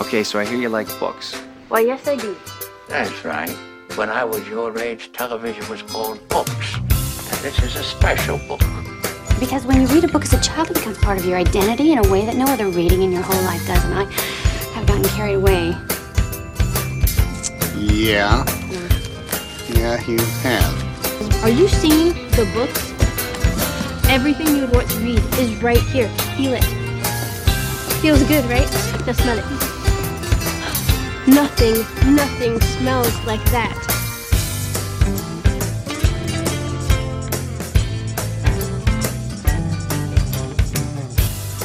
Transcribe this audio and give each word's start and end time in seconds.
Okay, 0.00 0.24
so 0.24 0.40
I 0.40 0.46
hear 0.46 0.58
you 0.58 0.70
like 0.70 0.88
books. 0.98 1.34
Why, 1.68 1.80
yes, 1.80 2.08
I 2.08 2.16
do. 2.16 2.34
That's 2.88 3.22
right. 3.22 3.50
When 3.96 4.08
I 4.08 4.24
was 4.24 4.48
your 4.48 4.76
age, 4.78 5.12
television 5.12 5.68
was 5.68 5.82
called 5.82 6.26
books. 6.30 6.76
And 6.76 7.38
this 7.42 7.62
is 7.62 7.76
a 7.76 7.82
special 7.82 8.38
book. 8.48 8.62
Because 9.38 9.66
when 9.66 9.78
you 9.78 9.86
read 9.88 10.04
a 10.04 10.08
book 10.08 10.22
as 10.22 10.32
a 10.32 10.40
child, 10.40 10.70
it 10.70 10.74
becomes 10.74 10.96
part 10.96 11.18
of 11.18 11.26
your 11.26 11.36
identity 11.36 11.92
in 11.92 11.98
a 11.98 12.08
way 12.10 12.24
that 12.24 12.34
no 12.34 12.46
other 12.46 12.68
reading 12.68 13.02
in 13.02 13.12
your 13.12 13.20
whole 13.20 13.42
life 13.42 13.64
does. 13.66 13.84
And 13.84 13.94
I 13.94 14.04
have 14.72 14.86
gotten 14.86 15.04
carried 15.04 15.34
away. 15.34 15.76
Yeah. 17.76 18.42
Yeah, 19.68 20.02
you 20.08 20.18
have. 20.40 21.44
Are 21.44 21.50
you 21.50 21.68
seeing 21.68 22.14
the 22.30 22.50
books? 22.54 22.90
Everything 24.08 24.56
you 24.56 24.62
would 24.62 24.72
want 24.72 24.90
to 24.90 24.98
read 25.00 25.18
is 25.38 25.62
right 25.62 25.82
here. 25.92 26.08
Feel 26.38 26.54
it. 26.54 26.64
Feels 28.00 28.22
good, 28.24 28.46
right? 28.46 28.68
Now 29.06 29.12
smell 29.12 29.38
it. 29.38 29.69
Nothing, 31.26 31.76
nothing 32.14 32.60
smells 32.60 33.14
like 33.24 33.44
that. 33.50 33.76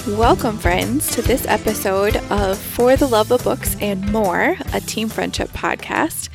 Welcome, 0.08 0.60
friends, 0.60 1.10
to 1.16 1.22
this 1.24 1.48
episode 1.48 2.18
of 2.30 2.60
For 2.60 2.96
the 2.96 3.08
Love 3.08 3.32
of 3.32 3.44
Books 3.44 3.76
and 3.82 4.12
More, 4.12 4.56
a 4.72 4.80
team 4.80 5.10
friendship 5.10 5.50
podcast. 5.50 6.30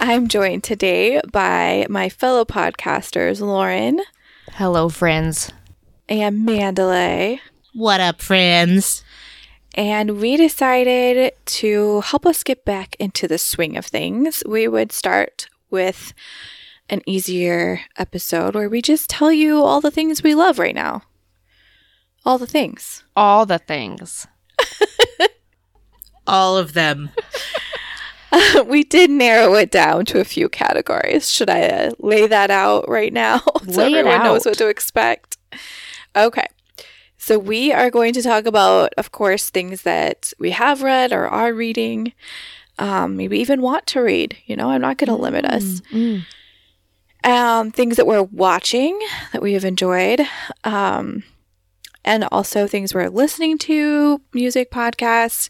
I'm 0.00 0.26
joined 0.26 0.64
today 0.64 1.20
by 1.30 1.86
my 1.88 2.08
fellow 2.08 2.44
podcasters, 2.44 3.40
Lauren 3.40 4.00
Hello, 4.54 4.88
friends. 4.88 5.52
and 6.08 6.44
Mandalay. 6.44 7.40
What 7.74 8.00
up, 8.00 8.20
friends? 8.20 9.04
And 9.74 10.20
we 10.20 10.36
decided 10.36 11.32
to 11.46 12.02
help 12.02 12.26
us 12.26 12.42
get 12.42 12.64
back 12.64 12.94
into 12.98 13.26
the 13.26 13.38
swing 13.38 13.76
of 13.76 13.86
things. 13.86 14.42
We 14.46 14.68
would 14.68 14.92
start 14.92 15.48
with 15.70 16.12
an 16.90 17.00
easier 17.06 17.80
episode 17.96 18.54
where 18.54 18.68
we 18.68 18.82
just 18.82 19.08
tell 19.08 19.32
you 19.32 19.62
all 19.62 19.80
the 19.80 19.90
things 19.90 20.22
we 20.22 20.34
love 20.34 20.58
right 20.58 20.74
now. 20.74 21.02
All 22.24 22.38
the 22.38 22.46
things. 22.46 23.02
All 23.16 23.46
the 23.46 23.58
things. 23.58 24.26
All 26.26 26.56
of 26.56 26.72
them. 26.74 27.10
we 28.66 28.84
did 28.84 29.10
narrow 29.10 29.54
it 29.54 29.70
down 29.70 30.04
to 30.06 30.20
a 30.20 30.24
few 30.24 30.48
categories. 30.48 31.30
Should 31.30 31.50
I 31.50 31.62
uh, 31.62 31.90
lay 31.98 32.26
that 32.26 32.50
out 32.50 32.88
right 32.88 33.12
now 33.12 33.38
so 33.68 33.82
Lay 33.82 33.92
it 33.92 33.96
everyone 33.96 34.22
knows 34.22 34.46
what 34.46 34.56
to 34.58 34.68
expect? 34.68 35.36
Okay. 36.14 36.46
So 37.22 37.38
we 37.38 37.72
are 37.72 37.88
going 37.88 38.14
to 38.14 38.22
talk 38.22 38.46
about, 38.46 38.94
of 38.98 39.12
course, 39.12 39.48
things 39.48 39.82
that 39.82 40.32
we 40.40 40.50
have 40.50 40.82
read 40.82 41.12
or 41.12 41.28
are 41.28 41.54
reading, 41.54 42.14
um, 42.80 43.16
maybe 43.16 43.38
even 43.38 43.62
want 43.62 43.86
to 43.86 44.00
read. 44.00 44.36
You 44.46 44.56
know, 44.56 44.70
I'm 44.70 44.80
not 44.80 44.98
going 44.98 45.06
to 45.06 45.14
limit 45.14 45.44
us. 45.44 45.82
Um, 47.22 47.70
things 47.70 47.94
that 47.94 48.08
we're 48.08 48.24
watching 48.24 48.98
that 49.32 49.40
we 49.40 49.52
have 49.52 49.64
enjoyed, 49.64 50.22
um, 50.64 51.22
and 52.04 52.24
also 52.32 52.66
things 52.66 52.92
we're 52.92 53.08
listening 53.08 53.56
to, 53.58 54.20
music, 54.32 54.72
podcasts. 54.72 55.48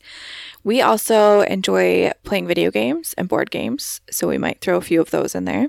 We 0.62 0.82
also 0.82 1.40
enjoy 1.40 2.12
playing 2.22 2.48
video 2.48 2.70
games 2.70 3.14
and 3.16 3.30
board 3.30 3.50
games, 3.50 4.02
so 4.10 4.28
we 4.28 4.36
might 4.36 4.60
throw 4.60 4.76
a 4.76 4.82
few 4.82 5.00
of 5.00 5.10
those 5.10 5.34
in 5.34 5.46
there. 5.46 5.68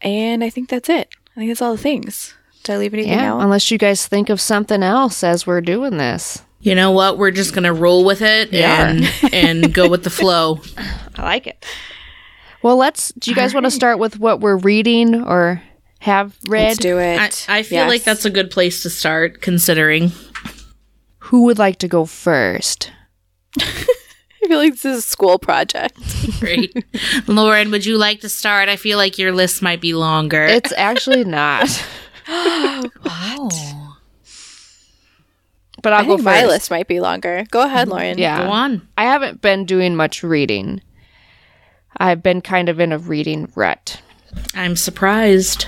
And 0.00 0.44
I 0.44 0.50
think 0.50 0.68
that's 0.68 0.88
it. 0.88 1.08
I 1.32 1.40
think 1.40 1.50
that's 1.50 1.60
all 1.60 1.74
the 1.74 1.82
things. 1.82 2.34
Did 2.64 2.72
I 2.72 2.78
leave 2.78 2.94
anything 2.94 3.12
Yeah, 3.12 3.34
out? 3.34 3.40
unless 3.42 3.70
you 3.70 3.78
guys 3.78 4.06
think 4.06 4.28
of 4.30 4.40
something 4.40 4.82
else 4.82 5.22
as 5.22 5.46
we're 5.46 5.60
doing 5.60 5.96
this. 5.98 6.42
You 6.60 6.74
know 6.74 6.90
what? 6.92 7.18
We're 7.18 7.30
just 7.30 7.54
gonna 7.54 7.72
roll 7.74 8.04
with 8.04 8.22
it 8.22 8.52
Yeah. 8.52 8.88
and 8.88 9.32
and 9.32 9.72
go 9.72 9.88
with 9.88 10.02
the 10.02 10.10
flow. 10.10 10.60
I 11.16 11.22
like 11.22 11.46
it. 11.46 11.64
Well, 12.62 12.76
let's. 12.76 13.12
Do 13.18 13.30
you 13.30 13.36
guys 13.36 13.52
want 13.54 13.64
to 13.64 13.70
start 13.70 13.98
with 13.98 14.18
what 14.18 14.40
we're 14.40 14.56
reading 14.56 15.22
or 15.22 15.62
have 16.00 16.36
read? 16.48 16.68
Let's 16.68 16.78
do 16.78 16.98
it. 16.98 17.48
I, 17.48 17.58
I 17.58 17.62
feel 17.62 17.86
like 17.86 18.02
that's 18.04 18.24
a 18.24 18.30
good 18.30 18.50
place 18.50 18.82
to 18.82 18.90
start, 18.90 19.42
considering. 19.42 20.12
Who 21.18 21.44
would 21.44 21.58
like 21.58 21.78
to 21.80 21.88
go 21.88 22.06
first? 22.06 22.90
I 23.58 24.46
feel 24.46 24.58
like 24.58 24.72
this 24.72 24.84
is 24.84 24.98
a 24.98 25.02
school 25.02 25.38
project. 25.38 25.98
Great. 26.40 26.74
Lauren, 27.26 27.70
would 27.70 27.84
you 27.86 27.96
like 27.98 28.20
to 28.20 28.28
start? 28.28 28.68
I 28.68 28.76
feel 28.76 28.96
like 28.98 29.18
your 29.18 29.32
list 29.32 29.62
might 29.62 29.80
be 29.80 29.94
longer. 29.94 30.42
It's 30.44 30.72
actually 30.76 31.24
not, 31.24 31.68
oh. 32.28 33.96
but 35.82 35.92
I'll 35.92 36.00
I 36.00 36.04
go 36.04 36.16
think 36.16 36.20
first. 36.20 36.24
my 36.24 36.46
list 36.46 36.70
might 36.70 36.88
be 36.88 37.00
longer. 37.00 37.44
Go 37.50 37.62
ahead, 37.62 37.88
mm-hmm. 37.88 37.92
Lauren. 37.92 38.18
Yeah, 38.18 38.44
Go 38.44 38.50
on. 38.50 38.88
I 38.96 39.04
haven't 39.04 39.40
been 39.42 39.64
doing 39.66 39.94
much 39.96 40.22
reading. 40.22 40.80
I've 41.96 42.22
been 42.22 42.40
kind 42.40 42.68
of 42.68 42.80
in 42.80 42.92
a 42.92 42.98
reading 42.98 43.50
rut. 43.54 44.00
I'm 44.54 44.76
surprised. 44.76 45.66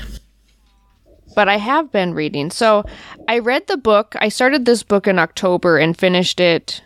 but 1.34 1.48
I 1.48 1.58
have 1.58 1.92
been 1.92 2.14
reading. 2.14 2.50
So 2.50 2.84
I 3.28 3.38
read 3.38 3.66
the 3.66 3.76
book. 3.76 4.14
I 4.18 4.28
started 4.28 4.64
this 4.64 4.82
book 4.82 5.06
in 5.06 5.18
October 5.18 5.78
and 5.78 5.96
finished 5.96 6.40
it 6.40 6.82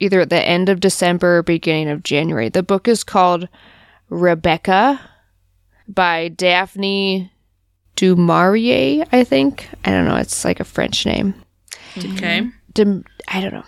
either 0.00 0.20
at 0.20 0.30
the 0.30 0.42
end 0.42 0.68
of 0.68 0.80
December 0.80 1.38
or 1.38 1.42
beginning 1.42 1.88
of 1.88 2.02
January. 2.02 2.48
The 2.50 2.62
book 2.62 2.88
is 2.88 3.04
called 3.04 3.48
Rebecca 4.10 5.00
by 5.88 6.28
Daphne 6.28 7.32
du 7.96 8.14
Maurier, 8.14 9.04
I 9.10 9.24
think. 9.24 9.68
I 9.84 9.90
don't 9.90 10.06
know. 10.06 10.16
It's 10.16 10.44
like 10.44 10.60
a 10.60 10.64
French 10.64 11.04
name. 11.04 11.34
Okay. 11.98 12.48
Dim- 12.72 13.04
I 13.26 13.40
don't 13.40 13.54
know. 13.54 13.64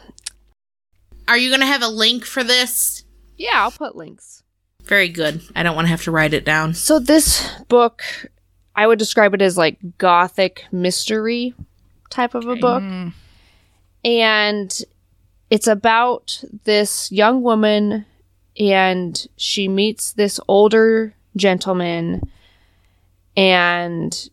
Are 1.26 1.36
you 1.36 1.50
gonna 1.50 1.66
have 1.66 1.82
a 1.82 1.88
link 1.88 2.24
for 2.24 2.44
this? 2.44 3.04
Yeah, 3.36 3.62
I'll 3.62 3.70
put 3.70 3.96
links. 3.96 4.42
Very 4.84 5.08
good. 5.08 5.42
I 5.54 5.62
don't 5.62 5.74
want 5.76 5.86
to 5.86 5.90
have 5.90 6.02
to 6.04 6.10
write 6.10 6.32
it 6.32 6.44
down. 6.44 6.72
So 6.74 6.98
this 6.98 7.46
book, 7.68 8.02
I 8.74 8.86
would 8.86 8.98
describe 8.98 9.34
it 9.34 9.42
as 9.42 9.58
like 9.58 9.78
gothic 9.98 10.64
mystery 10.72 11.54
type 12.10 12.34
of 12.34 12.46
a 12.46 12.56
book. 12.56 12.82
And 14.04 14.82
it's 15.50 15.66
about 15.66 16.42
this 16.64 17.12
young 17.12 17.42
woman 17.42 18.06
and 18.58 19.26
she 19.36 19.68
meets 19.68 20.12
this 20.12 20.40
older 20.48 21.14
gentleman 21.36 22.22
and 23.38 24.30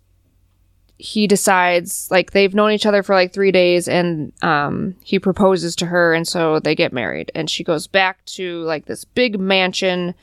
he 0.98 1.28
decides 1.28 2.10
like 2.10 2.32
they've 2.32 2.56
known 2.56 2.72
each 2.72 2.88
other 2.88 3.04
for 3.04 3.14
like 3.14 3.32
3 3.32 3.52
days 3.52 3.88
and 3.88 4.34
um 4.42 4.96
he 5.04 5.20
proposes 5.20 5.76
to 5.76 5.86
her 5.86 6.14
and 6.14 6.28
so 6.28 6.60
they 6.60 6.74
get 6.74 6.92
married. 6.92 7.32
And 7.36 7.50
she 7.50 7.64
goes 7.64 7.86
back 7.86 8.26
to 8.26 8.62
like 8.62 8.86
this 8.86 9.06
big 9.06 9.40
mansion 9.40 10.16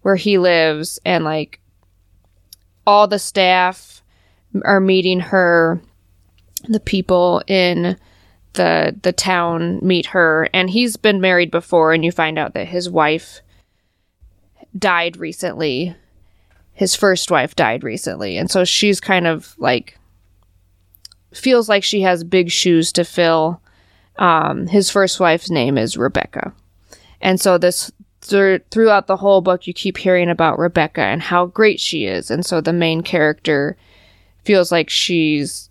where 0.00 0.16
he 0.16 0.38
lives 0.38 0.98
and 1.04 1.24
like 1.24 1.60
all 2.86 3.06
the 3.06 3.18
staff 3.18 4.02
are 4.64 4.80
meeting 4.80 5.20
her. 5.20 5.82
The 6.68 6.80
people 6.80 7.42
in 7.46 7.98
the 8.54 8.96
the 9.02 9.12
town 9.12 9.78
meet 9.82 10.06
her 10.06 10.48
and 10.54 10.70
he's 10.70 10.96
been 10.96 11.20
married 11.20 11.50
before 11.50 11.92
and 11.92 12.02
you 12.02 12.12
find 12.12 12.38
out 12.38 12.54
that 12.54 12.68
his 12.68 12.88
wife 12.88 13.42
died 14.78 15.18
recently 15.18 15.94
his 16.74 16.94
first 16.94 17.30
wife 17.30 17.54
died 17.54 17.84
recently. 17.84 18.36
And 18.38 18.50
so 18.50 18.64
she's 18.64 19.00
kind 19.00 19.26
of 19.26 19.54
like 19.58 19.98
feels 21.32 21.68
like 21.68 21.84
she 21.84 22.02
has 22.02 22.24
big 22.24 22.50
shoes 22.50 22.92
to 22.92 23.04
fill. 23.04 23.60
Um 24.16 24.66
his 24.66 24.90
first 24.90 25.20
wife's 25.20 25.50
name 25.50 25.78
is 25.78 25.96
rebecca. 25.96 26.52
And 27.20 27.40
so 27.40 27.58
this 27.58 27.90
thr- 28.20 28.56
throughout 28.70 29.06
the 29.06 29.16
whole 29.16 29.40
book 29.40 29.66
you 29.66 29.72
keep 29.72 29.98
hearing 29.98 30.28
about 30.28 30.58
rebecca 30.58 31.02
and 31.02 31.22
how 31.22 31.46
great 31.46 31.80
she 31.80 32.06
is. 32.06 32.30
And 32.30 32.44
so 32.44 32.60
the 32.60 32.72
main 32.72 33.02
character 33.02 33.76
feels 34.44 34.72
like 34.72 34.90
she's 34.90 35.68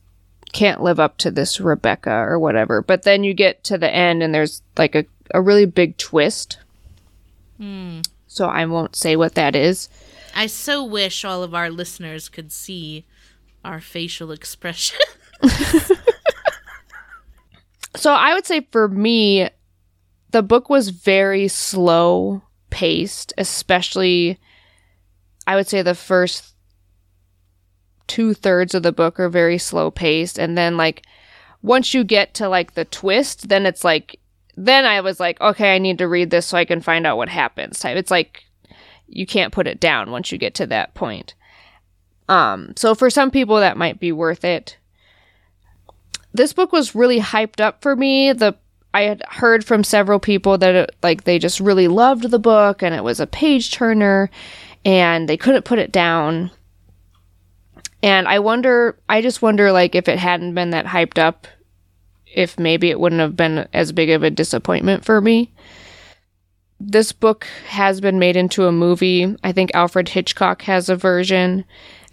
can't 0.53 0.83
live 0.83 0.99
up 0.99 1.17
to 1.17 1.31
this 1.31 1.61
rebecca 1.61 2.11
or 2.11 2.37
whatever. 2.37 2.81
But 2.81 3.03
then 3.03 3.23
you 3.23 3.33
get 3.33 3.63
to 3.65 3.77
the 3.77 3.93
end 3.93 4.21
and 4.21 4.35
there's 4.35 4.61
like 4.77 4.95
a, 4.95 5.05
a 5.33 5.41
really 5.41 5.65
big 5.65 5.97
twist. 5.97 6.57
So 8.27 8.47
i 8.47 8.65
won't 8.65 8.95
say 8.95 9.15
what 9.15 9.35
that 9.35 9.55
is 9.55 9.89
I 10.35 10.47
so 10.47 10.83
wish 10.83 11.25
all 11.25 11.43
of 11.43 11.53
our 11.53 11.69
listeners 11.69 12.29
could 12.29 12.51
see 12.51 13.05
our 13.63 13.79
facial 13.79 14.31
expression. 14.31 14.99
So 17.95 18.13
I 18.13 18.33
would 18.33 18.45
say 18.45 18.67
for 18.71 18.87
me, 18.87 19.49
the 20.31 20.41
book 20.41 20.69
was 20.69 20.89
very 20.89 21.47
slow 21.47 22.41
paced, 22.69 23.33
especially 23.37 24.39
I 25.45 25.55
would 25.55 25.67
say 25.67 25.81
the 25.81 25.95
first 25.95 26.55
two 28.07 28.33
thirds 28.33 28.73
of 28.73 28.83
the 28.83 28.91
book 28.91 29.19
are 29.19 29.29
very 29.29 29.57
slow 29.57 29.91
paced. 29.91 30.39
And 30.39 30.57
then 30.57 30.77
like 30.77 31.05
once 31.61 31.93
you 31.93 32.03
get 32.03 32.33
to 32.35 32.47
like 32.47 32.73
the 32.73 32.85
twist, 32.85 33.49
then 33.49 33.65
it's 33.65 33.83
like 33.83 34.19
then 34.55 34.85
I 34.85 35.01
was 35.01 35.19
like, 35.19 35.39
okay, 35.41 35.75
I 35.75 35.77
need 35.77 35.97
to 35.97 36.07
read 36.07 36.29
this 36.29 36.47
so 36.47 36.57
I 36.57 36.65
can 36.65 36.81
find 36.81 37.05
out 37.05 37.17
what 37.17 37.29
happens. 37.29 37.83
It's 37.83 38.11
like 38.11 38.45
you 39.11 39.25
can't 39.25 39.53
put 39.53 39.67
it 39.67 39.79
down 39.79 40.11
once 40.11 40.31
you 40.31 40.37
get 40.37 40.53
to 40.55 40.67
that 40.67 40.93
point. 40.93 41.33
Um, 42.29 42.73
so 42.75 42.95
for 42.95 43.09
some 43.09 43.31
people 43.31 43.57
that 43.57 43.77
might 43.77 43.99
be 43.99 44.11
worth 44.11 44.45
it. 44.45 44.77
This 46.33 46.53
book 46.53 46.71
was 46.71 46.95
really 46.95 47.19
hyped 47.19 47.59
up 47.59 47.81
for 47.81 47.95
me. 47.95 48.31
The 48.31 48.55
I 48.93 49.03
had 49.03 49.23
heard 49.27 49.63
from 49.65 49.83
several 49.83 50.19
people 50.19 50.57
that 50.57 50.75
it, 50.75 50.95
like 51.01 51.23
they 51.23 51.39
just 51.39 51.59
really 51.59 51.87
loved 51.87 52.29
the 52.29 52.39
book 52.39 52.81
and 52.81 52.93
it 52.93 53.03
was 53.03 53.19
a 53.19 53.27
page 53.27 53.71
turner 53.71 54.29
and 54.83 55.27
they 55.27 55.37
couldn't 55.37 55.65
put 55.65 55.79
it 55.79 55.91
down. 55.91 56.51
And 58.03 58.27
I 58.27 58.39
wonder 58.39 58.97
I 59.07 59.21
just 59.21 59.41
wonder 59.41 59.71
like 59.71 59.95
if 59.95 60.07
it 60.07 60.19
hadn't 60.19 60.55
been 60.55 60.71
that 60.71 60.85
hyped 60.85 61.17
up 61.17 61.47
if 62.25 62.57
maybe 62.57 62.89
it 62.89 62.99
wouldn't 62.99 63.21
have 63.21 63.35
been 63.35 63.67
as 63.73 63.91
big 63.91 64.09
of 64.09 64.23
a 64.23 64.29
disappointment 64.29 65.03
for 65.03 65.21
me. 65.21 65.51
This 66.83 67.11
book 67.11 67.45
has 67.67 68.01
been 68.01 68.17
made 68.17 68.35
into 68.35 68.65
a 68.65 68.71
movie. 68.71 69.35
I 69.43 69.51
think 69.51 69.71
Alfred 69.73 70.09
Hitchcock 70.09 70.63
has 70.63 70.89
a 70.89 70.95
version 70.95 71.63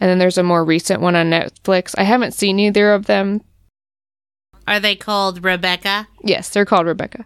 and 0.01 0.11
then 0.11 0.19
there's 0.19 0.39
a 0.39 0.43
more 0.43 0.65
recent 0.65 1.01
one 1.01 1.17
on 1.17 1.31
Netflix. 1.31 1.95
I 1.97 2.05
haven't 2.05 2.35
seen 2.35 2.59
either 2.59 2.93
of 2.93 3.07
them. 3.07 3.43
Are 4.67 4.79
they 4.79 4.95
called 4.95 5.43
Rebecca? 5.43 6.07
Yes, 6.23 6.51
they're 6.51 6.67
called 6.67 6.87
Rebecca. 6.87 7.25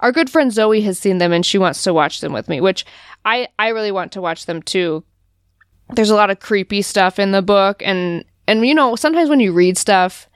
Our 0.00 0.12
good 0.12 0.30
friend 0.30 0.52
Zoe 0.52 0.82
has 0.82 0.98
seen 0.98 1.18
them 1.18 1.32
and 1.32 1.44
she 1.44 1.58
wants 1.58 1.82
to 1.82 1.92
watch 1.92 2.20
them 2.20 2.32
with 2.32 2.48
me, 2.48 2.60
which 2.60 2.86
I 3.24 3.48
I 3.58 3.68
really 3.68 3.90
want 3.90 4.12
to 4.12 4.20
watch 4.20 4.46
them 4.46 4.62
too. 4.62 5.02
There's 5.94 6.10
a 6.10 6.14
lot 6.14 6.30
of 6.30 6.40
creepy 6.40 6.82
stuff 6.82 7.18
in 7.18 7.32
the 7.32 7.42
book 7.42 7.82
and 7.84 8.24
and 8.46 8.66
you 8.66 8.74
know, 8.74 8.94
sometimes 8.94 9.28
when 9.28 9.40
you 9.40 9.52
read 9.52 9.76
stuff, 9.76 10.28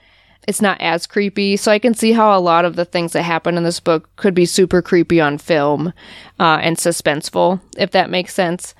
it's 0.49 0.61
not 0.63 0.81
as 0.81 1.07
creepy. 1.07 1.57
So 1.57 1.71
I 1.71 1.79
can 1.79 1.95
see 1.95 2.13
how 2.13 2.37
a 2.37 2.41
lot 2.41 2.65
of 2.65 2.77
the 2.77 2.85
things 2.85 3.13
that 3.13 3.23
happen 3.23 3.57
in 3.57 3.63
this 3.63 3.81
book 3.81 4.09
could 4.17 4.35
be 4.35 4.47
super 4.47 4.83
creepy 4.83 5.21
on 5.21 5.39
film 5.39 5.93
uh, 6.39 6.59
and 6.63 6.77
suspenseful, 6.77 7.61
if 7.77 7.91
that 7.93 8.11
makes 8.11 8.35
sense. 8.35 8.75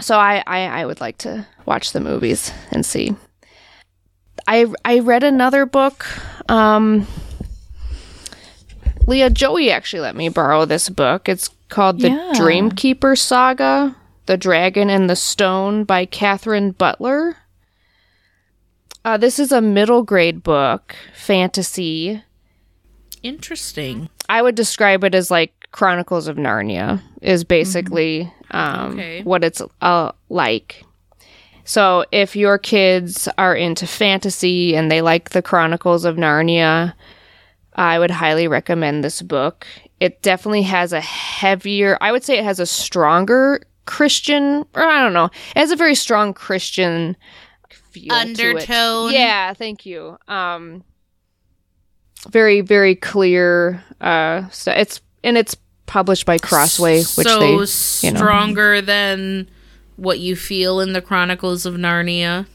So 0.00 0.16
I, 0.18 0.42
I 0.46 0.60
I 0.66 0.86
would 0.86 1.00
like 1.00 1.18
to 1.18 1.46
watch 1.66 1.92
the 1.92 2.00
movies 2.00 2.52
and 2.70 2.86
see. 2.86 3.16
I 4.46 4.66
I 4.84 5.00
read 5.00 5.24
another 5.24 5.66
book. 5.66 6.06
Um, 6.48 7.06
Leah 9.06 9.30
Joey 9.30 9.70
actually 9.70 10.00
let 10.00 10.14
me 10.16 10.28
borrow 10.28 10.64
this 10.64 10.88
book. 10.88 11.28
It's 11.28 11.50
called 11.68 12.00
The 12.00 12.10
Yeah. 12.10 12.32
Dreamkeeper 12.34 13.18
Saga: 13.18 13.96
The 14.26 14.36
Dragon 14.36 14.88
and 14.88 15.10
the 15.10 15.16
Stone 15.16 15.84
by 15.84 16.06
Kathryn 16.06 16.76
Butler. 16.78 17.36
Uh, 19.04 19.16
this 19.16 19.38
is 19.38 19.52
a 19.52 19.60
middle 19.60 20.02
grade 20.02 20.42
book, 20.42 20.94
fantasy. 21.14 22.22
Interesting. 23.22 24.08
I 24.28 24.42
would 24.42 24.54
describe 24.54 25.04
it 25.04 25.14
as 25.14 25.30
like 25.30 25.52
Chronicles 25.72 26.28
of 26.28 26.36
Narnia 26.36 27.00
is 27.22 27.44
basically 27.44 28.32
um, 28.50 28.92
Okay. 28.92 29.22
what 29.22 29.44
it's 29.44 29.62
uh, 29.80 30.12
like. 30.28 30.84
So 31.64 32.04
if 32.12 32.34
your 32.34 32.58
kids 32.58 33.28
are 33.36 33.54
into 33.54 33.86
fantasy 33.86 34.74
and 34.74 34.90
they 34.90 35.02
like 35.02 35.30
the 35.30 35.42
Chronicles 35.42 36.04
of 36.04 36.16
Narnia, 36.16 36.94
I 37.74 37.98
would 37.98 38.10
highly 38.10 38.48
recommend 38.48 39.04
this 39.04 39.20
book. 39.22 39.66
It 40.00 40.22
definitely 40.22 40.62
has 40.62 40.92
a 40.92 41.00
heavier, 41.00 41.98
I 42.00 42.12
would 42.12 42.24
say 42.24 42.38
it 42.38 42.44
has 42.44 42.60
a 42.60 42.66
stronger 42.66 43.60
Christian, 43.84 44.64
or 44.74 44.82
I 44.84 45.00
don't 45.02 45.12
know, 45.12 45.26
it 45.26 45.58
has 45.58 45.70
a 45.70 45.76
very 45.76 45.94
strong 45.94 46.32
Christian 46.32 47.16
feel. 47.98 48.12
Undertone. 48.12 49.12
Yeah, 49.12 49.52
thank 49.54 49.86
you. 49.86 50.18
Um, 50.28 50.84
very 52.28 52.60
very 52.60 52.94
clear. 52.94 53.82
Uh, 54.00 54.48
so 54.50 54.72
it's 54.72 55.00
and 55.22 55.36
it's 55.36 55.56
published 55.86 56.26
by 56.26 56.38
Crossway, 56.38 56.98
which 56.98 57.26
so 57.26 57.40
they 57.40 57.52
you 57.52 57.58
know. 58.12 58.18
stronger 58.18 58.80
than 58.80 59.48
what 59.96 60.20
you 60.20 60.36
feel 60.36 60.80
in 60.80 60.92
the 60.92 61.02
Chronicles 61.02 61.66
of 61.66 61.74
Narnia. 61.74 62.46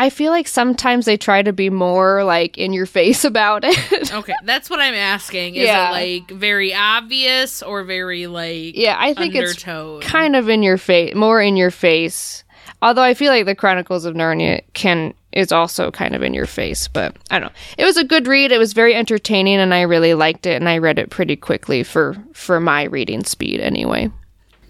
I 0.00 0.10
feel 0.10 0.30
like 0.30 0.46
sometimes 0.46 1.06
they 1.06 1.16
try 1.16 1.42
to 1.42 1.52
be 1.52 1.70
more 1.70 2.22
like 2.22 2.56
in 2.56 2.72
your 2.72 2.86
face 2.86 3.24
about 3.32 3.64
it. 3.64 4.14
Okay, 4.14 4.32
that's 4.44 4.70
what 4.70 4.78
I'm 4.78 4.94
asking. 4.94 5.56
Is 5.56 5.66
Yeah. 5.66 5.88
it 5.88 5.92
like 5.92 6.30
very 6.30 6.72
obvious 6.72 7.62
or 7.64 7.82
very 7.82 8.28
like 8.28 8.76
yeah, 8.76 8.96
I 8.98 9.12
think 9.12 9.34
undertone? 9.34 9.98
it's 10.00 10.06
kind 10.10 10.36
of 10.36 10.48
in 10.48 10.62
your 10.62 10.78
face, 10.78 11.14
more 11.16 11.42
in 11.42 11.56
your 11.56 11.72
face. 11.72 12.44
Although 12.80 13.02
I 13.02 13.14
feel 13.14 13.32
like 13.32 13.44
the 13.44 13.56
Chronicles 13.56 14.04
of 14.04 14.14
Narnia 14.14 14.60
can 14.72 15.14
is 15.32 15.50
also 15.50 15.90
kind 15.90 16.14
of 16.14 16.22
in 16.22 16.32
your 16.32 16.46
face, 16.46 16.86
but 16.86 17.16
I 17.30 17.40
don't 17.40 17.48
know. 17.52 17.58
It 17.76 17.84
was 17.84 17.96
a 17.96 18.04
good 18.04 18.28
read. 18.28 18.52
It 18.52 18.58
was 18.58 18.72
very 18.72 18.94
entertaining, 18.94 19.58
and 19.58 19.74
I 19.74 19.80
really 19.82 20.14
liked 20.14 20.46
it. 20.46 20.54
And 20.54 20.68
I 20.68 20.78
read 20.78 21.00
it 21.00 21.10
pretty 21.10 21.34
quickly 21.34 21.82
for 21.82 22.16
for 22.32 22.60
my 22.60 22.84
reading 22.84 23.24
speed, 23.24 23.58
anyway. 23.60 24.12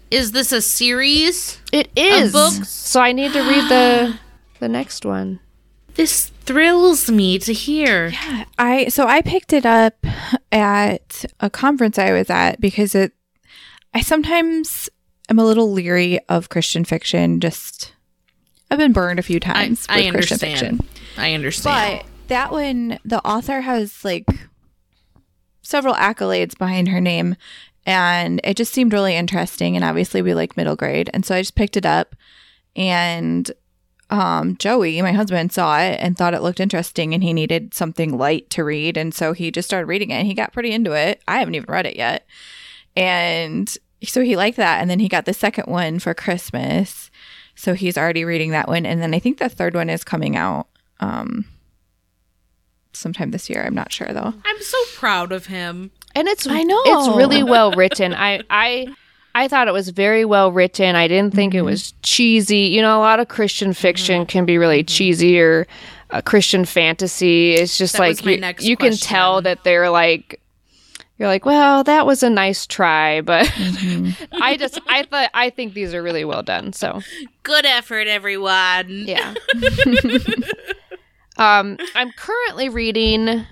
Is 0.09 0.31
this 0.31 0.51
a 0.51 0.61
series? 0.61 1.59
It 1.71 1.89
is. 1.95 2.31
books? 2.31 2.67
So 2.67 2.99
I 2.99 3.11
need 3.11 3.31
to 3.33 3.41
read 3.41 3.69
the 3.69 4.17
the 4.59 4.69
next 4.69 5.05
one. 5.05 5.39
This 5.95 6.27
thrills 6.45 7.09
me 7.09 7.39
to 7.39 7.51
hear. 7.53 8.07
Yeah, 8.07 8.45
I 8.57 8.87
so 8.87 9.07
I 9.07 9.21
picked 9.21 9.53
it 9.53 9.65
up 9.65 10.05
at 10.51 11.25
a 11.39 11.49
conference 11.49 11.97
I 11.99 12.11
was 12.11 12.29
at 12.29 12.61
because 12.61 12.95
it 12.95 13.11
I 13.93 14.01
sometimes 14.01 14.89
am 15.29 15.39
a 15.39 15.45
little 15.45 15.71
leery 15.71 16.19
of 16.29 16.49
Christian 16.49 16.85
fiction 16.85 17.39
just 17.39 17.93
I've 18.71 18.77
been 18.77 18.93
burned 18.93 19.19
a 19.19 19.23
few 19.23 19.39
times 19.39 19.85
I 19.89 20.01
with 20.01 20.13
Christian 20.13 20.35
understand. 20.35 20.77
fiction. 20.77 20.87
I 21.17 21.33
understand. 21.33 22.03
But 22.03 22.05
that 22.29 22.51
one 22.51 22.99
the 23.03 23.19
author 23.27 23.61
has 23.61 24.05
like 24.05 24.25
several 25.61 25.95
accolades 25.95 26.57
behind 26.57 26.87
her 26.87 27.01
name 27.01 27.35
and 27.85 28.39
it 28.43 28.55
just 28.55 28.73
seemed 28.73 28.93
really 28.93 29.15
interesting 29.15 29.75
and 29.75 29.83
obviously 29.83 30.21
we 30.21 30.33
like 30.33 30.55
middle 30.55 30.75
grade 30.75 31.09
and 31.13 31.25
so 31.25 31.35
I 31.35 31.41
just 31.41 31.55
picked 31.55 31.77
it 31.77 31.85
up 31.85 32.15
and 32.75 33.51
um, 34.09 34.57
Joey, 34.57 35.01
my 35.01 35.11
husband, 35.11 35.51
saw 35.51 35.79
it 35.79 35.99
and 35.99 36.17
thought 36.17 36.33
it 36.33 36.41
looked 36.41 36.59
interesting 36.59 37.13
and 37.13 37.23
he 37.23 37.33
needed 37.33 37.73
something 37.73 38.17
light 38.17 38.49
to 38.51 38.63
read. 38.63 38.97
And 38.97 39.13
so 39.13 39.33
he 39.33 39.51
just 39.51 39.67
started 39.67 39.85
reading 39.87 40.09
it 40.09 40.15
and 40.15 40.27
he 40.27 40.33
got 40.33 40.51
pretty 40.53 40.71
into 40.71 40.93
it. 40.93 41.21
I 41.27 41.39
haven't 41.39 41.55
even 41.55 41.71
read 41.71 41.85
it 41.85 41.95
yet. 41.95 42.25
And 42.95 43.71
so 44.03 44.21
he 44.21 44.35
liked 44.35 44.57
that. 44.57 44.81
And 44.81 44.89
then 44.89 44.99
he 44.99 45.07
got 45.07 45.25
the 45.25 45.33
second 45.33 45.65
one 45.67 45.99
for 45.99 46.13
Christmas. 46.13 47.11
So 47.55 47.73
he's 47.73 47.97
already 47.97 48.25
reading 48.25 48.51
that 48.51 48.67
one. 48.67 48.85
And 48.85 49.01
then 49.01 49.13
I 49.13 49.19
think 49.19 49.37
the 49.37 49.49
third 49.49 49.75
one 49.75 49.89
is 49.89 50.03
coming 50.03 50.35
out 50.35 50.67
um, 50.99 51.45
sometime 52.93 53.31
this 53.31 53.49
year. 53.49 53.63
I'm 53.63 53.75
not 53.75 53.91
sure 53.91 54.07
though. 54.11 54.33
I'm 54.43 54.61
so 54.61 54.77
proud 54.95 55.31
of 55.31 55.45
him. 55.47 55.91
and 56.15 56.27
it's 56.27 56.47
I 56.47 56.63
know. 56.63 56.81
it's 56.85 57.15
really 57.17 57.43
well 57.43 57.71
written. 57.73 58.13
I 58.13 58.41
I 58.49 58.87
I 59.39 59.47
thought 59.47 59.67
it 59.67 59.73
was 59.73 59.89
very 59.89 60.25
well 60.25 60.51
written. 60.51 60.95
I 60.95 61.07
didn't 61.07 61.33
think 61.33 61.53
Mm-hmm. 61.53 61.59
it 61.59 61.71
was 61.71 61.93
cheesy. 62.01 62.67
You 62.75 62.81
know, 62.81 62.97
a 62.97 62.99
lot 62.99 63.19
of 63.19 63.27
Christian 63.27 63.73
fiction 63.73 64.25
can 64.25 64.45
be 64.45 64.57
really 64.57 64.83
cheesy 64.83 65.39
or 65.39 65.65
uh, 66.11 66.21
Christian 66.21 66.65
fantasy. 66.65 67.53
It's 67.53 67.77
just 67.77 67.93
That 67.93 67.99
like 67.99 68.25
you, 68.25 68.41
you 68.69 68.75
can 68.77 68.93
tell 68.93 69.41
that 69.43 69.63
they're 69.63 69.89
like 69.89 70.39
you're 71.17 71.27
like, 71.27 71.45
well, 71.45 71.83
that 71.83 72.05
was 72.05 72.23
a 72.23 72.29
nice 72.29 72.65
try, 72.65 73.21
but 73.21 73.45
Mm-hmm. 73.45 74.23
I 74.41 74.57
just 74.57 74.79
I 74.87 75.03
thought 75.03 75.29
I 75.33 75.49
think 75.49 75.73
these 75.73 75.93
are 75.93 76.03
really 76.03 76.25
well 76.25 76.43
done. 76.43 76.73
So 76.73 77.01
Good 77.43 77.65
effort, 77.65 78.07
everyone. 78.07 78.89
yeah. 79.07 79.33
um, 81.37 81.77
I'm 81.95 82.11
currently 82.17 82.69
reading 82.69 83.45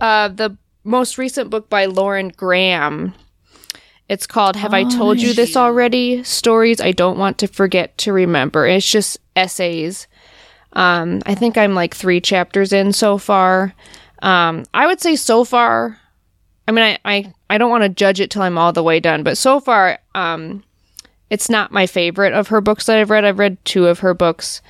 uh, 0.00 0.28
the 0.28 0.56
most 0.84 1.18
recent 1.18 1.50
book 1.50 1.68
by 1.68 1.86
Lauren 1.86 2.28
Graham. 2.28 3.14
It's 4.12 4.26
called 4.26 4.56
Have 4.56 4.74
I 4.74 4.84
Told 4.84 5.22
You 5.22 5.32
This 5.32 5.56
Already? 5.56 6.22
Stories 6.22 6.82
I 6.82 6.92
Don't 6.92 7.16
Want 7.16 7.38
to 7.38 7.46
Forget 7.46 7.96
to 7.96 8.12
Remember. 8.12 8.66
It's 8.66 8.86
just 8.86 9.18
essays. 9.34 10.06
Um, 10.74 11.22
I 11.24 11.34
think 11.34 11.56
I'm 11.56 11.74
like 11.74 11.94
three 11.94 12.20
chapters 12.20 12.74
in 12.74 12.92
so 12.92 13.16
far. 13.16 13.72
Um, 14.20 14.66
I 14.74 14.86
would 14.86 15.00
say 15.00 15.16
so 15.16 15.44
far, 15.44 15.98
I 16.68 16.72
mean, 16.72 16.84
I, 16.84 16.98
I, 17.06 17.32
I 17.48 17.56
don't 17.56 17.70
want 17.70 17.84
to 17.84 17.88
judge 17.88 18.20
it 18.20 18.30
till 18.30 18.42
I'm 18.42 18.58
all 18.58 18.70
the 18.70 18.82
way 18.82 19.00
done, 19.00 19.22
but 19.22 19.38
so 19.38 19.60
far, 19.60 19.98
um, 20.14 20.62
it's 21.30 21.48
not 21.48 21.72
my 21.72 21.86
favorite 21.86 22.34
of 22.34 22.48
her 22.48 22.60
books 22.60 22.84
that 22.84 22.98
I've 22.98 23.08
read. 23.08 23.24
I've 23.24 23.38
read 23.38 23.64
two 23.64 23.86
of 23.86 24.00
her 24.00 24.12
books. 24.12 24.60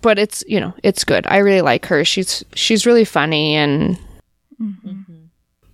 But 0.00 0.18
it's, 0.18 0.42
you 0.48 0.58
know, 0.58 0.72
it's 0.82 1.04
good. 1.04 1.26
I 1.26 1.36
really 1.36 1.60
like 1.60 1.84
her. 1.84 2.02
She's 2.02 2.42
she's 2.54 2.86
really 2.86 3.04
funny 3.04 3.56
and 3.56 3.98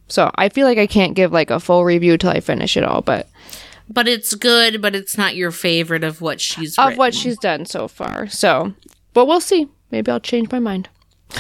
so 0.09 0.31
I 0.37 0.49
feel 0.49 0.67
like 0.67 0.79
I 0.79 0.87
can't 0.87 1.15
give 1.15 1.33
like 1.33 1.51
a 1.51 1.61
full 1.61 1.85
review 1.85 2.17
till 2.19 2.31
I 2.31 2.41
finish 2.41 2.77
it 2.77 2.85
all, 2.85 3.03
but 3.03 3.29
But 3.89 4.09
it's 4.09 4.35
good, 4.35 4.81
but 4.83 4.95
it's 4.95 5.17
not 5.19 5.35
your 5.37 5.51
favorite 5.51 6.05
of 6.05 6.21
what 6.21 6.41
she's 6.41 6.79
of 6.79 6.85
written. 6.87 6.99
what 6.99 7.15
she's 7.15 7.39
done 7.39 7.65
so 7.67 7.89
far. 7.89 8.27
So, 8.29 8.73
but 9.15 9.27
we'll 9.27 9.41
see. 9.41 9.69
Maybe 9.91 10.11
I'll 10.11 10.21
change 10.21 10.51
my 10.51 10.59
mind. 10.59 10.89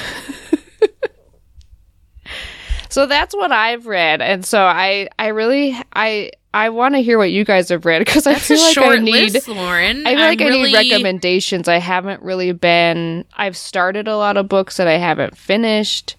so 2.91 3.07
that's 3.07 3.35
what 3.35 3.53
I've 3.53 3.87
read, 3.87 4.21
and 4.23 4.45
so 4.45 4.63
I 4.63 5.09
I 5.19 5.29
really 5.29 5.77
I 5.93 6.31
I 6.55 6.71
want 6.71 6.95
to 6.95 7.03
hear 7.03 7.19
what 7.19 7.31
you 7.31 7.45
guys 7.45 7.69
have 7.69 7.85
read 7.85 7.99
because 8.01 8.27
I 8.27 8.35
feel 8.35 8.59
like 8.59 8.79
I 8.79 8.97
need 8.99 9.33
list, 9.35 9.49
Lauren. 9.49 10.07
I 10.07 10.15
feel 10.15 10.21
like 10.25 10.41
I'm 10.41 10.47
I 10.47 10.51
really- 10.51 10.73
need 10.73 10.93
recommendations. 10.93 11.69
I 11.69 11.77
haven't 11.79 12.23
really 12.23 12.53
been. 12.53 13.25
I've 13.37 13.57
started 13.57 14.09
a 14.09 14.17
lot 14.17 14.37
of 14.39 14.49
books 14.49 14.79
that 14.79 14.89
I 14.89 14.97
haven't 14.97 15.37
finished. 15.37 16.17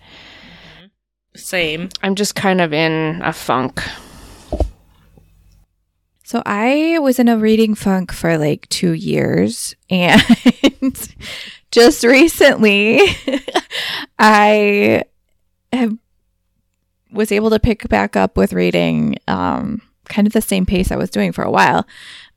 Same. 1.39 1.89
I'm 2.03 2.15
just 2.15 2.35
kind 2.35 2.61
of 2.61 2.73
in 2.73 3.21
a 3.23 3.33
funk. 3.33 3.81
So 6.23 6.43
I 6.45 6.99
was 6.99 7.17
in 7.17 7.27
a 7.27 7.37
reading 7.37 7.73
funk 7.73 8.11
for 8.11 8.37
like 8.37 8.69
two 8.69 8.91
years 8.91 9.75
and 9.89 11.15
just 11.71 12.03
recently, 12.03 13.01
I 14.19 15.03
have 15.73 15.97
was 17.11 17.31
able 17.31 17.49
to 17.49 17.59
pick 17.59 17.89
back 17.89 18.15
up 18.15 18.37
with 18.37 18.53
reading 18.53 19.17
um, 19.27 19.81
kind 20.07 20.27
of 20.27 20.33
the 20.33 20.41
same 20.41 20.65
pace 20.65 20.91
I 20.91 20.95
was 20.95 21.09
doing 21.09 21.31
for 21.31 21.43
a 21.43 21.51
while. 21.51 21.87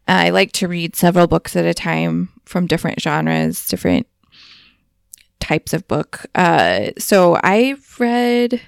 I 0.09 0.31
like 0.31 0.53
to 0.53 0.69
read 0.69 0.97
several 0.97 1.27
books 1.27 1.55
at 1.57 1.65
a 1.65 1.75
time 1.75 2.31
from 2.45 2.67
different 2.67 3.01
genres, 3.01 3.67
different 3.67 4.07
types 5.41 5.73
of 5.73 5.87
book. 5.89 6.27
Uh, 6.35 6.91
so 6.99 7.39
I've 7.43 7.97
read, 8.01 8.61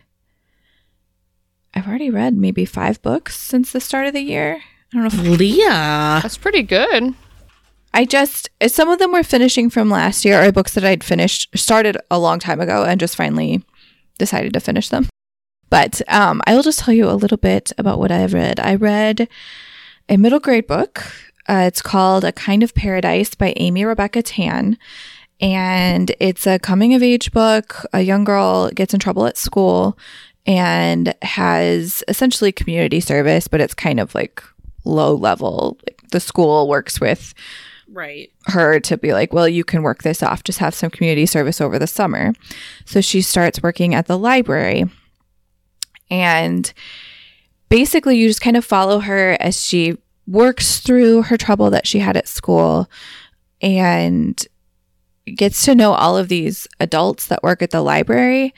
I've 1.75 1.89
already 1.89 2.11
read 2.11 2.37
maybe 2.37 2.65
five 2.65 3.03
books 3.03 3.37
since 3.37 3.73
the 3.73 3.81
start 3.81 4.07
of 4.07 4.13
the 4.13 4.21
year. 4.21 4.63
I 4.63 4.97
don't 4.97 5.03
know 5.03 5.33
if 5.33 5.39
Leah. 5.39 6.21
That's 6.23 6.39
pretty 6.39 6.63
good. 6.63 7.15
I 7.93 8.05
just 8.05 8.49
some 8.67 8.89
of 8.89 8.99
them 8.99 9.13
were 9.13 9.23
finishing 9.23 9.71
from 9.71 9.91
last 9.91 10.25
year 10.25 10.43
or 10.43 10.53
books 10.53 10.75
that 10.75 10.85
I'd 10.85 11.05
finished 11.05 11.57
started 11.57 11.97
a 12.11 12.19
long 12.19 12.39
time 12.39 12.61
ago 12.61 12.85
and 12.85 13.01
just 13.01 13.17
finally 13.17 13.65
decided 14.19 14.53
to 14.53 14.61
finish 14.61 14.89
them. 14.89 15.09
But 15.71 16.01
um, 16.09 16.43
I 16.47 16.55
will 16.55 16.63
just 16.63 16.79
tell 16.81 16.95
you 16.95 17.09
a 17.09 17.15
little 17.15 17.37
bit 17.37 17.73
about 17.79 17.99
what 17.99 18.13
I've 18.13 18.35
read. 18.35 18.61
I 18.61 18.77
read 18.77 19.29
a 20.09 20.17
middle 20.17 20.41
grade 20.41 20.67
book. 20.67 21.05
Uh, 21.49 21.65
it's 21.67 21.83
called 21.83 22.25
A 22.25 22.33
Kind 22.33 22.63
of 22.63 22.75
Paradise 22.75 23.35
by 23.35 23.53
Amy 23.57 23.85
Rebecca 23.85 24.23
Tan. 24.23 24.79
And 25.41 26.15
it's 26.21 26.47
a 26.47 26.61
coming 26.61 26.95
of 26.95 27.03
age 27.03 27.33
book. 27.33 27.85
A 27.93 28.03
young 28.03 28.23
girl 28.23 28.71
gets 28.71 28.95
in 28.95 29.01
trouble 29.01 29.27
at 29.27 29.37
school 29.37 29.99
and 30.47 31.15
has 31.23 32.05
essentially 32.09 32.53
community 32.53 33.01
service, 33.01 33.49
but 33.49 33.61
it's 33.61 33.75
kind 33.75 33.99
of 34.01 34.15
like 34.15 34.43
low 34.85 35.15
level. 35.15 35.79
Like 35.87 36.03
the 36.11 36.21
school 36.21 36.69
works 36.69 37.01
with 37.01 37.35
Right. 37.89 38.31
her 38.47 38.81
to 38.81 38.97
be 38.97 39.13
like, 39.13 39.33
well, 39.33 39.49
you 39.49 39.65
can 39.65 39.83
work 39.83 40.03
this 40.03 40.23
off, 40.23 40.45
just 40.45 40.59
have 40.59 40.75
some 40.75 40.91
community 40.91 41.27
service 41.27 41.61
over 41.61 41.79
the 41.79 41.87
summer. 41.87 42.33
So 42.85 43.01
she 43.01 43.23
starts 43.23 43.63
working 43.63 43.95
at 43.95 44.07
the 44.07 44.19
library. 44.19 44.85
And 46.11 46.73
basically, 47.69 48.17
you 48.19 48.29
just 48.29 48.41
kind 48.41 48.57
of 48.57 48.65
follow 48.65 49.01
her 49.01 49.37
as 49.41 49.61
she 49.63 49.97
works 50.27 50.81
through 50.81 51.23
her 51.23 51.37
trouble 51.37 51.71
that 51.71 51.87
she 51.87 51.99
had 52.01 52.17
at 52.17 52.29
school 52.29 52.91
and 53.61 54.47
gets 55.27 55.65
to 55.65 55.75
know 55.75 55.93
all 55.93 56.17
of 56.19 56.29
these 56.29 56.67
adults 56.81 57.27
that 57.27 57.43
work 57.43 57.63
at 57.63 57.71
the 57.71 57.81
library 57.81 58.53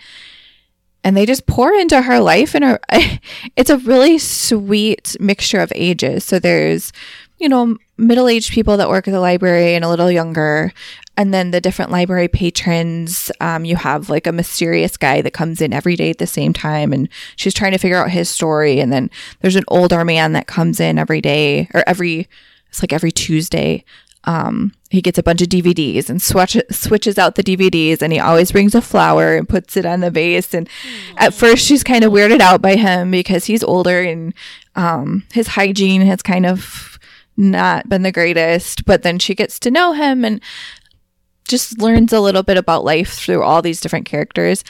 and 1.07 1.17
they 1.17 1.25
just 1.25 1.47
pour 1.47 1.73
into 1.73 2.03
her 2.03 2.19
life 2.19 2.53
and 2.57 2.81
it's 3.57 3.71
a 3.71 3.79
really 3.79 4.19
sweet 4.19 5.17
mixture 5.21 5.61
of 5.61 5.73
ages. 5.77 6.25
So 6.25 6.41
there's 6.41 6.93
you 7.39 7.49
know 7.49 7.77
middle-aged 7.97 8.51
people 8.51 8.77
that 8.77 8.89
work 8.89 9.07
at 9.07 9.13
the 9.13 9.21
library 9.21 9.75
and 9.75 9.85
a 9.85 9.89
little 9.89 10.11
younger 10.11 10.73
and 11.17 11.33
then 11.33 11.53
the 11.53 11.61
different 11.61 11.93
library 11.93 12.27
patrons. 12.27 13.31
Um, 13.41 13.65
you 13.65 13.77
have 13.77 14.11
like 14.11 14.27
a 14.27 14.33
mysterious 14.33 14.97
guy 14.97 15.23
that 15.23 15.33
comes 15.33 15.61
in 15.61 15.73
every 15.73 15.95
day 15.95 16.11
at 16.11 16.19
the 16.19 16.27
same 16.27 16.53
time 16.53 16.93
and 16.93 17.09
she's 17.37 17.55
trying 17.55 17.73
to 17.73 17.79
figure 17.79 17.99
out 17.99 18.11
his 18.11 18.29
story 18.29 18.81
and 18.81 18.93
then 18.93 19.09
there's 19.43 19.55
an 19.55 19.65
older 19.69 20.05
man 20.05 20.33
that 20.33 20.49
comes 20.49 20.81
in 20.81 20.99
every 20.99 21.21
day 21.21 21.69
or 21.73 21.85
every 21.87 22.27
it's 22.69 22.83
like 22.83 22.93
every 22.93 23.13
tuesday 23.13 23.85
um, 24.27 24.73
he 24.91 25.01
gets 25.01 25.19
a 25.19 25.23
bunch 25.23 25.41
of 25.41 25.49
DVDs 25.49 26.11
and 26.11 26.21
swatch, 26.21 26.57
switches 26.71 27.17
out 27.17 27.37
the 27.37 27.45
DVDs, 27.45 28.03
and 28.03 28.13
he 28.13 28.19
always 28.19 28.53
brings 28.53 28.75
a 28.75 28.83
flower 28.83 29.37
and 29.37 29.49
puts 29.49 29.77
it 29.77 29.87
on 29.87 30.01
the 30.01 30.11
vase. 30.11 30.53
And 30.53 30.69
at 31.17 31.33
first, 31.33 31.65
she's 31.65 31.85
kind 31.85 32.05
of 32.05 32.13
weirded 32.13 32.41
out 32.41 32.61
by 32.61 32.77
him 32.77 33.11
because 33.11 33.45
he's 33.45 33.63
older 33.63 34.03
and 34.03 34.35
um, 34.75 35.25
his 35.33 35.49
hygiene 35.49 36.03
has 36.03 36.23
kind 36.23 36.45
of 36.45 36.99
not 37.37 37.89
been 37.89 38.03
the 38.03 38.13
greatest. 38.13 38.85
But 38.85 39.03
then 39.03 39.19
she 39.19 39.35
gets 39.35 39.61
to 39.61 39.71
know 39.71 39.93
him 39.93 40.25
and 40.25 40.41
just 41.47 41.79
learns 41.79 42.13
a 42.13 42.21
little 42.21 42.43
bit 42.43 42.57
about 42.57 42.85
life 42.85 43.13
through 43.13 43.43
all 43.43 43.63
these 43.63 43.81
different 43.81 44.07
characters. 44.07 44.65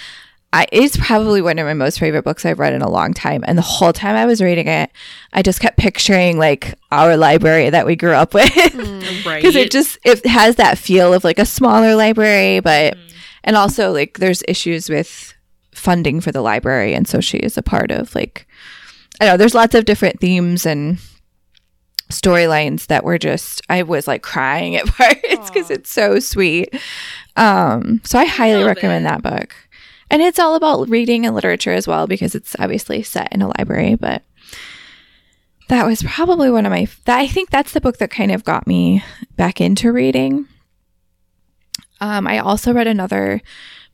I, 0.57 0.67
it's 0.73 0.97
probably 0.97 1.43
one 1.43 1.59
of 1.59 1.67
my 1.67 1.75
most 1.75 1.99
favorite 1.99 2.23
books 2.23 2.47
I've 2.47 2.59
read 2.59 2.73
in 2.73 2.81
a 2.81 2.89
long 2.89 3.13
time. 3.13 3.45
And 3.47 3.59
the 3.59 3.63
whole 3.63 3.93
time 3.93 4.17
I 4.17 4.25
was 4.25 4.41
reading 4.41 4.69
it, 4.69 4.91
I 5.35 5.43
just 5.43 5.61
kept 5.61 5.77
picturing 5.77 6.39
like 6.39 6.75
our 6.91 7.19
library 7.19 7.69
that 7.69 7.85
we 7.85 7.95
grew 7.95 8.13
up 8.13 8.33
with. 8.35 8.57
Right. 9.27 9.43
because 9.43 9.55
it 9.55 9.71
just 9.71 9.99
it 10.03 10.25
has 10.25 10.57
that 10.57 10.79
feel 10.79 11.13
of 11.13 11.25
like 11.25 11.39
a 11.39 11.45
smaller 11.45 11.95
library 11.95 12.61
but 12.61 12.97
and 13.45 13.55
also 13.55 13.93
like 13.93 14.19
there's 14.19 14.43
issues 14.49 14.89
with 14.89 15.35
funding 15.73 16.23
for 16.23 16.33
the 16.33 16.41
library 16.41 16.95
and 16.95 17.07
so 17.07 17.21
she 17.21 17.37
is 17.37 17.59
a 17.59 17.63
part 17.63 17.91
of 17.91 18.15
like 18.15 18.47
i 19.21 19.25
don't 19.25 19.35
know 19.35 19.37
there's 19.37 19.55
lots 19.55 19.75
of 19.75 19.85
different 19.85 20.21
themes 20.21 20.65
and 20.65 20.99
storylines 22.11 22.87
that 22.87 23.05
were 23.05 23.19
just 23.19 23.61
i 23.69 23.83
was 23.83 24.07
like 24.07 24.23
crying 24.23 24.77
at 24.77 24.87
parts 24.97 25.51
because 25.51 25.71
it's 25.71 25.91
so 25.91 26.19
sweet 26.19 26.75
um 27.37 28.01
so 28.05 28.19
i 28.19 28.25
highly 28.25 28.63
recommend 28.63 29.05
it. 29.05 29.09
that 29.09 29.23
book 29.23 29.55
and 30.11 30.23
it's 30.23 30.39
all 30.39 30.55
about 30.55 30.89
reading 30.89 31.27
and 31.27 31.35
literature 31.35 31.73
as 31.73 31.87
well 31.87 32.07
because 32.07 32.35
it's 32.35 32.57
obviously 32.59 33.03
set 33.03 33.33
in 33.33 33.43
a 33.43 33.49
library 33.59 33.95
but 33.95 34.23
that 35.69 35.87
was 35.87 36.03
probably 36.03 36.51
one 36.51 36.67
of 36.67 36.71
my 36.71 36.87
that 37.05 37.19
i 37.19 37.27
think 37.27 37.51
that's 37.51 37.73
the 37.73 37.81
book 37.81 37.99
that 37.99 38.11
kind 38.11 38.31
of 38.31 38.45
got 38.45 38.67
me 38.67 39.03
back 39.37 39.61
into 39.61 39.93
reading. 39.93 40.47
Um, 42.01 42.27
i 42.27 42.39
also 42.39 42.73
read 42.73 42.87
another 42.87 43.41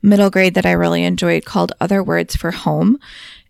middle 0.01 0.29
grade 0.29 0.55
that 0.55 0.65
i 0.65 0.71
really 0.71 1.03
enjoyed 1.03 1.45
called 1.45 1.73
other 1.79 2.03
words 2.03 2.35
for 2.35 2.51
home. 2.51 2.99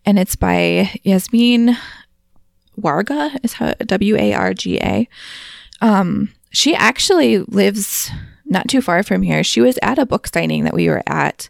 And 0.06 0.18
it's 0.18 0.36
by 0.36 0.90
yasmin 1.02 1.76
warga 2.78 3.38
is 3.42 3.54
how 3.54 3.72
w-a-r-g-a 3.74 5.08
um, 5.80 6.30
she 6.50 6.74
actually 6.74 7.38
lives 7.38 8.10
not 8.46 8.68
too 8.68 8.80
far 8.80 9.02
from 9.02 9.22
here. 9.22 9.42
She 9.42 9.60
was 9.60 9.78
at 9.82 9.98
a 9.98 10.06
book 10.06 10.28
signing 10.28 10.64
that 10.64 10.74
we 10.74 10.88
were 10.88 11.02
at 11.06 11.48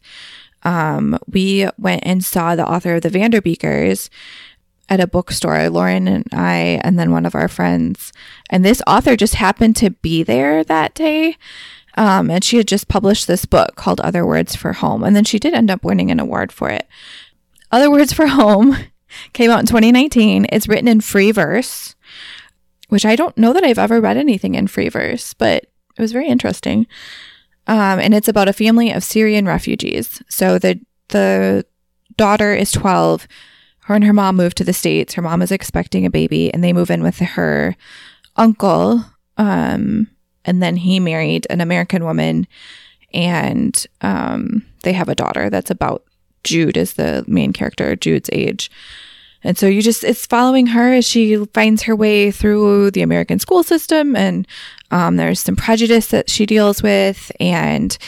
um, 0.65 1.19
we 1.27 1.69
went 1.79 2.03
and 2.05 2.25
saw 2.25 2.57
the 2.57 2.67
author 2.67 2.97
of 2.97 3.03
the 3.03 3.11
vanderbeekers 3.11 4.09
at 4.89 5.01
a 5.01 5.07
bookstore, 5.07 5.71
Lauren 5.71 6.09
and 6.09 6.27
I, 6.33 6.81
and 6.83 6.99
then 6.99 7.11
one 7.11 7.27
of 7.27 7.35
our 7.35 7.49
friends. 7.49 8.13
And 8.51 8.65
this 8.65 8.83
author 8.87 9.17
just 9.17 9.35
happened 9.37 9.77
to 9.77 9.91
be 9.91 10.23
there 10.23 10.63
that 10.65 10.95
day. 10.95 11.37
Um, 11.97 12.31
and 12.31 12.43
she 12.43 12.57
had 12.57 12.69
just 12.69 12.89
published 12.89 13.27
this 13.27 13.45
book 13.45 13.77
called 13.77 14.01
Other 14.01 14.27
Words 14.27 14.57
for 14.57 14.73
Home. 14.75 15.03
And 15.05 15.15
then 15.15 15.25
she 15.25 15.39
did 15.39 15.55
end 15.55 15.71
up 15.71 15.85
winning 15.85 16.11
an 16.11 16.21
award 16.21 16.53
for 16.53 16.71
it. 16.71 16.87
Other 17.71 17.91
Words 17.91 18.13
for 18.13 18.27
Home 18.27 18.77
came 19.33 19.51
out 19.51 19.61
in 19.61 19.67
2019. 19.67 20.47
It's 20.51 20.69
written 20.69 20.89
in 20.89 21.01
free 21.01 21.31
verse, 21.31 21.95
which 22.89 23.07
I 23.07 23.17
don't 23.17 23.39
know 23.39 23.53
that 23.53 23.65
I've 23.65 23.79
ever 23.79 24.01
read 24.01 24.17
anything 24.17 24.55
in 24.55 24.67
free 24.67 24.89
verse, 24.89 25.35
but 25.35 25.65
it 25.97 26.03
was 26.03 26.13
very 26.13 26.29
interesting. 26.29 26.87
Um, 27.67 27.99
and 27.99 28.15
it's 28.15 28.29
about 28.29 28.49
a 28.49 28.53
family 28.53 28.91
of 28.91 29.05
Syrian 29.05 29.47
refugees. 29.47 30.23
So 30.29 30.59
the 30.59 30.81
the 31.09 31.65
daughter 32.17 32.55
is 32.55 32.73
12 32.73 33.27
her 33.85 33.95
and 33.95 34.05
her 34.05 34.13
mom 34.15 34.37
moved 34.37 34.57
to 34.57 34.65
the 34.65 34.73
states. 34.73 35.13
Her 35.15 35.23
mom 35.23 35.43
is 35.43 35.53
expecting 35.53 36.07
a 36.07 36.11
baby 36.11 36.53
and 36.53 36.65
they 36.65 36.73
move 36.73 36.91
in 36.91 37.03
with 37.03 37.19
her 37.19 37.77
uncle 38.37 39.05
um 39.37 40.09
and 40.45 40.63
then 40.63 40.77
he 40.77 41.01
married 41.01 41.47
an 41.51 41.61
american 41.61 42.05
woman 42.05 42.47
and 43.13 43.87
um 44.01 44.65
they 44.83 44.93
have 44.93 45.09
a 45.09 45.15
daughter 45.15 45.51
that's 45.51 45.71
about 45.71 46.05
jude 46.43 46.77
is 46.77 46.95
the 46.95 47.25
main 47.27 47.53
character 47.53 47.95
jude's 47.97 48.31
age 48.33 48.71
and 49.45 49.57
so 49.57 49.67
you 49.67 49.83
just 49.83 50.03
it's 50.03 50.27
following 50.27 50.69
her 50.69 50.93
as 50.93 51.07
she 51.07 51.37
finds 51.47 51.83
her 51.83 51.95
way 51.95 52.31
through 52.31 52.91
the 52.91 53.03
american 53.03 53.39
school 53.39 53.63
system 53.63 54.17
and 54.17 54.47
um, 54.91 55.17
there's 55.17 55.41
some 55.41 55.57
prejudice 55.57 56.09
that 56.09 56.29
she 56.29 56.47
deals 56.47 56.83
with 56.83 57.31
and 57.39 57.99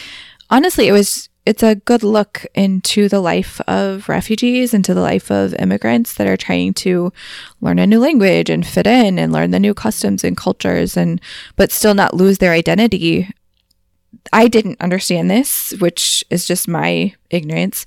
honestly 0.50 0.88
it 0.88 0.92
was 0.92 1.28
it's 1.46 1.62
a 1.62 1.76
good 1.76 2.02
look 2.02 2.44
into 2.56 3.08
the 3.08 3.20
life 3.20 3.60
of 3.68 4.08
refugees, 4.08 4.74
into 4.74 4.92
the 4.92 5.00
life 5.00 5.30
of 5.30 5.54
immigrants 5.54 6.14
that 6.14 6.26
are 6.26 6.36
trying 6.36 6.74
to 6.74 7.12
learn 7.60 7.78
a 7.78 7.86
new 7.86 8.00
language 8.00 8.50
and 8.50 8.66
fit 8.66 8.86
in 8.86 9.16
and 9.16 9.32
learn 9.32 9.52
the 9.52 9.60
new 9.60 9.72
customs 9.72 10.24
and 10.24 10.36
cultures 10.36 10.96
and 10.96 11.20
but 11.54 11.70
still 11.70 11.94
not 11.94 12.14
lose 12.14 12.38
their 12.38 12.52
identity. 12.52 13.30
I 14.32 14.48
didn't 14.48 14.80
understand 14.80 15.30
this, 15.30 15.72
which 15.78 16.24
is 16.30 16.46
just 16.46 16.66
my 16.66 17.14
ignorance. 17.30 17.86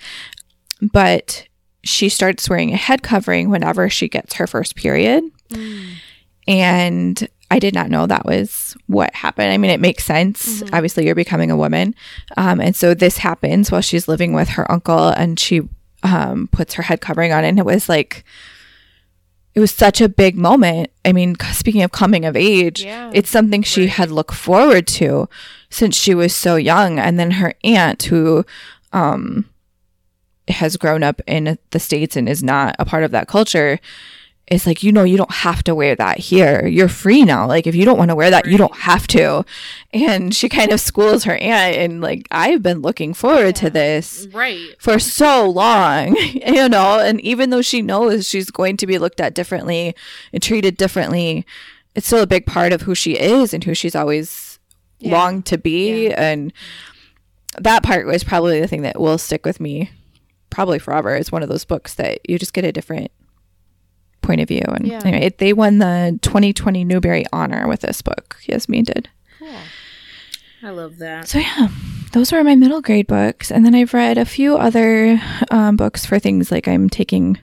But 0.93 1.48
she 1.83 2.09
starts 2.09 2.49
wearing 2.49 2.73
a 2.73 2.77
head 2.77 3.01
covering 3.03 3.49
whenever 3.49 3.89
she 3.89 4.07
gets 4.09 4.35
her 4.35 4.47
first 4.47 4.75
period. 4.75 5.23
And 6.47 7.27
I 7.51 7.59
did 7.59 7.73
not 7.73 7.89
know 7.89 8.05
that 8.07 8.25
was 8.25 8.75
what 8.87 9.13
happened. 9.15 9.51
I 9.51 9.57
mean, 9.57 9.71
it 9.71 9.79
makes 9.79 10.03
sense. 10.03 10.61
Obviously, 10.73 11.05
you're 11.05 11.15
becoming 11.15 11.51
a 11.51 11.57
woman. 11.57 11.95
Um, 12.37 12.59
and 12.61 12.75
so 12.75 12.93
this 12.93 13.17
happens 13.17 13.71
while 13.71 13.81
she's 13.81 14.07
living 14.07 14.33
with 14.33 14.49
her 14.49 14.69
uncle 14.71 15.09
and 15.09 15.39
she 15.39 15.61
um, 16.03 16.47
puts 16.51 16.75
her 16.75 16.83
head 16.83 17.01
covering 17.01 17.31
on. 17.31 17.43
And 17.43 17.59
it 17.59 17.65
was 17.65 17.89
like, 17.89 18.23
it 19.55 19.59
was 19.59 19.71
such 19.71 19.99
a 19.99 20.07
big 20.09 20.35
moment. 20.35 20.91
I 21.03 21.11
mean, 21.11 21.35
speaking 21.51 21.81
of 21.81 21.91
coming 21.91 22.23
of 22.25 22.35
age, 22.35 22.83
Yeah. 22.83 23.09
it's 23.13 23.29
something 23.29 23.63
she 23.63 23.87
had 23.87 24.11
looked 24.11 24.35
forward 24.35 24.85
to 24.87 25.27
since 25.69 25.95
she 25.97 26.13
was 26.15 26.35
so 26.35 26.55
young. 26.55 26.99
And 26.99 27.19
then 27.19 27.31
her 27.31 27.53
aunt, 27.63 28.03
who 28.03 28.45
um, 28.93 29.45
has 30.49 30.77
grown 30.77 31.03
up 31.03 31.21
in 31.27 31.57
the 31.71 31.79
States 31.79 32.15
and 32.15 32.27
is 32.29 32.43
not 32.43 32.75
a 32.79 32.85
part 32.85 33.03
of 33.03 33.11
that 33.11 33.27
culture, 33.27 33.79
it's 34.47 34.65
like, 34.65 34.81
you 34.81 34.91
know, 34.91 35.03
you 35.03 35.15
don't 35.15 35.31
have 35.31 35.63
to 35.65 35.75
wear 35.75 35.95
that 35.95 36.17
here. 36.17 36.65
You're 36.65 36.87
free 36.87 37.23
now. 37.23 37.45
Like, 37.45 37.67
if 37.67 37.75
you 37.75 37.85
don't 37.85 37.99
want 37.99 38.09
to 38.09 38.15
wear 38.15 38.31
that, 38.31 38.47
you 38.47 38.57
don't 38.57 38.75
have 38.77 39.05
to. 39.09 39.45
And 39.93 40.33
she 40.33 40.49
kind 40.49 40.71
of 40.71 40.81
schools 40.81 41.23
her 41.25 41.35
aunt, 41.35 41.75
and 41.75 42.01
like, 42.01 42.27
I've 42.31 42.63
been 42.63 42.79
looking 42.81 43.13
forward 43.13 43.55
to 43.57 43.69
this 43.69 44.27
Right. 44.33 44.69
for 44.79 44.97
so 44.97 45.47
long, 45.47 46.15
you 46.33 46.67
know, 46.67 46.99
and 46.99 47.21
even 47.21 47.51
though 47.51 47.61
she 47.61 47.83
knows 47.83 48.27
she's 48.27 48.49
going 48.49 48.77
to 48.77 48.87
be 48.87 48.97
looked 48.97 49.21
at 49.21 49.35
differently 49.35 49.95
and 50.33 50.41
treated 50.41 50.77
differently, 50.77 51.45
it's 51.93 52.07
still 52.07 52.23
a 52.23 52.27
big 52.27 52.47
part 52.47 52.73
of 52.73 52.81
who 52.81 52.95
she 52.95 53.19
is 53.19 53.53
and 53.53 53.63
who 53.63 53.75
she's 53.75 53.95
always 53.95 54.57
longed 55.01 55.45
to 55.45 55.59
be. 55.59 56.11
And 56.11 56.51
that 57.59 57.83
part 57.83 58.07
was 58.07 58.23
probably 58.23 58.59
the 58.59 58.67
thing 58.67 58.81
that 58.81 58.99
will 58.99 59.17
stick 59.19 59.45
with 59.45 59.59
me 59.59 59.91
probably 60.49 60.79
forever. 60.79 61.15
is 61.15 61.31
one 61.31 61.43
of 61.43 61.49
those 61.49 61.65
books 61.65 61.93
that 61.95 62.19
you 62.29 62.37
just 62.39 62.53
get 62.53 62.65
a 62.65 62.71
different 62.71 63.11
point 64.21 64.41
of 64.41 64.47
view. 64.47 64.63
And 64.67 64.85
Yeah. 64.87 65.01
anyway, 65.03 65.25
it, 65.25 65.37
they 65.37 65.53
won 65.53 65.77
the 65.79 66.17
2020 66.21 66.83
Newbery 66.83 67.25
Honor 67.33 67.67
with 67.67 67.81
this 67.81 68.01
book. 68.01 68.37
Yasmin 68.47 68.83
did. 68.85 69.09
I 70.61 70.71
love 70.71 70.97
that. 70.97 71.27
So 71.27 71.39
yeah, 71.39 71.69
those 72.11 72.31
were 72.33 72.43
my 72.43 72.55
middle 72.55 72.81
grade 72.81 73.07
books, 73.07 73.49
and 73.49 73.65
then 73.65 73.73
I've 73.73 73.93
read 73.93 74.17
a 74.17 74.25
few 74.25 74.57
other 74.57 75.21
um, 75.51 75.77
books 75.77 76.05
for 76.05 76.19
things 76.19 76.51
like 76.51 76.67
I'm 76.67 76.89
taking 76.89 77.37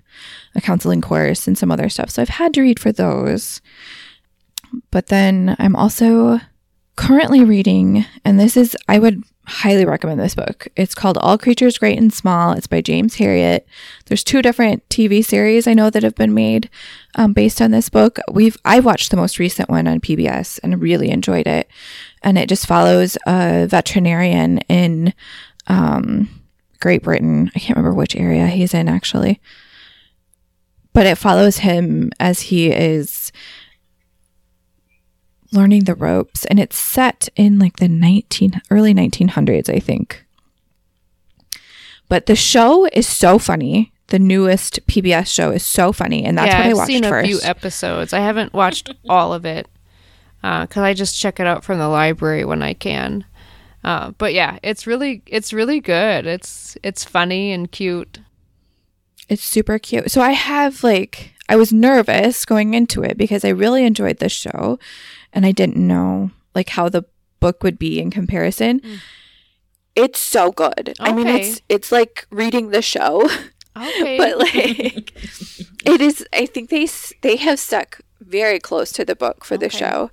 a 0.54 0.60
counseling 0.60 1.00
course 1.00 1.46
and 1.46 1.56
some 1.56 1.70
other 1.70 1.88
stuff. 1.88 2.10
So 2.10 2.20
I've 2.20 2.28
had 2.28 2.52
to 2.54 2.60
read 2.60 2.78
for 2.78 2.92
those. 2.92 3.62
But 4.90 5.06
then 5.06 5.56
I'm 5.58 5.74
also 5.76 6.40
currently 6.96 7.42
reading, 7.44 8.04
and 8.24 8.38
this 8.38 8.54
is 8.56 8.76
I 8.88 8.98
would 8.98 9.22
highly 9.46 9.84
recommend 9.84 10.18
this 10.18 10.34
book. 10.34 10.66
It's 10.76 10.94
called 10.94 11.18
All 11.18 11.38
Creatures 11.38 11.78
Great 11.78 11.98
and 11.98 12.12
Small. 12.12 12.52
It's 12.52 12.66
by 12.66 12.80
James 12.80 13.16
Herriot. 13.16 13.64
There's 14.06 14.24
two 14.24 14.42
different 14.42 14.86
TV 14.88 15.24
series 15.24 15.66
I 15.66 15.74
know 15.74 15.88
that 15.88 16.02
have 16.02 16.16
been 16.16 16.34
made 16.34 16.68
um, 17.14 17.32
based 17.32 17.62
on 17.62 17.70
this 17.70 17.88
book. 17.88 18.18
We've 18.30 18.56
I 18.64 18.80
watched 18.80 19.10
the 19.10 19.16
most 19.16 19.38
recent 19.38 19.68
one 19.68 19.86
on 19.86 20.00
PBS 20.00 20.58
and 20.62 20.82
really 20.82 21.10
enjoyed 21.10 21.46
it, 21.46 21.68
and 22.22 22.36
it 22.36 22.48
just 22.48 22.66
follows 22.66 23.16
a 23.26 23.66
veterinarian 23.68 24.58
in 24.68 25.14
um, 25.68 26.28
Great 26.80 27.02
Britain. 27.02 27.50
I 27.54 27.58
can't 27.60 27.76
remember 27.76 27.96
which 27.96 28.16
area 28.16 28.48
he's 28.48 28.74
in 28.74 28.88
actually, 28.88 29.40
but 30.92 31.06
it 31.06 31.18
follows 31.18 31.58
him 31.58 32.10
as 32.18 32.40
he 32.40 32.72
is 32.72 33.30
learning 35.52 35.84
the 35.84 35.94
ropes 35.94 36.44
and 36.46 36.58
it's 36.58 36.78
set 36.78 37.28
in 37.36 37.58
like 37.58 37.76
the 37.76 37.88
19 37.88 38.60
early 38.70 38.94
1900s 38.94 39.74
i 39.74 39.78
think 39.78 40.24
but 42.08 42.26
the 42.26 42.36
show 42.36 42.86
is 42.92 43.06
so 43.06 43.38
funny 43.38 43.92
the 44.08 44.18
newest 44.18 44.86
pbs 44.86 45.28
show 45.28 45.50
is 45.50 45.64
so 45.64 45.92
funny 45.92 46.24
and 46.24 46.38
that's 46.38 46.48
yeah, 46.48 46.58
what 46.58 46.66
i 46.66 46.70
I've 46.70 46.76
watched 46.76 46.86
seen 46.86 47.04
a 47.04 47.08
first 47.08 47.28
few 47.28 47.40
episodes. 47.42 48.12
I 48.12 48.20
haven't 48.20 48.52
watched 48.52 48.94
all 49.08 49.32
of 49.32 49.44
it 49.44 49.68
because 50.42 50.82
I 50.82 50.94
just 50.94 51.18
check 51.18 51.40
it 51.40 51.46
out 51.46 51.64
from 51.64 51.78
the 51.78 51.88
library 51.88 52.44
when 52.44 52.62
I 52.62 52.74
can. 52.74 53.24
Uh, 53.82 54.12
but 54.12 54.34
yeah, 54.34 54.58
it's 54.62 54.86
really 54.86 55.22
it's 55.26 55.52
really 55.52 55.80
good. 55.80 56.26
It's 56.26 56.76
it's 56.82 57.04
funny 57.04 57.52
and 57.52 57.70
cute. 57.70 58.20
It's 59.28 59.42
super 59.42 59.78
cute. 59.78 60.10
So 60.10 60.20
I 60.20 60.32
have 60.32 60.82
like 60.82 61.32
I 61.48 61.56
was 61.56 61.72
nervous 61.72 62.44
going 62.44 62.74
into 62.74 63.02
it 63.02 63.16
because 63.16 63.44
I 63.44 63.50
really 63.50 63.84
enjoyed 63.84 64.18
this 64.18 64.32
show 64.32 64.78
and 65.36 65.44
I 65.44 65.52
didn't 65.52 65.76
know 65.76 66.30
like 66.54 66.70
how 66.70 66.88
the 66.88 67.04
book 67.38 67.62
would 67.62 67.78
be 67.78 68.00
in 68.00 68.10
comparison. 68.10 68.80
It's 69.94 70.18
so 70.18 70.50
good. 70.50 70.96
I 70.98 71.12
mean 71.12 71.28
it's 71.28 71.60
it's 71.68 71.92
like 71.92 72.26
reading 72.30 72.70
the 72.70 72.82
show, 72.82 73.28
Okay, 73.76 74.18
but 74.18 74.38
like 74.38 75.12
it 75.84 76.00
is 76.00 76.26
I 76.32 76.46
think 76.46 76.70
they 76.70 76.88
they 77.20 77.36
have 77.36 77.60
stuck 77.60 78.00
very 78.20 78.58
close 78.58 78.90
to 78.92 79.04
the 79.04 79.14
book 79.14 79.44
for 79.44 79.56
the 79.58 79.68
show. 79.68 80.10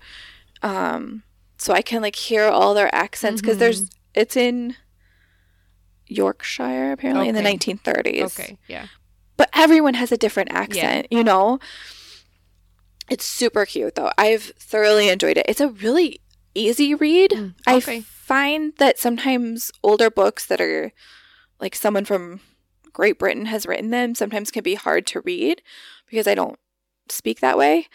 Um 0.62 1.24
so 1.58 1.74
I 1.74 1.82
can 1.82 2.01
like 2.01 2.18
hear 2.18 2.44
all 2.44 2.74
their 2.74 2.94
accents 2.94 3.42
because 3.42 3.58
there's 3.58 3.89
it's 4.13 4.36
in 4.36 4.75
Yorkshire 6.08 6.91
apparently 6.91 7.30
in 7.30 7.36
the 7.36 7.41
1930s 7.41 8.26
okay, 8.26 8.58
yeah. 8.67 8.88
but 9.38 9.50
everyone 9.54 9.93
has 9.93 10.12
a 10.12 10.17
different 10.17 10.52
accent, 10.52 11.08
you 11.10 11.24
know? 11.24 11.60
It's 13.10 13.26
super 13.26 13.66
cute 13.66 13.96
though. 13.96 14.12
I've 14.18 14.44
thoroughly 14.44 15.10
enjoyed 15.10 15.38
it. 15.38 15.46
It's 15.48 15.62
a 15.62 15.70
really 15.70 16.22
easy 16.56 16.94
read. 16.94 17.54
I 17.68 17.76
okay. 17.78 18.02
find 18.02 18.74
that 18.78 19.00
sometimes 19.00 19.72
older 19.84 20.10
books 20.10 20.46
that 20.46 20.62
are 20.62 20.92
like 21.60 21.76
someone 21.76 22.06
from 22.06 22.39
Great 22.92 23.18
Britain 23.18 23.48
has 23.48 23.66
written 23.66 23.89
them 23.89 24.16
sometimes 24.16 24.52
can 24.52 24.63
be 24.63 24.76
hard 24.76 25.06
to 25.08 25.22
read 25.22 25.62
because 26.10 26.28
I 26.28 26.36
don't 26.36 26.60
speak 27.10 27.39
that 27.39 27.58
way. 27.58 27.88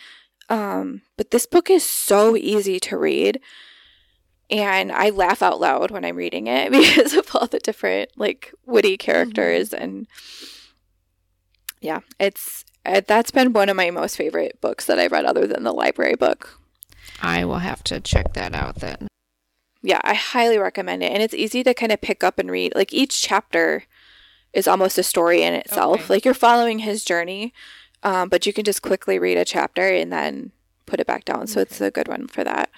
Um, 0.48 1.02
but 1.16 1.30
this 1.30 1.46
book 1.46 1.70
is 1.70 1.84
so 1.84 2.36
easy 2.36 2.80
to 2.80 2.98
read. 2.98 3.40
And 4.50 4.90
I 4.90 5.10
laugh 5.10 5.42
out 5.42 5.60
loud 5.60 5.90
when 5.90 6.04
I'm 6.04 6.16
reading 6.16 6.46
it 6.46 6.72
because 6.72 7.14
of 7.14 7.34
all 7.34 7.46
the 7.46 7.58
different 7.58 8.10
like 8.16 8.52
witty 8.66 8.96
characters 8.96 9.72
and 9.72 10.06
yeah, 11.80 12.00
it's 12.18 12.64
that's 13.06 13.30
been 13.30 13.52
one 13.52 13.68
of 13.68 13.76
my 13.76 13.90
most 13.90 14.16
favorite 14.16 14.60
books 14.60 14.86
that 14.86 14.98
I've 14.98 15.12
read 15.12 15.24
other 15.24 15.46
than 15.46 15.62
the 15.62 15.72
library 15.72 16.14
book. 16.14 16.58
I 17.20 17.44
will 17.44 17.58
have 17.58 17.82
to 17.84 18.00
check 18.00 18.34
that 18.34 18.54
out 18.54 18.76
then. 18.76 19.08
Yeah, 19.82 20.00
I 20.02 20.14
highly 20.14 20.58
recommend 20.58 21.02
it. 21.02 21.12
And 21.12 21.22
it's 21.22 21.34
easy 21.34 21.62
to 21.64 21.74
kind 21.74 21.92
of 21.92 22.00
pick 22.00 22.24
up 22.24 22.38
and 22.38 22.50
read. 22.50 22.72
Like 22.74 22.92
each 22.92 23.20
chapter 23.20 23.84
is 24.52 24.66
almost 24.66 24.98
a 24.98 25.02
story 25.02 25.42
in 25.42 25.54
itself. 25.54 26.02
Okay. 26.02 26.14
Like 26.14 26.24
you're 26.24 26.34
following 26.34 26.80
his 26.80 27.04
journey, 27.04 27.52
um, 28.02 28.28
but 28.28 28.46
you 28.46 28.52
can 28.52 28.64
just 28.64 28.82
quickly 28.82 29.18
read 29.18 29.38
a 29.38 29.44
chapter 29.44 29.88
and 29.88 30.12
then 30.12 30.52
put 30.86 31.00
it 31.00 31.06
back 31.06 31.24
down. 31.24 31.46
So 31.46 31.60
it's 31.60 31.80
a 31.80 31.90
good 31.90 32.08
one 32.08 32.26
for 32.26 32.44
that. 32.44 32.70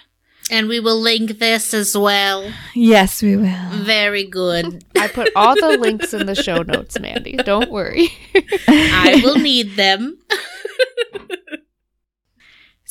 And 0.51 0.67
we 0.67 0.79
will 0.81 0.99
link 0.99 1.39
this 1.39 1.73
as 1.73 1.97
well. 1.97 2.51
Yes, 2.75 3.23
we 3.23 3.37
will. 3.37 3.69
Very 3.71 4.25
good. 4.25 4.83
I 4.97 5.07
put 5.07 5.31
all 5.35 5.55
the 5.55 5.77
links 5.77 6.13
in 6.13 6.25
the 6.25 6.35
show 6.35 6.61
notes, 6.61 6.99
Mandy. 6.99 7.37
Don't 7.37 7.71
worry. 7.71 8.09
I 8.67 9.21
will 9.23 9.37
need 9.37 9.77
them. 9.77 10.19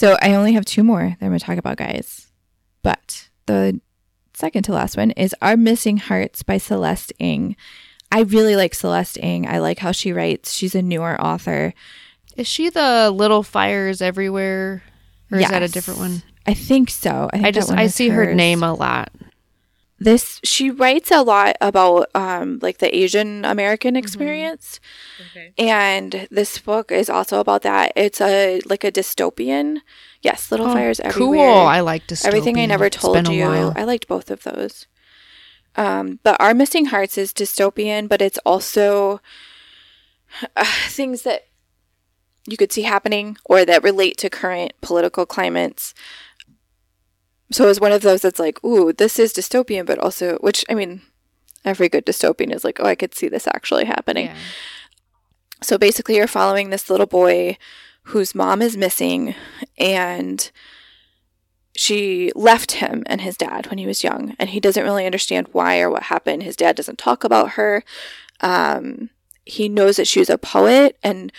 So 0.00 0.16
I 0.22 0.32
only 0.32 0.54
have 0.54 0.64
two 0.64 0.82
more 0.82 1.02
that 1.02 1.18
I'm 1.20 1.28
going 1.28 1.38
to 1.38 1.44
talk 1.44 1.58
about, 1.58 1.76
guys. 1.76 2.32
But 2.82 3.28
the 3.44 3.82
second 4.32 4.62
to 4.62 4.72
last 4.72 4.96
one 4.96 5.10
is 5.10 5.34
Our 5.42 5.58
Missing 5.58 5.98
Hearts 5.98 6.42
by 6.42 6.56
Celeste 6.56 7.12
Ng. 7.20 7.54
I 8.10 8.22
really 8.22 8.56
like 8.56 8.74
Celeste 8.74 9.18
Ng. 9.22 9.46
I 9.46 9.58
like 9.58 9.80
how 9.80 9.92
she 9.92 10.14
writes. 10.14 10.54
She's 10.54 10.74
a 10.74 10.80
newer 10.80 11.20
author. 11.20 11.74
Is 12.34 12.46
she 12.48 12.70
the 12.70 13.10
little 13.10 13.42
fires 13.42 14.00
everywhere, 14.00 14.82
or 15.30 15.38
is 15.38 15.50
that 15.50 15.62
a 15.62 15.68
different 15.68 16.00
one? 16.00 16.22
I 16.46 16.55
think 16.55 16.90
so. 16.90 17.29
I, 17.33 17.37
think 17.37 17.46
I 17.46 17.50
just 17.50 17.70
I 17.70 17.87
see 17.87 18.09
her 18.09 18.35
name 18.35 18.62
a 18.62 18.72
lot. 18.74 19.11
This 20.03 20.40
she 20.42 20.70
writes 20.70 21.11
a 21.11 21.20
lot 21.22 21.57
about 21.61 22.09
um 22.14 22.59
like 22.62 22.79
the 22.79 22.94
Asian 22.96 23.44
American 23.44 23.96
experience. 23.96 24.81
Okay. 25.31 25.53
And 25.59 26.26
this 26.31 26.59
book 26.59 26.90
is 26.90 27.11
also 27.11 27.38
about 27.38 27.62
that. 27.62 27.92
It's 27.96 28.20
a 28.20 28.62
like 28.64 28.83
a 28.83 28.90
dystopian. 28.90 29.81
Yes, 30.22 30.50
Little 30.50 30.68
Fires 30.72 31.00
Everywhere. 31.00 31.50
Oh, 31.50 31.55
Cool. 31.55 31.66
I 31.66 31.81
like 31.81 32.07
dystopian. 32.07 32.26
Everything 32.26 32.59
I 32.59 32.66
Never 32.66 32.87
It's 32.87 32.96
Told 32.96 33.29
You. 33.29 33.44
while. 33.44 33.72
I 33.76 33.85
liked 33.85 34.09
both 34.09 34.31
of 34.31 34.42
those. 34.42 34.87
Um, 35.76 36.18
but 36.22 36.40
Our 36.40 36.53
Missing 36.55 36.87
Hearts 36.87 37.16
is 37.16 37.33
dystopian, 37.33 38.09
but 38.09 38.20
it's 38.20 38.38
also 38.44 39.20
uh, 40.57 40.64
things 40.88 41.22
that 41.22 41.46
you 42.46 42.57
could 42.57 42.72
see 42.72 42.83
happening 42.83 43.37
or 43.44 43.64
that 43.64 43.83
relate 43.83 44.16
to 44.18 44.31
current 44.31 44.72
political 44.81 45.26
climates. 45.26 45.94
So 47.52 47.64
it 47.64 47.68
was 47.68 47.80
one 47.80 47.92
of 47.92 48.02
those 48.02 48.22
that's 48.22 48.38
like, 48.38 48.62
ooh, 48.64 48.92
this 48.92 49.18
is 49.18 49.32
dystopian, 49.32 49.84
but 49.84 49.98
also, 49.98 50.36
which 50.38 50.64
I 50.68 50.74
mean, 50.74 51.02
every 51.64 51.88
good 51.88 52.06
dystopian 52.06 52.54
is 52.54 52.64
like, 52.64 52.78
oh, 52.80 52.86
I 52.86 52.94
could 52.94 53.14
see 53.14 53.28
this 53.28 53.46
actually 53.48 53.86
happening. 53.86 54.26
Yeah. 54.26 54.36
So 55.62 55.76
basically, 55.76 56.16
you're 56.16 56.26
following 56.26 56.70
this 56.70 56.88
little 56.88 57.06
boy 57.06 57.58
whose 58.04 58.34
mom 58.34 58.62
is 58.62 58.76
missing, 58.76 59.34
and 59.76 60.50
she 61.76 62.32
left 62.34 62.72
him 62.72 63.02
and 63.06 63.20
his 63.20 63.36
dad 63.36 63.66
when 63.66 63.78
he 63.78 63.86
was 63.86 64.02
young, 64.02 64.34
and 64.38 64.50
he 64.50 64.60
doesn't 64.60 64.84
really 64.84 65.06
understand 65.06 65.48
why 65.52 65.80
or 65.80 65.90
what 65.90 66.04
happened. 66.04 66.42
His 66.42 66.56
dad 66.56 66.76
doesn't 66.76 66.98
talk 66.98 67.24
about 67.24 67.50
her. 67.50 67.84
Um, 68.40 69.10
he 69.44 69.68
knows 69.68 69.96
that 69.96 70.08
she's 70.08 70.30
a 70.30 70.38
poet, 70.38 70.98
and 71.02 71.32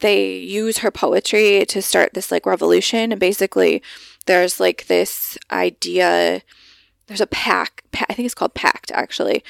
they 0.00 0.36
use 0.36 0.78
her 0.78 0.90
poetry 0.90 1.64
to 1.66 1.82
start 1.82 2.14
this 2.14 2.30
like 2.30 2.46
revolution. 2.46 3.10
And 3.10 3.20
basically, 3.20 3.82
there's 4.26 4.60
like 4.60 4.86
this 4.86 5.38
idea. 5.50 6.42
There's 7.06 7.20
a 7.20 7.26
pact. 7.26 7.90
Pa- 7.92 8.06
I 8.08 8.14
think 8.14 8.26
it's 8.26 8.34
called 8.34 8.54
pact 8.54 8.90
actually, 8.92 9.42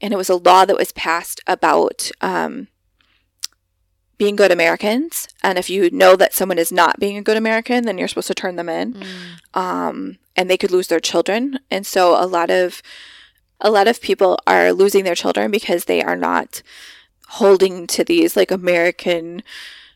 and 0.00 0.12
it 0.12 0.16
was 0.16 0.30
a 0.30 0.36
law 0.36 0.64
that 0.64 0.76
was 0.76 0.92
passed 0.92 1.40
about. 1.46 2.10
Um, 2.20 2.68
being 4.18 4.34
good 4.34 4.50
Americans. 4.50 5.28
And 5.44 5.58
if 5.58 5.70
you 5.70 5.90
know 5.90 6.16
that 6.16 6.34
someone 6.34 6.58
is 6.58 6.72
not 6.72 6.98
being 6.98 7.16
a 7.16 7.22
good 7.22 7.36
American, 7.36 7.84
then 7.84 7.96
you're 7.96 8.08
supposed 8.08 8.26
to 8.26 8.34
turn 8.34 8.56
them 8.56 8.68
in. 8.68 9.00
Um, 9.54 10.18
and 10.34 10.50
they 10.50 10.56
could 10.56 10.72
lose 10.72 10.88
their 10.88 11.00
children. 11.00 11.60
And 11.70 11.86
so 11.86 12.20
a 12.20 12.26
lot 12.26 12.50
of 12.50 12.82
a 13.60 13.70
lot 13.70 13.88
of 13.88 14.00
people 14.00 14.38
are 14.46 14.72
losing 14.72 15.04
their 15.04 15.14
children 15.14 15.50
because 15.50 15.84
they 15.84 16.02
are 16.02 16.16
not 16.16 16.62
holding 17.28 17.86
to 17.88 18.04
these 18.04 18.36
like 18.36 18.50
American 18.50 19.42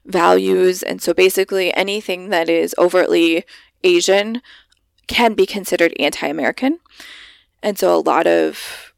values. 0.05 0.83
And 0.83 1.01
so 1.03 1.15
basically, 1.15 1.75
anything 1.75 2.31
that 2.31 2.49
is 2.49 2.75
overtly 2.79 3.45
Asian 3.85 4.43
can 5.07 5.35
be 5.35 5.47
considered 5.47 5.95
anti 5.99 6.27
American. 6.27 6.79
And 7.63 7.79
so 7.79 7.95
a 7.95 8.01
lot 8.01 8.27
of 8.27 8.93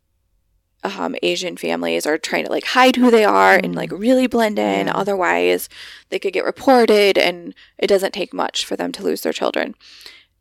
um, 0.85 1.16
Asian 1.23 1.57
families 1.57 2.07
are 2.07 2.18
trying 2.18 2.44
to 2.44 2.51
like 2.51 2.66
hide 2.66 2.97
who 2.97 3.11
they 3.11 3.25
are 3.25 3.55
and 3.55 3.75
like 3.75 3.90
really 3.90 4.27
blend 4.27 4.59
in. 4.59 4.87
Yeah. 4.87 4.92
Otherwise, 4.94 5.68
they 6.11 6.18
could 6.18 6.35
get 6.35 6.44
reported, 6.44 7.16
and 7.16 7.55
it 7.79 7.87
doesn't 7.87 8.12
take 8.12 8.35
much 8.35 8.64
for 8.64 8.77
them 8.77 8.92
to 8.92 9.03
lose 9.03 9.23
their 9.23 9.33
children. 9.33 9.75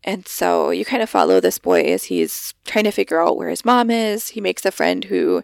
And 0.03 0.27
so 0.27 0.69
you 0.69 0.83
kind 0.83 1.01
of 1.01 1.09
follow 1.09 1.39
this 1.39 1.59
boy 1.59 1.83
as 1.83 2.05
he's 2.05 2.53
trying 2.65 2.83
to 2.83 2.91
figure 2.91 3.21
out 3.21 3.37
where 3.37 3.49
his 3.49 3.63
mom 3.63 3.89
is. 3.89 4.29
He 4.29 4.41
makes 4.41 4.65
a 4.65 4.71
friend 4.71 5.05
who 5.05 5.43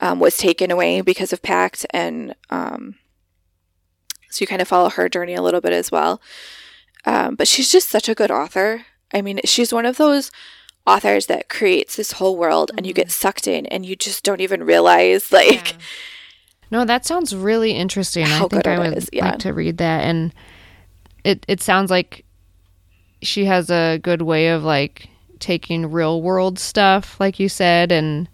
um, 0.00 0.20
was 0.20 0.36
taken 0.36 0.70
away 0.70 1.00
because 1.00 1.32
of 1.32 1.42
PACT, 1.42 1.86
and 1.90 2.36
um, 2.50 2.94
so 4.30 4.42
you 4.42 4.46
kind 4.46 4.62
of 4.62 4.68
follow 4.68 4.90
her 4.90 5.08
journey 5.08 5.34
a 5.34 5.42
little 5.42 5.60
bit 5.60 5.72
as 5.72 5.90
well. 5.90 6.20
Um, 7.04 7.34
but 7.34 7.48
she's 7.48 7.70
just 7.70 7.88
such 7.88 8.08
a 8.08 8.14
good 8.14 8.30
author. 8.30 8.84
I 9.12 9.22
mean, 9.22 9.40
she's 9.44 9.72
one 9.72 9.86
of 9.86 9.96
those 9.96 10.30
authors 10.86 11.26
that 11.26 11.48
creates 11.48 11.96
this 11.96 12.12
whole 12.12 12.36
world, 12.36 12.70
and 12.76 12.86
you 12.86 12.92
get 12.92 13.10
sucked 13.10 13.46
in, 13.48 13.66
and 13.66 13.84
you 13.84 13.96
just 13.96 14.24
don't 14.24 14.40
even 14.40 14.64
realize 14.64 15.32
like. 15.40 15.76
No, 16.70 16.84
that 16.84 17.04
sounds 17.04 17.34
really 17.34 17.72
interesting. 17.72 18.24
I 18.26 18.46
think 18.48 18.66
I 18.66 18.78
would 18.78 19.08
yeah. 19.12 19.30
like 19.30 19.38
to 19.40 19.52
read 19.52 19.78
that. 19.78 20.04
And 20.04 20.32
it 21.24 21.44
it 21.48 21.60
sounds 21.60 21.90
like 21.90 22.24
she 23.22 23.44
has 23.46 23.70
a 23.70 23.98
good 24.02 24.22
way 24.22 24.48
of 24.48 24.62
like 24.62 25.08
taking 25.40 25.90
real 25.90 26.22
world 26.22 26.58
stuff, 26.58 27.18
like 27.18 27.40
you 27.40 27.48
said, 27.48 27.90
and 27.90 28.28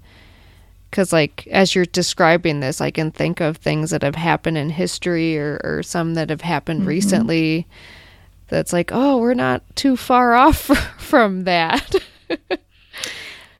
because 0.90 1.12
like 1.12 1.46
as 1.48 1.74
you're 1.74 1.86
describing 1.86 2.60
this, 2.60 2.80
I 2.80 2.90
can 2.90 3.10
think 3.10 3.40
of 3.40 3.56
things 3.56 3.90
that 3.90 4.02
have 4.02 4.16
happened 4.16 4.58
in 4.58 4.70
history 4.70 5.38
or, 5.38 5.60
or 5.64 5.82
some 5.82 6.14
that 6.14 6.30
have 6.30 6.42
happened 6.42 6.80
Mm-hmm. 6.80 6.88
recently. 6.88 7.66
That's 8.48 8.72
like, 8.72 8.90
oh, 8.92 9.18
we're 9.18 9.34
not 9.34 9.62
too 9.74 9.96
far 9.96 10.34
off 10.34 10.58
from 10.98 11.44
that. 11.44 11.96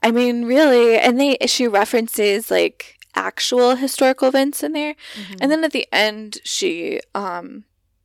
I 0.02 0.10
mean, 0.10 0.44
really, 0.44 0.96
and 0.96 1.18
they 1.18 1.36
she 1.46 1.66
references 1.66 2.50
like 2.50 2.96
actual 3.14 3.76
historical 3.76 4.28
events 4.28 4.62
in 4.62 4.72
there, 4.72 4.94
and 5.40 5.50
then 5.50 5.64
at 5.64 5.72
the 5.72 5.88
end, 5.92 6.38
she 6.44 7.00
um 7.14 7.64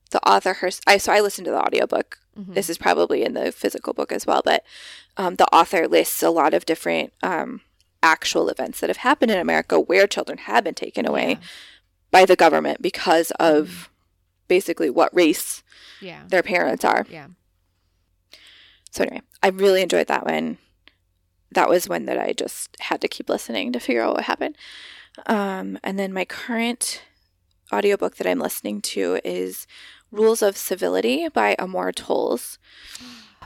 the 0.09 0.25
author 0.27 0.53
her 0.55 0.71
I 0.87 0.97
so 0.97 1.11
I 1.11 1.19
listened 1.19 1.45
to 1.45 1.51
the 1.51 1.61
audiobook. 1.61 2.17
This 2.53 2.69
is 2.69 2.77
probably 2.77 3.23
in 3.23 3.33
the 3.33 3.51
physical 3.51 3.93
book 3.93 4.11
as 4.11 4.25
well, 4.25 4.41
but 4.43 4.63
um, 5.17 5.35
the 5.35 5.45
author 5.53 5.87
lists 5.87 6.23
a 6.23 6.29
lot 6.29 6.53
of 6.53 6.65
different 6.65 7.13
um 7.21 7.61
actual 8.01 8.49
events 8.49 8.79
that 8.79 8.89
have 8.89 8.97
happened 8.97 9.31
in 9.31 9.37
America 9.37 9.79
where 9.79 10.07
children 10.07 10.39
have 10.39 10.63
been 10.63 10.73
taken 10.73 11.07
away 11.07 11.37
by 12.09 12.25
the 12.25 12.35
government 12.35 12.81
because 12.81 13.31
of 13.39 13.89
basically 14.47 14.89
what 14.89 15.15
race 15.15 15.61
yeah. 16.01 16.23
their 16.27 16.43
parents 16.43 16.83
are. 16.83 17.05
Yeah. 17.09 17.27
So 18.91 19.03
anyway, 19.03 19.21
I 19.41 19.47
really 19.49 19.81
enjoyed 19.81 20.07
that 20.07 20.25
one. 20.25 20.57
That 21.51 21.69
was 21.69 21.87
one 21.87 22.05
that 22.05 22.17
I 22.17 22.33
just 22.33 22.75
had 22.79 23.01
to 23.01 23.07
keep 23.07 23.29
listening 23.29 23.71
to 23.73 23.79
figure 23.79 24.01
out 24.01 24.15
what 24.15 24.23
happened. 24.23 24.57
Um, 25.25 25.77
and 25.83 25.97
then 25.99 26.13
my 26.13 26.25
current 26.25 27.01
audiobook 27.73 28.17
that 28.17 28.27
I'm 28.27 28.39
listening 28.39 28.81
to 28.81 29.19
is 29.23 29.67
Rules 30.11 30.41
of 30.41 30.57
Civility 30.57 31.29
by 31.29 31.55
Amor 31.57 31.91
Towles. 31.91 32.57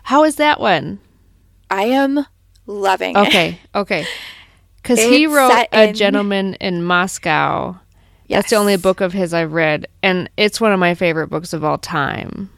How 0.03 0.23
is 0.23 0.35
that 0.35 0.59
one? 0.59 0.99
I 1.69 1.85
am 1.85 2.25
loving 2.65 3.15
it. 3.15 3.27
Okay, 3.27 3.59
okay. 3.73 4.05
Because 4.77 4.99
he 4.99 5.25
wrote 5.27 5.67
A 5.71 5.89
in- 5.89 5.95
Gentleman 5.95 6.55
in 6.55 6.83
Moscow. 6.83 7.79
That's 8.29 8.49
the 8.49 8.55
only 8.55 8.77
book 8.77 9.01
of 9.01 9.13
his 9.13 9.33
I've 9.33 9.53
read, 9.53 9.87
and 10.01 10.29
it's 10.37 10.61
one 10.61 10.71
of 10.71 10.79
my 10.79 10.95
favorite 10.95 11.27
books 11.27 11.53
of 11.53 11.63
all 11.63 11.77
time. 11.77 12.49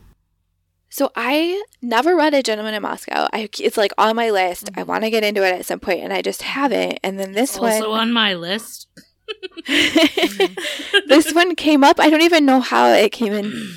So 0.90 1.12
I 1.16 1.64
never 1.82 2.16
read 2.16 2.34
A 2.34 2.42
Gentleman 2.42 2.74
in 2.74 2.82
Moscow. 2.82 3.28
I, 3.34 3.50
it's 3.60 3.78
like 3.78 3.92
on 3.98 4.16
my 4.16 4.32
list. 4.32 4.70
I 4.76 4.84
want 4.84 5.04
to 5.04 5.10
get 5.10 5.24
into 5.24 5.46
it 5.46 5.54
at 5.54 5.66
some 5.66 5.80
point, 5.80 6.00
and 6.00 6.14
I 6.14 6.22
just 6.22 6.42
haven't. 6.42 7.00
And 7.04 7.20
then 7.20 7.34
this 7.34 7.58
Also 7.58 7.62
one, 7.62 7.74
also 7.74 7.92
on 7.92 8.14
my 8.14 8.34
list. 8.34 8.88
this 9.68 11.34
one 11.34 11.56
came 11.56 11.84
up. 11.84 12.00
I 12.00 12.10
don't 12.10 12.22
even 12.22 12.46
know 12.46 12.62
how 12.62 12.88
it 12.88 13.12
came 13.12 13.34
in 13.34 13.76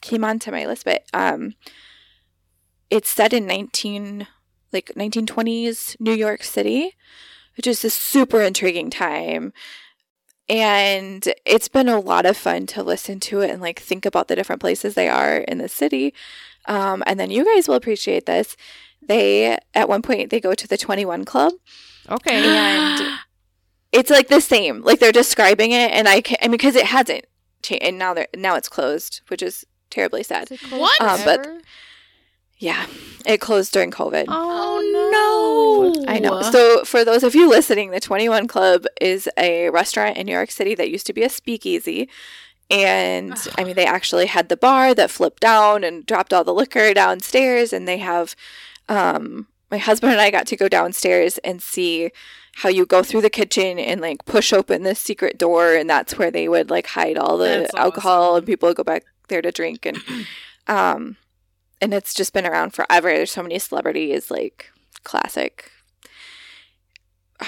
came 0.00 0.24
onto 0.24 0.50
my 0.50 0.66
list, 0.66 0.84
but 0.84 1.04
um 1.12 1.54
it's 2.90 3.10
set 3.10 3.32
in 3.32 3.46
19 3.46 4.26
like 4.72 4.92
1920s 4.96 5.96
New 6.00 6.12
York 6.12 6.42
City, 6.42 6.94
which 7.56 7.66
is 7.66 7.84
a 7.84 7.90
super 7.90 8.40
intriguing 8.40 8.90
time. 8.90 9.52
And 10.48 11.28
it's 11.44 11.68
been 11.68 11.88
a 11.88 11.98
lot 11.98 12.24
of 12.26 12.36
fun 12.36 12.66
to 12.66 12.82
listen 12.82 13.18
to 13.20 13.40
it 13.40 13.50
and 13.50 13.60
like 13.60 13.80
think 13.80 14.06
about 14.06 14.28
the 14.28 14.36
different 14.36 14.60
places 14.60 14.94
they 14.94 15.08
are 15.08 15.38
in 15.38 15.58
the 15.58 15.68
city. 15.68 16.14
Um, 16.66 17.02
and 17.06 17.18
then 17.18 17.30
you 17.30 17.44
guys 17.44 17.66
will 17.68 17.74
appreciate 17.74 18.26
this. 18.26 18.56
They 19.02 19.58
at 19.74 19.88
one 19.88 20.02
point 20.02 20.30
they 20.30 20.40
go 20.40 20.54
to 20.54 20.66
the 20.68 20.78
21 20.78 21.24
club 21.24 21.52
Okay. 22.10 22.44
and 22.44 23.18
it's 23.92 24.10
like 24.10 24.28
the 24.28 24.40
same. 24.40 24.82
Like 24.82 25.00
they're 25.00 25.12
describing 25.12 25.72
it, 25.72 25.90
and 25.90 26.06
I 26.08 26.20
can 26.20 26.36
I 26.42 26.46
mean 26.46 26.52
because 26.52 26.76
it 26.76 26.86
hasn't 26.86 27.24
changed, 27.62 27.82
and 27.84 27.98
now 27.98 28.14
they're 28.14 28.28
now 28.36 28.54
it's 28.56 28.68
closed, 28.68 29.22
which 29.28 29.42
is 29.42 29.64
terribly 29.90 30.22
sad. 30.22 30.48
What? 30.70 31.00
Um, 31.00 31.20
but- 31.24 31.48
Yeah, 32.58 32.86
it 33.26 33.38
closed 33.40 33.72
during 33.72 33.90
COVID. 33.90 34.24
Oh, 34.28 35.92
no. 35.94 36.04
I 36.08 36.18
know. 36.18 36.40
So 36.42 36.84
for 36.84 37.04
those 37.04 37.22
of 37.22 37.34
you 37.34 37.48
listening, 37.48 37.90
the 37.90 38.00
Twenty 38.00 38.28
One 38.28 38.48
Club 38.48 38.86
is 39.00 39.28
a 39.36 39.68
restaurant 39.70 40.16
in 40.16 40.26
New 40.26 40.32
York 40.32 40.50
City 40.50 40.74
that 40.74 40.90
used 40.90 41.06
to 41.06 41.12
be 41.12 41.22
a 41.22 41.28
speakeasy. 41.28 42.08
And 42.70 43.36
I 43.58 43.64
mean, 43.64 43.76
they 43.76 43.86
actually 43.86 44.26
had 44.26 44.48
the 44.48 44.56
bar 44.56 44.94
that 44.94 45.10
flipped 45.10 45.40
down 45.40 45.84
and 45.84 46.04
dropped 46.06 46.32
all 46.32 46.44
the 46.44 46.54
liquor 46.54 46.94
downstairs. 46.94 47.72
And 47.72 47.86
they 47.86 47.98
have, 47.98 48.34
um, 48.88 49.46
my 49.70 49.78
husband 49.78 50.12
and 50.12 50.20
I 50.20 50.30
got 50.30 50.46
to 50.48 50.56
go 50.56 50.68
downstairs 50.68 51.38
and 51.38 51.62
see 51.62 52.10
how 52.54 52.68
you 52.70 52.86
go 52.86 53.02
through 53.02 53.20
the 53.20 53.30
kitchen 53.30 53.78
and 53.78 54.00
like 54.00 54.24
push 54.24 54.52
open 54.52 54.82
this 54.82 54.98
secret 54.98 55.38
door. 55.38 55.74
And 55.74 55.88
that's 55.88 56.16
where 56.18 56.30
they 56.30 56.48
would 56.48 56.70
like 56.70 56.86
hide 56.88 57.18
all 57.18 57.36
the 57.36 57.44
That's 57.68 57.74
alcohol 57.74 58.30
awesome. 58.30 58.38
and 58.38 58.46
people 58.46 58.68
would 58.68 58.76
go 58.76 58.84
back 58.84 59.04
there 59.28 59.42
to 59.42 59.52
drink. 59.52 59.84
And, 59.86 59.98
um, 60.66 61.16
and 61.80 61.92
it's 61.92 62.14
just 62.14 62.32
been 62.32 62.46
around 62.46 62.72
forever. 62.72 63.08
There's 63.08 63.30
so 63.30 63.42
many 63.42 63.58
celebrities, 63.58 64.30
like 64.30 64.70
classic, 65.04 65.70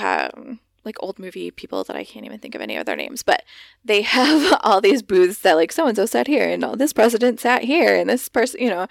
um, 0.01 0.61
like 0.85 0.97
old 1.01 1.19
movie 1.19 1.51
people 1.51 1.85
that 1.85 1.97
I 1.97 2.05
can't 2.05 2.27
even 2.27 2.39
think 2.39 2.55
of 2.55 2.61
any 2.61 2.77
of 2.77 2.87
their 2.87 2.97
names, 2.97 3.23
but 3.23 3.43
they 3.85 4.03
have 4.17 4.59
all 4.63 4.81
these 4.81 5.03
booths 5.03 5.41
that 5.41 5.55
like 5.55 5.73
so 5.73 5.87
and 5.87 5.97
so 5.97 6.07
sat 6.07 6.27
here 6.27 6.49
and 6.49 6.65
oh, 6.65 6.77
this 6.77 6.93
president 6.93 7.41
sat 7.41 7.65
here 7.65 7.95
and 7.97 8.09
this 8.09 8.29
person, 8.29 8.61
you 8.61 8.71
know. 8.71 8.87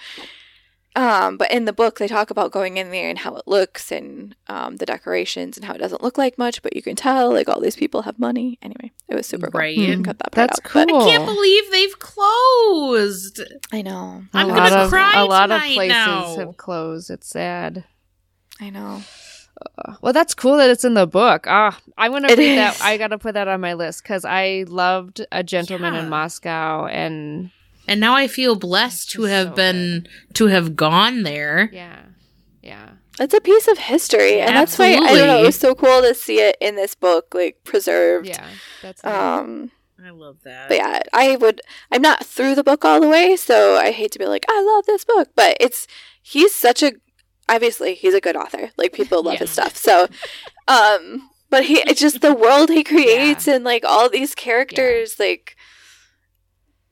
Um, 0.97 1.37
but 1.37 1.51
in 1.51 1.65
the 1.65 1.73
book, 1.73 1.99
they 1.99 2.07
talk 2.07 2.31
about 2.31 2.51
going 2.51 2.77
in 2.77 2.89
there 2.89 3.07
and 3.07 3.19
how 3.19 3.35
it 3.35 3.43
looks 3.47 3.91
and 3.91 4.35
um, 4.47 4.77
the 4.77 4.85
decorations 4.85 5.55
and 5.55 5.63
how 5.65 5.73
it 5.73 5.77
doesn't 5.77 6.01
look 6.01 6.17
like 6.17 6.37
much, 6.39 6.63
but 6.63 6.75
you 6.75 6.81
can 6.81 6.95
tell 6.95 7.31
like 7.31 7.47
all 7.47 7.61
these 7.61 7.75
people 7.75 8.01
have 8.01 8.17
money. 8.17 8.57
Anyway, 8.63 8.91
it 9.07 9.13
was 9.13 9.27
super 9.27 9.51
cool. 9.51 9.59
Right. 9.59 9.77
Mm, 9.77 10.03
cut 10.03 10.17
that 10.17 10.31
part 10.31 10.49
That's 10.49 10.59
out, 10.59 10.63
but- 10.73 10.89
cool. 10.89 11.01
I 11.03 11.09
can't 11.11 11.25
believe 11.25 11.71
they've 11.71 11.99
closed. 11.99 13.41
I 13.71 13.81
know. 13.83 14.23
A 14.33 14.37
I'm 14.37 14.47
gonna 14.47 14.75
of, 14.85 14.89
cry 14.89 15.11
A 15.15 15.25
lot 15.25 15.51
of 15.51 15.61
places 15.61 15.89
now. 15.89 16.35
have 16.37 16.57
closed. 16.57 17.09
It's 17.11 17.27
sad. 17.27 17.83
I 18.59 18.69
know. 18.71 19.01
Well, 20.01 20.13
that's 20.13 20.35
cool 20.35 20.57
that 20.57 20.69
it's 20.69 20.85
in 20.85 20.93
the 20.93 21.07
book. 21.07 21.45
Ah, 21.47 21.79
I'm 21.97 22.11
gonna 22.11 22.27
It 22.31 22.37
read 22.37 22.57
that. 22.57 22.75
is. 22.75 22.81
I 22.81 22.97
gotta 22.97 23.17
put 23.17 23.33
that 23.33 23.47
on 23.47 23.59
my 23.61 23.73
list 23.73 24.03
because 24.03 24.23
I 24.25 24.65
loved 24.67 25.25
A 25.31 25.43
Gentleman 25.43 25.93
Yeah. 25.95 26.01
in 26.03 26.09
Moscow, 26.09 26.85
and 26.85 27.49
And 27.87 27.99
now 27.99 28.13
I 28.15 28.27
feel 28.27 28.55
blessed 28.55 29.09
to 29.11 29.23
have 29.23 29.49
so 29.49 29.53
been 29.55 30.07
to 30.33 30.47
have 30.47 30.75
gone 30.75 31.23
there. 31.23 31.69
yeah, 31.71 31.99
yeah, 32.61 32.89
It's 33.19 33.33
a 33.33 33.41
piece 33.41 33.67
of 33.67 33.77
history, 33.77 34.41
and 34.41 34.55
that's 34.55 34.77
why 34.77 34.87
I 34.87 34.95
don't 34.99 35.27
know. 35.27 35.39
It 35.41 35.45
was 35.45 35.57
so 35.57 35.73
cool 35.73 36.01
to 36.01 36.13
see 36.13 36.39
it 36.39 36.57
in 36.59 36.75
this 36.75 36.95
book, 36.95 37.33
like 37.33 37.63
preserved. 37.63 38.27
yeah. 38.27 38.47
That's 38.81 39.03
nice. 39.03 39.13
Um, 39.13 39.71
I 40.05 40.11
love 40.11 40.37
that. 40.43 40.67
but 40.69 40.77
yeah, 40.77 40.99
I 41.13 41.35
would. 41.37 41.61
I'm 41.91 42.01
not 42.01 42.25
through 42.25 42.55
the 42.55 42.63
book 42.63 42.85
all 42.85 42.99
the 43.01 43.07
way, 43.09 43.35
so 43.35 43.75
I 43.77 43.91
hate 43.91 44.11
to 44.11 44.19
be 44.19 44.25
like, 44.25 44.45
I 44.49 44.61
love 44.61 44.85
this 44.85 45.03
book, 45.05 45.29
but 45.35 45.57
it's 45.59 45.87
he's 46.21 46.53
such 46.53 46.83
a 46.83 46.91
obviously 47.49 47.95
he's 47.95 48.13
a 48.13 48.21
good 48.21 48.35
author. 48.35 48.69
Like 48.77 48.93
people 48.93 49.23
love 49.23 49.39
his 49.39 49.49
stuff. 49.51 49.75
So, 49.77 50.07
um, 50.67 51.29
but 51.49 51.65
he 51.65 51.75
it's 51.79 52.01
just 52.01 52.21
the 52.21 52.33
world 52.33 52.69
he 52.69 52.83
creates 52.93 53.47
and 53.47 53.63
like 53.63 53.83
all 53.85 54.09
these 54.09 54.35
characters. 54.35 55.19
Like, 55.19 55.55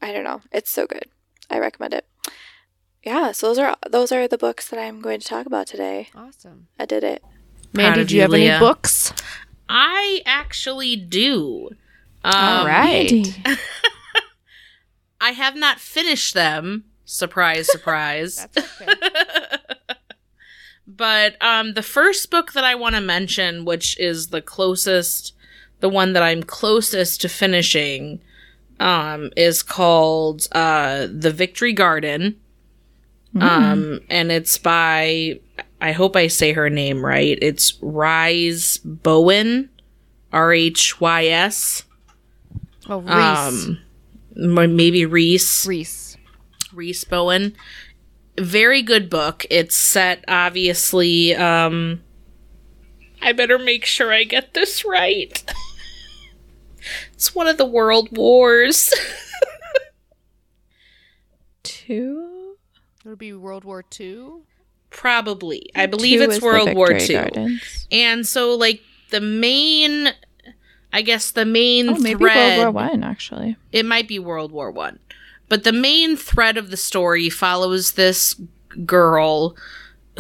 I 0.05 0.13
don't 0.13 0.23
know, 0.23 0.41
it's 0.51 0.69
so 0.69 0.85
good. 0.85 1.05
I 1.49 1.57
recommend 1.57 1.95
it. 1.95 2.05
Yeah, 3.03 3.31
so 3.31 3.47
those 3.47 3.57
are 3.57 3.75
those 3.89 4.11
are 4.11 4.27
the 4.27 4.37
books 4.37 4.69
that 4.69 4.79
I'm 4.79 5.01
going 5.01 5.19
to 5.19 5.27
talk 5.27 5.47
about 5.47 5.65
today. 5.65 6.09
awesome. 6.15 6.67
I 6.79 6.85
did 6.85 7.03
it. 7.03 7.23
Mandy, 7.73 8.05
do 8.05 8.15
you 8.15 8.21
have 8.21 8.29
Leah. 8.29 8.53
any 8.53 8.59
books? 8.59 9.11
I 9.67 10.21
actually 10.25 10.95
do. 10.95 11.69
Um, 12.23 12.33
All 12.35 12.65
right. 12.67 13.39
I 15.21 15.31
have 15.31 15.55
not 15.55 15.79
finished 15.79 16.35
them. 16.35 16.85
Surprise, 17.03 17.71
surprise. 17.71 18.47
That's 18.53 18.81
okay. 18.81 18.93
but 20.87 21.41
um, 21.41 21.73
the 21.73 21.83
first 21.83 22.29
book 22.29 22.53
that 22.53 22.63
I 22.63 22.75
want 22.75 22.93
to 22.93 23.01
mention, 23.01 23.65
which 23.65 23.99
is 23.99 24.27
the 24.27 24.41
closest, 24.41 25.33
the 25.79 25.89
one 25.89 26.13
that 26.13 26.21
I'm 26.21 26.43
closest 26.43 27.21
to 27.21 27.29
finishing, 27.29 28.21
um, 28.79 29.31
is 29.35 29.63
called 29.63 30.47
uh, 30.51 31.07
The 31.11 31.31
Victory 31.31 31.73
Garden. 31.73 32.39
Um, 33.37 33.99
and 34.09 34.31
it's 34.31 34.57
by, 34.57 35.41
I 35.81 35.91
hope 35.91 36.15
I 36.15 36.27
say 36.27 36.53
her 36.53 36.69
name 36.69 37.05
right. 37.05 37.37
It's 37.41 37.77
Rise 37.81 38.77
Bowen, 38.77 39.69
R 40.31 40.53
H 40.53 41.01
Y 41.01 41.25
S. 41.25 41.83
Oh, 42.87 43.01
Reese. 43.01 43.67
Um, 43.67 43.79
maybe 44.35 45.05
Reese. 45.05 45.67
Reese. 45.67 46.17
Reese 46.73 47.03
Bowen. 47.03 47.55
Very 48.37 48.81
good 48.81 49.09
book. 49.09 49.45
It's 49.49 49.75
set 49.75 50.23
obviously 50.27 51.35
um 51.35 52.01
I 53.21 53.31
better 53.31 53.57
make 53.57 53.85
sure 53.85 54.13
I 54.13 54.23
get 54.23 54.53
this 54.53 54.85
right. 54.85 55.43
it's 57.13 57.35
one 57.35 57.47
of 57.47 57.57
the 57.57 57.65
world 57.65 58.15
wars. 58.15 58.91
Two. 61.63 62.55
It 63.03 63.09
would 63.09 63.19
be 63.19 63.33
World 63.33 63.63
War 63.63 63.83
II. 63.99 64.41
Probably. 64.89 65.69
I 65.75 65.85
believe 65.85 66.19
Two 66.19 66.25
it's 66.25 66.33
is 66.35 66.39
the 66.39 66.45
World 66.45 66.73
War 66.75 66.87
Victory 66.87 67.15
II. 67.15 67.21
Gardens. 67.21 67.87
And 67.91 68.25
so 68.27 68.55
like 68.55 68.81
the 69.11 69.21
main 69.21 70.09
I 70.93 71.01
guess 71.01 71.31
the 71.31 71.45
main 71.45 71.89
Oh, 71.89 71.97
maybe 71.97 72.19
thread 72.23 72.59
World 72.59 72.75
War 72.75 72.89
One 72.89 73.03
actually. 73.03 73.57
it 73.71 73.85
might 73.85 74.07
be 74.07 74.19
World 74.19 74.51
War 74.51 74.71
One, 74.71 74.99
but 75.49 75.63
the 75.63 75.73
main 75.73 76.15
thread 76.15 76.57
of 76.57 76.71
the 76.71 76.77
story 76.77 77.29
follows 77.29 77.93
this 77.93 78.39
girl 78.85 79.55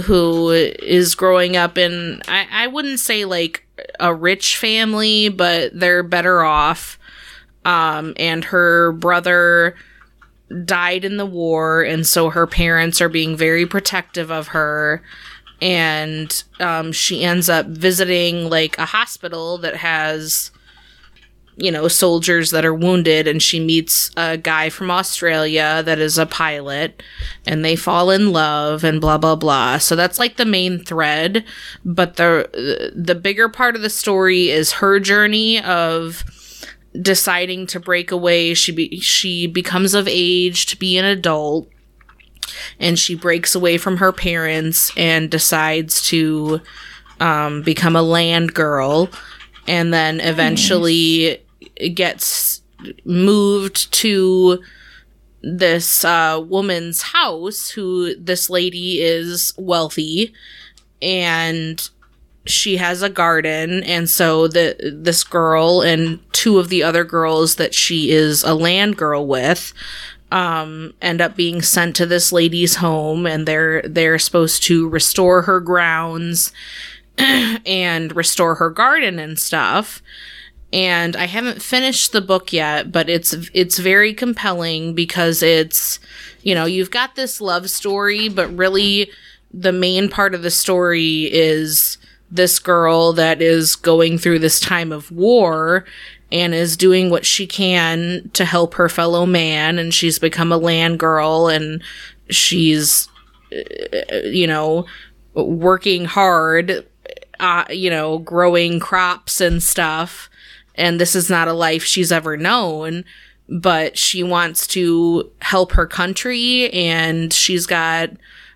who 0.05 0.49
is 0.49 1.15
growing 1.15 1.55
up 1.55 1.77
in 1.77 2.21
I, 2.27 2.47
I 2.51 2.67
wouldn't 2.67 2.99
say 2.99 3.25
like 3.25 3.64
a 3.99 4.13
rich 4.13 4.57
family, 4.57 5.29
but 5.29 5.77
they're 5.77 6.03
better 6.03 6.43
off. 6.43 6.99
Um, 7.63 8.13
and 8.17 8.43
her 8.45 8.91
brother 8.91 9.75
died 10.65 11.03
in 11.03 11.17
the 11.17 11.25
war, 11.25 11.81
and 11.81 12.05
so 12.05 12.29
her 12.29 12.45
parents 12.45 13.01
are 13.01 13.09
being 13.09 13.35
very 13.35 13.65
protective 13.65 14.31
of 14.31 14.49
her. 14.49 15.01
And 15.61 16.43
um, 16.59 16.91
she 16.91 17.23
ends 17.23 17.49
up 17.49 17.65
visiting 17.65 18.49
like 18.49 18.77
a 18.77 18.85
hospital 18.85 19.57
that 19.59 19.77
has 19.77 20.51
you 21.57 21.71
know, 21.71 21.87
soldiers 21.87 22.51
that 22.51 22.65
are 22.65 22.73
wounded, 22.73 23.27
and 23.27 23.41
she 23.41 23.59
meets 23.59 24.11
a 24.17 24.37
guy 24.37 24.69
from 24.69 24.91
Australia 24.91 25.81
that 25.85 25.99
is 25.99 26.17
a 26.17 26.25
pilot, 26.25 27.01
and 27.45 27.63
they 27.63 27.75
fall 27.75 28.11
in 28.11 28.31
love, 28.31 28.83
and 28.83 28.99
blah 28.99 29.17
blah 29.17 29.35
blah. 29.35 29.77
So 29.77 29.95
that's 29.95 30.19
like 30.19 30.35
the 30.35 30.45
main 30.45 30.83
thread, 30.83 31.45
but 31.85 32.17
the 32.17 32.91
the 32.93 33.15
bigger 33.15 33.47
part 33.47 33.75
of 33.75 33.81
the 33.81 33.89
story 33.89 34.49
is 34.49 34.73
her 34.73 34.99
journey 34.99 35.61
of 35.61 36.23
deciding 37.01 37.67
to 37.67 37.79
break 37.79 38.11
away. 38.11 38.53
She 38.53 38.71
be, 38.73 38.99
she 38.99 39.47
becomes 39.47 39.93
of 39.93 40.07
age 40.09 40.65
to 40.67 40.77
be 40.77 40.97
an 40.97 41.05
adult, 41.05 41.69
and 42.79 42.99
she 42.99 43.15
breaks 43.15 43.55
away 43.55 43.77
from 43.77 43.97
her 43.97 44.11
parents 44.11 44.91
and 44.97 45.31
decides 45.31 46.05
to 46.07 46.59
um, 47.21 47.61
become 47.61 47.95
a 47.95 48.01
land 48.01 48.53
girl 48.53 49.09
and 49.67 49.93
then 49.93 50.19
eventually 50.19 51.41
gets 51.93 52.61
moved 53.03 53.91
to 53.93 54.61
this 55.41 56.03
uh, 56.03 56.43
woman's 56.43 57.01
house 57.01 57.69
who 57.69 58.15
this 58.15 58.49
lady 58.49 59.01
is 59.01 59.53
wealthy 59.57 60.33
and 61.01 61.89
she 62.45 62.77
has 62.77 63.01
a 63.01 63.09
garden. 63.09 63.83
And 63.83 64.09
so 64.09 64.47
the 64.47 64.75
this 64.93 65.23
girl 65.23 65.81
and 65.81 66.19
two 66.33 66.59
of 66.59 66.69
the 66.69 66.83
other 66.83 67.03
girls 67.03 67.55
that 67.55 67.73
she 67.73 68.11
is 68.11 68.43
a 68.43 68.53
land 68.53 68.97
girl 68.97 69.25
with 69.25 69.73
um 70.31 70.91
end 71.03 71.21
up 71.21 71.35
being 71.35 71.61
sent 71.61 71.95
to 71.95 72.05
this 72.05 72.31
lady's 72.31 72.77
home 72.77 73.27
and 73.27 73.47
they're 73.47 73.83
they're 73.83 74.17
supposed 74.17 74.63
to 74.63 74.89
restore 74.89 75.43
her 75.43 75.59
grounds 75.59 76.51
and 77.17 78.15
restore 78.15 78.55
her 78.55 78.71
garden 78.71 79.19
and 79.19 79.37
stuff 79.37 80.01
and 80.75 81.15
I 81.15 81.25
haven't 81.25 81.61
finished 81.61 82.11
the 82.11 82.19
book 82.19 82.51
yet, 82.51 82.91
but 82.91 83.09
it's 83.09 83.33
it's 83.53 83.79
very 83.79 84.13
compelling 84.13 84.93
because 84.93 85.41
it's 85.41 86.01
you 86.43 86.53
know, 86.53 86.65
you've 86.65 86.91
got 86.91 87.15
this 87.15 87.39
love 87.39 87.69
story, 87.69 88.27
but 88.27 88.53
really 88.55 89.09
the 89.53 89.71
main 89.71 90.09
part 90.09 90.35
of 90.35 90.43
the 90.43 90.51
story 90.51 91.29
is 91.31 91.97
this 92.29 92.59
girl 92.59 93.13
that 93.13 93.41
is 93.41 93.77
going 93.77 94.17
through 94.17 94.39
this 94.39 94.59
time 94.59 94.91
of 94.91 95.09
war 95.11 95.85
and 96.29 96.53
is 96.53 96.75
doing 96.75 97.09
what 97.09 97.25
she 97.25 97.47
can 97.47 98.29
to 98.33 98.43
help 98.43 98.73
her 98.73 98.89
fellow 98.89 99.25
man. 99.25 99.79
And 99.79 99.93
she's 99.93 100.19
become 100.19 100.51
a 100.51 100.57
land 100.57 100.99
girl 100.99 101.47
and 101.47 101.81
she's 102.29 103.07
uh, 103.53 104.17
you 104.25 104.45
know 104.45 104.85
working 105.35 106.03
hard 106.03 106.85
uh, 107.39 107.63
you 107.69 107.89
know 107.89 108.17
growing 108.17 108.81
crops 108.81 109.39
and 109.39 109.63
stuff 109.63 110.29
and 110.75 110.99
this 110.99 111.15
is 111.15 111.29
not 111.29 111.47
a 111.47 111.53
life 111.53 111.83
she's 111.83 112.11
ever 112.11 112.37
known 112.37 113.03
but 113.47 113.97
she 113.97 114.23
wants 114.23 114.65
to 114.65 115.31
help 115.41 115.73
her 115.73 115.85
country 115.85 116.69
and 116.71 117.31
she's 117.31 117.65
got 117.65 118.09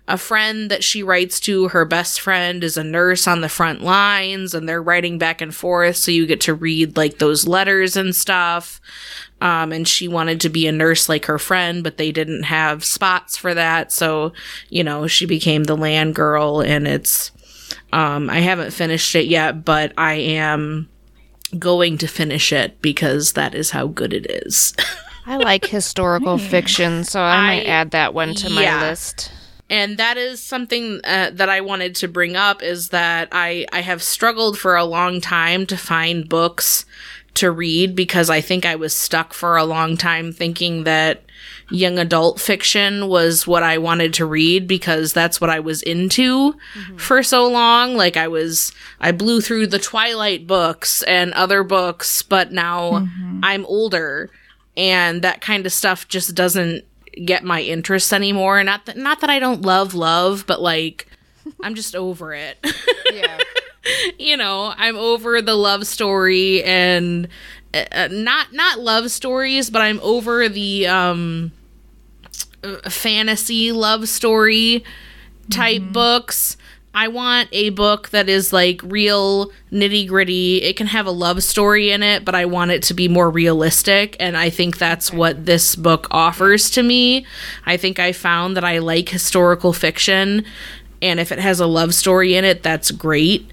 a 0.08 0.18
friend 0.18 0.70
that 0.70 0.82
she 0.82 1.02
writes 1.02 1.38
to. 1.40 1.68
Her 1.68 1.84
best 1.84 2.20
friend 2.20 2.64
is 2.64 2.76
a 2.76 2.82
nurse 2.82 3.28
on 3.28 3.40
the 3.40 3.48
front 3.48 3.82
lines 3.82 4.54
and 4.54 4.68
they're 4.68 4.82
writing 4.82 5.18
back 5.18 5.40
and 5.40 5.54
forth 5.54 5.96
so 5.96 6.10
you 6.10 6.26
get 6.26 6.40
to 6.42 6.54
read 6.54 6.96
like 6.96 7.18
those 7.18 7.46
letters 7.46 7.96
and 7.96 8.14
stuff. 8.14 8.80
Um, 9.40 9.72
and 9.72 9.86
she 9.86 10.08
wanted 10.08 10.40
to 10.40 10.48
be 10.48 10.66
a 10.66 10.72
nurse 10.72 11.08
like 11.08 11.26
her 11.26 11.38
friend 11.38 11.84
but 11.84 11.96
they 11.96 12.10
didn't 12.12 12.42
have 12.42 12.84
spots 12.84 13.38
for 13.38 13.54
that 13.54 13.90
so 13.90 14.34
you 14.68 14.84
know 14.84 15.06
she 15.06 15.24
became 15.24 15.64
the 15.64 15.78
land 15.78 16.14
girl 16.14 16.60
and 16.60 16.86
it's 16.86 17.32
um, 17.90 18.28
i 18.28 18.40
haven't 18.40 18.72
finished 18.72 19.14
it 19.14 19.24
yet 19.24 19.64
but 19.64 19.94
i 19.96 20.12
am 20.12 20.90
going 21.58 21.98
to 21.98 22.06
finish 22.06 22.52
it 22.52 22.80
because 22.80 23.32
that 23.32 23.54
is 23.54 23.70
how 23.70 23.86
good 23.88 24.12
it 24.12 24.26
is. 24.46 24.74
I 25.26 25.36
like 25.36 25.64
historical 25.66 26.38
fiction, 26.38 27.04
so 27.04 27.20
I, 27.20 27.46
might 27.46 27.66
add 27.66 27.90
that 27.92 28.14
one 28.14 28.34
to 28.34 28.50
my 28.50 28.88
list. 28.88 29.32
and 29.68 29.98
that 29.98 30.16
is 30.16 30.42
something 30.42 31.00
uh, 31.04 31.30
that 31.32 31.48
I 31.48 31.60
wanted 31.60 31.94
to 31.96 32.08
bring 32.08 32.36
up 32.36 32.62
is 32.62 32.88
that 32.88 33.28
I 33.32 33.66
I 33.72 33.80
have 33.80 34.02
struggled 34.02 34.58
for 34.58 34.76
a 34.76 34.84
long 34.84 35.20
time 35.20 35.66
to 35.66 35.76
find 35.76 36.28
books 36.28 36.84
to 37.34 37.50
read 37.50 37.94
because 37.94 38.28
I 38.28 38.40
think 38.40 38.66
I 38.66 38.74
was 38.74 38.94
stuck 38.94 39.32
for 39.32 39.56
a 39.56 39.64
long 39.64 39.96
time 39.96 40.32
thinking 40.32 40.84
that 40.84 41.22
young 41.70 41.98
adult 41.98 42.40
fiction 42.40 43.08
was 43.08 43.46
what 43.46 43.62
I 43.62 43.78
wanted 43.78 44.14
to 44.14 44.26
read 44.26 44.66
because 44.66 45.12
that's 45.12 45.40
what 45.40 45.50
I 45.50 45.60
was 45.60 45.82
into 45.82 46.54
for 46.96 47.22
so 47.22 47.46
long. 47.46 47.96
Like 47.96 48.16
I 48.16 48.28
was 48.28 48.72
I 49.00 49.12
blew 49.12 49.40
through 49.40 49.68
the 49.68 49.78
Twilight 49.78 50.46
books 50.46 51.02
and 51.04 51.32
other 51.34 51.62
books 51.62 52.22
but 52.22 52.52
now 52.52 53.06
I'm 53.42 53.64
older 53.66 54.30
and 54.76 55.22
that 55.22 55.40
kind 55.40 55.66
of 55.66 55.72
stuff 55.72 56.08
just 56.08 56.34
doesn't 56.34 56.84
get 57.24 57.44
my 57.44 57.60
interest 57.62 58.12
anymore. 58.12 58.62
Not 58.64 58.86
that 58.86 58.96
not 58.96 59.20
that 59.20 59.30
I 59.30 59.38
don't 59.38 59.62
love 59.62 59.94
love 59.94 60.44
but 60.46 60.60
like 60.60 61.06
I'm 61.62 61.74
just 61.74 61.94
over 61.96 62.34
it. 62.34 62.58
Yeah. 63.12 63.38
you 64.18 64.36
know 64.36 64.74
i'm 64.76 64.96
over 64.96 65.40
the 65.40 65.54
love 65.54 65.86
story 65.86 66.62
and 66.64 67.28
uh, 67.72 67.84
uh, 67.92 68.08
not 68.10 68.52
not 68.52 68.78
love 68.78 69.10
stories 69.10 69.70
but 69.70 69.80
i'm 69.80 69.98
over 70.00 70.48
the 70.48 70.86
um 70.86 71.50
fantasy 72.88 73.72
love 73.72 74.08
story 74.08 74.84
type 75.50 75.82
books. 75.92 76.56
I 76.92 77.06
want 77.08 77.48
a 77.52 77.70
book 77.70 78.08
that 78.08 78.28
is 78.28 78.52
like 78.52 78.80
real 78.82 79.52
nitty 79.70 80.08
gritty 80.08 80.62
it 80.62 80.76
can 80.76 80.88
have 80.88 81.06
a 81.06 81.12
love 81.12 81.40
story 81.44 81.92
in 81.92 82.02
it 82.02 82.24
but 82.24 82.34
i 82.34 82.44
want 82.44 82.72
it 82.72 82.82
to 82.82 82.94
be 82.94 83.06
more 83.06 83.30
realistic 83.30 84.16
and 84.18 84.36
i 84.36 84.50
think 84.50 84.76
that's 84.76 85.12
what 85.12 85.46
this 85.46 85.76
book 85.76 86.08
offers 86.10 86.68
to 86.70 86.82
me. 86.82 87.24
I 87.64 87.76
think 87.76 88.00
i 88.00 88.10
found 88.10 88.56
that 88.56 88.64
i 88.64 88.78
like 88.78 89.08
historical 89.08 89.72
fiction 89.72 90.44
and 91.00 91.20
if 91.20 91.30
it 91.30 91.38
has 91.38 91.60
a 91.60 91.66
love 91.66 91.94
story 91.94 92.34
in 92.34 92.44
it 92.44 92.64
that's 92.64 92.90
great. 92.90 93.48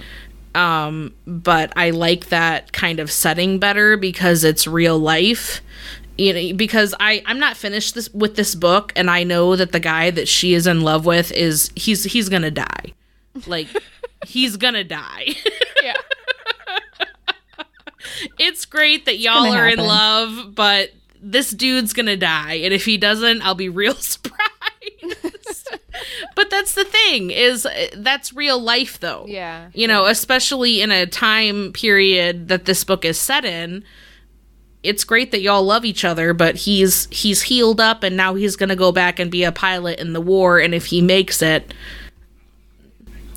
Um 0.55 1.13
but 1.27 1.71
i 1.75 1.91
like 1.91 2.29
that 2.29 2.73
kind 2.73 2.99
of 2.99 3.11
setting 3.11 3.59
better 3.59 3.97
because 3.97 4.43
it's 4.43 4.65
real 4.65 4.97
life 4.97 5.61
you 6.17 6.33
know 6.33 6.55
because 6.55 6.93
i 6.99 7.21
i'm 7.25 7.39
not 7.39 7.55
finished 7.55 7.95
this 7.95 8.09
with 8.13 8.35
this 8.35 8.55
book 8.55 8.91
and 8.95 9.09
i 9.09 9.23
know 9.23 9.55
that 9.55 9.71
the 9.71 9.79
guy 9.79 10.09
that 10.09 10.27
she 10.27 10.53
is 10.53 10.65
in 10.67 10.81
love 10.81 11.05
with 11.05 11.31
is 11.31 11.71
he's 11.75 12.03
he's 12.05 12.29
gonna 12.29 12.51
die. 12.51 12.93
Like 13.45 13.67
he's 14.25 14.57
gonna 14.57 14.83
die. 14.83 15.27
Yeah. 15.83 15.93
it's 18.39 18.65
great 18.65 19.05
that 19.05 19.19
y'all 19.19 19.53
are 19.53 19.69
in 19.69 19.77
love 19.79 20.55
but 20.55 20.89
this 21.21 21.51
dude's 21.51 21.93
gonna 21.93 22.17
die 22.17 22.55
and 22.55 22.73
if 22.73 22.83
he 22.85 22.97
doesn't 22.97 23.41
i'll 23.43 23.55
be 23.55 23.69
real 23.69 23.93
surprised. 23.93 24.41
But 26.35 26.49
that's 26.49 26.73
the 26.75 26.83
thing 26.83 27.31
is 27.31 27.65
uh, 27.65 27.87
that's 27.97 28.33
real 28.33 28.59
life 28.59 28.99
though. 28.99 29.25
Yeah. 29.27 29.69
you 29.73 29.87
know 29.87 30.05
especially 30.05 30.81
in 30.81 30.91
a 30.91 31.05
time 31.05 31.71
period 31.73 32.47
that 32.49 32.65
this 32.65 32.83
book 32.83 33.05
is 33.05 33.17
set 33.19 33.45
in 33.45 33.83
it's 34.87 35.03
great 35.03 35.31
that 35.31 35.41
y'all 35.41 35.63
love 35.63 35.85
each 35.85 36.03
other, 36.05 36.33
but 36.33 36.55
he's 36.55 37.07
he's 37.11 37.43
healed 37.43 37.79
up 37.81 38.03
and 38.03 38.15
now 38.17 38.35
he's 38.35 38.55
going 38.55 38.69
to 38.69 38.75
go 38.75 38.91
back 38.91 39.19
and 39.19 39.29
be 39.29 39.43
a 39.43 39.51
pilot 39.51 39.99
in 39.99 40.13
the 40.13 40.21
war 40.21 40.59
and 40.59 40.73
if 40.73 40.85
he 40.87 41.01
makes 41.01 41.41
it 41.41 41.73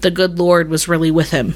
the 0.03 0.11
good 0.11 0.39
lord 0.39 0.69
was 0.71 0.89
really 0.89 1.11
with 1.11 1.31
him. 1.31 1.55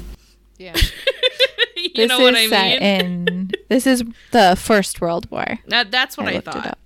Yeah. 0.57 0.75
you 1.75 1.89
this 1.95 2.09
know 2.09 2.17
is 2.19 2.23
what 2.23 2.35
I 2.35 2.47
set 2.47 2.81
mean? 2.81 3.27
in. 3.27 3.51
This 3.67 3.87
is 3.87 4.03
the 4.31 4.55
First 4.55 5.01
World 5.01 5.29
War. 5.31 5.57
That, 5.67 5.89
that's 5.89 6.17
what 6.17 6.27
I, 6.27 6.33
looked 6.33 6.47
it 6.47 6.51
thought. 6.53 6.67
up. 6.67 6.79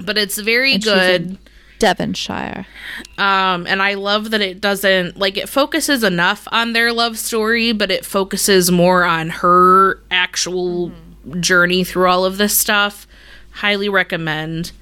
But 0.00 0.18
it's 0.18 0.36
very 0.36 0.74
And 0.74 0.82
good. 0.82 1.38
Devonshire. 1.78 2.66
Um, 3.18 3.66
and 3.68 3.80
I 3.80 3.94
love 3.94 4.30
that 4.32 4.40
it 4.40 4.60
doesn't 4.60 5.16
like 5.16 5.36
it 5.36 5.48
focuses 5.48 6.02
enough 6.02 6.48
on 6.50 6.72
their 6.72 6.92
love 6.92 7.18
story, 7.18 7.70
but 7.72 7.92
it 7.92 8.04
focuses 8.04 8.70
more 8.72 9.04
on 9.04 9.30
her 9.30 10.00
actual 10.10 10.90
journey 11.40 11.84
through 11.84 12.08
all 12.08 12.24
of 12.24 12.38
this 12.38 12.56
stuff. 12.56 13.06
Highly 13.52 13.88
recommend. 13.88 14.72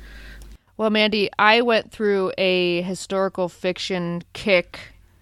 Well, 0.77 0.91
Mandy, 0.91 1.31
I 1.39 1.63
went 1.63 1.91
through 1.91 2.33
a 2.37 2.83
historical 2.83 3.49
fiction 3.49 4.23
kick 4.35 4.79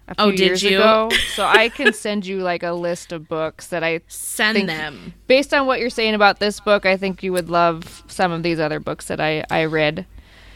a 0.07 0.15
oh, 0.19 0.25
few 0.25 0.33
Oh, 0.33 0.35
did 0.37 0.39
years 0.45 0.63
you? 0.63 0.77
ago, 0.77 1.09
so 1.33 1.45
I 1.45 1.69
can 1.69 1.93
send 1.93 2.25
you 2.25 2.39
like 2.41 2.61
a 2.61 2.73
list 2.73 3.11
of 3.11 3.27
books 3.27 3.67
that 3.67 3.83
I 3.83 4.01
Send 4.07 4.55
think- 4.57 4.67
them. 4.67 5.13
based 5.27 5.53
on 5.53 5.65
what 5.65 5.79
you're 5.79 5.89
saying 5.89 6.13
about 6.13 6.39
this 6.39 6.59
book, 6.59 6.85
I 6.85 6.95
think 6.97 7.23
you 7.23 7.31
would 7.33 7.49
love 7.49 8.03
some 8.07 8.31
of 8.31 8.43
these 8.43 8.59
other 8.59 8.79
books 8.79 9.07
that 9.07 9.19
I 9.19 9.43
I 9.49 9.65
read. 9.65 10.05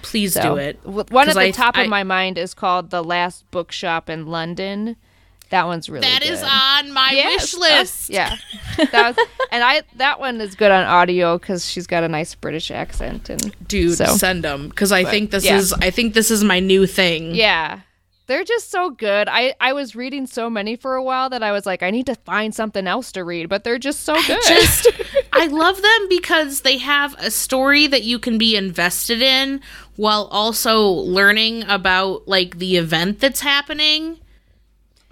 Please 0.02 0.34
So, 0.34 0.42
do 0.42 0.56
it. 0.58 0.80
One 0.86 1.28
at 1.30 1.34
the 1.34 1.40
I- 1.42 1.52
top 1.52 1.78
I- 1.78 1.84
of 1.84 1.90
my 1.90 2.04
mind 2.04 2.38
is 2.38 2.54
called 2.54 2.90
The 2.90 3.04
Last 3.04 3.50
Bookshop 3.52 4.10
in 4.10 4.28
London. 4.28 4.98
That 5.50 5.66
one's 5.66 5.90
really 5.90 6.02
That 6.02 6.22
good. 6.22 6.32
is 6.32 6.44
on 6.44 6.92
my 6.92 7.10
Yes, 7.12 7.54
wish 7.54 7.60
list. 7.60 8.12
Oh, 8.12 8.14
yeah, 8.14 8.36
that 8.92 9.16
was, 9.18 9.28
and 9.52 9.64
I 9.64 9.82
that 9.96 10.20
one 10.20 10.40
is 10.42 10.54
good 10.56 10.72
on 10.72 10.84
audio 10.86 11.38
because 11.40 11.66
she's 11.66 11.88
got 11.88 12.04
a 12.04 12.08
nice 12.08 12.36
British 12.36 12.70
accent 12.72 13.30
and 13.30 13.56
Dude, 13.68 13.98
So- 13.98 14.06
send 14.06 14.44
them 14.44 14.70
because 14.70 14.92
I 14.92 15.04
think 15.06 15.32
this 15.32 15.46
yeah. 15.46 15.58
is 15.58 15.74
I 15.74 15.90
think 15.90 16.14
this 16.14 16.30
is 16.32 16.44
my 16.44 16.60
new 16.60 16.86
thing. 16.86 17.34
yeah, 17.34 17.80
they're 18.28 18.44
just 18.44 18.70
so 18.70 18.92
good. 18.92 19.28
I 19.28 19.56
I 19.60 19.74
was 19.74 19.96
reading 19.96 20.28
so 20.28 20.52
many 20.52 20.76
for 20.76 20.94
a 20.96 21.02
while 21.04 21.32
that 21.32 21.42
I 21.42 21.52
was 21.52 21.66
like, 21.66 21.82
I 21.82 21.90
need 21.90 22.06
to 22.06 22.16
find 22.16 22.54
something 22.54 22.86
else 22.86 23.12
to 23.14 23.24
read, 23.24 23.50
but 23.50 23.64
they're 23.64 23.80
just 23.80 24.04
so 24.04 24.14
good. 24.28 24.40
just 24.48 24.88
I 25.34 25.48
love 25.48 25.82
them 25.82 26.08
because 26.10 26.62
they 26.62 26.78
have 26.78 27.16
a 27.18 27.32
story 27.32 27.88
that 27.88 28.04
you 28.04 28.20
can 28.20 28.38
be 28.38 28.56
invested 28.56 29.24
in 29.24 29.62
while 29.96 30.26
also 30.32 30.84
learning 30.88 31.64
about 31.68 32.28
like 32.28 32.60
the 32.60 32.78
event 32.78 33.20
that's 33.20 33.40
happening. 33.42 34.20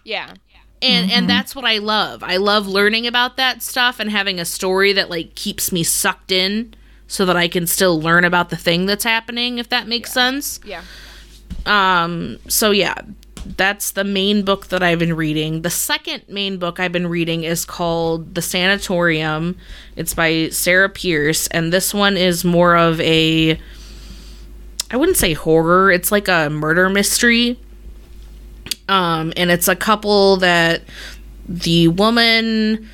Yeah, 0.08 0.36
And 0.82 1.12
and 1.12 1.30
that's 1.30 1.54
what 1.54 1.66
I 1.66 1.80
love. 1.80 2.24
I 2.24 2.38
love 2.38 2.66
learning 2.66 3.06
about 3.08 3.36
that 3.36 3.62
stuff 3.62 4.00
and 4.00 4.10
having 4.10 4.40
a 4.40 4.46
story 4.46 4.94
that 4.94 5.10
like 5.10 5.36
keeps 5.36 5.74
me 5.74 5.84
sucked 5.84 6.32
in 6.32 6.74
so 7.08 7.26
that 7.26 7.36
I 7.36 7.50
can 7.50 7.68
still 7.68 8.00
learn 8.00 8.24
about 8.24 8.50
the 8.50 8.56
thing 8.56 8.86
that's 8.86 9.04
happening 9.04 9.58
if 9.58 9.68
that 9.68 9.86
makes 9.86 10.14
sense. 10.14 10.62
yeah. 10.64 10.84
Um 11.66 12.40
so 12.48 12.72
yeah, 12.72 12.96
that's 13.58 13.92
the 13.92 14.06
main 14.06 14.46
book 14.46 14.68
that 14.68 14.82
I've 14.82 15.00
been 15.00 15.16
reading. 15.16 15.64
The 15.64 15.70
second 15.70 16.24
main 16.30 16.58
book 16.58 16.80
I've 16.80 16.94
been 16.94 17.08
reading 17.08 17.44
is 17.44 17.66
called 17.66 18.34
The 18.34 18.42
Sanatorium. 18.42 19.58
It's 19.98 20.14
by 20.14 20.48
Sarah 20.50 20.90
Pearse 20.90 21.48
and 21.48 21.74
this 21.74 21.94
one 21.94 22.16
is 22.16 22.46
more 22.46 22.78
of 22.78 23.02
a 23.02 23.60
I 24.90 24.96
wouldn't 24.96 25.18
say 25.18 25.34
horror, 25.34 25.92
it's 25.92 26.14
like 26.14 26.30
a 26.30 26.50
murder 26.50 26.90
mystery. 26.90 27.60
Um 28.88 29.34
and 29.36 29.52
it's 29.52 29.68
a 29.68 29.76
couple 29.76 30.38
that 30.38 30.82
the 31.48 31.88
woman 31.90 32.88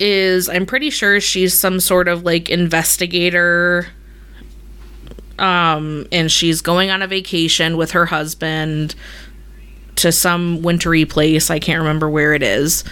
is 0.00 0.48
I'm 0.48 0.66
pretty 0.66 0.90
sure 0.90 1.20
she's 1.20 1.58
some 1.58 1.80
sort 1.80 2.08
of 2.08 2.22
like 2.22 2.48
investigator 2.48 3.88
um, 5.38 6.06
and 6.10 6.30
she's 6.30 6.60
going 6.60 6.90
on 6.90 7.02
a 7.02 7.06
vacation 7.06 7.76
with 7.76 7.92
her 7.92 8.06
husband 8.06 8.94
to 9.96 10.12
some 10.12 10.62
wintry 10.62 11.04
place. 11.04 11.50
I 11.50 11.58
can't 11.58 11.78
remember 11.78 12.08
where 12.08 12.34
it 12.34 12.42
is. 12.42 12.84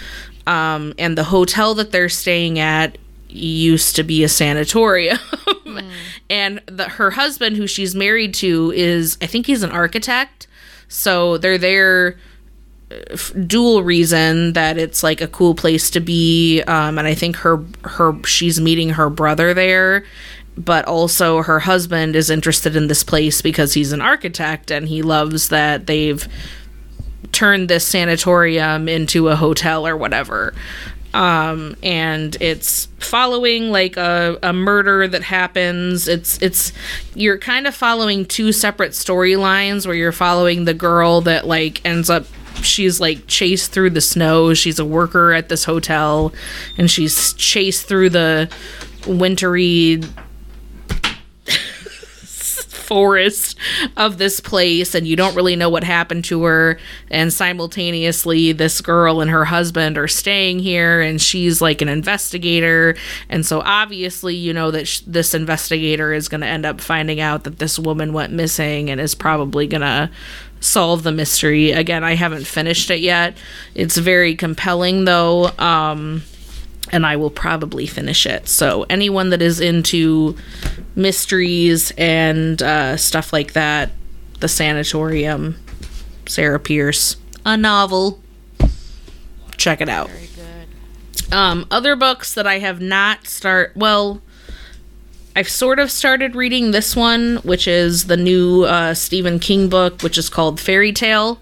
Um, 0.45 0.93
and 0.97 1.17
the 1.17 1.25
hotel 1.25 1.73
that 1.75 1.91
they're 1.91 2.09
staying 2.09 2.59
at 2.59 2.97
used 3.27 3.95
to 3.97 4.03
be 4.03 4.23
a 4.23 4.29
sanatorium. 4.29 5.19
And 6.29 6.61
the, 6.65 6.85
her 6.85 7.11
husband, 7.11 7.55
who 7.55 7.67
she's 7.67 7.95
married 7.95 8.33
to, 8.35 8.73
is 8.75 9.17
I 9.21 9.27
think 9.27 9.45
he's 9.45 9.63
an 9.63 9.71
architect. 9.71 10.46
So 10.87 11.37
they're 11.37 11.57
there 11.57 12.17
uh, 12.89 13.17
dual 13.45 13.83
reason 13.83 14.53
that 14.53 14.77
it's 14.77 15.03
like 15.03 15.19
a 15.19 15.27
cool 15.27 15.53
place 15.53 15.89
to 15.89 15.99
be 15.99 16.61
um, 16.67 16.97
and 16.97 17.05
i 17.05 17.13
think 17.13 17.35
her 17.35 17.61
her 17.83 18.13
she's 18.23 18.61
meeting 18.61 18.91
her 18.91 19.09
brother 19.09 19.53
there 19.53 20.05
but 20.57 20.85
also 20.85 21.41
her 21.43 21.59
husband 21.59 22.15
is 22.15 22.29
interested 22.29 22.77
in 22.77 22.87
this 22.87 23.03
place 23.03 23.41
because 23.41 23.73
he's 23.73 23.91
an 23.91 23.99
architect 23.99 24.71
and 24.71 24.87
he 24.87 25.01
loves 25.01 25.49
that 25.49 25.85
they've 25.85 26.29
turned 27.33 27.69
this 27.69 27.85
sanatorium 27.85 28.87
into 28.87 29.27
a 29.27 29.35
hotel 29.35 29.85
or 29.85 29.97
whatever 29.97 30.53
um 31.17 31.75
and 31.81 32.37
it's 32.39 32.85
following 32.99 33.71
like 33.71 33.97
a, 33.97 34.37
a 34.43 34.53
murder 34.53 35.07
that 35.07 35.23
happens. 35.23 36.07
It's 36.07 36.39
it's 36.43 36.71
you're 37.15 37.39
kind 37.39 37.65
of 37.65 37.73
following 37.73 38.23
two 38.23 38.51
separate 38.51 38.91
storylines 38.91 39.87
where 39.87 39.95
you're 39.95 40.11
following 40.11 40.65
the 40.65 40.75
girl 40.75 41.21
that 41.21 41.47
like 41.47 41.83
ends 41.83 42.11
up 42.11 42.25
she's 42.61 42.99
like 42.99 43.25
chased 43.25 43.71
through 43.71 43.89
the 43.91 44.01
snow. 44.01 44.53
She's 44.53 44.77
a 44.77 44.85
worker 44.85 45.33
at 45.33 45.49
this 45.49 45.63
hotel 45.63 46.33
and 46.77 46.89
she's 46.89 47.33
chased 47.33 47.87
through 47.87 48.11
the 48.11 48.47
wintry 49.07 50.01
forest 52.87 53.57
of 53.97 54.17
this 54.17 54.39
place 54.39 54.95
and 54.95 55.05
you 55.05 55.15
don't 55.15 55.35
really 55.35 55.55
know 55.57 55.69
what 55.69 55.83
happened 55.83 56.23
to 56.25 56.43
her. 56.45 56.79
And 57.11 57.31
simultaneously 57.33 58.53
this 58.53 58.79
girl 58.79 59.19
and 59.19 59.29
her 59.29 59.45
husband 59.45 59.97
are 59.97 60.07
staying 60.07 60.59
here 60.59 61.01
and 61.01 61.21
she's 61.21 61.61
like 61.61 61.81
an 61.81 61.89
investigator. 61.89 62.95
And 63.29 63.45
so 63.45 63.61
obviously 63.61 64.35
you 64.35 64.53
know 64.53 64.71
that 64.71 64.87
sh- 64.87 65.01
this 65.05 65.33
investigator 65.33 66.13
is 66.13 66.29
going 66.29 66.41
to 66.41 66.47
end 66.47 66.65
up 66.65 66.79
finding 66.79 67.19
out 67.19 67.43
that 67.43 67.59
this 67.59 67.77
woman 67.77 68.13
went 68.13 68.31
missing 68.31 68.89
and 68.89 69.01
is 69.01 69.13
probably 69.13 69.67
going 69.67 69.81
to 69.81 70.09
solve 70.59 71.03
the 71.03 71.11
mystery. 71.11 71.71
Again 71.71 72.03
i 72.03 72.15
haven't 72.15 72.47
finished 72.47 72.89
it 72.89 73.01
yet. 73.01 73.37
It's 73.75 73.97
very 73.97 74.35
compelling 74.35 75.05
though. 75.05 75.51
Um 75.59 76.23
and 76.91 77.05
I 77.05 77.15
will 77.15 77.29
probably 77.29 77.87
finish 77.87 78.25
it. 78.25 78.47
So 78.47 78.85
anyone 78.89 79.29
that 79.31 79.41
is 79.41 79.59
into 79.59 80.35
mysteries 80.95 81.91
and 81.97 82.61
uh, 82.61 82.97
stuff 82.97 83.33
like 83.33 83.53
that, 83.53 83.91
The 84.39 84.47
Sanatorium, 84.47 85.55
Sarah 86.27 86.59
Pearse, 86.59 87.17
a 87.45 87.55
novel. 87.57 88.19
Check 89.57 89.81
it 89.81 89.89
out. 89.89 90.09
Very 90.09 90.29
good. 90.35 91.33
Um, 91.33 91.65
other 91.71 91.95
books 91.95 92.33
that 92.33 92.45
I 92.45 92.59
have 92.59 92.81
not 92.81 93.27
start 93.27 93.73
well. 93.75 94.21
I've 95.35 95.49
sort 95.49 95.79
of 95.79 95.91
started 95.91 96.35
reading 96.35 96.71
this 96.71 96.95
one, 96.95 97.37
which 97.37 97.67
is 97.67 98.07
the 98.07 98.17
new 98.17 98.63
uh, 98.63 98.93
Stephen 98.95 99.39
King 99.39 99.69
book, 99.69 100.01
which 100.01 100.17
is 100.17 100.29
called 100.29 100.59
Fairy 100.59 100.91
Tale. 100.91 101.39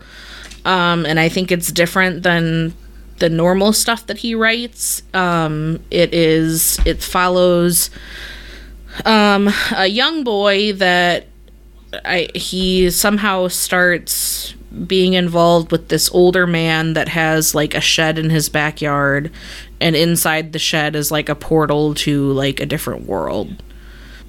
Um, 0.66 1.06
and 1.06 1.20
I 1.20 1.30
think 1.30 1.52
it's 1.52 1.72
different 1.72 2.24
than 2.24 2.74
the 3.18 3.30
normal 3.30 3.74
stuff 3.74 4.06
that 4.08 4.18
he 4.18 4.36
writes. 4.36 5.04
Um, 5.14 5.80
it 5.92 6.14
is 6.14 6.80
it 6.86 7.02
follows 7.02 7.90
um, 9.06 9.50
a 9.76 9.88
young 9.88 10.24
boy 10.24 10.74
that 10.74 11.28
I 12.06 12.30
he 12.36 12.90
somehow 12.90 13.48
starts 13.48 14.54
being 14.88 15.14
involved 15.14 15.72
with 15.72 15.88
this 15.88 16.12
older 16.12 16.46
man 16.46 16.94
that 16.94 17.08
has 17.10 17.56
like 17.56 17.74
a 17.74 17.82
shed 17.82 18.20
in 18.20 18.30
his 18.30 18.50
backyard 18.50 19.32
and 19.80 19.96
inside 19.96 20.52
the 20.52 20.60
shed 20.60 20.96
is 20.96 21.12
like 21.12 21.30
a 21.30 21.36
portal 21.36 21.94
to 21.96 22.32
like 22.34 22.60
a 22.60 22.66
different 22.66 23.06
world 23.06 23.64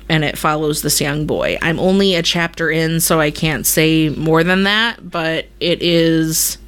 and 0.09 0.25
it 0.25 0.39
follows 0.39 0.83
this 0.83 1.01
young 1.01 1.27
boy. 1.27 1.59
I'm 1.63 1.81
only 1.81 2.15
a 2.15 2.23
chapter 2.23 2.71
in 2.71 3.01
so 3.01 3.21
I 3.21 3.33
can't 3.33 3.67
say 3.67 4.09
more 4.11 4.45
than 4.45 4.63
that, 4.63 5.11
but 5.11 5.47
it 5.59 5.83
is 5.83 6.59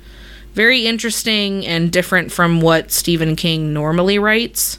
very 0.54 0.86
interesting 0.86 1.66
and 1.66 1.92
different 1.92 2.32
from 2.32 2.60
what 2.60 2.90
Stephen 2.90 3.36
King 3.36 3.72
normally 3.72 4.18
writes. 4.18 4.78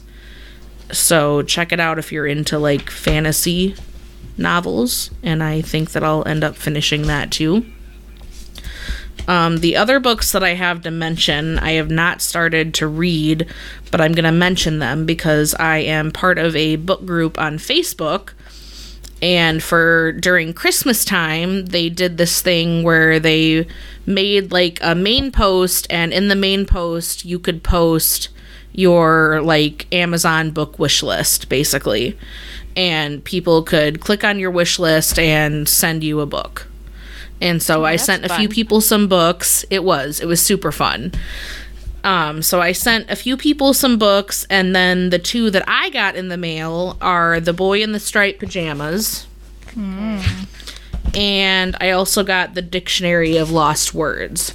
So 0.92 1.42
check 1.42 1.72
it 1.72 1.80
out 1.80 1.98
if 1.98 2.12
you're 2.12 2.26
into 2.26 2.58
like 2.58 2.90
fantasy 2.90 3.74
novels, 4.36 5.10
and 5.22 5.42
I 5.42 5.60
think 5.60 5.92
that 5.92 6.02
I'll 6.02 6.26
end 6.26 6.42
up 6.42 6.56
finishing 6.56 7.02
that 7.02 7.30
too. 7.30 7.64
Um, 9.28 9.58
the 9.58 9.76
other 9.76 10.00
books 10.00 10.32
that 10.32 10.42
I 10.42 10.54
have 10.54 10.82
to 10.82 10.90
mention, 10.90 11.58
I 11.58 11.72
have 11.72 11.90
not 11.90 12.20
started 12.20 12.74
to 12.74 12.88
read, 12.88 13.46
but 13.90 14.00
I'm 14.00 14.12
going 14.12 14.24
to 14.24 14.32
mention 14.32 14.80
them 14.80 15.06
because 15.06 15.54
I 15.54 15.78
am 15.78 16.10
part 16.10 16.38
of 16.38 16.56
a 16.56 16.76
book 16.76 17.06
group 17.06 17.38
on 17.38 17.58
Facebook 17.58 18.30
And 19.22 19.62
for 19.62 20.12
during 20.12 20.54
Christmas 20.54 21.04
time, 21.04 21.66
they 21.66 21.90
did 21.90 22.16
this 22.16 22.40
thing 22.40 22.82
where 22.82 23.20
they 23.20 23.66
made 24.06 24.50
like 24.50 24.78
a 24.82 24.94
main 24.94 25.30
post, 25.30 25.86
and 25.90 26.12
in 26.12 26.28
the 26.28 26.36
main 26.36 26.64
post, 26.64 27.24
you 27.24 27.38
could 27.38 27.62
post 27.62 28.30
your 28.72 29.42
like 29.42 29.86
Amazon 29.92 30.50
book 30.50 30.78
wish 30.78 31.02
list, 31.02 31.48
basically. 31.48 32.16
And 32.76 33.22
people 33.24 33.62
could 33.62 34.00
click 34.00 34.24
on 34.24 34.38
your 34.38 34.50
wish 34.50 34.78
list 34.78 35.18
and 35.18 35.68
send 35.68 36.02
you 36.02 36.20
a 36.20 36.26
book. 36.26 36.66
And 37.42 37.62
so 37.62 37.84
I 37.84 37.92
that's 37.92 38.04
sent 38.04 38.24
a 38.24 38.34
few 38.36 38.48
people 38.48 38.80
some 38.80 39.08
books. 39.08 39.64
It 39.70 39.82
was, 39.82 40.20
it 40.20 40.26
was 40.26 40.40
super 40.40 40.70
fun. 40.70 41.12
Um, 42.02 42.42
so 42.42 42.60
I 42.60 42.72
sent 42.72 43.10
a 43.10 43.16
few 43.16 43.36
people 43.36 43.74
some 43.74 43.98
books, 43.98 44.46
and 44.48 44.74
then 44.74 45.10
the 45.10 45.18
two 45.18 45.50
that 45.50 45.64
I 45.68 45.90
got 45.90 46.16
in 46.16 46.28
the 46.28 46.36
mail 46.36 46.96
are 47.00 47.40
The 47.40 47.52
Boy 47.52 47.82
in 47.82 47.92
the 47.92 48.00
Striped 48.00 48.40
Pajamas. 48.40 49.26
And 51.14 51.76
I 51.80 51.90
also 51.90 52.22
got 52.22 52.54
the 52.54 52.62
Dictionary 52.62 53.36
of 53.36 53.50
Lost 53.50 53.94
Words. 53.94 54.54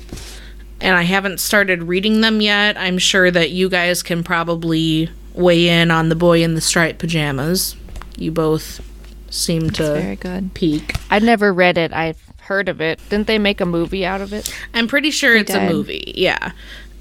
And 0.81 0.95
I 0.95 1.03
haven't 1.03 1.39
started 1.39 1.83
reading 1.83 2.21
them 2.21 2.41
yet. 2.41 2.77
I'm 2.77 2.97
sure 2.97 3.31
that 3.31 3.51
you 3.51 3.69
guys 3.69 4.03
can 4.03 4.23
probably 4.23 5.09
weigh 5.33 5.67
in 5.69 5.91
on 5.91 6.09
The 6.09 6.15
Boy 6.15 6.43
in 6.43 6.55
the 6.55 6.61
Striped 6.61 6.99
Pajamas. 6.99 7.75
You 8.17 8.31
both 8.31 8.81
seem 9.29 9.69
to 9.71 9.83
Very 9.83 10.15
good. 10.15 10.53
peak. 10.53 10.95
I'd 11.09 11.23
never 11.23 11.53
read 11.53 11.77
it. 11.77 11.91
I've 11.93 12.21
heard 12.41 12.69
of 12.69 12.79
it. 12.81 12.99
Didn't 13.09 13.27
they 13.27 13.39
make 13.39 13.59
a 13.59 13.65
movie 13.65 14.05
out 14.05 14.21
of 14.21 14.31
it? 14.31 14.53
I'm 14.73 14.87
pretty 14.87 15.11
sure 15.11 15.35
it's 15.35 15.53
a 15.53 15.67
movie. 15.69 16.13
Yeah. 16.15 16.51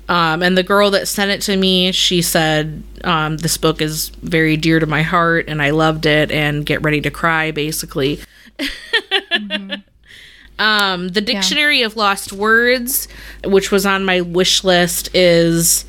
Um, 0.09 0.43
and 0.43 0.57
the 0.57 0.63
girl 0.63 0.91
that 0.91 1.09
sent 1.09 1.31
it 1.31 1.41
to 1.43 1.57
me, 1.57 1.93
she 1.93 2.21
said, 2.21 2.83
um, 3.05 3.39
this 3.39 3.57
book 3.57 3.81
is 3.81 4.09
very 4.09 4.57
dear 4.57 4.79
to 4.79 4.87
my 4.87 5.03
heart 5.03 5.47
and 5.49 5.63
I 5.63 5.71
loved 5.71 6.07
it 6.07 6.31
and 6.31 6.67
get 6.67 6.83
ready 6.83 7.01
to 7.03 7.11
cry, 7.11 7.51
basically. 7.51 8.21
um, 10.59 11.09
the 11.09 11.23
Dictionary 11.23 11.83
of 11.83 11.97
Lost 11.97 12.33
Words, 12.33 13.09
which 13.45 13.71
was 13.71 13.87
on 13.87 14.05
my 14.05 14.21
wish 14.21 14.65
list, 14.65 15.15
is 15.15 15.85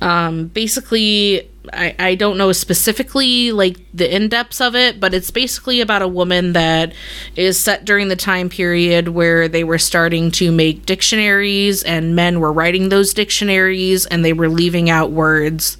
um, 0.00 0.46
basically. 0.46 1.49
I, 1.72 1.94
I 1.98 2.14
don't 2.14 2.38
know 2.38 2.52
specifically 2.52 3.52
like 3.52 3.76
the 3.92 4.14
in 4.14 4.28
depths 4.28 4.60
of 4.60 4.74
it, 4.74 4.98
but 4.98 5.12
it's 5.12 5.30
basically 5.30 5.80
about 5.80 6.02
a 6.02 6.08
woman 6.08 6.54
that 6.54 6.94
is 7.36 7.58
set 7.58 7.84
during 7.84 8.08
the 8.08 8.16
time 8.16 8.48
period 8.48 9.08
where 9.08 9.46
they 9.46 9.62
were 9.62 9.78
starting 9.78 10.30
to 10.32 10.50
make 10.50 10.86
dictionaries 10.86 11.82
and 11.82 12.16
men 12.16 12.40
were 12.40 12.52
writing 12.52 12.88
those 12.88 13.12
dictionaries 13.12 14.06
and 14.06 14.24
they 14.24 14.32
were 14.32 14.48
leaving 14.48 14.88
out 14.88 15.10
words 15.10 15.76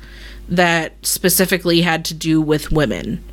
that 0.48 0.92
specifically 1.02 1.80
had 1.80 2.04
to 2.04 2.14
do 2.14 2.40
with 2.40 2.72
women 2.72 3.24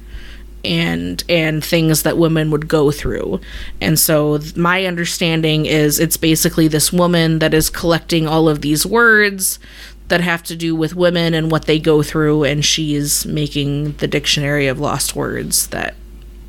and 0.63 1.23
and 1.29 1.63
things 1.63 2.03
that 2.03 2.17
women 2.17 2.51
would 2.51 2.67
go 2.67 2.91
through. 2.91 3.39
And 3.81 3.99
so 3.99 4.37
th- 4.37 4.55
my 4.55 4.85
understanding 4.85 5.65
is 5.65 5.99
it's 5.99 6.17
basically 6.17 6.67
this 6.67 6.93
woman 6.93 7.39
that 7.39 7.53
is 7.53 7.69
collecting 7.69 8.27
all 8.27 8.47
of 8.47 8.61
these 8.61 8.85
words 8.85 9.59
that 10.08 10.22
have 10.22 10.43
to 10.43 10.55
do 10.55 10.76
with 10.76 10.95
women 10.95 11.34
and 11.34 11.51
what 11.51 11.66
they 11.66 11.80
go 11.80 12.01
through 12.01 12.43
and 12.45 12.64
she's 12.64 13.26
making 13.26 13.91
the 13.93 14.08
dictionary 14.08 14.68
of 14.68 14.80
lost 14.80 15.16
words 15.16 15.68
that 15.68 15.95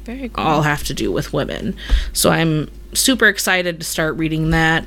Very 0.05 0.29
cool. 0.29 0.45
all 0.45 0.63
have 0.63 0.85
to 0.85 0.95
do 0.95 1.11
with 1.11 1.33
women. 1.33 1.75
So 2.13 2.31
I'm 2.31 2.71
super 2.95 3.27
excited 3.27 3.81
to 3.81 3.85
start 3.85 4.17
reading 4.17 4.51
that. 4.51 4.85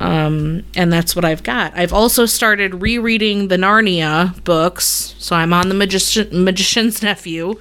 Um, 0.00 0.64
and 0.74 0.90
that's 0.90 1.14
what 1.14 1.26
I've 1.26 1.42
got. 1.42 1.76
I've 1.76 1.92
also 1.92 2.24
started 2.24 2.80
rereading 2.80 3.48
the 3.48 3.56
Narnia 3.56 4.42
books. 4.44 5.14
So 5.18 5.36
I'm 5.36 5.52
on 5.52 5.68
the 5.68 5.74
Magician, 5.74 6.42
Magician's 6.44 7.02
Nephew, 7.02 7.60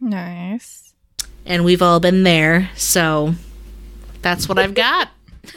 Nice. 0.00 0.94
and 1.44 1.64
we've 1.64 1.82
all 1.82 1.98
been 1.98 2.22
there. 2.22 2.70
So 2.76 3.34
that's 4.22 4.48
what 4.48 4.58
I've 4.58 4.74
got. 4.74 5.08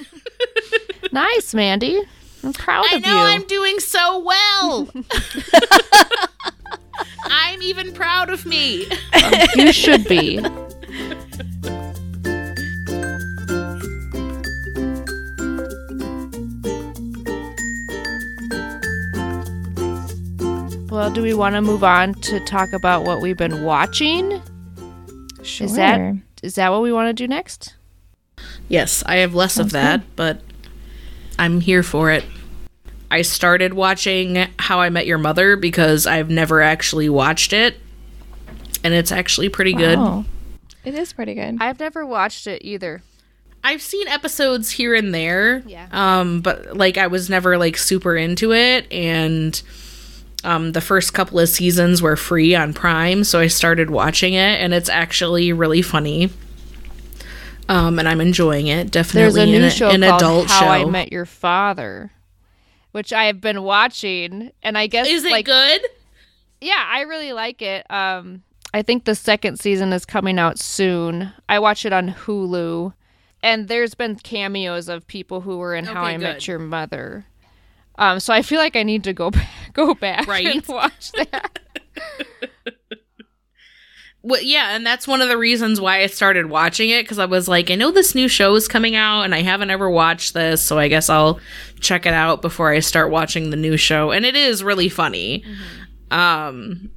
Nice, 1.11 1.53
Mandy. 1.53 2.01
I'm 2.47 2.53
proud 2.53 2.85
I 2.89 2.95
of 2.95 3.05
you. 3.05 3.11
I 3.11 3.13
know 3.13 3.19
I'm 3.19 3.43
doing 3.43 3.77
so 3.81 4.19
well. 4.19 4.89
I'm 7.25 7.61
even 7.61 7.91
proud 7.91 8.29
of 8.29 8.45
me. 8.45 8.85
Um, 8.89 9.33
you 9.55 9.73
should 9.73 10.05
be. 10.07 10.39
Well, 20.89 21.11
do 21.11 21.21
we 21.21 21.33
want 21.33 21.55
to 21.55 21.61
move 21.61 21.83
on 21.83 22.13
to 22.13 22.39
talk 22.45 22.71
about 22.71 23.03
what 23.03 23.19
we've 23.19 23.35
been 23.35 23.63
watching? 23.63 24.41
Sure. 25.43 25.65
Is 25.65 25.75
that 25.75 26.15
is 26.41 26.55
that 26.55 26.69
what 26.69 26.81
we 26.81 26.93
want 26.93 27.09
to 27.09 27.13
do 27.13 27.27
next? 27.27 27.75
Yes, 28.69 29.03
I 29.05 29.17
have 29.17 29.35
less 29.35 29.57
of 29.57 29.71
that, 29.71 30.03
but 30.15 30.39
I'm 31.37 31.59
here 31.59 31.83
for 31.83 32.09
it. 32.09 32.23
I 33.09 33.21
started 33.21 33.73
watching 33.73 34.47
How 34.59 34.79
I 34.79 34.89
Met 34.89 35.05
Your 35.07 35.17
Mother 35.17 35.55
because 35.55 36.05
I've 36.05 36.29
never 36.29 36.61
actually 36.61 37.09
watched 37.09 37.53
it, 37.53 37.77
and 38.83 38.93
it's 38.93 39.11
actually 39.11 39.49
pretty 39.49 39.73
good. 39.73 40.25
It 40.83 40.93
is 40.93 41.13
pretty 41.13 41.33
good. 41.33 41.57
I've 41.59 41.79
never 41.79 42.05
watched 42.05 42.47
it 42.47 42.63
either. 42.65 43.01
I've 43.63 43.81
seen 43.81 44.07
episodes 44.07 44.71
here 44.71 44.93
and 44.93 45.13
there, 45.13 45.61
Yeah. 45.65 45.87
um, 45.91 46.41
but 46.41 46.77
like 46.77 46.97
I 46.97 47.07
was 47.07 47.29
never 47.29 47.57
like 47.57 47.77
super 47.77 48.15
into 48.15 48.53
it, 48.53 48.91
and 48.91 49.61
um, 50.43 50.71
the 50.73 50.81
first 50.81 51.13
couple 51.13 51.39
of 51.39 51.49
seasons 51.49 52.01
were 52.01 52.15
free 52.15 52.55
on 52.55 52.73
Prime, 52.73 53.23
so 53.23 53.39
I 53.39 53.47
started 53.47 53.89
watching 53.89 54.33
it, 54.33 54.61
and 54.61 54.73
it's 54.73 54.89
actually 54.89 55.51
really 55.53 55.81
funny. 55.81 56.29
Um, 57.69 57.99
and 57.99 58.07
I'm 58.07 58.21
enjoying 58.21 58.67
it. 58.67 58.91
Definitely, 58.91 59.21
There's 59.21 59.33
Definitely 59.35 59.55
a 59.55 59.59
new 59.59 59.65
an, 59.65 59.71
show 59.71 59.89
an 59.89 60.01
called 60.01 60.21
adult 60.21 60.47
How 60.49 60.59
show. 60.61 60.67
I 60.67 60.85
Met 60.85 61.11
Your 61.11 61.25
Father, 61.25 62.11
which 62.97 63.13
I 63.13 63.25
have 63.25 63.39
been 63.39 63.61
watching, 63.61 64.51
and 64.63 64.75
I 64.75 64.87
guess 64.87 65.07
Is 65.07 65.23
it 65.23 65.31
like 65.31 65.45
good? 65.45 65.81
yeah, 66.59 66.83
I 66.91 67.01
really 67.01 67.31
like 67.31 67.61
it. 67.61 67.85
Um, 67.91 68.41
I 68.73 68.81
think 68.81 69.05
the 69.05 69.13
second 69.13 69.59
season 69.59 69.93
is 69.93 70.03
coming 70.03 70.39
out 70.39 70.57
soon. 70.57 71.31
I 71.47 71.59
watch 71.59 71.85
it 71.85 71.93
on 71.93 72.09
Hulu, 72.09 72.93
and 73.43 73.67
there's 73.67 73.93
been 73.93 74.15
cameos 74.15 74.89
of 74.89 75.05
people 75.05 75.41
who 75.41 75.59
were 75.59 75.75
in 75.75 75.85
How 75.85 76.01
Okay, 76.03 76.15
I 76.15 76.17
Met. 76.17 76.47
Your 76.47 76.57
Mother. 76.57 77.25
Um, 77.99 78.19
so 78.19 78.33
I 78.33 78.41
feel 78.41 78.59
like 78.59 78.75
I 78.75 78.81
need 78.81 79.03
to 79.03 79.13
go 79.13 79.29
back, 79.31 79.49
go 79.73 79.93
back 79.93 80.25
Right. 80.27 80.47
and 80.47 80.67
watch 80.67 81.11
that. 81.11 81.59
Well, 84.28 84.41
yeah, 84.41 84.75
and 84.75 84.86
that's 84.86 85.07
one 85.07 85.21
of 85.21 85.30
the 85.30 85.38
reasons 85.38 85.80
why 85.80 86.01
I 86.01 86.07
started 86.07 86.47
watching 86.47 86.89
it 86.89 87.03
because 87.03 87.17
I 87.17 87.23
was 87.23 87.47
like, 87.47 87.71
I 87.71 87.75
know 87.75 87.91
this 87.91 88.13
new 88.13 88.28
show 88.28 88.53
is 88.55 88.67
coming 88.67 88.93
out, 88.93 89.21
and 89.21 89.34
I 89.34 89.41
haven't 89.41 89.69
ever 89.69 89.89
watched 89.89 90.34
this, 90.34 90.61
so 90.61 90.78
I 90.78 90.89
guess 90.89 91.09
I'll 91.09 91.39
check 91.80 92.05
it 92.05 92.11
out 92.11 92.41
before 92.41 92.69
I 92.69 92.82
start 92.82 93.09
watching 93.09 93.51
the 93.51 93.55
new 93.55 93.78
show. 93.78 94.11
And 94.11 94.25
it 94.25 94.36
is 94.36 94.65
really 94.65 94.89
funny, 94.89 95.45
um, 96.11 96.91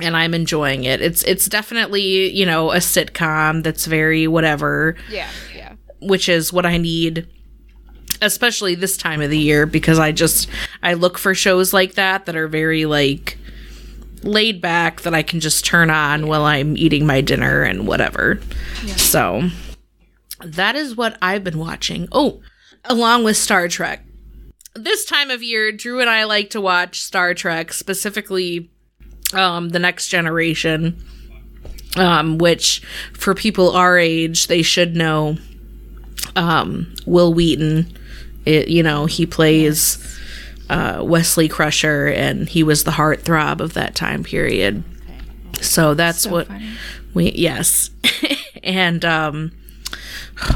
and 0.00 0.16
I'm 0.16 0.32
enjoying 0.32 0.84
it. 0.84 1.02
It's 1.02 1.22
it's 1.24 1.48
definitely 1.50 2.30
you 2.30 2.46
know 2.46 2.72
a 2.72 2.78
sitcom 2.78 3.62
that's 3.62 3.84
very 3.84 4.26
whatever, 4.26 4.96
yeah, 5.10 5.28
yeah. 5.54 5.74
which 6.00 6.30
is 6.30 6.50
what 6.50 6.64
I 6.64 6.78
need. 6.78 7.28
Especially 8.22 8.74
this 8.74 8.96
time 8.96 9.20
of 9.20 9.28
the 9.28 9.38
year 9.38 9.66
because 9.66 9.98
I 9.98 10.12
just 10.12 10.48
I 10.82 10.94
look 10.94 11.18
for 11.18 11.34
shows 11.34 11.74
like 11.74 11.94
that 11.94 12.24
that 12.24 12.36
are 12.36 12.48
very 12.48 12.86
like 12.86 13.36
laid 14.24 14.60
back 14.60 15.02
that 15.02 15.14
I 15.14 15.22
can 15.22 15.40
just 15.40 15.64
turn 15.64 15.90
on 15.90 16.26
while 16.26 16.44
I'm 16.44 16.76
eating 16.76 17.06
my 17.06 17.20
dinner 17.20 17.62
and 17.62 17.86
whatever. 17.86 18.40
So 18.96 19.48
that 20.44 20.76
is 20.76 20.96
what 20.96 21.18
I've 21.22 21.44
been 21.44 21.58
watching. 21.58 22.08
Oh, 22.12 22.40
along 22.84 23.24
with 23.24 23.36
Star 23.36 23.68
Trek. 23.68 24.04
This 24.74 25.04
time 25.04 25.30
of 25.30 25.42
year, 25.42 25.70
Drew 25.70 26.00
and 26.00 26.08
I 26.08 26.24
like 26.24 26.50
to 26.50 26.60
watch 26.60 27.00
Star 27.00 27.34
Trek, 27.34 27.72
specifically 27.72 28.70
um, 29.34 29.68
The 29.68 29.78
Next 29.78 30.08
Generation, 30.08 31.02
um, 31.96 32.38
which 32.38 32.80
for 33.12 33.34
people 33.34 33.72
our 33.72 33.98
age, 33.98 34.46
they 34.46 34.62
should 34.62 34.96
know 34.96 35.36
um, 36.36 36.94
Wil 37.06 37.34
Wheaton. 37.34 37.98
It, 38.46 38.68
you 38.68 38.82
know, 38.82 39.06
he 39.06 39.26
plays 39.26 39.98
uh, 40.70 41.00
Wesley 41.04 41.48
Crusher, 41.48 42.06
and 42.08 42.48
he 42.48 42.62
was 42.62 42.84
the 42.84 42.92
heartthrob 42.92 43.60
of 43.60 43.74
that 43.74 43.94
time 43.94 44.24
period. 44.24 44.82
So 45.60 45.94
that's 45.94 46.26
what 46.26 46.48
we 47.14 47.30
yes, 47.32 47.90
and 48.64 49.04
um, 49.04 49.52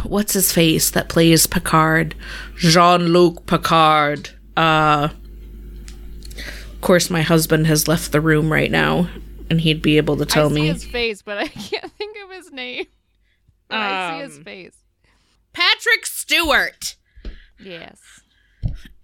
what's 0.05 0.33
his 0.33 0.53
face 0.53 0.91
that 0.91 1.09
plays 1.09 1.47
Picard, 1.47 2.15
Jean 2.57 3.09
Luc 3.09 3.47
Picard. 3.47 4.31
Uh, 4.57 5.09
of 6.73 6.81
course, 6.81 7.11
my 7.11 7.23
husband 7.23 7.67
has 7.67 7.87
left 7.89 8.13
the 8.13 8.21
room 8.21 8.51
right 8.53 8.71
now, 8.71 9.09
and 9.51 9.61
he'd 9.61 9.83
be 9.83 9.97
able 9.97 10.17
to 10.17 10.25
tell 10.27 10.47
I 10.47 10.49
see 10.49 10.55
me 10.55 10.67
his 10.69 10.85
face, 10.85 11.23
but 11.23 11.39
I 11.39 11.47
can't 11.49 11.93
think 11.93 12.17
of 12.25 12.31
his 12.31 12.53
name. 12.53 12.87
But 13.69 13.79
I 13.79 14.19
see 14.19 14.25
his 14.25 14.37
Um, 14.39 14.45
face. 14.45 14.77
Patrick 15.53 16.05
Stewart. 16.07 16.97
Yes. 17.63 17.99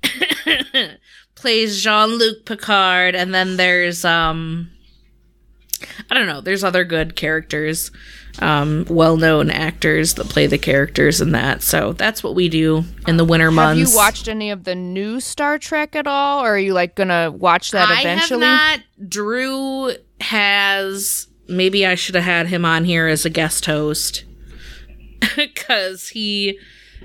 plays 1.35 1.83
Jean-Luc 1.83 2.45
Picard 2.45 3.15
and 3.15 3.35
then 3.35 3.57
there's 3.57 4.05
um 4.05 4.71
I 6.11 6.15
don't 6.15 6.27
know, 6.27 6.41
there's 6.41 6.63
other 6.63 6.85
good 6.85 7.17
characters. 7.17 7.91
um, 8.39 8.87
well-known 8.89 9.51
actors 9.51 10.15
that 10.15 10.29
play 10.29 10.47
the 10.47 10.57
characters 10.57 11.21
in 11.21 11.33
that. 11.33 11.61
So 11.63 11.93
that's 11.93 12.23
what 12.23 12.35
we 12.35 12.49
do 12.49 12.85
in 13.07 13.19
the 13.19 13.25
winter 13.27 13.51
months. 13.51 13.79
Have 13.81 13.91
you 13.91 13.95
watched 13.97 14.27
any 14.27 14.51
of 14.51 14.65
the 14.65 14.75
new 14.75 15.21
Star 15.21 15.59
Trek 15.59 15.95
at 15.95 16.07
all, 16.07 16.43
or 16.43 16.55
are 16.55 16.59
you 16.59 16.73
like 16.73 16.95
gonna 16.95 17.31
watch 17.31 17.73
that 17.73 17.91
eventually? 17.91 18.47
I 18.47 18.71
have 18.71 18.81
not. 18.99 19.09
Drew 19.09 19.93
has. 20.21 21.27
Maybe 21.49 21.85
I 21.85 21.95
should 21.95 22.15
have 22.15 22.25
had 22.25 22.47
him 22.47 22.65
on 22.65 22.85
here 22.85 23.07
as 23.07 23.27
a 23.27 23.31
guest 23.31 23.67
host 23.67 24.25
because 25.37 26.09
he 26.09 26.59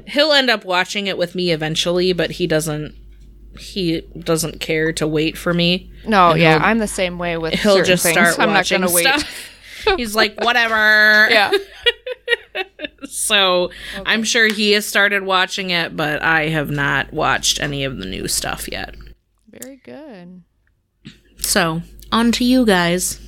he'll 0.08 0.32
end 0.32 0.50
up 0.50 0.66
watching 0.66 1.08
it 1.08 1.18
with 1.18 1.34
me 1.36 1.52
eventually, 1.52 2.14
but 2.14 2.32
he 2.32 2.48
doesn't. 2.48 2.96
He 3.60 4.02
doesn't 4.20 4.60
care 4.60 4.94
to 4.94 5.08
wait 5.08 5.36
for 5.38 5.52
me. 5.54 5.92
No, 6.06 6.32
And 6.32 6.40
yeah, 6.42 6.60
I'm 6.62 6.78
the 6.78 6.88
same 6.88 7.18
way 7.18 7.38
with. 7.38 7.56
He'll 7.56 7.84
just 7.84 8.04
things. 8.04 8.14
start 8.14 8.40
I'm 8.40 8.50
not 8.50 8.60
watching 8.60 8.82
gonna 8.82 8.94
wait. 8.94 9.06
stuff. 9.06 9.54
He's 9.98 10.16
like, 10.16 10.40
whatever. 10.44 11.28
yeah, 11.32 11.50
So 13.10 13.72
I'm 14.06 14.24
sure 14.24 14.48
he 14.54 14.72
has 14.74 14.86
started 14.86 15.24
watching 15.24 15.70
it, 15.70 15.96
but 15.96 16.22
I 16.22 16.50
have 16.50 16.70
not 16.70 17.14
watched 17.14 17.60
any 17.62 17.84
of 17.84 17.98
the 17.98 18.06
new 18.06 18.28
stuff 18.28 18.68
yet. 18.72 18.96
very 19.50 19.78
good. 19.78 20.44
So 21.38 21.82
on 22.12 22.32
to 22.34 22.44
you 22.44 22.66
guys. 22.66 23.20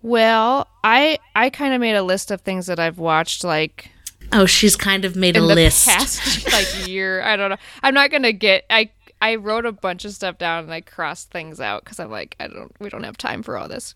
Well, 0.00 0.68
I 0.84 1.18
I 1.34 1.50
kind 1.50 1.74
of 1.74 1.80
made 1.80 1.96
a 1.96 2.02
list 2.02 2.30
of 2.30 2.40
things 2.40 2.66
that 2.66 2.78
I've 2.78 2.98
watched 2.98 3.44
like 3.44 3.90
Oh, 4.32 4.46
she's 4.46 4.76
kind 4.76 5.04
of 5.04 5.14
made 5.16 5.36
a 5.36 5.40
in 5.40 5.46
the 5.48 5.54
list. 5.54 5.86
past 5.86 6.52
like 6.52 6.88
year. 6.88 7.22
I 7.22 7.36
don't 7.36 7.50
know. 7.50 7.56
I'm 7.82 7.94
not 7.94 8.10
gonna 8.10 8.32
get. 8.32 8.64
I 8.70 8.90
I 9.20 9.36
wrote 9.36 9.66
a 9.66 9.72
bunch 9.72 10.04
of 10.04 10.12
stuff 10.12 10.38
down 10.38 10.64
and 10.64 10.72
I 10.74 10.80
crossed 10.80 11.30
things 11.30 11.60
out 11.60 11.84
because 11.84 12.00
I'm 12.00 12.10
like 12.10 12.34
I 12.40 12.48
don't. 12.48 12.72
We 12.80 12.88
don't 12.88 13.04
have 13.04 13.16
time 13.16 13.42
for 13.42 13.56
all 13.56 13.68
this. 13.68 13.94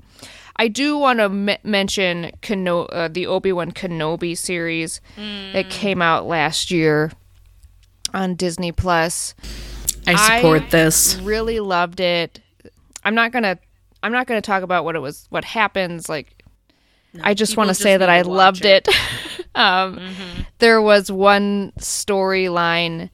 I 0.56 0.68
do 0.68 0.96
want 0.96 1.18
to 1.18 1.24
m- 1.24 1.58
mention 1.64 2.30
Keno- 2.42 2.86
uh, 2.86 3.08
the 3.08 3.26
Obi 3.26 3.52
Wan 3.52 3.72
Kenobi 3.72 4.36
series 4.36 5.00
that 5.16 5.68
came 5.70 6.00
out 6.00 6.26
last 6.26 6.70
year 6.70 7.10
on 8.14 8.34
Disney 8.36 8.72
Plus. 8.72 9.34
I 10.06 10.36
support 10.38 10.70
this. 10.70 11.16
Really 11.16 11.60
loved 11.60 12.00
it. 12.00 12.40
I'm 13.04 13.14
not 13.14 13.32
gonna. 13.32 13.58
I'm 14.02 14.12
not 14.12 14.26
gonna 14.26 14.40
talk 14.42 14.62
about 14.62 14.84
what 14.84 14.94
it 14.96 15.00
was. 15.00 15.26
What 15.30 15.44
happens 15.44 16.08
like. 16.08 16.35
I 17.22 17.34
just 17.34 17.56
want 17.56 17.68
to 17.68 17.74
say 17.74 17.96
that 17.96 18.08
I 18.08 18.22
loved 18.22 18.64
it. 18.64 18.88
it. 18.88 19.46
um, 19.54 20.00
There 20.58 20.80
was 20.80 21.10
one 21.10 21.72
storyline 21.78 23.10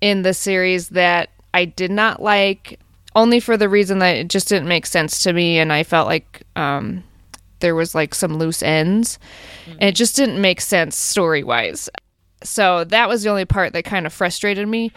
in 0.00 0.22
the 0.22 0.34
series 0.34 0.90
that 0.90 1.30
I 1.54 1.64
did 1.64 1.90
not 1.90 2.20
like, 2.22 2.80
only 3.14 3.40
for 3.40 3.56
the 3.56 3.68
reason 3.68 3.98
that 4.00 4.16
it 4.16 4.28
just 4.28 4.48
didn't 4.48 4.68
make 4.68 4.86
sense 4.86 5.22
to 5.22 5.32
me, 5.32 5.58
and 5.58 5.72
I 5.72 5.82
felt 5.82 6.06
like 6.06 6.42
um, 6.54 7.02
there 7.60 7.74
was 7.74 7.94
like 7.94 8.14
some 8.14 8.36
loose 8.36 8.62
ends, 8.62 9.18
and 9.66 9.82
it 9.82 9.94
just 9.94 10.16
didn't 10.16 10.40
make 10.40 10.60
sense 10.60 10.96
story 10.96 11.42
wise. 11.42 11.88
So 12.42 12.84
that 12.84 13.08
was 13.08 13.22
the 13.22 13.30
only 13.30 13.46
part 13.46 13.72
that 13.72 13.84
kind 13.84 14.06
of 14.06 14.12
frustrated 14.12 14.68
me. 14.68 14.92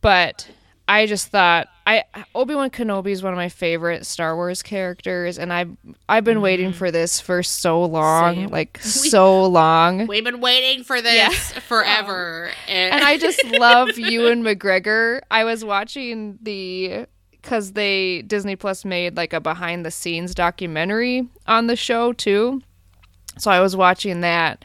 But 0.00 0.48
I 0.86 1.06
just 1.06 1.28
thought 1.28 1.68
I 1.86 2.04
Obi 2.34 2.54
Wan 2.54 2.70
Kenobi 2.70 3.10
is 3.10 3.22
one 3.22 3.32
of 3.32 3.36
my 3.36 3.48
favorite 3.48 4.06
Star 4.06 4.36
Wars 4.36 4.62
characters, 4.62 5.38
and 5.38 5.52
I've 5.52 5.76
I've 6.08 6.24
been 6.24 6.40
waiting 6.40 6.72
mm. 6.72 6.74
for 6.74 6.90
this 6.90 7.20
for 7.20 7.42
so 7.42 7.84
long, 7.84 8.34
Same. 8.34 8.48
like 8.48 8.78
so 8.82 9.44
long. 9.44 10.06
We've 10.06 10.24
been 10.24 10.40
waiting 10.40 10.84
for 10.84 11.00
this 11.00 11.52
forever. 11.52 12.50
and 12.68 13.04
I 13.04 13.18
just 13.18 13.42
love 13.44 13.98
Ewan 13.98 14.42
McGregor. 14.42 15.20
I 15.30 15.44
was 15.44 15.64
watching 15.64 16.38
the 16.42 17.06
because 17.30 17.72
they 17.72 18.22
Disney 18.22 18.56
Plus 18.56 18.84
made 18.84 19.16
like 19.16 19.32
a 19.32 19.40
behind 19.40 19.84
the 19.84 19.90
scenes 19.90 20.34
documentary 20.34 21.28
on 21.46 21.66
the 21.66 21.76
show 21.76 22.12
too. 22.12 22.62
So 23.38 23.50
I 23.50 23.60
was 23.60 23.76
watching 23.76 24.20
that, 24.20 24.64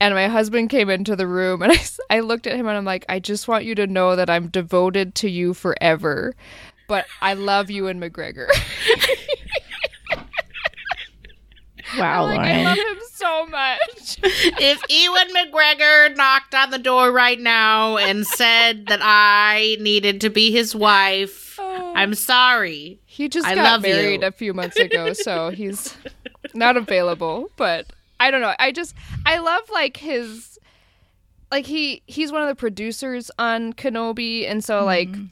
and 0.00 0.14
my 0.14 0.28
husband 0.28 0.70
came 0.70 0.90
into 0.90 1.16
the 1.16 1.26
room, 1.26 1.62
and 1.62 1.72
I 2.10 2.20
looked 2.20 2.46
at 2.46 2.56
him 2.56 2.66
and 2.66 2.76
I'm 2.76 2.84
like, 2.84 3.04
I 3.08 3.18
just 3.20 3.48
want 3.48 3.64
you 3.64 3.74
to 3.76 3.86
know 3.86 4.16
that 4.16 4.30
I'm 4.30 4.48
devoted 4.48 5.14
to 5.16 5.30
you 5.30 5.54
forever, 5.54 6.34
but 6.88 7.06
I 7.20 7.34
love 7.34 7.70
you 7.70 7.86
and 7.86 8.00
McGregor. 8.02 8.48
Wow, 11.98 12.26
like 12.26 12.40
I 12.40 12.64
love 12.64 12.78
him 12.78 12.98
so 13.12 13.46
much. 13.46 14.18
if 14.22 14.82
Ewan 14.88 15.28
McGregor 15.34 16.16
knocked 16.16 16.54
on 16.54 16.70
the 16.70 16.78
door 16.78 17.12
right 17.12 17.38
now 17.38 17.96
and 17.96 18.26
said 18.26 18.86
that 18.86 19.00
I 19.02 19.76
needed 19.80 20.20
to 20.22 20.30
be 20.30 20.50
his 20.50 20.74
wife, 20.74 21.56
oh. 21.60 21.92
I'm 21.94 22.14
sorry. 22.14 23.00
He 23.04 23.28
just 23.28 23.46
I 23.46 23.54
got 23.54 23.64
love 23.64 23.82
married 23.82 24.22
you. 24.22 24.26
a 24.26 24.32
few 24.32 24.54
months 24.54 24.76
ago, 24.76 25.12
so 25.12 25.50
he's 25.50 25.96
not 26.54 26.76
available. 26.76 27.50
But 27.56 27.86
I 28.26 28.30
don't 28.30 28.40
know. 28.40 28.54
I 28.58 28.72
just 28.72 28.94
I 29.26 29.38
love 29.38 29.62
like 29.72 29.96
his 29.96 30.58
like 31.50 31.66
he 31.66 32.02
he's 32.06 32.32
one 32.32 32.42
of 32.42 32.48
the 32.48 32.54
producers 32.54 33.30
on 33.38 33.72
Kenobi, 33.74 34.48
and 34.50 34.62
so 34.64 34.84
like 34.84 35.08
Mm-hmm. 35.10 35.26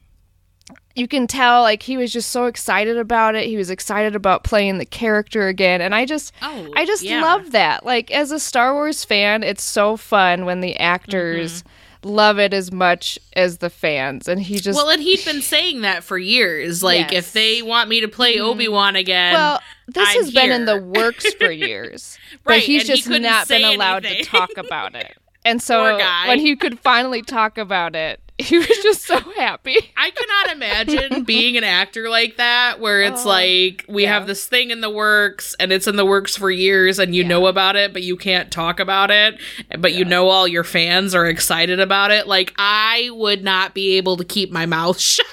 you 0.95 1.09
can 1.09 1.27
tell 1.27 1.63
like 1.63 1.83
he 1.83 1.97
was 1.97 2.13
just 2.13 2.31
so 2.31 2.45
excited 2.47 2.97
about 2.99 3.35
it. 3.35 3.47
He 3.47 3.57
was 3.57 3.71
excited 3.71 4.15
about 4.15 4.45
playing 4.45 4.79
the 4.79 4.85
character 4.87 5.49
again, 5.49 5.81
and 5.81 5.95
I 5.95 6.05
just 6.05 6.33
Oh, 6.43 6.69
I 6.77 6.85
just 6.85 7.03
yeah. 7.03 7.23
love 7.23 7.53
that. 7.53 7.85
Like 7.85 8.11
as 8.11 8.31
a 8.31 8.39
Star 8.39 8.75
Wars 8.75 9.05
fan, 9.05 9.43
it's 9.43 9.63
so 9.65 9.97
fun 9.97 10.45
when 10.45 10.61
the 10.61 10.77
actors 10.77 11.65
love 12.05 12.39
it 12.39 12.53
as 12.55 12.73
much 12.73 13.19
as 13.35 13.59
the 13.59 13.71
fans, 13.71 14.29
and 14.29 14.41
he 14.41 14.55
just 14.59 14.79
Mm-hmm. 14.79 14.87
Well, 14.87 14.91
and 14.95 15.03
he'd 15.03 15.25
been 15.25 15.43
saying 15.43 15.83
that 15.83 16.03
for 16.05 16.19
years. 16.19 16.83
Like, 16.83 16.99
Yes. 16.99 17.07
Mm-hmm. 17.09 17.17
if 17.17 17.33
they 17.33 17.63
want 17.63 17.89
me 17.89 18.01
to 18.01 18.09
play 18.09 18.39
Obi 18.41 18.69
Wan 18.69 18.97
again, 18.97 19.35
Well, 19.35 19.61
this 19.89 20.09
I'm 20.09 20.17
has 20.25 20.33
been 20.33 20.51
in 20.51 20.65
the 20.65 20.77
works 20.81 21.33
for 21.35 21.51
years, 21.51 22.17
but 22.45 22.51
Right, 22.53 22.63
he's 22.63 22.83
and 22.83 22.89
he 22.91 22.97
just 22.97 23.09
couldn't 23.09 23.49
been 23.49 23.65
allowed 23.75 24.05
anything. 24.07 24.25
to 24.25 24.31
talk 24.31 24.51
about 24.57 24.95
it. 24.95 25.17
And 25.45 25.61
so 25.69 25.99
when 26.27 26.39
he 26.39 26.57
could 26.57 26.79
finally 26.79 27.21
talk 27.23 27.59
about 27.59 27.95
it, 27.97 28.21
he 28.39 28.59
was 28.59 28.67
just 28.67 29.03
so 29.03 29.19
happy. 29.19 29.77
I 29.97 30.11
cannot 30.11 30.57
imagine 30.57 31.25
being 31.25 31.57
an 31.57 31.65
actor 31.65 32.09
like 32.09 32.37
that, 32.39 32.81
where 32.81 33.03
it's 33.03 33.25
oh, 33.25 33.29
like 33.29 33.85
we 33.89 34.03
Oh, 34.03 34.07
yeah. 34.07 34.15
have 34.15 34.27
this 34.27 34.47
thing 34.47 34.71
in 34.71 34.81
the 34.81 34.91
works 34.91 35.55
and 35.61 35.71
it's 35.73 35.87
in 35.87 35.97
the 35.97 36.05
works 36.07 36.37
for 36.37 36.51
years, 36.51 36.99
and 36.99 37.15
you 37.15 37.23
Yeah. 37.23 37.29
know 37.29 37.47
about 37.47 37.77
it, 37.77 37.93
but 37.93 38.03
you 38.03 38.17
can't 38.17 38.51
talk 38.51 38.81
about 38.81 39.11
it, 39.11 39.39
but 39.79 39.93
you 39.93 40.05
know 40.05 40.29
all 40.29 40.49
your 40.49 40.65
fans 40.65 41.15
are 41.15 41.27
excited 41.27 41.79
about 41.79 42.11
it. 42.11 42.27
Like 42.27 42.53
I 42.57 43.11
would 43.13 43.45
not 43.45 43.75
be 43.75 43.97
able 43.97 44.17
to 44.17 44.25
keep 44.25 44.51
my 44.51 44.67
mouth 44.67 44.99
shut. 45.01 45.27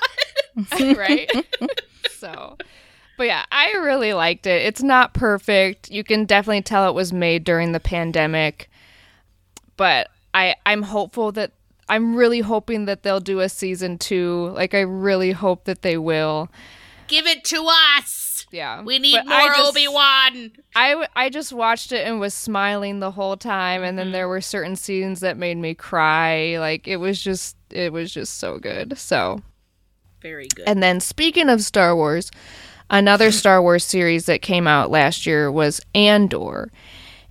right? 0.80 1.32
so, 2.12 2.58
but 3.18 3.28
yeah, 3.28 3.46
I 3.52 3.72
really 3.74 4.14
liked 4.14 4.46
it. 4.46 4.62
It's 4.66 4.84
not 4.84 5.14
perfect. 5.14 5.90
You 5.90 6.04
can 6.04 6.26
definitely 6.26 6.62
tell 6.64 6.88
it 6.90 6.94
was 6.94 7.14
made 7.14 7.44
during 7.44 7.72
the 7.72 7.80
pandemic, 7.80 8.70
but 9.78 10.10
I 10.34 10.56
I'm 10.66 10.84
hopeful 10.84 11.32
that 11.34 11.52
I'm 11.90 12.16
really 12.16 12.40
hoping 12.42 12.86
that 12.86 13.04
they'll 13.04 13.20
do 13.20 13.40
a 13.40 13.50
season 13.50 13.98
two. 13.98 14.50
Like 14.54 14.74
I 14.74 14.82
really 14.82 15.32
hope 15.32 15.66
that 15.66 15.82
they 15.82 15.98
will. 15.98 16.50
Give 17.08 17.26
it 17.26 17.44
to 17.46 17.68
us. 17.98 18.46
Yeah, 18.52 18.82
We 18.82 18.98
need 19.00 19.16
But 19.16 19.28
more 19.28 19.56
Obi 19.58 19.88
Wan. 19.88 20.52
I, 20.76 21.08
I 21.16 21.30
just 21.30 21.52
watched 21.54 21.92
it 21.92 22.08
and 22.08 22.20
was 22.20 22.34
smiling 22.34 23.00
the 23.00 23.12
whole 23.12 23.38
time 23.38 23.84
and 23.84 23.90
Mm-hmm. 23.90 23.98
then 23.98 24.12
there 24.12 24.28
were 24.28 24.42
certain 24.42 24.76
scenes 24.76 25.20
that 25.20 25.38
made 25.38 25.58
me 25.58 25.74
cry 25.76 26.58
like 26.60 26.88
it 26.88 26.98
was 26.98 27.22
just 27.22 27.56
it 27.70 27.92
was 27.94 28.12
just 28.12 28.40
so 28.40 28.58
good 28.58 28.98
so 28.98 29.42
Very 30.22 30.48
good. 30.48 30.68
and 30.68 30.82
then 30.82 31.00
speaking 31.00 31.48
of 31.50 31.62
Star 31.62 31.96
Wars 31.96 32.32
another 32.90 33.32
Star 33.32 33.62
Wars 33.62 33.84
series 33.84 34.26
that 34.26 34.42
came 34.42 34.68
out 34.68 34.90
last 34.90 35.28
year 35.28 35.52
was 35.52 35.80
Andor 35.94 36.72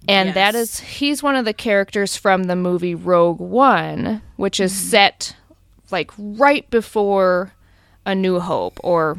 and 0.09 0.34
that 0.34 0.54
Yes. 0.54 0.54
is 0.54 0.80
he's 0.80 1.22
one 1.22 1.36
of 1.36 1.44
the 1.44 1.52
characters 1.52 2.16
from 2.16 2.44
the 2.44 2.56
movie 2.56 2.94
Rogue 2.94 3.40
One 3.40 4.22
which 4.36 4.59
is 4.59 4.74
set 4.74 5.36
like 5.90 6.11
right 6.18 6.68
before 6.70 7.52
A 8.06 8.14
New 8.14 8.40
Hope 8.40 8.78
or 8.82 9.18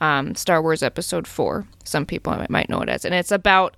um, 0.00 0.34
Star 0.34 0.60
Wars 0.60 0.82
Episode 0.82 1.26
4. 1.26 1.66
Some 1.84 2.04
people 2.04 2.36
might 2.50 2.68
know 2.68 2.80
it 2.82 2.88
as. 2.90 3.04
And 3.06 3.14
it's 3.14 3.32
about 3.32 3.74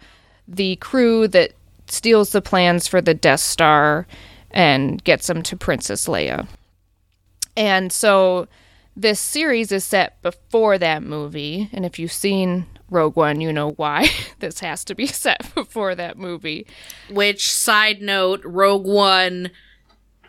the 0.49 0.77
crew 0.77 1.29
that 1.29 1.53
steals 1.89 2.31
the 2.33 2.43
plans 2.43 2.89
for 2.89 3.01
the 3.01 3.15
Death 3.15 3.41
Star 3.41 4.07
and 4.51 5.03
gets 5.05 5.29
them 5.29 5.43
to 5.45 5.57
Princess 5.57 6.07
Leia. 6.09 6.49
And 7.57 7.93
so 7.93 8.49
this 8.97 9.21
series 9.21 9.71
is 9.71 9.85
set 9.85 10.21
before 10.23 10.79
that 10.79 11.03
movie. 11.03 11.69
And 11.73 11.85
if 11.87 11.99
you've 11.99 12.13
seen 12.13 12.67
Rogue 12.91 13.17
One, 13.17 13.41
you 13.41 13.53
know 13.53 13.71
why 13.73 14.09
this 14.39 14.61
has 14.61 14.85
to 14.85 14.95
be 14.95 15.07
set 15.07 15.55
before 15.55 15.95
that 15.95 16.19
movie. 16.19 16.67
Which 17.11 17.51
side 17.53 18.01
note, 18.01 18.43
Rogue 18.45 18.87
One, 18.87 19.51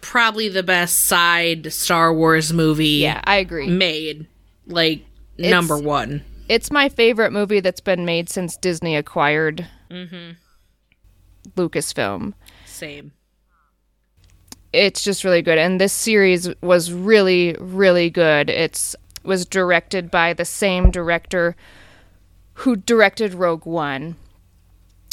probably 0.01 0.49
the 0.49 0.63
best 0.63 1.05
side 1.05 1.71
Star 1.71 2.13
Wars 2.13 2.51
movie 2.53 2.87
Yeah, 2.87 3.21
I 3.23 3.37
agree. 3.37 3.67
made. 3.67 4.27
Like 4.65 5.05
number 5.37 5.77
one. 5.77 6.23
it's 6.49 6.71
my 6.71 6.89
favorite 6.89 7.31
movie 7.31 7.59
that's 7.59 7.79
been 7.79 8.05
made 8.05 8.29
since 8.29 8.57
Disney 8.57 8.95
acquired 8.95 9.67
mm-hmm. 9.89 10.31
Lucasfilm. 11.55 12.33
Same. 12.65 13.11
It's 14.73 15.03
just 15.03 15.23
really 15.23 15.41
good, 15.41 15.57
and 15.57 15.79
this 15.79 15.93
series 15.93 16.49
was 16.61 16.91
really, 16.91 17.55
really 17.59 18.09
good. 18.09 18.49
It's 18.49 18.95
was 19.23 19.45
directed 19.45 20.09
by 20.09 20.33
the 20.33 20.45
same 20.45 20.89
director 20.91 21.55
who 22.61 22.75
directed 22.75 23.33
Rogue 23.33 23.65
One, 23.65 24.15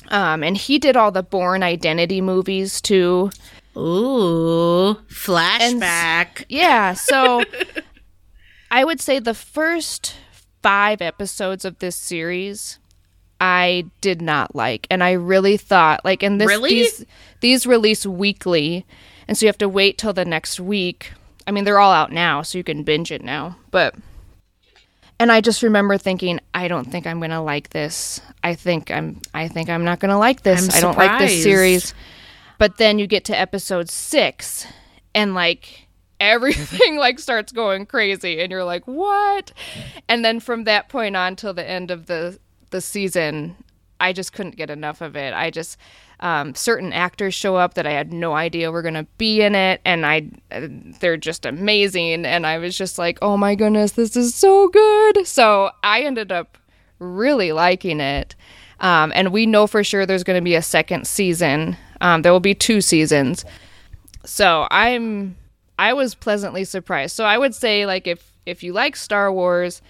Um, 0.08 0.42
and 0.42 0.56
he 0.56 0.78
did 0.78 0.96
all 0.96 1.10
the 1.10 1.22
Bourne 1.22 1.62
Identity 1.62 2.20
movies 2.20 2.80
too. 2.80 3.30
Ooh, 3.76 4.96
flashback. 5.08 6.44
Yeah, 6.48 6.92
so 6.94 7.42
I 8.70 8.84
would 8.84 9.00
say 9.00 9.18
the 9.18 9.34
first 9.34 10.14
five 10.62 11.00
episodes 11.02 11.64
of 11.64 11.78
this 11.78 11.96
series 11.96 12.78
I 13.40 13.84
did 14.00 14.22
not 14.22 14.54
like, 14.54 14.86
and 14.90 15.02
I 15.02 15.12
really 15.12 15.56
thought 15.56 16.04
like, 16.04 16.22
and 16.22 16.40
this 16.40 16.48
Really? 16.48 16.70
these 16.70 17.04
these 17.40 17.66
release 17.66 18.06
weekly, 18.06 18.86
and 19.28 19.36
so 19.36 19.44
you 19.44 19.48
have 19.48 19.58
to 19.58 19.68
wait 19.68 19.98
till 19.98 20.12
the 20.12 20.24
next 20.24 20.60
week. 20.60 21.12
I 21.46 21.50
mean, 21.50 21.64
they're 21.64 21.78
all 21.80 21.92
out 21.92 22.10
now, 22.12 22.40
so 22.42 22.56
you 22.58 22.64
can 22.64 22.82
binge 22.84 23.10
it 23.12 23.22
now, 23.22 23.56
but. 23.70 23.94
And 25.20 25.30
I 25.30 25.40
just 25.40 25.62
remember 25.62 25.96
thinking, 25.96 26.40
I 26.52 26.68
don't 26.68 26.84
think 26.84 27.06
I'm 27.06 27.20
gonna 27.20 27.42
like 27.42 27.70
this. 27.70 28.20
I 28.42 28.54
think 28.54 28.90
I'm, 28.90 29.20
I 29.32 29.48
think 29.48 29.70
I'm 29.70 29.84
not 29.84 30.00
gonna 30.00 30.18
like 30.18 30.42
this. 30.42 30.68
I'm 30.68 30.76
I 30.76 30.80
don't 30.80 30.98
like 30.98 31.18
this 31.20 31.42
series. 31.42 31.94
But 32.58 32.78
then 32.78 32.98
you 32.98 33.06
get 33.06 33.24
to 33.26 33.38
episode 33.38 33.90
six, 33.90 34.66
and 35.14 35.34
like 35.34 35.88
everything 36.20 36.96
like 36.98 37.18
starts 37.18 37.52
going 37.52 37.86
crazy, 37.86 38.40
and 38.40 38.50
you're 38.50 38.64
like, 38.64 38.86
what? 38.86 39.52
And 40.08 40.24
then 40.24 40.40
from 40.40 40.64
that 40.64 40.88
point 40.88 41.16
on 41.16 41.36
till 41.36 41.54
the 41.54 41.68
end 41.68 41.90
of 41.90 42.06
the 42.06 42.38
the 42.70 42.80
season, 42.80 43.56
I 44.00 44.12
just 44.12 44.32
couldn't 44.32 44.56
get 44.56 44.70
enough 44.70 45.00
of 45.00 45.16
it. 45.16 45.32
I 45.32 45.50
just 45.50 45.78
um, 46.20 46.54
certain 46.54 46.92
actors 46.92 47.34
show 47.34 47.56
up 47.56 47.74
that 47.74 47.86
I 47.86 47.92
had 47.92 48.12
no 48.12 48.34
idea 48.34 48.70
were 48.70 48.82
gonna 48.82 49.06
be 49.18 49.42
in 49.42 49.54
it, 49.54 49.80
and 49.84 50.06
I 50.06 50.30
they're 51.00 51.16
just 51.16 51.46
amazing, 51.46 52.24
and 52.26 52.46
I 52.46 52.58
was 52.58 52.76
just 52.76 52.98
like, 52.98 53.18
oh 53.22 53.36
my 53.36 53.54
goodness, 53.54 53.92
this 53.92 54.16
is 54.16 54.34
so 54.34 54.68
good. 54.68 55.26
So 55.26 55.70
I 55.82 56.02
ended 56.02 56.32
up 56.32 56.58
really 56.98 57.52
liking 57.52 58.00
it. 58.00 58.34
Um, 58.80 59.12
and 59.14 59.32
we 59.32 59.46
know 59.46 59.66
for 59.66 59.84
sure 59.84 60.04
there's 60.04 60.24
going 60.24 60.38
to 60.38 60.44
be 60.44 60.54
a 60.54 60.62
second 60.62 61.06
season. 61.06 61.76
Um, 62.00 62.22
there 62.22 62.32
will 62.32 62.40
be 62.40 62.54
two 62.54 62.80
seasons. 62.80 63.44
So 64.24 64.66
I'm 64.70 65.36
I 65.78 65.92
was 65.92 66.14
pleasantly 66.14 66.64
surprised. 66.64 67.16
So 67.16 67.24
I 67.24 67.38
would 67.38 67.54
say 67.54 67.86
like 67.86 68.06
if 68.06 68.32
if 68.46 68.62
you 68.62 68.72
like 68.72 68.96
Star 68.96 69.32
Wars 69.32 69.80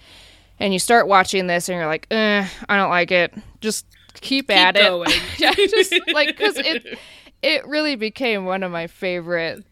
and 0.59 0.71
you 0.71 0.79
start 0.79 1.07
watching 1.07 1.47
this 1.47 1.67
and 1.67 1.77
you're 1.77 1.87
like, 1.87 2.07
eh, 2.11 2.47
I 2.69 2.77
don't 2.77 2.89
like 2.89 3.11
it, 3.11 3.33
just 3.59 3.85
keep, 4.21 4.49
at 4.51 4.75
going. 4.75 5.09
it. 5.09 5.21
yeah, 5.39 5.53
just 5.53 5.93
like 6.13 6.27
because 6.29 6.57
it 6.57 6.97
it 7.41 7.65
really 7.67 7.95
became 7.95 8.45
one 8.45 8.63
of 8.63 8.71
my 8.71 8.87
favorite 8.87 9.63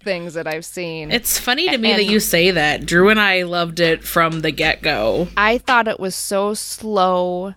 things 0.00 0.34
that 0.34 0.46
I've 0.46 0.64
seen. 0.64 1.10
It's 1.10 1.38
funny 1.38 1.68
to 1.68 1.78
me 1.78 1.92
that 1.92 2.04
you 2.04 2.20
say 2.20 2.50
that. 2.52 2.86
Drew 2.86 3.08
and 3.08 3.20
I 3.20 3.42
loved 3.42 3.80
it 3.80 4.04
from 4.04 4.40
the 4.40 4.50
get 4.50 4.80
go. 4.82 5.28
I 5.36 5.58
thought 5.58 5.88
it 5.88 5.98
was 5.98 6.14
so 6.14 6.54
slow 6.54 7.54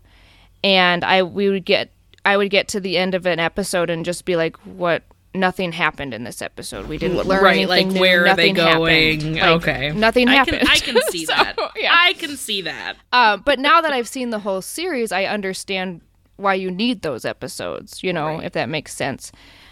and 0.64 1.04
I 1.04 1.24
we 1.24 1.50
would 1.50 1.66
get 1.66 1.92
I 2.26 2.38
would 2.38 2.50
get 2.50 2.68
to 2.70 2.80
the 2.80 2.98
end 2.98 3.16
of 3.16 3.26
an 3.26 3.40
episode 3.40 3.90
and 3.90 4.06
just 4.06 4.26
be 4.26 4.36
like 4.36 4.58
what 4.58 5.04
nothing 5.34 5.72
happened 5.72 6.14
in 6.14 6.24
this 6.24 6.42
episode. 6.42 6.88
We 6.88 6.98
didn't 6.98 7.18
learn 7.26 7.44
right, 7.44 7.58
anything 7.58 7.88
like 7.88 7.88
new. 7.88 8.02
where 8.02 8.28
are 8.28 8.36
they 8.36 8.52
going? 8.52 9.36
Like, 9.36 9.44
okay, 9.44 9.92
Nothing 9.92 10.28
I 10.28 10.36
happened. 10.36 10.60
Can, 10.60 10.68
I 10.68 10.78
can 10.78 11.02
see 11.10 11.26
So, 11.26 11.34
that. 11.34 11.56
yeah. 11.78 11.96
I 11.98 12.14
can 12.14 12.36
see 12.38 12.62
that. 12.64 12.98
Um, 13.14 13.42
but 13.46 13.60
now 13.60 13.82
that 13.82 13.94
I've 13.94 14.08
seen 14.08 14.30
the 14.32 14.40
whole 14.40 14.62
series, 14.62 15.12
I 15.12 15.26
understand 15.26 16.02
why 16.42 16.56
you 16.56 16.72
need 16.72 17.02
those 17.02 17.26
episodes. 17.26 18.04
You 18.04 18.14
know, 18.14 18.40
if 18.40 18.54
that 18.54 18.70
makes 18.70 18.94
sense. 18.94 19.32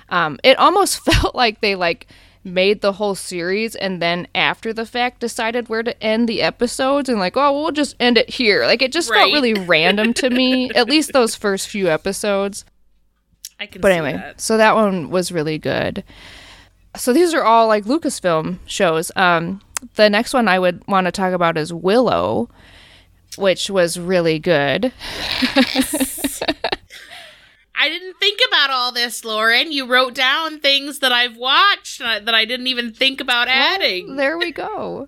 Um, 0.09 0.39
it 0.43 0.57
almost 0.57 0.99
felt 1.05 1.35
like 1.35 1.61
they 1.61 1.75
like 1.75 2.07
made 2.43 2.79
the 2.81 2.93
whole 2.93 3.15
series 3.15 3.75
and 3.75 4.01
then 4.01 4.25
after 4.33 4.71
the 4.71 4.85
fact 4.85 5.19
decided 5.19 5.67
where 5.67 5.83
to 5.83 6.01
end 6.01 6.27
the 6.29 6.41
episodes 6.41 7.09
and 7.09 7.19
like, 7.19 7.35
oh, 7.35 7.51
we'll 7.61 7.71
just 7.71 7.95
end 7.99 8.17
it 8.17 8.29
here. 8.29 8.65
Like 8.65 8.81
it 8.81 8.91
just 8.93 9.09
Right. 9.11 9.19
felt 9.19 9.33
really 9.33 9.53
random 9.53 10.13
to 10.15 10.29
me. 10.29 10.69
At 10.75 10.87
least 10.87 11.11
those 11.11 11.35
first 11.35 11.67
few 11.67 11.89
episodes. 11.89 12.63
I 13.59 13.65
can. 13.65 13.81
But 13.81 13.89
see 13.89 13.93
anyway, 13.97 14.13
that. 14.13 14.39
so 14.41 14.55
that 14.57 14.73
one 14.75 15.09
was 15.09 15.31
really 15.33 15.57
good. 15.57 16.03
So 16.95 17.11
these 17.13 17.33
are 17.33 17.43
all 17.43 17.67
like 17.67 17.83
Lucasfilm 17.83 18.59
shows. 18.65 19.11
Um, 19.17 19.61
the 19.95 20.09
next 20.09 20.33
one 20.33 20.47
I 20.47 20.59
would 20.59 20.81
want 20.87 21.05
to 21.05 21.11
talk 21.11 21.33
about 21.33 21.57
is 21.57 21.73
Willow, 21.73 22.49
which 23.37 23.69
was 23.69 23.99
really 23.99 24.39
good. 24.39 24.91
I 27.81 27.87
didn't 27.87 28.17
think 28.19 28.41
about 28.49 28.71
all 28.71 28.91
this, 28.91 29.23
Lauren. 29.23 29.71
You 29.71 29.87
wrote 29.87 30.13
down 30.13 30.59
things 30.59 30.99
that 30.99 31.13
I've 31.13 31.37
watched 31.37 32.01
uh, 32.01 32.19
that 32.19 32.35
I 32.35 32.43
didn't 32.43 32.67
even 32.67 32.91
think 32.93 33.21
about 33.21 33.47
adding. 33.47 34.17
There 34.17 34.37
we 34.37 34.51
go. 34.51 35.07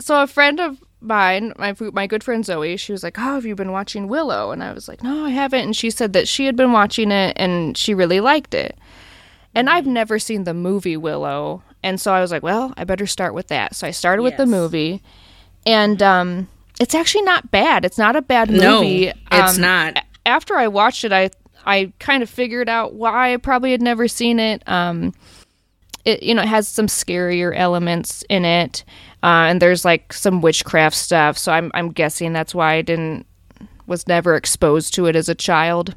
So 0.00 0.20
a 0.20 0.26
friend 0.26 0.58
of 0.58 0.82
mine, 1.00 1.52
my 1.56 1.74
my 1.92 2.08
good 2.08 2.24
friend 2.24 2.44
Zoe, 2.44 2.76
she 2.76 2.90
was 2.90 3.04
like, 3.04 3.18
"Oh, 3.18 3.34
have 3.34 3.46
you 3.46 3.54
been 3.54 3.70
watching 3.70 4.08
Willow?" 4.08 4.50
And 4.50 4.64
I 4.64 4.72
was 4.72 4.88
like, 4.88 5.04
"No, 5.04 5.26
I 5.26 5.30
haven't." 5.30 5.60
And 5.60 5.76
she 5.76 5.90
said 5.90 6.12
that 6.12 6.26
she 6.26 6.46
had 6.46 6.56
been 6.56 6.72
watching 6.72 7.12
it 7.12 7.34
and 7.36 7.76
she 7.76 7.94
really 7.94 8.20
liked 8.20 8.52
it. 8.52 8.76
And 9.54 9.70
I've 9.70 9.86
never 9.86 10.18
seen 10.18 10.42
the 10.44 10.54
movie 10.54 10.96
Willow, 10.96 11.62
and 11.82 12.00
so 12.00 12.12
I 12.12 12.20
was 12.20 12.30
like, 12.32 12.42
"Well, 12.42 12.74
I 12.76 12.82
better 12.84 13.06
start 13.06 13.32
with 13.32 13.46
that." 13.48 13.76
So 13.76 13.86
I 13.86 13.92
started 13.92 14.22
with 14.22 14.36
the 14.36 14.44
movie, 14.46 15.02
and 15.64 16.02
um, 16.02 16.48
it's 16.80 16.94
actually 16.94 17.22
not 17.22 17.50
bad. 17.50 17.84
It's 17.84 17.98
not 17.98 18.16
a 18.16 18.22
bad 18.22 18.50
movie. 18.50 19.06
No, 19.06 19.12
it's 19.32 19.56
Um, 19.56 19.60
not. 19.60 20.04
After 20.24 20.56
I 20.56 20.68
watched 20.68 21.04
it, 21.04 21.12
I 21.12 21.30
I 21.64 21.92
kind 21.98 22.22
of 22.22 22.30
figured 22.30 22.68
out 22.68 22.94
why 22.94 23.32
I 23.32 23.36
probably 23.38 23.72
had 23.72 23.82
never 23.82 24.06
seen 24.08 24.38
it. 24.38 24.62
Um, 24.68 25.12
it 26.04 26.22
you 26.22 26.34
know 26.34 26.42
it 26.42 26.48
has 26.48 26.68
some 26.68 26.86
scarier 26.86 27.52
elements 27.56 28.22
in 28.30 28.44
it 28.44 28.84
uh, 29.24 29.50
and 29.50 29.60
there's 29.60 29.84
like 29.84 30.12
some 30.12 30.40
witchcraft 30.40 30.94
stuff 30.96 31.36
so 31.36 31.50
I'm, 31.50 31.70
I'm 31.74 31.90
guessing 31.90 32.32
that's 32.32 32.54
why 32.54 32.74
i 32.74 32.82
didn't 32.82 33.26
was 33.88 34.06
never 34.06 34.36
exposed 34.36 34.94
to 34.94 35.06
it 35.06 35.16
as 35.16 35.28
a 35.28 35.34
child 35.34 35.96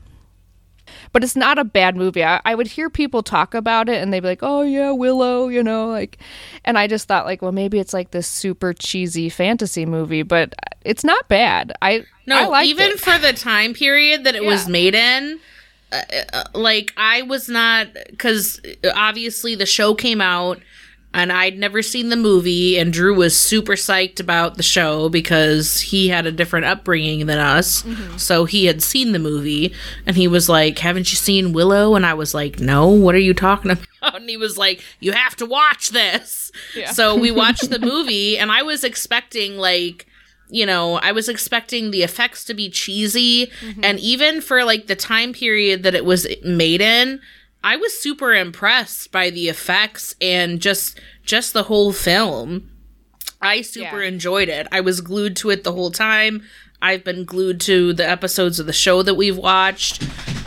but 1.12 1.24
it's 1.24 1.36
not 1.36 1.57
a 1.57 1.64
bad 1.64 1.95
movie. 1.95 2.24
I, 2.24 2.41
I 2.45 2.55
would 2.55 2.68
hear 2.68 2.89
people 2.89 3.24
talk 3.24 3.53
about 3.53 3.89
it 3.89 4.01
and 4.01 4.14
they'd 4.14 4.20
be 4.20 4.28
like 4.28 4.43
oh 4.43 4.62
yeah 4.62 4.91
willow 4.91 5.47
you 5.47 5.64
know 5.64 5.88
like 5.88 6.18
and 6.66 6.78
i 6.78 6.88
just 6.88 7.07
thought 7.07 7.26
like 7.26 7.41
well 7.41 7.51
maybe 7.51 7.80
it's 7.80 7.93
like 7.93 8.12
this 8.12 8.28
super 8.28 8.74
cheesy 8.74 9.30
fantasy 9.30 9.86
movie 9.86 10.24
but 10.24 10.53
it's 10.86 11.03
not 11.03 11.28
bad. 11.28 11.74
I 11.82 12.05
No, 12.26 12.51
I 12.53 12.64
even 12.64 12.91
it. 12.91 12.99
for 12.99 13.18
the 13.18 13.34
time 13.34 13.74
period 13.74 14.24
that 14.24 14.36
it 14.36 14.43
was 14.43 14.68
made 14.68 14.95
in, 14.95 15.39
uh, 15.91 16.01
uh, 16.34 16.43
like 16.53 16.93
I 16.95 17.24
was 17.24 17.49
not 17.49 17.88
because 18.10 18.62
obviously 18.95 19.55
the 19.55 19.66
show 19.66 19.93
came 19.93 20.22
out 20.22 20.60
and 21.14 21.32
I'd 21.32 21.57
never 21.57 21.82
seen 21.82 22.10
the 22.10 22.16
movie, 22.16 22.78
and 22.78 22.93
Drew 22.93 23.16
was 23.16 23.36
super 23.36 23.74
psyched 23.74 24.20
about 24.20 24.57
the 24.57 24.64
show 24.64 25.10
because 25.10 25.80
he 25.82 26.10
had 26.10 26.26
a 26.28 26.32
different 26.32 26.66
upbringing 26.68 27.26
than 27.26 27.39
us, 27.39 27.82
Mm-hmm. 27.82 28.18
so 28.18 28.45
he 28.45 28.66
had 28.66 28.82
seen 28.84 29.12
the 29.12 29.20
movie, 29.20 29.74
and 30.05 30.16
he 30.16 30.28
was 30.28 30.47
like, 30.49 30.78
"Haven't 30.80 31.12
you 31.12 31.16
seen 31.18 31.51
Willow?" 31.53 31.95
And 31.95 32.05
I 32.05 32.14
was 32.14 32.34
like, 32.34 32.60
"No, 32.60 32.88
what 32.88 33.16
are 33.16 33.20
you 33.20 33.34
talking 33.34 33.72
about?" 34.01 34.16
And 34.16 34.30
he 34.30 34.38
was 34.38 34.57
like, 34.57 34.84
"You 34.99 35.12
have 35.14 35.36
to 35.38 35.45
watch 35.45 35.89
this." 35.89 36.51
So 36.91 37.16
we 37.16 37.32
watched 37.43 37.70
the 37.70 37.80
movie, 37.80 38.38
and 38.38 38.51
I 38.51 38.62
was 38.62 38.84
expecting 38.84 39.57
like 39.57 40.05
you 40.51 40.66
know, 40.66 40.95
I 40.95 41.12
was 41.12 41.30
expecting 41.30 41.91
the 41.91 42.01
effects 42.01 42.43
to 42.45 42.55
be 42.55 42.72
cheesy. 42.72 43.51
And 43.84 43.99
even 43.99 44.41
for 44.41 44.64
like 44.64 44.88
the 44.88 44.95
time 44.95 45.32
period 45.32 45.84
that 45.84 45.93
it 45.93 46.03
was 46.05 46.26
made 46.43 46.82
in, 46.82 47.22
I 47.64 47.76
was 47.76 47.99
super 47.99 48.34
impressed 48.34 49.12
by 49.12 49.30
the 49.30 49.49
effects 49.49 50.16
and 50.22 50.62
just 50.62 50.99
just 51.24 51.53
the 51.53 51.64
whole 51.64 51.91
film. 51.93 52.70
I 53.41 53.62
super 53.62 54.01
Yeah. 54.01 54.07
enjoyed 54.07 54.49
it. 54.49 54.68
I 54.72 54.82
was 54.82 55.01
glued 55.01 55.36
to 55.38 55.49
it 55.49 55.64
the 55.64 55.74
whole 55.74 55.91
time. 55.91 56.43
I've 56.82 57.03
been 57.03 57.26
glued 57.26 57.60
to 57.62 57.91
the 57.93 58.10
episodes 58.10 58.60
of 58.60 58.66
the 58.66 58.74
show 58.74 59.01
that 59.03 59.16
we've 59.16 59.38
watched. 59.38 60.03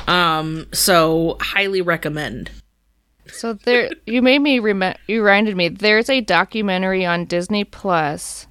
Um, 0.09 0.67
so 0.73 1.37
highly 1.41 1.81
recommend. 1.83 2.51
So 3.31 3.53
there, 3.55 3.91
you 4.07 4.21
made 4.23 4.41
me 4.41 4.59
rem- 4.59 4.95
you 5.07 5.23
reminded 5.23 5.57
me. 5.57 5.69
There's 5.69 6.11
a 6.11 6.21
documentary 6.21 7.05
on 7.07 7.25
Disney 7.27 7.65
Plus. 7.65 8.47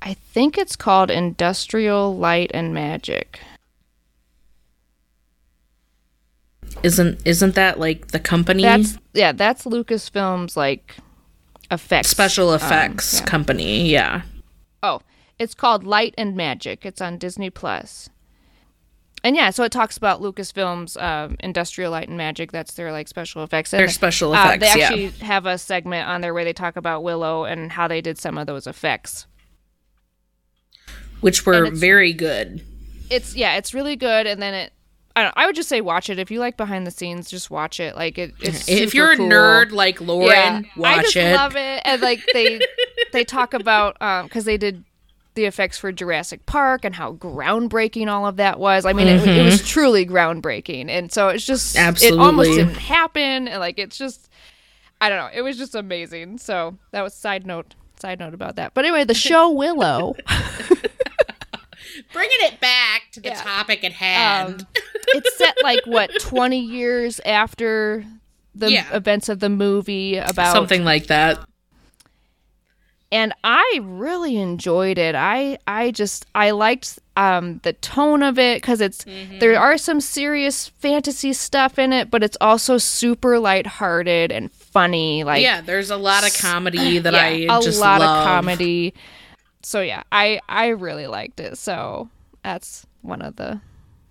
I 0.00 0.14
think 0.14 0.56
it's 0.56 0.76
called 0.76 1.10
Industrial 1.10 2.16
Light 2.16 2.50
and 2.54 2.72
Magic. 2.72 3.40
Isn't 6.86 7.20
isn't 7.26 7.56
that 7.56 7.80
like 7.80 8.08
the 8.08 8.20
company 8.20 8.62
That's 8.62 8.96
yeah, 9.12 9.32
that's 9.32 9.64
Lucasfilm's 9.64 10.56
like 10.56 10.94
effects 11.68 12.10
special 12.10 12.50
um, 12.50 12.54
effects 12.54 13.18
yeah. 13.18 13.26
company? 13.26 13.88
Yeah. 13.88 14.22
Oh, 14.84 15.00
it's 15.36 15.52
called 15.52 15.82
Light 15.82 16.14
and 16.16 16.36
Magic. 16.36 16.86
It's 16.86 17.00
on 17.00 17.18
Disney 17.18 17.50
Plus. 17.50 18.08
And 19.24 19.34
yeah, 19.34 19.50
so 19.50 19.64
it 19.64 19.72
talks 19.72 19.96
about 19.96 20.22
Lucasfilm's 20.22 20.96
um, 20.98 21.36
Industrial 21.40 21.90
Light 21.90 22.06
and 22.06 22.16
Magic. 22.16 22.52
That's 22.52 22.74
their 22.74 22.92
like 22.92 23.08
special 23.08 23.42
effects. 23.42 23.72
And, 23.72 23.80
Their 23.80 23.88
special 23.88 24.32
uh, 24.32 24.44
effects, 24.54 24.72
they 24.72 24.78
yeah. 24.78 24.86
actually 24.86 25.08
have 25.26 25.44
a 25.44 25.58
segment 25.58 26.06
on 26.06 26.20
there 26.20 26.32
where 26.32 26.44
they 26.44 26.52
talk 26.52 26.76
about 26.76 27.02
Willow 27.02 27.46
and 27.46 27.72
how 27.72 27.88
they 27.88 28.00
did 28.00 28.16
some 28.16 28.38
of 28.38 28.46
those 28.46 28.68
effects. 28.68 29.26
Which 31.20 31.44
were 31.44 31.68
very 31.72 32.12
good. 32.12 32.62
It's 33.10 33.34
yeah, 33.34 33.56
it's 33.56 33.74
really 33.74 33.96
good. 33.96 34.28
And 34.28 34.40
then 34.40 34.54
it, 34.54 34.72
I 35.16 35.22
don't. 35.22 35.34
I 35.34 35.46
would 35.46 35.56
just 35.56 35.70
say 35.70 35.80
watch 35.80 36.10
it 36.10 36.18
if 36.18 36.30
you 36.30 36.40
like 36.40 36.58
behind 36.58 36.86
the 36.86 36.90
scenes. 36.90 37.30
Just 37.30 37.50
watch 37.50 37.80
it. 37.80 37.96
Like 37.96 38.18
it. 38.18 38.34
It's 38.38 38.68
if 38.68 38.92
you're 38.92 39.12
a 39.12 39.16
cool. 39.16 39.28
nerd 39.28 39.72
like 39.72 39.98
Lauren, 40.00 40.28
yeah, 40.28 40.60
watch 40.76 40.98
I 40.98 41.02
just 41.02 41.16
it. 41.16 41.34
love 41.34 41.56
it. 41.56 41.82
And 41.86 42.02
like 42.02 42.22
they 42.34 42.60
they 43.12 43.24
talk 43.24 43.54
about 43.54 44.00
um 44.02 44.26
because 44.26 44.44
they 44.44 44.58
did 44.58 44.84
the 45.34 45.46
effects 45.46 45.78
for 45.78 45.90
Jurassic 45.90 46.44
Park 46.44 46.84
and 46.84 46.94
how 46.94 47.14
groundbreaking 47.14 48.08
all 48.08 48.26
of 48.26 48.36
that 48.36 48.58
was. 48.58 48.84
I 48.84 48.92
mean, 48.92 49.06
it, 49.06 49.26
it 49.26 49.42
was 49.42 49.66
truly 49.66 50.04
groundbreaking, 50.04 50.88
and 50.90 51.10
so 51.10 51.28
it's 51.28 51.46
just 51.46 51.76
Absolutely. 51.76 52.18
it 52.18 52.22
almost 52.22 52.50
didn't 52.50 52.74
happen. 52.74 53.48
And 53.48 53.60
like 53.60 53.78
it's 53.78 53.96
just, 53.96 54.28
I 55.00 55.08
don't 55.08 55.18
know, 55.18 55.30
it 55.32 55.42
was 55.42 55.56
just 55.56 55.74
amazing. 55.74 56.38
So 56.38 56.76
that 56.90 57.02
was 57.02 57.14
side 57.14 57.46
note. 57.46 57.74
Side 57.98 58.18
note 58.18 58.34
about 58.34 58.56
that. 58.56 58.74
But 58.74 58.84
anyway, 58.84 59.04
the 59.04 59.14
show 59.14 59.50
Willow. 59.50 60.14
Bringing 62.12 62.38
it 62.40 62.60
back 62.60 63.10
to 63.12 63.20
the 63.20 63.28
Yeah. 63.30 63.42
topic 63.42 63.84
at 63.84 63.92
hand. 63.92 64.62
Um, 64.62 64.66
it's 65.08 65.36
set 65.36 65.56
like 65.62 65.80
what 65.86 66.10
20 66.20 66.58
years 66.58 67.20
after 67.26 68.04
the 68.54 68.70
Yeah. 68.72 68.86
events 68.94 69.28
of 69.28 69.40
the 69.40 69.48
movie 69.50 70.16
about 70.16 70.52
Something 70.52 70.84
like 70.84 71.06
that. 71.08 71.38
and 73.12 73.32
I 73.44 73.80
really 73.82 74.36
enjoyed 74.36 74.98
it. 74.98 75.14
I 75.14 75.58
I 75.66 75.90
just 75.92 76.26
I 76.34 76.50
liked 76.50 76.98
um 77.16 77.60
the 77.62 77.72
tone 77.74 78.22
of 78.22 78.38
it 78.38 78.62
cuz 78.62 78.80
it's 78.80 79.04
Mm-hmm. 79.04 79.38
there 79.38 79.58
are 79.60 79.78
some 79.78 80.00
serious 80.00 80.68
fantasy 80.80 81.32
stuff 81.32 81.78
in 81.78 81.92
it, 81.92 82.10
but 82.10 82.22
it's 82.22 82.36
also 82.40 82.78
super 82.78 83.38
lighthearted 83.38 84.32
and 84.32 84.50
funny 84.52 85.22
like 85.24 85.42
yeah, 85.42 85.60
there's 85.60 85.90
a 85.90 85.96
lot 85.96 86.26
of 86.26 86.36
comedy 86.38 86.98
that 86.98 87.12
yeah, 87.12 87.20
I 87.54 87.58
a 87.58 87.62
just 87.62 87.80
lot 87.80 88.00
love. 88.00 88.18
of 88.20 88.24
comedy. 88.24 88.92
So 89.66 89.80
yeah, 89.80 90.04
I 90.12 90.38
I 90.48 90.68
really 90.68 91.08
liked 91.08 91.40
it. 91.40 91.58
So 91.58 92.08
that's 92.44 92.86
one 93.02 93.20
of 93.20 93.34
the 93.34 93.60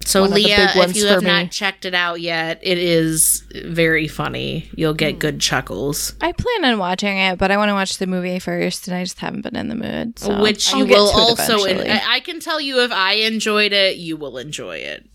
So 0.03 0.20
one 0.20 0.32
of 0.32 0.36
the 0.36 0.43
Leah, 0.43 0.72
big 0.76 0.89
if 0.89 0.95
you 0.97 1.06
have 1.08 1.24
me. 1.24 1.28
not 1.30 1.49
checked 1.49 1.86
it 1.86 1.93
out 1.93 2.20
yet, 2.20 2.60
it 2.62 2.78
is 2.78 3.41
very 3.64 4.10
funny. 4.10 4.70
You'll 4.76 4.91
Hmm. 4.91 4.97
get 4.97 5.20
good 5.20 5.39
chuckles, 5.39 6.14
I 6.20 6.34
plan 6.34 6.66
on 6.66 6.78
watching 6.78 7.18
it, 7.18 7.38
but 7.39 7.51
I 7.51 7.58
want 7.58 7.70
to 7.70 7.74
watch 7.74 7.99
the 7.99 8.06
movie 8.06 8.38
first, 8.39 8.89
and 8.89 8.97
I 8.97 9.03
just 9.06 9.20
haven't 9.20 9.43
been 9.43 9.56
in 9.56 9.70
the 9.70 9.76
mood. 9.76 10.20
So 10.20 10.41
which 10.41 10.74
I'll 10.74 10.80
you 10.80 10.86
will 10.88 11.08
also. 11.10 11.56
eventually. 11.56 11.89
I, 11.89 12.16
I 12.16 12.20
can 12.20 12.41
tell 12.41 12.60
you, 12.60 12.82
if 12.82 12.91
I 12.91 13.14
enjoyed 13.14 13.72
it, 13.72 13.95
you 13.95 14.18
will 14.18 14.38
enjoy 14.38 14.76
it. 14.80 15.06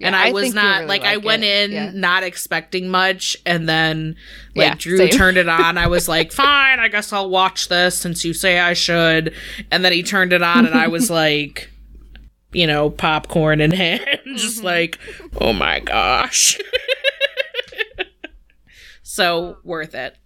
And 0.00 0.16
I, 0.16 0.28
I 0.28 0.32
was 0.32 0.54
not 0.54 0.76
really 0.76 0.86
like 0.88 1.02
I 1.02 1.16
went 1.18 1.42
it. 1.44 1.70
in 1.70 1.72
Yeah. 1.72 1.90
not 1.94 2.22
expecting 2.22 2.88
much, 2.88 3.36
and 3.46 3.68
then 3.68 4.16
like 4.54 4.68
Yeah, 4.68 4.74
Drew 4.76 4.96
same. 4.96 5.10
turned 5.10 5.36
it 5.36 5.48
on. 5.60 5.76
I 5.78 5.86
was 5.88 6.08
like, 6.08 6.32
fine, 6.32 6.78
I 6.80 6.88
guess 6.88 7.12
I'll 7.12 7.30
watch 7.30 7.68
this 7.68 7.96
since 7.98 8.24
you 8.24 8.32
say 8.34 8.58
I 8.58 8.72
should. 8.72 9.34
And 9.70 9.84
then 9.84 9.92
he 9.92 10.02
turned 10.02 10.32
it 10.32 10.42
on, 10.42 10.66
and 10.66 10.74
I 10.74 10.88
was 10.88 11.10
like, 11.22 11.70
you 12.52 12.66
know, 12.66 12.90
popcorn 12.90 13.60
in 13.60 13.70
hand, 13.70 14.04
just 14.36 14.58
Mm-hmm. 14.58 14.66
like, 14.66 14.98
oh 15.40 15.52
my 15.52 15.80
gosh. 15.80 16.58
so 19.02 19.56
worth 19.64 19.94
it. 19.94 20.16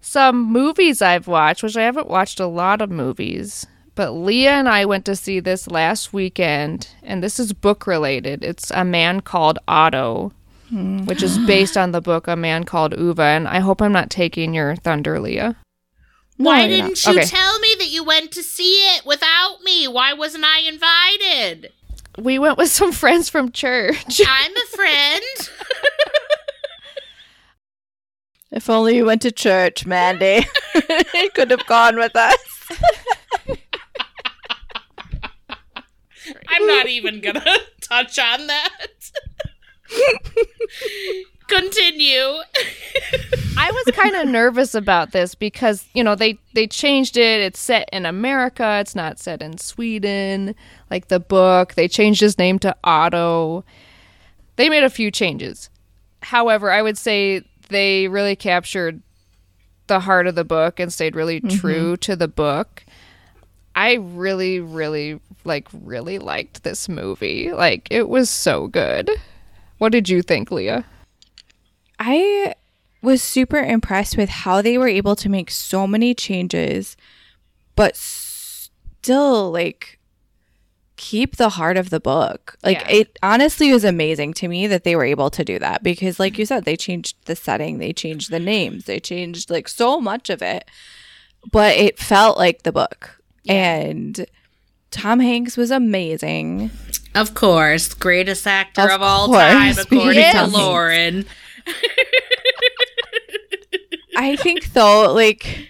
some 0.00 0.42
movies 0.42 1.02
I've 1.02 1.26
watched, 1.28 1.62
which 1.62 1.76
I 1.76 1.82
haven't 1.82 2.08
watched 2.08 2.40
a 2.40 2.46
lot 2.46 2.80
of 2.82 2.90
movies, 2.90 3.66
but 3.94 4.12
Leah 4.12 4.52
and 4.52 4.68
I 4.68 4.84
went 4.84 5.04
to 5.06 5.16
see 5.16 5.40
this 5.40 5.68
last 5.68 6.12
weekend, 6.12 6.88
and 7.02 7.22
this 7.22 7.38
is 7.38 7.52
book 7.52 7.86
related. 7.86 8.44
It's 8.44 8.70
A 8.70 8.84
Man 8.84 9.20
Called 9.20 9.58
Otto, 9.68 10.32
hmm. 10.68 11.04
which 11.04 11.22
is 11.22 11.38
based 11.38 11.76
on 11.76 11.92
the 11.92 12.00
book 12.00 12.26
A 12.28 12.36
Man 12.36 12.64
Called 12.64 12.94
Ove, 12.94 13.20
and 13.20 13.46
I 13.48 13.60
hope 13.60 13.80
I'm 13.82 13.92
not 13.92 14.10
taking 14.10 14.54
your 14.54 14.76
thunder, 14.76 15.20
Leah. 15.20 15.56
No, 16.38 16.50
Why 16.50 16.64
you're 16.66 16.78
not. 16.78 16.86
didn't 16.94 17.04
you 17.04 17.12
Okay. 17.20 17.26
tell 17.28 17.58
me 17.58 17.68
that 17.78 17.88
you 17.88 18.02
went 18.02 18.32
to 18.32 18.42
see 18.42 18.78
it 18.96 19.04
without 19.04 19.58
me? 19.62 19.86
Why 19.88 20.14
wasn't 20.14 20.44
I 20.44 20.60
invited? 20.60 21.72
We 22.18 22.38
went 22.38 22.56
with 22.58 22.70
some 22.70 22.92
friends 23.02 23.28
from 23.28 23.52
church. 23.52 24.20
I'm 24.26 24.56
a 24.56 24.66
friend. 24.76 25.22
If 28.52 28.68
only 28.68 28.96
you 28.96 29.04
went 29.04 29.22
to 29.22 29.30
church, 29.30 29.86
Mandy. 29.86 30.44
you 31.14 31.30
could 31.34 31.50
have 31.52 31.64
gone 31.66 31.96
with 31.96 32.16
us. 32.16 32.36
I'm 36.48 36.66
not 36.66 36.88
even 36.88 37.20
gonna 37.20 37.56
touch 37.80 38.18
on 38.18 38.46
that. 38.46 38.86
Continue. 41.48 42.38
I 43.56 43.72
was 43.72 43.94
kind 43.94 44.14
of 44.14 44.28
nervous 44.28 44.74
about 44.74 45.10
this 45.10 45.34
because 45.34 45.84
you 45.94 46.04
know 46.04 46.14
they 46.14 46.38
they 46.54 46.66
changed 46.66 47.16
it. 47.16 47.40
It's 47.40 47.58
set 47.58 47.88
in 47.92 48.06
America. 48.06 48.78
It's 48.80 48.94
not 48.94 49.18
set 49.18 49.42
in 49.42 49.58
Sweden 49.58 50.54
like 50.90 51.08
the 51.08 51.18
book. 51.18 51.74
They 51.74 51.88
changed 51.88 52.20
his 52.20 52.38
name 52.38 52.60
to 52.60 52.76
Otto. 52.84 53.64
They 54.56 54.68
made 54.68 54.84
a 54.84 54.90
few 54.90 55.10
changes. 55.10 55.70
However, 56.22 56.70
I 56.70 56.82
would 56.82 56.98
say 56.98 57.42
they 57.68 58.06
really 58.08 58.36
captured 58.36 59.02
the 59.86 60.00
heart 60.00 60.26
of 60.26 60.36
the 60.36 60.44
book 60.44 60.78
and 60.78 60.92
stayed 60.92 61.16
really 61.16 61.40
mm-hmm. 61.40 61.58
true 61.58 61.96
to 61.98 62.14
the 62.14 62.28
book. 62.28 62.84
I 63.80 63.94
really 63.94 64.60
really 64.60 65.20
like 65.44 65.66
really 65.72 66.18
liked 66.18 66.64
this 66.64 66.86
movie. 66.86 67.50
Like 67.50 67.88
it 67.90 68.10
was 68.10 68.28
so 68.28 68.66
good. 68.66 69.10
What 69.78 69.90
did 69.92 70.06
you 70.10 70.20
think, 70.20 70.50
Leah? 70.50 70.84
I 71.98 72.54
was 73.00 73.22
super 73.22 73.56
impressed 73.56 74.18
with 74.18 74.28
how 74.28 74.60
they 74.60 74.76
were 74.76 74.86
able 74.86 75.16
to 75.16 75.30
make 75.30 75.50
so 75.50 75.86
many 75.86 76.12
changes, 76.14 76.94
but 77.74 77.96
still 77.96 79.50
like 79.50 79.98
keep 80.96 81.36
the 81.36 81.48
heart 81.48 81.78
of 81.78 81.88
the 81.88 82.00
book. 82.00 82.58
Like 82.62 82.82
Yeah. 82.82 82.90
it 82.90 83.18
honestly 83.22 83.72
was 83.72 83.84
amazing 83.84 84.34
to 84.34 84.48
me 84.48 84.66
that 84.66 84.84
they 84.84 84.94
were 84.94 85.06
able 85.06 85.30
to 85.30 85.42
do 85.42 85.58
that 85.58 85.82
because 85.82 86.20
like 86.20 86.36
you 86.36 86.44
said, 86.44 86.66
they 86.66 86.76
changed 86.76 87.16
the 87.24 87.34
setting, 87.34 87.78
they 87.78 87.94
changed 87.94 88.30
the 88.30 88.40
names, 88.40 88.84
they 88.84 89.00
changed 89.00 89.48
like 89.48 89.68
so 89.68 90.02
much 90.02 90.28
of 90.28 90.42
it. 90.42 90.68
But 91.50 91.78
it 91.78 91.98
felt 91.98 92.36
like 92.36 92.64
the 92.64 92.72
book. 92.72 93.19
And 93.48 94.26
Tom 94.90 95.20
Hanks 95.20 95.56
was 95.56 95.70
amazing. 95.70 96.70
Of 97.14 97.34
course, 97.34 97.92
greatest 97.94 98.46
actor 98.46 98.82
Of 98.82 98.90
of, 98.90 99.02
all 99.02 99.26
course, 99.26 99.40
time, 99.40 99.74
according 99.80 100.32
to 100.32 100.46
Lauren. 100.46 101.24
I 104.16 104.36
think 104.36 104.72
though, 104.72 105.12
like 105.12 105.68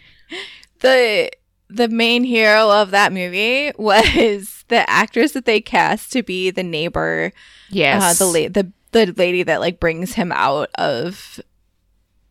the 0.80 1.30
the 1.68 1.88
main 1.88 2.24
hero 2.24 2.70
of 2.70 2.90
that 2.90 3.12
movie 3.12 3.72
was 3.78 4.64
the 4.68 4.88
actress 4.90 5.32
that 5.32 5.44
they 5.44 5.60
cast 5.60 6.12
to 6.12 6.22
be 6.22 6.50
the 6.50 6.62
neighbor, 6.62 7.32
Yes. 7.70 8.02
uh, 8.20 8.24
the 8.24 8.30
la- 8.30 8.48
the 8.48 8.72
the 8.92 9.12
lady 9.16 9.42
that 9.44 9.60
like 9.60 9.78
brings 9.78 10.14
him 10.14 10.32
out 10.32 10.68
of 10.74 11.40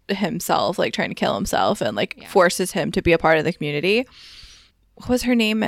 himself, 0.09 0.77
like 0.77 0.93
trying 0.93 1.09
to 1.09 1.15
kill 1.15 1.35
himself, 1.35 1.81
and 1.81 1.95
like 1.95 2.27
forces 2.27 2.73
him 2.73 2.91
to 2.91 3.01
be 3.01 3.13
a 3.13 3.17
part 3.17 3.37
of 3.37 3.45
the 3.45 3.53
community. 3.53 4.05
What 4.99 5.09
was 5.09 5.23
her 5.23 5.35
name? 5.35 5.63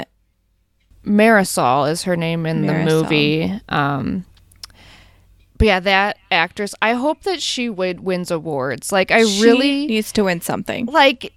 Marisol 1.05 1.89
is 1.89 2.03
her 2.03 2.15
name 2.15 2.45
in 2.45 2.65
the 2.67 2.73
movie. 2.73 3.51
Um, 3.69 4.25
but 5.57 5.65
yeah, 5.65 5.79
that 5.79 6.17
actress. 6.31 6.73
I 6.81 6.93
hope 6.93 7.21
that 7.23 7.41
she 7.41 7.69
win- 7.69 8.03
wins 8.03 8.29
awards. 8.31 8.91
Like 8.91 9.11
I 9.11 9.25
She 9.25 9.41
really 9.43 9.87
needs 9.87 10.11
to 10.13 10.23
win 10.25 10.41
something. 10.41 10.85
like. 10.87 11.33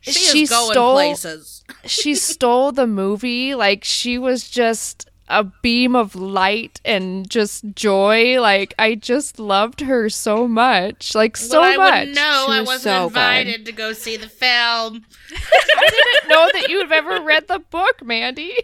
She, 0.00 0.12
she 0.12 0.42
is 0.42 0.50
going 0.50 0.72
stole. 0.72 0.94
places. 0.94 1.64
She 1.84 2.14
stole 2.14 2.72
the 2.72 2.86
movie. 2.86 3.54
Like 3.54 3.82
she 3.84 4.18
was 4.18 4.48
just 4.48 5.08
a 5.32 5.44
beam 5.62 5.96
of 5.96 6.14
light 6.14 6.80
and 6.84 7.28
just 7.28 7.64
joy. 7.74 8.40
Like 8.40 8.74
I 8.78 8.94
just 8.94 9.38
loved 9.38 9.80
her 9.80 10.08
so 10.08 10.46
much. 10.46 11.14
Like 11.14 11.36
so 11.36 11.60
well, 11.60 11.72
I 11.72 11.76
much. 11.76 11.92
wouldn't 12.00 12.16
know. 12.16 12.44
She 12.48 12.52
I 12.52 12.60
was 12.60 12.66
wasn't 12.66 12.82
so 12.82 13.08
good. 13.08 13.16
invited 13.18 13.66
to 13.66 13.72
go 13.72 13.92
see 13.92 14.16
the 14.16 14.28
film. 14.28 15.04
I 15.32 15.88
didn't 15.90 16.28
know 16.28 16.48
that 16.52 16.68
you've 16.68 16.92
ever 16.92 17.20
read 17.22 17.48
the 17.48 17.58
book, 17.58 18.04
Mandy. 18.04 18.54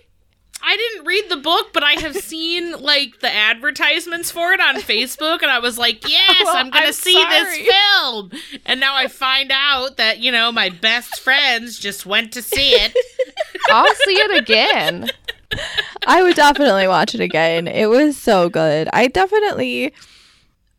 I 0.61 0.77
didn't 0.77 1.07
read 1.07 1.31
the 1.31 1.37
book, 1.37 1.69
but 1.73 1.85
I 1.85 1.93
have 1.93 2.17
seen 2.17 2.73
like 2.73 3.21
the 3.21 3.33
advertisements 3.33 4.33
for 4.33 4.53
it 4.53 4.61
on 4.61 4.77
Facebook, 4.81 5.41
and 5.43 5.53
I 5.53 5.61
was 5.61 5.79
like, 5.79 6.01
oh, 6.05 6.09
"Yes, 6.09 6.43
Well, 6.45 6.57
I'm 6.57 6.71
gonna 6.71 6.87
I'm 6.87 6.93
see 6.93 7.13
sorry. 7.13 7.63
this 7.65 7.69
film." 7.69 8.31
And 8.67 8.81
now 8.81 8.97
I 8.97 9.07
find 9.07 9.53
out 9.55 9.99
that 9.99 10.19
you 10.19 10.33
know 10.33 10.51
my 10.51 10.69
best 10.69 11.21
friends 11.21 11.79
just 11.79 12.05
went 12.07 12.33
to 12.33 12.43
see 12.43 12.71
it. 12.71 12.93
I'll 13.71 13.95
see 14.05 14.15
it 14.15 14.37
again. 14.43 15.09
I 16.07 16.23
would 16.23 16.37
definitely 16.37 16.87
watch 16.89 17.15
it 17.15 17.21
again. 17.21 17.67
It 17.69 17.87
was 17.87 18.17
so 18.17 18.49
good. 18.49 18.89
I 18.93 19.09
definitely 19.09 19.93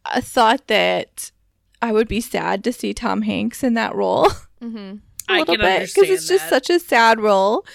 uh, 0.05 0.21
thought 0.21 0.67
that 0.67 1.31
I 1.81 1.91
would 1.91 2.07
be 2.07 2.21
sad 2.21 2.63
to 2.65 2.73
see 2.73 2.93
Tom 2.93 3.23
Hanks 3.23 3.63
in 3.63 3.73
that 3.75 3.95
role 3.95 4.29
Mm-hmm. 4.61 4.77
a 4.77 4.99
I 5.29 5.39
little 5.39 5.55
bit 5.57 5.87
because 5.93 6.09
it's 6.09 6.27
just 6.27 6.49
that. 6.49 6.65
such 6.65 6.69
a 6.69 6.79
sad 6.79 7.21
role. 7.21 7.65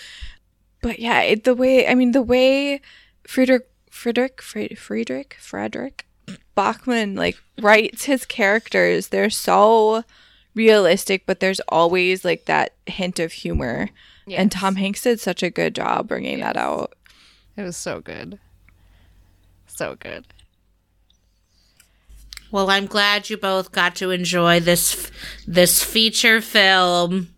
But 0.82 0.98
yeah, 0.98 1.20
it, 1.22 1.44
the 1.44 1.54
way 1.54 1.88
I 1.88 1.94
mean 1.94 2.12
the 2.12 2.20
way 2.22 2.82
Friedrich 3.26 3.66
Friedrich 3.90 4.42
Friedrich 4.42 4.78
Friedrich 4.78 5.36
Fredrik 5.40 6.04
Backman 6.54 7.16
like 7.16 7.38
writes 7.58 8.04
his 8.04 8.26
characters, 8.26 9.08
they're 9.08 9.30
so 9.30 10.04
realistic, 10.54 11.24
but 11.26 11.40
there's 11.40 11.60
always 11.68 12.24
like 12.24 12.46
that 12.46 12.74
hint 12.86 13.18
of 13.18 13.32
humor. 13.32 13.90
And 14.30 14.50
Tom 14.50 14.76
Hanks 14.76 15.02
did 15.02 15.20
such 15.20 15.42
a 15.42 15.50
good 15.50 15.74
job 15.74 16.08
bringing 16.08 16.40
that 16.40 16.56
out. 16.56 16.94
It 17.56 17.62
was 17.62 17.76
so 17.76 18.00
good. 18.00 18.38
So 19.66 19.96
good. 19.98 20.24
Well, 22.50 22.70
I'm 22.70 22.86
glad 22.86 23.30
you 23.30 23.36
both 23.36 23.72
got 23.72 23.96
to 23.96 24.10
enjoy 24.10 24.60
this 24.60 25.10
this 25.46 25.82
feature 25.82 26.40
film. 26.40 27.30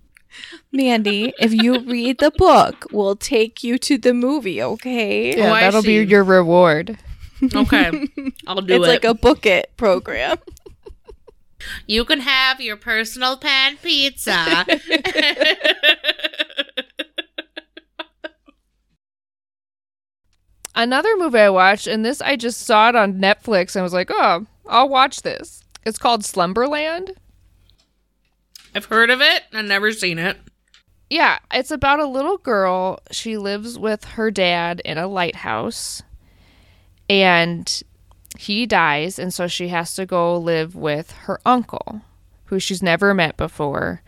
Mandy, 0.72 1.32
if 1.38 1.54
you 1.54 1.78
read 1.86 2.18
the 2.18 2.30
book, 2.36 2.86
we'll 2.92 3.16
take 3.16 3.64
you 3.64 3.78
to 3.78 3.96
the 3.96 4.12
movie, 4.12 4.62
okay? 4.62 5.34
Oh, 5.34 5.38
yeah, 5.38 5.52
I 5.52 5.60
that'll 5.62 5.82
be 5.82 5.94
your 6.04 6.22
reward. 6.22 6.98
Okay, 7.42 7.86
I'll 8.46 8.60
do 8.60 8.74
it's 8.74 8.86
it. 8.86 8.94
It's 8.94 9.04
like 9.04 9.04
a 9.04 9.14
book 9.14 9.46
it 9.46 9.72
program. 9.76 10.36
You 11.86 12.04
can 12.04 12.20
have 12.20 12.60
your 12.60 12.76
personal 12.76 13.36
pan 13.36 13.78
pizza. 13.82 14.66
Another 20.74 21.16
movie 21.16 21.38
I 21.38 21.48
watched, 21.48 21.86
and 21.86 22.04
this 22.04 22.20
I 22.20 22.36
just 22.36 22.60
saw 22.60 22.90
it 22.90 22.96
on 22.96 23.14
Netflix 23.14 23.74
and 23.74 23.80
I 23.80 23.82
was 23.82 23.94
like, 23.94 24.10
oh, 24.10 24.44
I'll 24.66 24.88
watch 24.90 25.22
this. 25.22 25.62
It's 25.86 25.98
called 25.98 26.24
Slumberland. 26.24 27.12
I've 28.74 28.84
heard 28.86 29.08
of 29.08 29.22
it. 29.22 29.44
I've 29.54 29.64
never 29.64 29.92
seen 29.92 30.18
it. 30.18 30.36
Yeah, 31.08 31.38
it's 31.52 31.70
about 31.70 32.00
a 32.00 32.06
little 32.06 32.36
girl. 32.36 32.98
She 33.10 33.38
lives 33.38 33.78
with 33.78 34.04
her 34.04 34.30
dad 34.30 34.82
in 34.84 34.98
a 34.98 35.06
lighthouse, 35.06 36.02
and 37.08 37.82
he 38.38 38.66
dies, 38.66 39.18
and 39.18 39.32
so 39.32 39.46
she 39.46 39.68
has 39.68 39.94
to 39.94 40.06
go 40.06 40.36
live 40.36 40.74
with 40.74 41.12
her 41.12 41.40
uncle, 41.44 42.02
who 42.46 42.58
she's 42.58 42.82
never 42.82 43.14
met 43.14 43.36
before. 43.36 44.02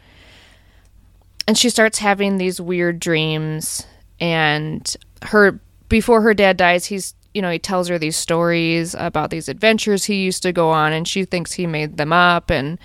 And 1.47 1.57
she 1.57 1.71
starts 1.71 1.99
having 1.99 2.37
these 2.37 2.61
weird 2.61 3.01
dreams, 3.01 3.87
and 4.21 4.97
her 5.23 5.61
before 5.89 6.21
her 6.23 6.35
dad 6.35 6.57
dies, 6.57 6.87
he's 6.87 7.15
you 7.35 7.43
know 7.43 7.51
he 7.51 7.59
tells 7.59 7.89
her 7.89 7.99
these 7.99 8.17
stories 8.17 8.95
about 8.99 9.31
these 9.31 9.49
adventures 9.49 10.05
he 10.05 10.25
used 10.25 10.43
to 10.43 10.53
go 10.53 10.71
on, 10.71 10.93
and 10.93 11.07
she 11.07 11.25
thinks 11.25 11.53
he 11.53 11.67
made 11.67 11.97
them 11.97 12.13
up, 12.13 12.51
and 12.51 12.79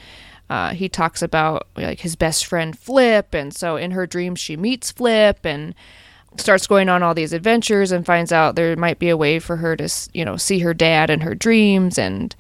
uh, 0.50 0.74
he 0.74 0.88
talks 0.88 1.22
about 1.22 1.68
like 1.76 2.02
his 2.02 2.16
best 2.16 2.46
friend 2.46 2.78
Flip, 2.78 3.34
and 3.34 3.54
so 3.54 3.76
in 3.76 3.92
her 3.92 4.06
dreams 4.06 4.40
she 4.40 4.56
meets 4.56 4.92
Flip 4.92 5.40
and 5.46 5.74
starts 6.38 6.68
going 6.68 6.90
on 6.90 7.04
all 7.04 7.14
these 7.14 7.34
adventures 7.34 7.92
and 7.92 8.06
finds 8.06 8.32
out 8.32 8.56
there 8.56 8.76
might 8.76 9.00
be 9.00 9.10
a 9.10 9.18
way 9.18 9.40
for 9.40 9.58
her 9.58 9.76
to 9.76 9.90
you 10.14 10.26
know 10.26 10.38
see 10.38 10.60
her 10.60 10.74
dad 10.74 11.10
in 11.10 11.22
her 11.22 11.36
dreams, 11.36 11.98
and 11.98 12.36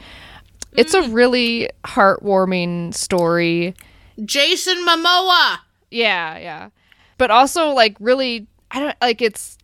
it's 0.73 0.93
a 0.93 1.01
mm. 1.01 1.13
really 1.13 1.69
heartwarming 1.85 2.93
story. 2.93 3.75
Jason 4.23 4.77
Momoa. 4.85 5.57
Yeah, 5.91 6.37
yeah, 6.37 6.69
but 7.17 7.31
also 7.31 7.69
like 7.69 7.95
really, 7.99 8.47
I 8.71 8.79
don't 8.79 8.95
like 9.01 9.21
it's. 9.21 9.57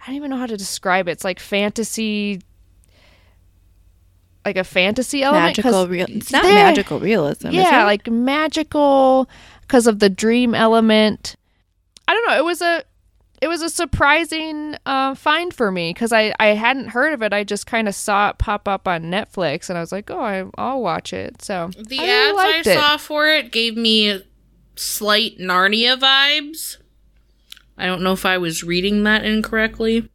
I 0.00 0.06
don't 0.06 0.16
even 0.16 0.30
know 0.30 0.36
how 0.36 0.46
to 0.46 0.56
describe 0.56 1.08
it. 1.08 1.12
It's 1.12 1.24
like 1.24 1.40
fantasy, 1.40 2.40
like 4.44 4.56
a 4.56 4.64
fantasy 4.64 5.22
element. 5.22 5.56
'cause- 5.56 5.64
magical 5.64 5.88
real. 5.88 6.06
It's 6.08 6.30
not 6.30 6.44
magical 6.44 7.00
realism. 7.00 7.50
yeah, 7.50 7.62
is 7.62 7.82
it? 7.82 7.86
like 7.86 8.10
magical 8.10 9.28
because 9.62 9.88
of 9.88 9.98
the 9.98 10.08
dream 10.08 10.54
element. 10.54 11.34
I 12.06 12.14
don't 12.14 12.28
know. 12.28 12.36
It 12.36 12.44
was 12.44 12.62
a 12.62 12.84
it 13.42 13.48
was 13.48 13.62
a 13.62 13.68
surprising 13.68 14.76
uh, 14.86 15.14
find 15.14 15.52
for 15.52 15.70
me 15.70 15.90
because 15.92 16.12
I 16.12 16.34
I 16.40 16.48
hadn't 16.48 16.88
heard 16.88 17.12
of 17.12 17.22
it. 17.22 17.32
I 17.32 17.44
just 17.44 17.66
kind 17.66 17.88
of 17.88 17.94
saw 17.94 18.30
it 18.30 18.38
pop 18.38 18.66
up 18.68 18.86
on 18.88 19.04
Netflix, 19.04 19.68
and 19.68 19.76
I 19.76 19.80
was 19.80 19.92
like, 19.92 20.10
oh, 20.10 20.20
I, 20.20 20.44
I'll 20.56 20.80
watch 20.82 21.12
it. 21.12 21.42
So 21.42 21.70
The 21.78 21.98
I 22.00 22.02
really 22.04 22.54
ads 22.54 22.66
I 22.68 22.70
it. 22.72 22.74
saw 22.78 22.96
for 22.96 23.28
it 23.28 23.52
gave 23.52 23.76
me 23.76 24.22
slight 24.76 25.38
Narnia 25.38 25.98
vibes. 25.98 26.76
I 27.78 27.86
don't 27.86 28.02
know 28.02 28.12
if 28.12 28.24
I 28.24 28.38
was 28.38 28.64
reading 28.64 29.02
that 29.04 29.24
incorrectly. 29.24 30.08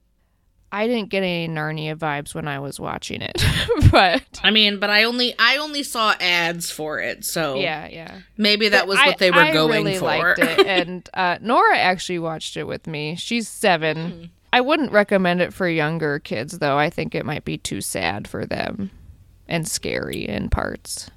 I 0.71 0.87
didn't 0.87 1.09
get 1.09 1.23
any 1.23 1.47
Narnia 1.47 1.95
vibes 1.95 2.33
when 2.33 2.47
I 2.47 2.59
was 2.59 2.79
watching 2.79 3.21
it, 3.21 3.43
but 3.91 4.23
I 4.43 4.51
mean, 4.51 4.79
but 4.79 4.89
I 4.89 5.03
only 5.03 5.33
I 5.37 5.57
only 5.57 5.83
saw 5.83 6.15
ads 6.19 6.71
for 6.71 6.99
it, 6.99 7.25
so 7.25 7.55
yeah, 7.55 7.87
yeah. 7.89 8.19
maybe 8.37 8.69
that 8.69 8.87
was 8.87 8.97
what 8.97 9.15
I- 9.15 9.17
they 9.17 9.31
were 9.31 9.39
I 9.41 9.51
going 9.53 9.83
really 9.85 9.97
for. 9.97 10.05
Liked 10.05 10.39
it. 10.39 10.65
And 10.67 11.09
uh, 11.13 11.37
Nora 11.41 11.77
actually 11.77 12.19
watched 12.19 12.55
it 12.55 12.63
with 12.63 12.87
me. 12.87 13.15
She's 13.15 13.47
seven. 13.47 14.11
Hmm. 14.11 14.23
I 14.53 14.61
wouldn't 14.61 14.91
recommend 14.91 15.41
it 15.41 15.53
for 15.53 15.67
younger 15.67 16.19
kids, 16.19 16.59
though. 16.59 16.77
I 16.77 16.89
think 16.89 17.15
it 17.15 17.25
might 17.25 17.45
be 17.45 17.57
too 17.57 17.79
sad 17.81 18.27
for 18.27 18.45
them 18.45 18.91
and 19.47 19.67
scary 19.67 20.27
in 20.27 20.49
parts. 20.49 21.09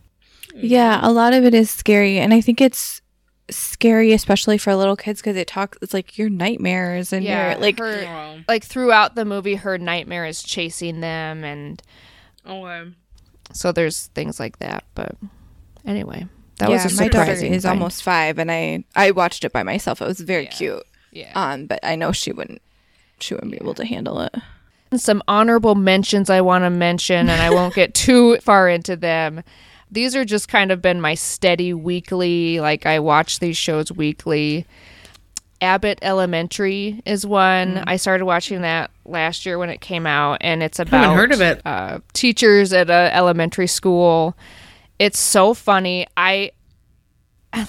Yeah, 0.55 1.01
a 1.03 1.11
lot 1.11 1.33
of 1.35 1.45
it 1.45 1.53
is 1.55 1.69
scary, 1.71 2.19
and 2.19 2.33
I 2.33 2.41
think 2.41 2.61
it's 2.61 3.03
scary, 3.51 4.12
especially 4.12 4.59
for 4.59 4.74
little 4.74 4.97
kids, 4.97 5.20
because 5.20 5.36
it 5.36 5.47
talks. 5.49 5.78
It's 5.82 5.95
like 5.95 6.16
your 6.18 6.28
nightmares 6.30 7.12
and 7.12 7.24
your 7.24 7.57
like. 7.57 7.78
her, 7.78 8.05
Oh, 8.07 8.40
like 8.49 8.64
throughout 8.64 9.14
the 9.14 9.24
movie, 9.24 9.55
her 9.57 9.78
nightmare 9.78 10.26
is 10.26 10.42
chasing 10.42 11.01
them, 11.01 11.45
and 11.45 11.82
okay. 12.47 12.90
so 13.53 13.72
there's 13.72 14.07
things 14.09 14.38
like 14.40 14.59
that. 14.59 14.84
But 14.95 15.16
anyway, 15.86 16.26
that 16.59 16.70
yeah, 16.70 16.82
was 16.84 16.99
a 16.99 17.03
my 17.03 17.09
daughter 17.09 17.32
is 17.32 17.62
find. 17.64 17.66
almost 17.66 18.03
five, 18.03 18.38
and 18.38 18.51
I 18.51 18.84
I 18.97 19.11
watched 19.11 19.45
it 19.45 19.53
by 19.53 19.62
myself. 19.62 20.01
It 20.03 20.07
was 20.07 20.20
very 20.20 20.47
cute. 20.47 20.82
yeah. 21.12 21.32
Um, 21.34 21.66
but 21.66 21.80
I 21.82 21.97
know 21.97 22.12
she 22.12 22.32
wouldn't. 22.32 22.62
She 23.20 23.34
wouldn't 23.34 23.53
be 23.53 23.59
able 23.61 23.74
to 23.74 23.84
handle 23.84 24.20
it. 24.20 24.34
some 24.97 25.22
honorable 25.28 25.74
mentions 25.74 26.30
I 26.30 26.40
want 26.40 26.64
to 26.64 26.70
mention, 26.70 27.28
and 27.28 27.40
I 27.42 27.51
won't 27.51 27.74
get 27.74 27.95
too 27.95 28.38
far 28.38 28.68
into 28.68 28.97
them. 28.97 29.42
These 29.95 30.16
are 30.16 30.24
just 30.24 30.49
kind 30.49 30.72
of 30.72 30.82
been 30.82 31.01
my 31.01 31.14
steady 31.14 31.72
weekly, 31.72 32.61
like 32.61 32.84
I 32.84 32.99
watch 32.99 33.38
these 33.38 33.57
shows 33.57 33.92
weekly. 33.92 34.66
Abbott 35.61 35.99
Elementary 36.03 37.01
is 37.07 37.24
one. 37.24 37.78
I 37.86 37.97
started 37.97 38.26
watching 38.26 38.62
that 38.62 38.90
last 39.07 39.47
year 39.47 39.57
when 39.57 39.70
it 39.70 39.80
came 39.80 40.07
out, 40.07 40.38
and 40.40 40.62
it's 40.62 40.78
about 40.78 41.14
heard 41.14 41.32
of 41.32 41.40
it. 41.40 41.62
Uh, 41.64 42.01
teachers 42.12 42.72
at 42.72 42.90
a 42.90 43.14
elementary 43.14 43.68
school. 43.68 44.36
It's 44.99 45.18
so 45.18 45.55
funny. 45.55 46.07
I 46.16 46.51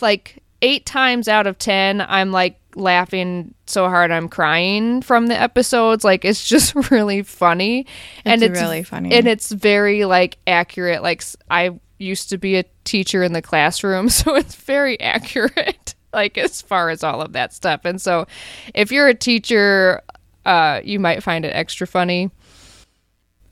like 0.02 0.42
eight 0.62 0.86
times 0.86 1.28
out 1.28 1.48
of 1.48 1.58
ten, 1.58 2.02
I'm 2.02 2.32
like 2.32 2.60
laughing 2.76 3.54
so 3.68 3.88
hard 3.88 4.12
I'm 4.12 4.28
crying 4.28 5.02
from 5.02 5.28
the 5.28 5.40
episodes. 5.40 6.04
Like 6.04 6.26
it's 6.26 6.46
just 6.48 6.76
really 6.92 7.22
funny, 7.22 7.86
and 8.26 8.42
It's 8.42 8.52
it's 8.52 8.60
really 8.62 8.84
funny. 8.84 9.14
and 9.14 9.28
it's 9.28 9.52
very 9.52 10.06
like 10.06 10.38
accurate. 10.48 11.02
Like 11.04 11.24
I 11.50 11.80
used 11.98 12.30
to 12.30 12.38
be 12.38 12.58
a 12.58 12.66
teacher 12.84 13.24
in 13.24 13.34
the 13.34 13.42
classroom, 13.42 14.10
so 14.10 14.36
it's 14.36 14.56
very 14.56 15.00
accurate. 15.00 15.96
Like 16.14 16.38
as 16.38 16.62
far 16.62 16.90
as 16.90 17.04
all 17.04 17.22
of 17.22 17.34
that 17.34 17.54
stuff, 17.54 17.82
and 17.84 18.02
so 18.02 18.26
if 18.74 18.92
you're 18.92 19.08
a 19.08 19.14
teacher, 19.14 20.02
uh, 20.46 20.80
you 20.84 21.00
might 21.00 21.24
find 21.24 21.44
it 21.44 21.50
extra 21.50 21.86
funny. 21.86 22.32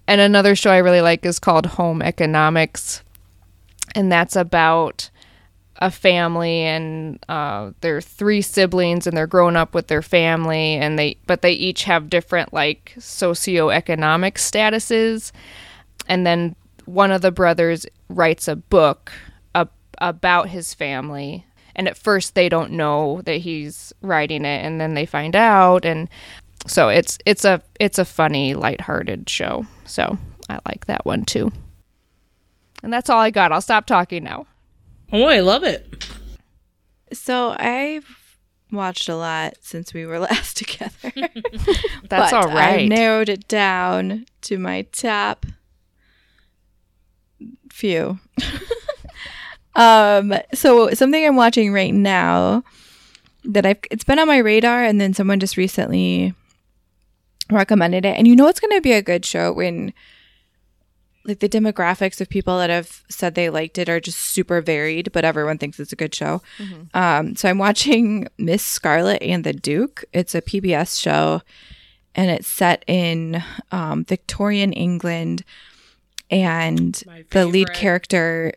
And 0.08 0.22
another 0.22 0.56
show 0.56 0.72
I 0.72 0.78
really 0.78 1.02
like 1.02 1.26
is 1.26 1.40
called 1.40 1.66
Home 1.66 2.02
Economics, 2.02 3.04
and 3.96 4.12
that's 4.12 4.36
about 4.36 5.10
a 5.78 5.92
family 5.92 6.62
and 6.62 7.20
uh, 7.28 7.72
they're 7.82 8.00
three 8.00 8.42
siblings 8.42 9.08
and 9.08 9.18
they're 9.18 9.28
growing 9.28 9.56
up 9.56 9.74
with 9.74 9.88
their 9.88 10.02
family 10.02 10.76
and 10.76 10.98
they 11.00 11.18
but 11.26 11.42
they 11.42 11.52
each 11.52 11.84
have 11.84 12.10
different 12.10 12.54
like 12.54 12.94
socioeconomic 12.98 14.36
statuses 14.36 15.32
and 16.08 16.26
then 16.26 16.56
one 16.86 17.12
of 17.12 17.22
the 17.22 17.32
brothers 17.32 17.86
writes 18.10 18.48
a 18.48 18.56
book 18.56 19.12
ab- 19.56 19.72
about 20.00 20.50
his 20.50 20.74
family 20.74 21.46
and 21.76 21.88
at 21.88 21.98
first 21.98 22.36
they 22.36 22.50
don't 22.50 22.72
know 22.72 23.22
that 23.26 23.38
he's 23.38 23.92
writing 24.02 24.46
it 24.46 24.64
and 24.66 24.80
then 24.80 24.94
they 24.94 25.06
find 25.06 25.36
out 25.36 25.86
and 25.86 26.10
so 26.68 26.90
it's 26.90 27.18
it's 27.26 27.44
a 27.46 27.62
it's 27.80 27.98
a 28.00 28.06
funny 28.06 28.54
lighthearted 28.54 29.30
show 29.30 29.66
so 29.86 30.18
i 30.50 30.60
like 30.68 30.86
that 30.86 31.06
one 31.06 31.24
too 31.26 31.52
and 32.84 32.92
that's 32.94 33.10
all 33.10 33.20
i 33.20 33.30
got 33.30 33.52
i'll 33.52 33.62
stop 33.62 33.86
talking 33.86 34.24
now 34.24 34.46
Oh, 35.16 35.26
I 35.26 35.42
love 35.42 35.64
it. 35.64 36.08
So 37.12 37.56
I've 37.60 38.38
watched 38.72 39.08
a 39.08 39.16
lot 39.16 39.54
since 39.62 39.94
we 39.94 40.08
were 40.08 40.18
last 40.32 40.58
together. 40.58 41.12
That's 41.14 42.32
But 42.32 42.34
all 42.34 42.50
I 42.50 42.56
right. 42.56 42.90
narrowed 42.90 43.30
it 43.30 43.48
down 43.48 44.26
to 44.42 44.58
my 44.58 44.88
top 44.92 45.46
few. 47.74 48.20
um, 49.76 50.34
so 50.54 50.92
something 50.92 51.26
I'm 51.26 51.36
watching 51.36 51.74
right 51.74 51.94
now 51.94 52.64
that 53.44 53.66
I've 53.66 53.80
it's 53.92 54.04
been 54.04 54.20
on 54.20 54.28
my 54.28 54.38
radar, 54.38 54.84
and 54.84 55.02
then 55.02 55.14
someone 55.14 55.40
just 55.40 55.58
recently 55.58 56.34
recommended 57.52 58.06
it, 58.06 58.18
and 58.18 58.28
you 58.28 58.36
know 58.36 58.48
it's 58.48 58.60
going 58.60 58.76
to 58.78 58.82
be 58.82 58.94
a 58.94 59.02
good 59.02 59.26
show 59.26 59.52
when 59.52 59.94
like 61.26 61.40
the 61.40 61.50
demographics 61.50 62.20
of 62.20 62.28
people 62.30 62.58
that 62.58 62.70
have 62.70 63.02
said 63.10 63.34
they 63.34 63.50
liked 63.50 63.78
it 63.78 63.90
are 63.90 64.00
just 64.00 64.20
super 64.20 64.62
varied, 64.62 65.12
but 65.14 65.24
everyone 65.26 65.58
thinks 65.58 65.80
it's 65.80 65.94
a 65.94 65.98
good 65.98 66.14
show. 66.14 66.42
Um, 66.94 67.36
so 67.36 67.50
I'm 67.50 67.58
watching 67.58 68.28
Miss 68.38 68.64
Scarlet 68.64 69.22
and 69.22 69.44
the 69.44 69.54
Duke. 69.54 70.04
It's 70.14 70.36
a 70.36 70.42
PBS 70.42 71.02
show, 71.02 71.42
and 72.14 72.30
it's 72.30 72.48
set 72.48 72.84
in 72.88 73.42
um, 73.72 74.04
Victorian 74.06 74.74
England. 74.74 75.44
And 76.30 77.02
the 77.32 77.46
lead 77.46 77.74
character, 77.74 78.54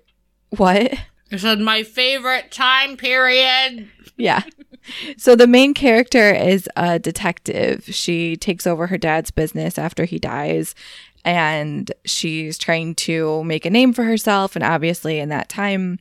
what? 0.51 0.95
This 1.29 1.43
is 1.43 1.59
my 1.59 1.83
favorite 1.83 2.53
time 2.53 2.97
period. 2.97 3.89
Yeah. 4.17 4.45
So 5.17 5.35
the 5.35 5.49
main 5.49 5.75
character 5.75 6.33
is 6.33 6.69
a 6.77 7.01
detective. 7.01 7.85
She 7.87 8.37
takes 8.37 8.65
over 8.65 8.87
her 8.87 8.97
dad's 8.97 9.33
business 9.33 9.77
after 9.77 10.05
he 10.05 10.21
dies 10.21 10.77
and 11.25 11.91
she's 12.05 12.57
trying 12.57 12.95
to 12.95 13.43
make 13.43 13.67
a 13.67 13.71
name 13.71 13.93
for 13.93 14.05
herself 14.05 14.55
and 14.55 14.65
obviously 14.65 15.19
in 15.19 15.29
that 15.31 15.49
time 15.49 15.99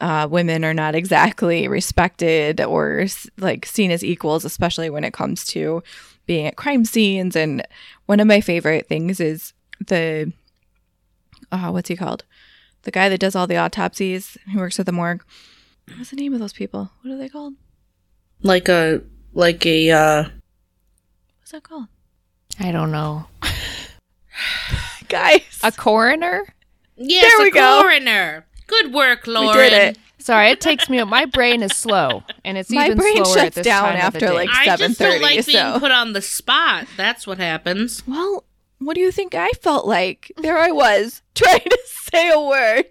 uh, 0.00 0.26
women 0.30 0.64
are 0.64 0.74
not 0.74 0.94
exactly 0.96 1.68
respected 1.68 2.60
or 2.60 3.06
like 3.38 3.66
seen 3.66 3.90
as 3.90 4.04
equals, 4.04 4.44
especially 4.44 4.90
when 4.90 5.04
it 5.04 5.12
comes 5.12 5.44
to 5.46 5.82
being 6.26 6.46
at 6.46 6.56
crime 6.56 6.84
scenes. 6.84 7.36
And 7.36 7.66
one 8.06 8.20
of 8.20 8.26
my 8.26 8.40
favorite 8.40 8.88
things 8.88 9.20
is 9.20 9.52
the 9.86 10.32
uh, 11.52 11.70
what's 11.70 11.88
he 11.88 11.96
called? 11.96 12.24
The 12.82 12.90
guy 12.90 13.08
that 13.08 13.18
does 13.18 13.34
all 13.36 13.46
the 13.46 13.56
autopsies. 13.56 14.36
Who 14.52 14.58
works 14.58 14.78
at 14.78 14.86
the 14.86 14.92
morgue. 14.92 15.22
What's 15.96 16.10
the 16.10 16.16
name 16.16 16.32
of 16.34 16.40
those 16.40 16.52
people? 16.52 16.90
What 17.02 17.12
are 17.14 17.18
they 17.18 17.28
called? 17.28 17.54
Like 18.42 18.68
a 18.68 19.02
like 19.32 19.64
a 19.66 19.90
uh 19.90 20.24
What's 21.40 21.52
that 21.52 21.62
called? 21.62 21.86
I 22.60 22.70
don't 22.72 22.90
know. 22.92 23.26
Guys, 25.08 25.42
A 25.62 25.72
coroner? 25.72 26.42
yes, 26.96 27.24
There 27.26 27.44
we 27.44 27.48
a 27.48 27.52
go. 27.52 27.80
coroner. 27.82 28.46
Good 28.66 28.92
work, 28.92 29.26
we 29.26 29.52
did 29.54 29.72
it. 29.72 29.98
Sorry, 30.18 30.50
it 30.50 30.60
takes 30.60 30.90
me. 30.90 30.98
Up. 30.98 31.08
My 31.08 31.24
brain 31.24 31.62
is 31.62 31.72
slow, 31.74 32.22
and 32.44 32.58
it's 32.58 32.70
My 32.70 32.86
even 32.86 32.98
brain 32.98 33.24
slower 33.24 33.38
at 33.38 33.42
shuts 33.44 33.54
this 33.56 33.64
down 33.64 33.84
time 33.84 33.94
of 33.94 34.00
the 34.00 34.04
after, 34.06 34.26
day. 34.26 34.32
like, 34.32 34.50
I 34.50 34.76
just 34.76 35.00
7:30, 35.00 35.10
don't 35.12 35.22
like 35.22 35.46
being 35.46 35.80
put 35.80 35.90
on 35.90 36.12
the 36.12 36.20
spot. 36.20 36.86
That's 36.98 37.26
what 37.26 37.38
happens. 37.38 38.02
Well, 38.06 38.44
what 38.78 38.94
do 38.94 39.00
you 39.00 39.10
think 39.10 39.34
I 39.34 39.50
felt 39.62 39.86
like? 39.86 40.32
There 40.38 40.58
I 40.58 40.70
was 40.70 41.22
trying 41.34 41.60
to 41.60 41.78
say 41.86 42.30
a 42.30 42.40
word. 42.40 42.86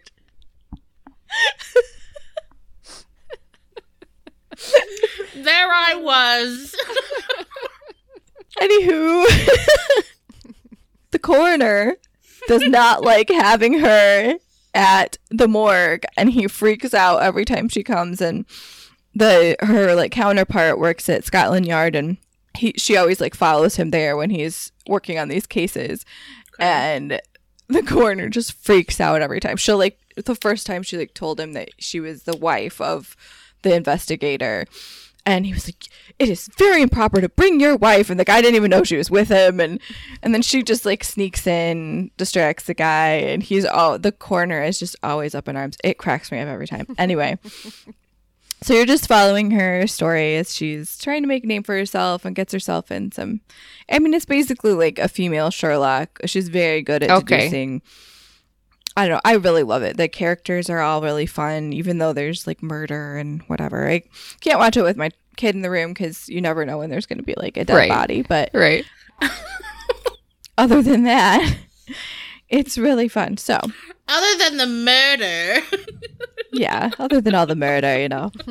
There 5.35 5.69
I 5.71 5.95
was. 5.95 6.75
Anywho, 8.59 9.25
the 11.11 11.19
coroner 11.19 11.95
does 12.47 12.63
not 12.63 13.03
like 13.03 13.29
having 13.29 13.79
her 13.79 14.35
at 14.73 15.17
the 15.29 15.47
morgue, 15.47 16.05
and 16.17 16.31
he 16.31 16.47
freaks 16.47 16.93
out 16.93 17.21
every 17.21 17.45
time 17.45 17.69
she 17.69 17.83
comes. 17.83 18.19
And 18.19 18.45
the 19.13 19.55
her 19.61 19.93
like 19.95 20.11
counterpart 20.11 20.79
works 20.79 21.07
at 21.07 21.23
Scotland 21.23 21.67
Yard, 21.67 21.95
and 21.95 22.17
he 22.57 22.73
she 22.77 22.97
always 22.97 23.21
like 23.21 23.35
follows 23.35 23.75
him 23.75 23.91
there 23.91 24.17
when 24.17 24.29
he's 24.29 24.71
working 24.87 25.17
on 25.17 25.27
these 25.27 25.45
cases, 25.45 26.05
and 26.59 27.21
the 27.67 27.83
coroner 27.83 28.29
just 28.29 28.53
freaks 28.53 28.99
out 28.99 29.21
every 29.21 29.39
time. 29.39 29.57
She'll 29.57 29.77
like 29.77 29.99
the 30.15 30.35
first 30.35 30.65
time 30.65 30.83
she 30.83 30.97
like 30.97 31.13
told 31.13 31.39
him 31.39 31.53
that 31.53 31.69
she 31.77 31.99
was 31.99 32.23
the 32.23 32.37
wife 32.37 32.81
of 32.81 33.15
the 33.61 33.75
investigator. 33.75 34.65
And 35.25 35.45
he 35.45 35.53
was 35.53 35.67
like, 35.67 35.87
"It 36.19 36.29
is 36.29 36.49
very 36.57 36.81
improper 36.81 37.19
to 37.19 37.27
bring 37.27 37.59
your 37.59 37.75
wife." 37.75 38.09
And 38.09 38.17
the 38.17 38.23
guy 38.23 38.39
didn't 38.39 38.55
even 38.55 38.71
know 38.71 38.85
she 38.85 38.95
was 38.95 39.11
with 39.11 39.27
him. 39.27 39.59
And 39.59 39.81
and 40.23 40.33
then 40.33 40.41
she 40.41 40.63
just 40.63 40.85
like 40.85 41.03
sneaks 41.03 41.45
in, 41.45 42.11
distracts 42.15 42.63
the 42.63 42.73
guy, 42.73 43.09
and 43.15 43.43
he's 43.43 43.65
all 43.65 43.99
the 43.99 44.13
coroner 44.13 44.63
is 44.63 44.79
just 44.79 44.95
always 45.03 45.35
up 45.35 45.49
in 45.49 45.57
arms. 45.57 45.77
It 45.83 45.97
cracks 45.97 46.31
me 46.31 46.39
up 46.39 46.47
every 46.47 46.65
time. 46.65 46.87
Anyway, 46.97 47.37
so 48.61 48.73
you're 48.73 48.85
just 48.85 49.07
following 49.07 49.51
her 49.51 49.85
story 49.87 50.35
as 50.35 50.53
she's 50.55 50.97
trying 50.97 51.21
to 51.23 51.27
make 51.27 51.43
a 51.43 51.47
name 51.47 51.63
for 51.63 51.75
herself 51.75 52.25
and 52.25 52.35
gets 52.35 52.51
herself 52.53 52.91
in 52.91 53.11
some. 53.11 53.41
I 53.91 53.99
mean, 53.99 54.13
it's 54.13 54.25
basically 54.25 54.73
like 54.73 54.99
a 54.99 55.07
female 55.07 55.49
Sherlock. 55.51 56.19
She's 56.25 56.49
very 56.49 56.81
good 56.81 57.03
at 57.03 57.11
Okay. 57.11 57.37
deducing. 57.37 57.81
I 58.95 59.07
don't 59.07 59.15
know. 59.15 59.21
I 59.23 59.35
really 59.35 59.61
love 59.63 59.83
it. 59.83 59.95
The 59.97 60.07
characters 60.07 60.69
are 60.71 60.79
all 60.79 61.01
really 61.03 61.27
fun, 61.27 61.71
even 61.71 61.99
though 61.99 62.13
there's 62.13 62.47
like 62.47 62.63
murder 62.63 63.15
and 63.17 63.41
whatever. 63.43 63.87
I 63.87 64.01
can't 64.41 64.57
watch 64.57 64.75
it 64.75 64.81
with 64.81 64.97
my 64.97 65.11
kid 65.35 65.53
in 65.53 65.61
the 65.61 65.69
room 65.69 65.91
because 65.93 66.27
you 66.27 66.41
never 66.41 66.65
know 66.65 66.79
when 66.79 66.89
there's 66.89 67.05
going 67.05 67.19
to 67.19 67.23
be 67.23 67.35
like 67.37 67.57
a 67.57 67.63
dead 67.65 67.75
Right. 67.75 67.89
body. 67.89 68.23
But 68.23 68.49
Right. 68.55 68.83
other 70.57 70.81
than 70.81 71.03
that, 71.03 71.55
it's 72.49 72.77
really 72.77 73.07
fun. 73.07 73.37
So 73.37 73.59
Other 74.07 74.37
than 74.37 74.57
the 74.57 74.67
murder. 74.67 75.61
yeah, 76.53 76.91
other 76.99 77.21
than 77.21 77.35
all 77.35 77.45
the 77.45 77.55
murder, 77.55 77.99
you 77.99 78.09
know. 78.09 78.31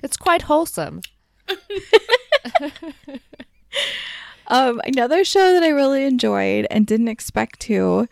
It's 0.00 0.16
quite 0.16 0.42
wholesome. 0.42 1.00
Um, 4.48 4.80
another 4.84 5.24
show 5.24 5.52
that 5.52 5.62
I 5.62 5.68
really 5.68 6.04
enjoyed 6.04 6.66
and 6.70 6.86
didn't 6.86 7.08
expect 7.08 7.60
to. 7.60 8.08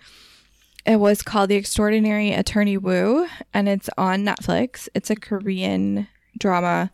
It 0.85 0.97
was 0.97 1.22
called 1.22 1.49
The 1.49 1.57
Extraordinary 1.57 2.31
Attorney 2.33 2.77
Woo, 2.77 3.27
and 3.55 3.68
it's 3.68 3.89
on 3.97 4.24
Netflix. 4.24 4.89
It's 4.95 5.09
a 5.09 5.16
Korean 5.16 6.07
drama. 6.39 6.91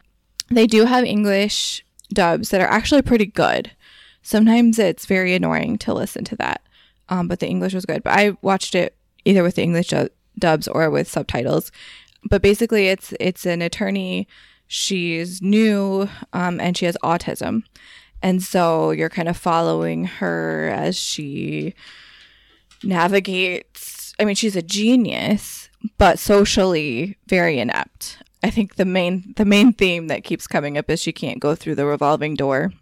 They 0.48 0.66
do 0.66 0.84
have 0.84 1.04
English 1.04 1.84
dubs 2.14 2.50
that 2.50 2.60
are 2.60 2.70
actually 2.70 3.02
pretty 3.02 3.26
good. 3.26 3.72
Sometimes 4.22 4.78
it's 4.78 5.06
very 5.06 5.34
annoying 5.34 5.76
to 5.78 5.92
listen 5.92 6.24
to 6.26 6.36
that, 6.36 6.62
um, 7.08 7.28
but 7.28 7.40
the 7.40 7.48
English 7.48 7.74
was 7.74 7.86
good. 7.86 8.02
But 8.02 8.12
I 8.18 8.36
watched 8.42 8.74
it 8.74 8.96
either 9.24 9.42
with 9.42 9.56
the 9.56 9.62
English 9.62 9.88
du- 9.88 10.10
dubs 10.38 10.68
or 10.68 10.90
with 10.90 11.08
subtitles. 11.08 11.70
But 12.28 12.42
basically, 12.42 12.88
it's 12.88 13.12
it's 13.20 13.46
an 13.46 13.62
attorney. 13.62 14.28
She's 14.66 15.42
new, 15.42 16.08
um, 16.32 16.60
and 16.60 16.76
she 16.76 16.86
has 16.86 16.96
autism. 17.02 17.64
And 18.22 18.42
so 18.42 18.92
you're 18.92 19.10
kind 19.10 19.28
of 19.28 19.36
following 19.36 20.04
her 20.04 20.70
as 20.74 20.96
she 20.96 21.74
navigates. 22.82 24.14
I 24.18 24.24
mean, 24.24 24.36
she's 24.36 24.56
a 24.56 24.62
genius, 24.62 25.68
but 25.98 26.18
socially 26.18 27.18
very 27.26 27.58
inept. 27.58 28.18
I 28.42 28.50
think 28.50 28.76
the 28.76 28.84
main 28.84 29.34
the 29.36 29.44
main 29.44 29.72
theme 29.72 30.08
that 30.08 30.24
keeps 30.24 30.46
coming 30.46 30.76
up 30.76 30.90
is 30.90 31.00
she 31.00 31.12
can't 31.12 31.40
go 31.40 31.54
through 31.54 31.76
the 31.76 31.86
revolving 31.86 32.34
door. 32.34 32.72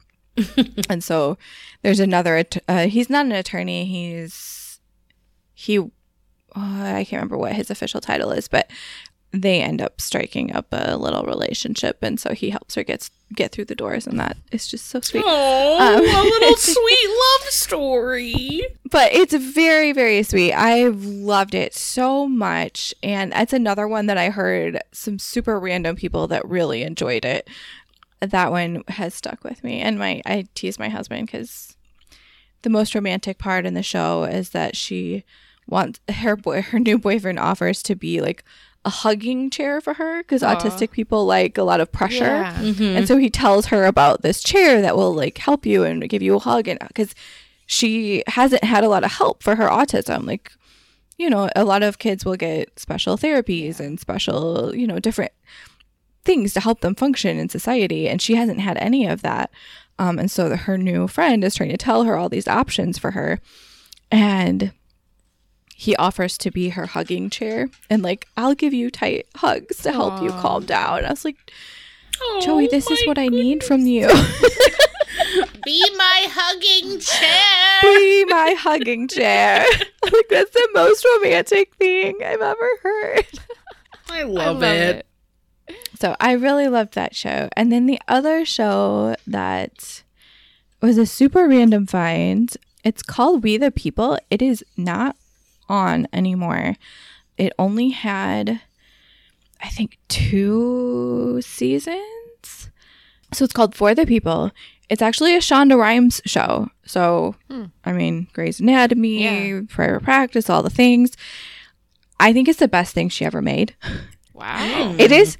and 0.88 1.02
so 1.02 1.38
there's 1.82 2.00
another 2.00 2.44
uh, 2.68 2.86
he's 2.86 3.10
not 3.10 3.26
an 3.26 3.32
attorney, 3.32 3.84
he's 3.84 4.80
he 5.54 5.78
uh, 5.78 5.84
I 6.56 7.04
can't 7.04 7.12
remember 7.20 7.38
what 7.38 7.52
his 7.52 7.70
official 7.70 8.00
title 8.00 8.30
is, 8.32 8.48
but 8.48 8.70
they 9.32 9.60
end 9.60 9.80
up 9.80 10.00
striking 10.00 10.52
up 10.52 10.66
a 10.72 10.96
little 10.96 11.22
relationship. 11.22 11.98
And 12.02 12.18
so 12.18 12.34
he 12.34 12.50
helps 12.50 12.74
her 12.74 12.82
get 12.82 13.08
get 13.32 13.52
through 13.52 13.66
the 13.66 13.76
doors. 13.76 14.06
And 14.06 14.18
that 14.18 14.36
is 14.50 14.66
just 14.66 14.88
so 14.88 15.00
sweet. 15.00 15.22
Oh, 15.24 15.78
Um, 15.78 16.00
a 16.02 16.22
little 16.28 16.56
sweet 16.56 17.08
love 17.08 17.48
story. 17.50 18.62
but 18.90 19.12
it's 19.12 19.34
very 19.34 19.92
very 19.92 20.22
sweet. 20.24 20.52
I've 20.52 21.04
loved 21.04 21.54
it 21.54 21.74
so 21.74 22.26
much. 22.26 22.92
And 23.02 23.32
it's 23.36 23.52
another 23.52 23.86
one 23.86 24.06
that 24.06 24.18
i 24.18 24.30
heard 24.30 24.80
some 24.92 25.18
super 25.18 25.60
random 25.60 25.94
people 25.94 26.26
that 26.28 26.48
really 26.48 26.82
enjoyed 26.82 27.24
it 27.24 27.48
that 28.20 28.50
one 28.50 28.82
has 28.88 29.14
stuck 29.14 29.44
with 29.44 29.64
me. 29.64 29.80
And 29.80 29.98
my 29.98 30.22
i 30.26 30.46
tease 30.54 30.78
my 30.78 30.88
husband 30.88 31.26
because 31.26 31.76
the 32.62 32.70
most 32.70 32.94
romantic 32.94 33.38
part 33.38 33.66
in 33.66 33.74
the 33.74 33.82
show 33.82 34.24
is 34.24 34.50
that 34.50 34.76
she 34.76 35.24
wants 35.66 36.00
her 36.08 36.36
boy 36.36 36.62
her 36.62 36.78
new 36.78 36.98
boyfriend 36.98 37.38
offers 37.38 37.82
to 37.84 37.94
be 37.94 38.20
like 38.20 38.44
a 38.84 38.90
hugging 38.90 39.50
chair 39.50 39.80
for 39.80 39.94
her 39.94 40.22
because 40.22 40.42
autistic 40.42 40.90
people 40.90 41.26
like 41.26 41.58
a 41.58 41.62
lot 41.62 41.80
of 41.80 41.92
pressure. 41.92 42.24
Yeah. 42.24 42.54
Mm-hmm. 42.54 42.82
and 42.82 43.08
so 43.08 43.18
he 43.18 43.28
tells 43.28 43.66
her 43.66 43.84
about 43.84 44.22
this 44.22 44.42
chair 44.42 44.80
that 44.80 44.96
will 44.96 45.12
like 45.12 45.38
help 45.38 45.66
you 45.66 45.84
and 45.84 46.08
give 46.08 46.22
you 46.22 46.36
a 46.36 46.38
hug 46.38 46.66
and 46.66 46.78
because 46.88 47.14
she 47.66 48.24
hasn't 48.26 48.64
had 48.64 48.82
a 48.82 48.88
lot 48.88 49.04
of 49.04 49.12
help 49.12 49.42
for 49.42 49.54
her 49.54 49.68
autism. 49.68 50.26
Like 50.26 50.52
you 51.18 51.28
know 51.28 51.50
a 51.54 51.64
lot 51.64 51.82
of 51.82 51.98
kids 51.98 52.24
will 52.24 52.36
get 52.36 52.80
special 52.80 53.18
therapies 53.18 53.78
and 53.78 54.00
special 54.00 54.74
you 54.74 54.86
know 54.86 54.98
different 54.98 55.32
things 56.24 56.52
to 56.54 56.60
help 56.60 56.80
them 56.80 56.94
function 56.94 57.38
in 57.38 57.48
society 57.48 58.08
and 58.08 58.20
she 58.20 58.34
hasn't 58.34 58.60
had 58.60 58.76
any 58.78 59.06
of 59.06 59.22
that. 59.22 59.50
Um, 59.98 60.18
and 60.18 60.30
so 60.30 60.48
the, 60.48 60.56
her 60.56 60.78
new 60.78 61.08
friend 61.08 61.44
is 61.44 61.54
trying 61.54 61.70
to 61.70 61.76
tell 61.76 62.04
her 62.04 62.16
all 62.16 62.28
these 62.28 62.48
options 62.48 62.98
for 62.98 63.10
her 63.12 63.40
and 64.10 64.72
he 65.74 65.96
offers 65.96 66.36
to 66.38 66.50
be 66.50 66.70
her 66.70 66.86
hugging 66.86 67.30
chair 67.30 67.68
and 67.88 68.02
like 68.02 68.26
i'll 68.36 68.54
give 68.54 68.74
you 68.74 68.90
tight 68.90 69.26
hugs 69.36 69.78
to 69.82 69.92
help 69.92 70.22
you 70.22 70.30
calm 70.30 70.66
down. 70.66 71.04
I 71.04 71.10
was 71.10 71.24
like 71.24 71.36
joey 72.42 72.66
this 72.66 72.90
is 72.90 73.06
what 73.06 73.18
i 73.18 73.28
need 73.28 73.64
from 73.64 73.86
you. 73.86 74.08
Be 75.64 75.84
my 75.96 76.26
hugging 76.30 76.98
chair. 77.00 77.80
be 77.82 78.24
my 78.26 78.54
hugging 78.58 79.08
chair. 79.08 79.64
Like 80.02 80.28
that's 80.28 80.50
the 80.50 80.68
most 80.74 81.06
romantic 81.16 81.74
thing 81.76 82.16
i've 82.24 82.40
ever 82.40 82.70
heard. 82.82 83.26
I 84.08 84.20
I 84.20 84.22
love, 84.24 84.62
it. 84.62 85.06
So 85.98 86.16
I 86.20 86.32
really 86.32 86.68
loved 86.68 86.94
that 86.94 87.14
show. 87.14 87.48
And 87.56 87.70
then 87.70 87.86
the 87.86 88.00
other 88.08 88.44
show 88.44 89.16
that 89.26 90.02
was 90.80 90.98
a 90.98 91.06
super 91.06 91.46
random 91.46 91.86
find, 91.86 92.56
it's 92.84 93.02
called 93.02 93.42
We 93.42 93.56
the 93.56 93.70
People. 93.70 94.18
It 94.30 94.40
is 94.40 94.64
not 94.76 95.16
on 95.68 96.08
anymore. 96.12 96.76
It 97.36 97.52
only 97.58 97.90
had, 97.90 98.60
I 99.62 99.68
think, 99.68 99.98
two 100.08 101.40
seasons. 101.42 102.70
So 103.32 103.44
it's 103.44 103.52
called 103.52 103.74
For 103.74 103.94
the 103.94 104.06
People. 104.06 104.50
It's 104.88 105.02
actually 105.02 105.36
a 105.36 105.40
Shonda 105.40 105.78
Rhimes 105.78 106.20
show. 106.24 106.68
So, 106.84 107.36
hmm. 107.48 107.66
I 107.84 107.92
mean, 107.92 108.26
Grey's 108.32 108.58
Anatomy, 108.58 109.22
Yeah. 109.22 109.60
Private 109.68 110.02
Practice, 110.02 110.50
all 110.50 110.62
the 110.62 110.70
things. 110.70 111.16
I 112.18 112.32
think 112.32 112.48
it's 112.48 112.58
the 112.58 112.68
best 112.68 112.92
thing 112.94 113.08
she 113.08 113.24
ever 113.24 113.40
made. 113.40 113.74
Wow. 114.34 114.96
It 114.98 115.12
is 115.12 115.36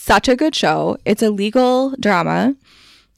such 0.00 0.28
a 0.28 0.36
good 0.36 0.54
show. 0.54 0.96
It's 1.04 1.22
a 1.22 1.30
legal 1.30 1.94
drama. 2.00 2.56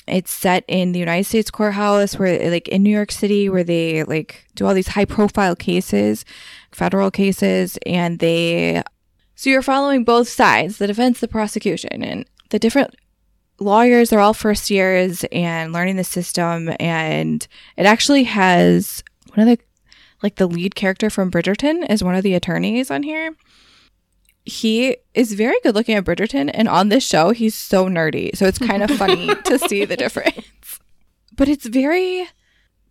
It's 0.08 0.32
set 0.32 0.64
in 0.66 0.90
the 0.90 0.98
United 0.98 1.24
States 1.24 1.48
courthouse 1.48 2.18
where 2.18 2.50
like 2.50 2.66
in 2.68 2.82
New 2.82 2.90
York 2.90 3.12
City 3.12 3.48
where 3.48 3.62
they 3.62 4.02
like 4.02 4.44
do 4.56 4.66
all 4.66 4.74
these 4.74 4.88
high 4.88 5.04
profile 5.04 5.54
cases, 5.54 6.24
federal 6.72 7.12
cases 7.12 7.78
and 7.86 8.18
they 8.18 8.82
So 9.36 9.48
you're 9.48 9.62
following 9.62 10.02
both 10.02 10.28
sides, 10.28 10.78
the 10.78 10.88
defense, 10.88 11.20
the 11.20 11.28
prosecution, 11.28 12.02
and 12.02 12.26
the 12.50 12.58
different 12.58 12.96
lawyers 13.60 14.12
are 14.12 14.18
all 14.18 14.34
first 14.34 14.68
years 14.68 15.24
and 15.30 15.72
learning 15.72 15.96
the 15.96 16.04
system 16.04 16.74
and 16.80 17.46
it 17.76 17.86
actually 17.86 18.24
has 18.24 19.04
one 19.34 19.46
of 19.46 19.56
the 19.56 19.64
like 20.20 20.34
the 20.34 20.48
lead 20.48 20.74
character 20.74 21.10
from 21.10 21.30
Bridgerton 21.30 21.88
is 21.88 22.02
one 22.02 22.16
of 22.16 22.24
the 22.24 22.34
attorneys 22.34 22.90
on 22.90 23.04
here. 23.04 23.36
He 24.44 24.96
is 25.14 25.32
very 25.34 25.56
good 25.62 25.74
looking 25.74 25.94
at 25.94 26.04
Bridgerton 26.04 26.50
and 26.52 26.68
on 26.68 26.88
this 26.88 27.06
show 27.06 27.30
he's 27.30 27.54
so 27.54 27.86
nerdy. 27.88 28.34
So 28.36 28.46
it's 28.46 28.58
kind 28.58 28.82
of 28.82 28.90
funny 28.90 29.32
to 29.44 29.58
see 29.58 29.84
the 29.84 29.96
difference. 29.96 30.46
But 31.36 31.48
it's 31.48 31.66
very 31.66 32.28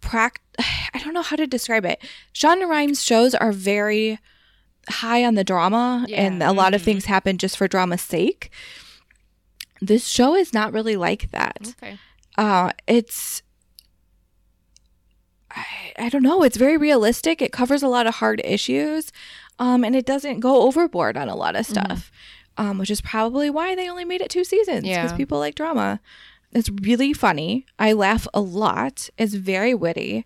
pract 0.02 0.38
I 0.94 1.00
don't 1.04 1.14
know 1.14 1.22
how 1.22 1.36
to 1.36 1.46
describe 1.48 1.86
it. 1.86 2.02
Shonda 2.34 2.68
Rhimes 2.68 3.04
shows 3.04 3.36
are 3.36 3.52
very 3.52 4.18
high 4.90 5.24
on 5.26 5.36
the 5.36 5.44
drama 5.44 6.06
Yeah. 6.08 6.22
and 6.22 6.42
a 6.42 6.52
lot 6.54 6.74
of 6.74 6.82
things 6.82 7.06
happen 7.06 7.38
just 7.38 7.58
for 7.58 7.68
drama's 7.68 8.02
sake. 8.02 8.50
This 9.82 10.08
show 10.08 10.36
is 10.36 10.54
not 10.54 10.74
really 10.74 10.96
like 10.96 11.32
that. 11.32 11.76
Okay. 11.82 11.98
Uh, 12.38 12.72
it's 12.88 13.42
I, 15.52 15.66
I 15.98 16.10
don't 16.10 16.24
know. 16.24 16.44
It's 16.44 16.58
very 16.58 16.78
realistic. 16.78 17.42
It 17.42 17.52
covers 17.52 17.84
a 17.84 17.88
lot 17.90 18.08
of 18.08 18.16
hard 18.16 18.42
issues, 18.46 19.12
um, 19.62 19.86
and 19.86 19.96
it 19.96 20.06
doesn't 20.06 20.42
go 20.42 20.64
overboard 20.64 21.16
on 21.16 21.30
a 21.30 21.36
lot 21.36 21.56
of 21.56 21.66
stuff, 21.66 22.12
um, 22.58 22.78
which 22.80 22.90
is 22.92 23.00
probably 23.00 23.50
why 23.50 23.76
they 23.76 23.88
only 23.88 24.04
made 24.04 24.20
it 24.22 24.30
two 24.30 24.44
seasons 24.44 24.84
because 24.84 25.12
Yeah. 25.12 25.16
people 25.18 25.40
like 25.40 25.56
drama. 25.56 26.02
It's 26.52 26.70
really 26.82 27.14
funny. 27.14 27.66
I 27.80 27.94
laugh 27.94 28.28
a 28.34 28.42
lot. 28.42 29.10
It's 29.18 29.36
very 29.36 29.74
witty. 29.74 30.26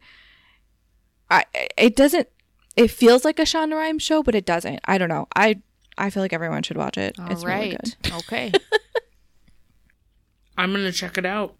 I 1.30 1.46
it 1.78 1.96
doesn't. 1.96 2.28
It 2.76 2.90
feels 2.90 3.24
like 3.24 3.38
a 3.40 3.44
Shonda 3.44 3.76
Rhimes 3.76 4.02
show, 4.04 4.24
but 4.24 4.34
it 4.36 4.46
doesn't. 4.46 4.80
I 4.86 4.98
don't 4.98 5.10
know. 5.10 5.28
I 5.36 5.62
I 5.98 6.10
feel 6.10 6.24
like 6.24 6.34
everyone 6.34 6.64
should 6.64 6.78
watch 6.78 6.98
it. 6.98 7.18
All 7.20 7.32
it's 7.32 7.44
really 7.46 7.72
right. 7.76 7.96
good. 8.02 8.14
Okay. 8.26 8.52
I'm 10.58 10.72
gonna 10.72 10.92
check 10.92 11.18
it 11.18 11.26
out. 11.26 11.56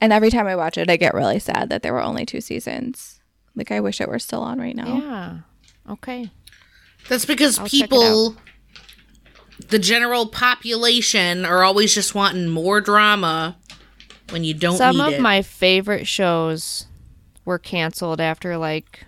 And 0.00 0.12
every 0.12 0.30
time 0.30 0.46
I 0.46 0.56
watch 0.56 0.78
it, 0.78 0.90
I 0.90 0.96
get 0.96 1.14
really 1.14 1.38
sad 1.38 1.68
that 1.70 1.82
there 1.82 1.92
were 1.92 2.02
only 2.02 2.26
two 2.26 2.40
seasons. 2.40 3.20
Like 3.54 3.70
I 3.70 3.80
wish 3.80 4.00
it 4.00 4.08
were 4.08 4.18
still 4.18 4.42
on 4.42 4.58
right 4.60 4.76
now. 4.76 4.98
yeah. 4.98 5.38
Okay. 5.92 6.30
That's 7.08 7.24
because 7.24 7.58
I'll 7.58 7.66
people, 7.68 8.36
the 9.68 9.78
general 9.78 10.26
population, 10.26 11.44
are 11.44 11.62
always 11.62 11.94
just 11.94 12.14
wanting 12.14 12.48
more 12.48 12.80
drama 12.80 13.56
when 14.30 14.42
you 14.44 14.54
don't 14.54 14.76
Some 14.76 14.96
need 14.96 15.06
of 15.06 15.12
it. 15.14 15.20
my 15.20 15.42
favorite 15.42 16.06
shows 16.06 16.86
were 17.44 17.58
canceled 17.58 18.20
after 18.20 18.56
like 18.56 19.04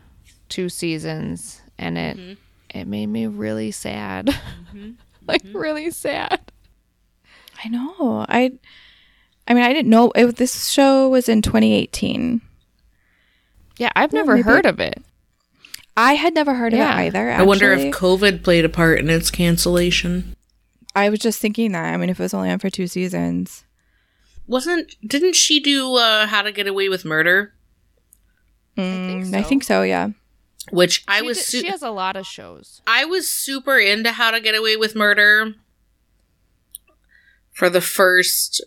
two 0.49 0.69
seasons, 0.69 1.61
and 1.79 1.99
it 1.99 2.17
Mm-hmm. 2.17 2.79
it 2.79 2.87
made 2.87 3.07
me 3.07 3.27
really 3.27 3.71
sad. 3.71 4.31
like 5.27 5.43
really 5.53 5.91
sad. 5.91 6.41
I 7.65 7.69
know. 7.69 8.25
I 8.29 8.53
I 9.49 9.55
mean, 9.55 9.65
I 9.65 9.73
didn't 9.73 9.91
know 9.91 10.13
it, 10.15 10.37
this 10.37 10.69
show 10.69 11.09
was 11.09 11.29
in 11.29 11.43
2018. 11.43 12.41
Yeah, 13.79 13.91
I've 13.97 14.13
Well, 14.13 14.23
never 14.23 14.35
maybe- 14.37 14.43
heard 14.45 14.67
of 14.67 14.79
it. 14.79 15.03
I 16.01 16.15
had 16.15 16.33
never 16.33 16.55
heard 16.55 16.73
Yeah. 16.73 16.93
of 16.95 16.99
it 17.01 17.03
either. 17.09 17.31
I 17.33 17.43
wonder 17.43 17.73
if 17.73 17.93
COVID 17.93 18.45
played 18.45 18.65
a 18.65 18.69
part 18.69 19.01
in 19.01 19.11
its 19.11 19.33
cancellation. 19.33 20.37
I 20.95 21.09
was 21.11 21.19
just 21.19 21.41
thinking 21.41 21.73
that. 21.73 21.93
I 21.93 21.97
mean, 21.97 22.09
if 22.09 22.21
it 22.21 22.23
was 22.23 22.33
only 22.33 22.51
on 22.51 22.61
for 22.61 22.71
two 22.71 22.87
seasons. 22.87 23.65
Wasn't 24.47 24.95
didn't 25.07 25.35
she 25.35 25.59
do 25.59 25.97
uh, 25.97 26.27
How 26.29 26.43
to 26.43 26.53
Get 26.53 26.69
Away 26.69 26.89
with 26.89 27.05
Murder? 27.05 27.53
Mm, 28.77 29.23
think 29.25 29.35
I 29.35 29.43
think 29.43 29.65
so, 29.65 29.83
yeah. 29.83 30.11
Which 30.71 31.03
I 31.09 31.21
was 31.23 31.45
su- 31.45 31.61
she 31.63 31.67
has 31.69 31.83
a 31.83 31.91
lot 31.91 32.15
of 32.15 32.27
shows. 32.27 32.81
I 32.87 33.05
was 33.05 33.29
super 33.29 33.77
into 33.79 34.13
How 34.13 34.31
to 34.31 34.41
Get 34.41 34.55
Away 34.55 34.77
with 34.77 34.95
Murder 34.95 35.55
for 37.53 37.69
the 37.69 37.81
first 37.81 38.63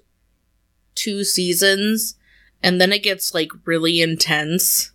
two 0.95 1.23
seasons, 1.23 2.15
and 2.61 2.81
then 2.81 2.91
it 2.91 3.03
gets 3.03 3.33
like 3.33 3.51
really 3.65 4.01
intense, 4.01 4.91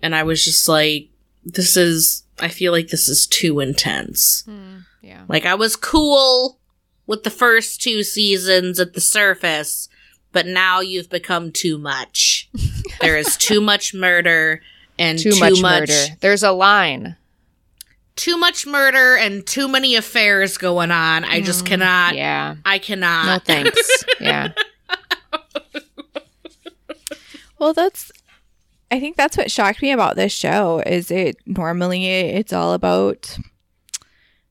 and 0.00 0.14
I 0.16 0.22
was 0.22 0.42
just 0.44 0.66
like, 0.68 1.08
"This 1.54 1.76
is." 1.76 2.24
I 2.38 2.48
feel 2.48 2.70
like 2.72 2.88
this 2.88 3.08
is 3.08 3.26
too 3.26 3.60
intense. 3.60 4.42
Hmm, 4.42 4.78
yeah. 5.00 5.22
Like 5.26 5.46
I 5.46 5.54
was 5.54 5.74
cool 5.74 6.58
with 7.06 7.22
the 7.22 7.30
first 7.30 7.80
two 7.80 8.02
seasons 8.02 8.78
at 8.78 8.92
the 8.92 9.00
surface, 9.00 9.88
but 10.32 10.46
now 10.46 10.80
you've 10.80 11.08
become 11.08 11.50
too 11.52 11.78
much. 11.78 12.50
there 13.00 13.16
is 13.16 13.38
too 13.38 13.60
much 13.60 13.94
murder 13.94 14.60
and 14.98 15.18
Too, 15.18 15.38
much, 15.38 15.60
murder. 15.60 16.16
There's 16.20 16.42
a 16.42 16.52
line. 16.52 17.16
too 18.16 18.36
much 18.36 18.66
murder 18.66 19.16
and 19.16 19.46
too 19.46 19.68
many 19.68 19.94
affairs 19.94 20.58
going 20.58 20.90
on. 20.90 21.24
I 21.24 21.40
just 21.40 21.60
hmm, 21.60 21.66
cannot. 21.66 22.16
Yeah. 22.16 22.56
I 22.64 22.78
cannot. 22.78 23.26
No 23.26 23.38
thanks. 23.38 24.04
yeah. 24.20 24.52
Well, 27.58 27.72
that's 27.72 28.12
I 28.90 29.00
think 29.00 29.16
that's 29.16 29.36
what 29.36 29.50
shocked 29.50 29.82
me 29.82 29.90
about 29.92 30.16
this 30.16 30.32
show 30.32 30.82
is 30.86 31.10
it 31.10 31.36
normally 31.44 32.06
it's 32.06 32.52
all 32.52 32.72
about 32.72 33.36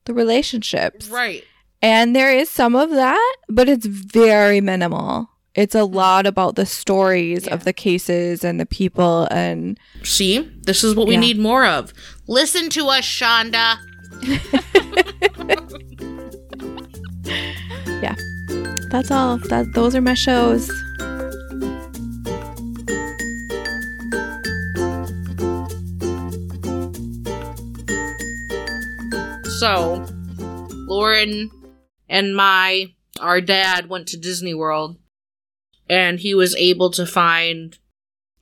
the 0.04 0.14
relationships. 0.14 1.08
Right. 1.08 1.42
And 1.82 2.14
there 2.14 2.32
is 2.32 2.50
some 2.50 2.76
of 2.76 2.90
that, 2.90 3.36
but 3.48 3.68
it's 3.68 3.86
very 3.86 4.60
minimal. 4.60 5.30
It's 5.54 5.74
a 5.74 5.84
lot 5.84 6.26
about 6.26 6.56
the 6.56 6.66
stories 6.66 7.48
of 7.48 7.64
the 7.64 7.72
cases 7.72 8.44
and 8.44 8.60
the 8.60 8.66
people 8.66 9.26
and 9.30 9.78
See, 10.04 10.38
this 10.64 10.84
is 10.84 10.94
what 10.94 11.06
we 11.08 11.14
Yeah. 11.14 11.20
need 11.20 11.38
more 11.38 11.64
of. 11.64 11.94
Listen 12.28 12.68
to 12.70 12.88
us, 12.88 13.04
Shonda. 13.04 13.76
yeah. 18.02 18.14
That's 18.90 19.10
all. 19.10 19.38
That 19.48 19.72
those 19.74 19.94
are 19.94 20.00
my 20.00 20.14
shows. 20.14 20.70
So, 29.58 30.04
Lauren 30.86 31.50
and 32.08 32.36
my 32.36 32.92
our 33.20 33.40
dad 33.40 33.88
went 33.88 34.06
to 34.08 34.18
Disney 34.18 34.52
World, 34.52 34.98
and 35.88 36.20
he 36.20 36.34
was 36.34 36.54
able 36.56 36.90
to 36.90 37.06
find 37.06 37.78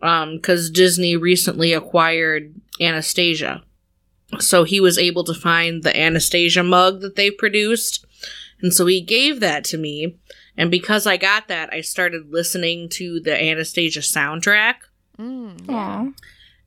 um 0.03 0.37
because 0.37 0.71
Disney 0.71 1.17
recently 1.17 1.73
acquired 1.73 2.55
Anastasia, 2.81 3.63
so 4.41 4.65
he 4.65 4.81
was 4.81 4.99
able 4.99 5.23
to 5.25 5.35
find 5.35 5.83
the 5.83 5.97
Anastasia 5.97 6.65
mug 6.65 7.01
that 7.03 7.15
they 7.15 7.31
produced, 7.31 8.05
and 8.61 8.75
so 8.75 8.87
he 8.87 9.01
gave 9.01 9.39
that 9.39 9.65
to 9.67 9.79
me. 9.79 10.19
And 10.57 10.71
because 10.71 11.07
I 11.07 11.17
got 11.17 11.49
that, 11.49 11.73
I 11.73 11.81
started 11.81 12.31
listening 12.31 12.89
to 12.91 13.21
the 13.21 13.41
Anastasia 13.41 14.01
soundtrack 14.01 14.77
Mm, 15.19 15.69
Aw. 15.69 16.09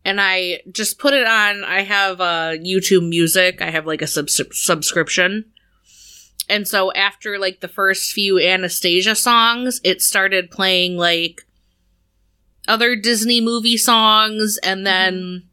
And 0.05 0.21
I 0.21 0.61
just 0.71 0.99
put 0.99 1.13
it 1.13 1.27
on. 1.27 1.63
I 1.63 1.81
have 1.81 2.21
uh, 2.21 2.53
YouTube 2.53 3.07
Music. 3.07 3.61
I 3.61 3.69
have 3.69 3.85
like 3.85 4.01
a 4.01 4.07
subs- 4.07 4.41
subscription, 4.51 5.45
and 6.49 6.67
so 6.67 6.91
after 6.93 7.37
like 7.37 7.59
the 7.59 7.67
first 7.67 8.11
few 8.11 8.39
Anastasia 8.39 9.15
songs, 9.15 9.81
it 9.83 10.01
started 10.01 10.51
playing 10.51 10.97
like 10.97 11.45
other 12.67 12.95
Disney 12.95 13.41
movie 13.41 13.77
songs, 13.77 14.57
and 14.63 14.85
then 14.85 15.49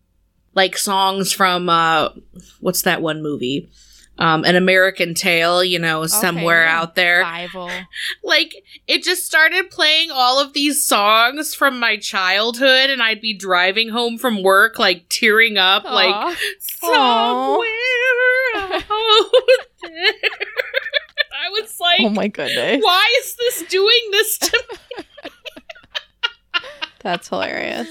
like 0.55 0.77
songs 0.77 1.33
from 1.33 1.69
uh, 1.69 2.11
what's 2.61 2.83
that 2.83 3.03
one 3.03 3.23
movie? 3.23 3.69
Um, 4.17 4.45
An 4.45 4.55
American 4.55 5.15
Tail, 5.15 5.65
you 5.65 5.79
know, 5.79 6.07
somewhere 6.07 6.63
yeah. 6.65 6.81
out 6.81 6.95
there 6.95 7.23
Bible. 7.23 7.71
like 8.23 8.55
it 8.87 9.03
just 9.03 9.27
started 9.27 9.71
playing 9.71 10.11
all 10.13 10.41
of 10.41 10.53
these 10.53 10.85
songs 10.85 11.53
from 11.55 11.81
my 11.81 11.97
childhood 11.97 12.91
and 12.91 13.03
i'd 13.03 13.21
be 13.21 13.35
driving 13.37 13.89
home 13.89 14.17
from 14.17 14.43
work 14.43 14.79
like 14.79 15.07
tearing 15.09 15.59
up 15.59 15.83
like 15.85 16.37
somewhere 16.61 17.69
out 18.57 18.81
there 19.83 20.13
i 21.43 21.49
was 21.51 21.81
like 21.81 22.01
Oh 22.01 22.11
my 22.11 22.29
goodness. 22.29 22.83
why 22.83 23.15
is 23.19 23.37
this 23.37 23.63
doing 23.69 24.11
this 24.13 24.39
to 24.39 24.65
me 24.71 25.05
That's 27.01 27.29
hilarious. 27.29 27.89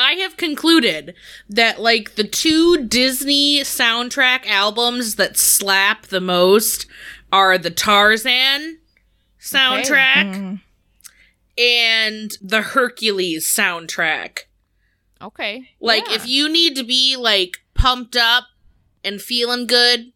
But 0.00 0.06
I 0.06 0.12
have 0.22 0.36
concluded 0.38 1.14
that 1.48 1.80
like 1.80 2.14
the 2.14 2.24
two 2.24 2.86
Disney 2.86 3.60
soundtrack 3.60 4.46
albums 4.46 5.16
that 5.16 5.36
slap 5.36 6.06
the 6.06 6.20
most 6.22 6.86
are 7.30 7.58
the 7.58 7.70
Tarzan 7.70 8.78
soundtrack 9.38 10.34
Mm. 10.34 10.60
and 11.58 12.30
the 12.40 12.62
Hercules 12.62 13.46
soundtrack. 13.46 14.40
Okay. 15.20 15.70
Like 15.80 16.08
Yeah. 16.08 16.14
if 16.16 16.26
you 16.26 16.48
need 16.48 16.76
to 16.76 16.82
be 16.82 17.16
like 17.16 17.58
pumped 17.74 18.16
up 18.16 18.44
and 19.04 19.20
feeling 19.20 19.66
good, 19.66 20.12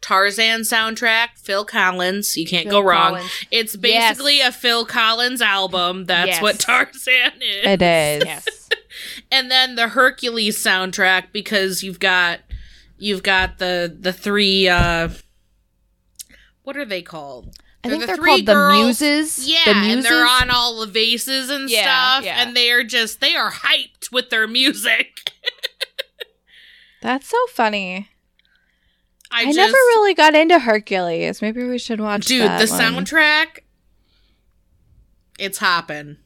Tarzan 0.00 0.60
soundtrack, 0.62 1.30
Phil 1.42 1.64
Collins, 1.64 2.36
you 2.36 2.46
can't 2.46 2.64
Phil 2.68 2.80
go 2.80 2.86
wrong. 2.88 3.14
Collins. 3.16 3.30
It's 3.50 3.76
basically 3.76 4.36
Yes. 4.38 4.54
a 4.56 4.58
Phil 4.58 4.86
Collins 4.86 5.42
album. 5.42 6.06
That's 6.06 6.28
Yes. 6.28 6.42
what 6.42 6.58
Tarzan 6.60 7.32
is. 7.42 7.66
It 7.66 7.82
is. 7.82 8.22
Yes. 8.24 8.59
And 9.30 9.50
then 9.50 9.74
the 9.76 9.88
Hercules 9.88 10.58
soundtrack 10.62 11.32
because 11.32 11.82
you've 11.82 12.00
got 12.00 12.40
You've 13.02 13.22
got 13.22 13.58
the 13.58 13.96
the 13.98 14.12
three. 14.12 14.68
uh 14.68 15.08
What 16.62 16.76
are 16.76 16.84
they 16.84 17.00
called? 17.00 17.56
I 17.82 17.88
They're 17.88 17.92
think 17.92 18.00
the 18.02 18.06
they're 18.08 18.16
three 18.16 18.44
called 18.44 18.46
the 18.46 18.72
muses. 18.84 19.48
Yeah, 19.48 19.58
the 19.64 19.70
and 19.70 19.86
muses. 19.86 20.04
they're 20.04 20.26
on 20.26 20.50
all 20.50 20.80
the 20.80 20.86
vases 20.86 21.48
and 21.48 21.70
Yeah, 21.70 21.80
stuff, 22.18 22.24
yeah. 22.26 22.42
and 22.42 22.54
they 22.54 22.70
are 22.70 22.84
just 22.84 23.20
they 23.22 23.34
are 23.34 23.50
hyped 23.50 24.12
with 24.12 24.28
their 24.28 24.46
music. 24.46 25.32
That's 27.02 27.26
so 27.26 27.38
funny. 27.54 28.10
I, 29.32 29.42
I, 29.42 29.44
just, 29.46 29.56
never 29.56 29.72
really 29.72 30.12
got 30.12 30.34
into 30.34 30.58
Hercules. 30.58 31.40
Maybe 31.40 31.64
we 31.64 31.78
should 31.78 32.00
watch 32.00 32.26
it. 32.26 32.28
dude 32.28 32.42
the 32.42 32.66
one. 32.70 33.04
soundtrack. 33.06 33.60
It's 35.38 35.56
hopping. 35.56 36.18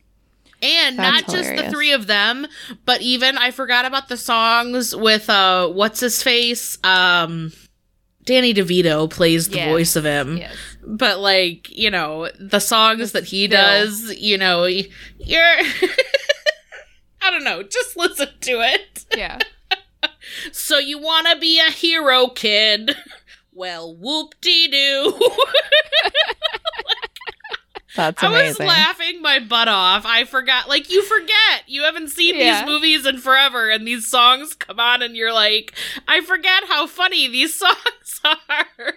And 0.65 0.99
That's 0.99 1.29
not 1.29 1.37
just 1.37 1.55
the 1.57 1.71
three 1.71 1.93
of 1.93 2.07
them, 2.07 2.47
but 2.87 3.03
even 3.03 3.37
I 3.37 3.51
forgot 3.51 3.85
about 3.85 4.09
the 4.09 4.17
songs 4.17 4.97
with 4.97 5.29
uh 5.29 5.69
what's 5.69 6.01
his 6.01 6.23
face? 6.23 6.79
Um 6.83 7.53
Danny 8.25 8.55
DeVito 8.55 9.11
plays 9.11 9.51
the 9.51 9.57
Yes, 9.59 9.69
voice 9.71 9.97
of 9.97 10.05
him. 10.05 10.39
Yes. 10.39 10.57
But 10.83 11.19
like, 11.21 11.69
you 11.71 11.91
know, 11.91 12.31
the 12.41 12.59
songs 12.61 13.13
that 13.13 13.25
he 13.25 13.47
Phil. 13.47 13.59
does, 13.59 14.15
you 14.17 14.39
know, 14.39 14.65
you're 14.65 15.43
I 17.23 17.31
don't 17.31 17.45
know, 17.45 17.63
just 17.63 17.97
listen 17.97 18.29
to 18.41 18.53
it. 18.61 19.05
Yeah. 19.17 19.39
So 20.53 20.79
you 20.79 20.99
want 20.99 21.27
to 21.29 21.37
be 21.39 21.61
a 21.61 21.71
hero, 21.71 22.29
kid? 22.29 22.97
Well, 23.57 23.95
whoop 23.95 24.35
de 24.41 24.67
doo. 24.69 25.15
That's 27.97 28.23
I 28.23 28.29
was 28.49 28.59
laughing 28.59 29.23
my 29.23 29.39
butt 29.39 29.69
off. 29.69 30.05
I 30.05 30.25
forgot, 30.25 30.69
like, 30.69 30.91
you 30.91 31.03
forget. 31.03 31.63
You 31.67 31.83
haven't 31.85 32.09
seen 32.09 32.35
Yeah. 32.35 32.61
these 32.63 32.69
movies 32.71 33.07
in 33.07 33.19
forever, 33.19 33.71
and 33.71 33.87
these 33.87 34.09
songs 34.09 34.55
come 34.55 34.81
on, 34.81 35.01
and 35.03 35.17
you're 35.17 35.33
like, 35.33 35.75
I 36.09 36.21
forget 36.21 36.65
how 36.69 36.87
funny 36.89 37.29
these 37.29 37.55
songs 37.59 38.21
are. 38.25 38.95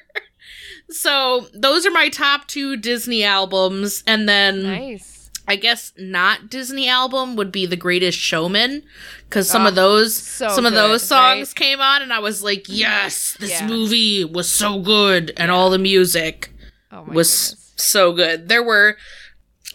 so, 0.89 1.47
those 1.53 1.85
are 1.85 1.91
my 1.91 2.09
top 2.09 2.47
two 2.47 2.75
Disney 2.77 3.23
albums. 3.23 4.03
And 4.07 4.27
then 4.27 4.63
Nice. 4.63 5.29
I 5.47 5.55
guess 5.55 5.93
not 5.97 6.49
Disney 6.49 6.89
album 6.89 7.35
would 7.35 7.51
be 7.51 7.65
The 7.65 7.75
Greatest 7.77 8.17
Showman 8.17 8.83
because 9.29 9.49
some 9.49 9.63
Oh, 9.63 9.67
of 9.69 9.73
ah, 9.73 9.75
those 9.75 10.13
so 10.15 10.49
some 10.49 10.65
of 10.65 10.73
good, 10.73 10.77
those 10.79 11.03
songs 11.03 11.49
right? 11.49 11.55
came 11.55 11.79
on 11.81 12.01
and 12.01 12.11
I 12.11 12.19
was 12.19 12.43
like, 12.43 12.65
yes, 12.67 13.37
this 13.39 13.51
Yeah. 13.51 13.67
movie 13.67 14.25
was 14.25 14.49
so 14.49 14.79
good 14.81 15.33
and 15.37 15.49
all 15.51 15.69
the 15.69 15.77
music 15.77 16.51
Oh 16.91 17.03
was 17.03 17.51
goodness. 17.51 17.66
So 17.77 18.13
good. 18.13 18.49
There 18.49 18.63
were 18.63 18.97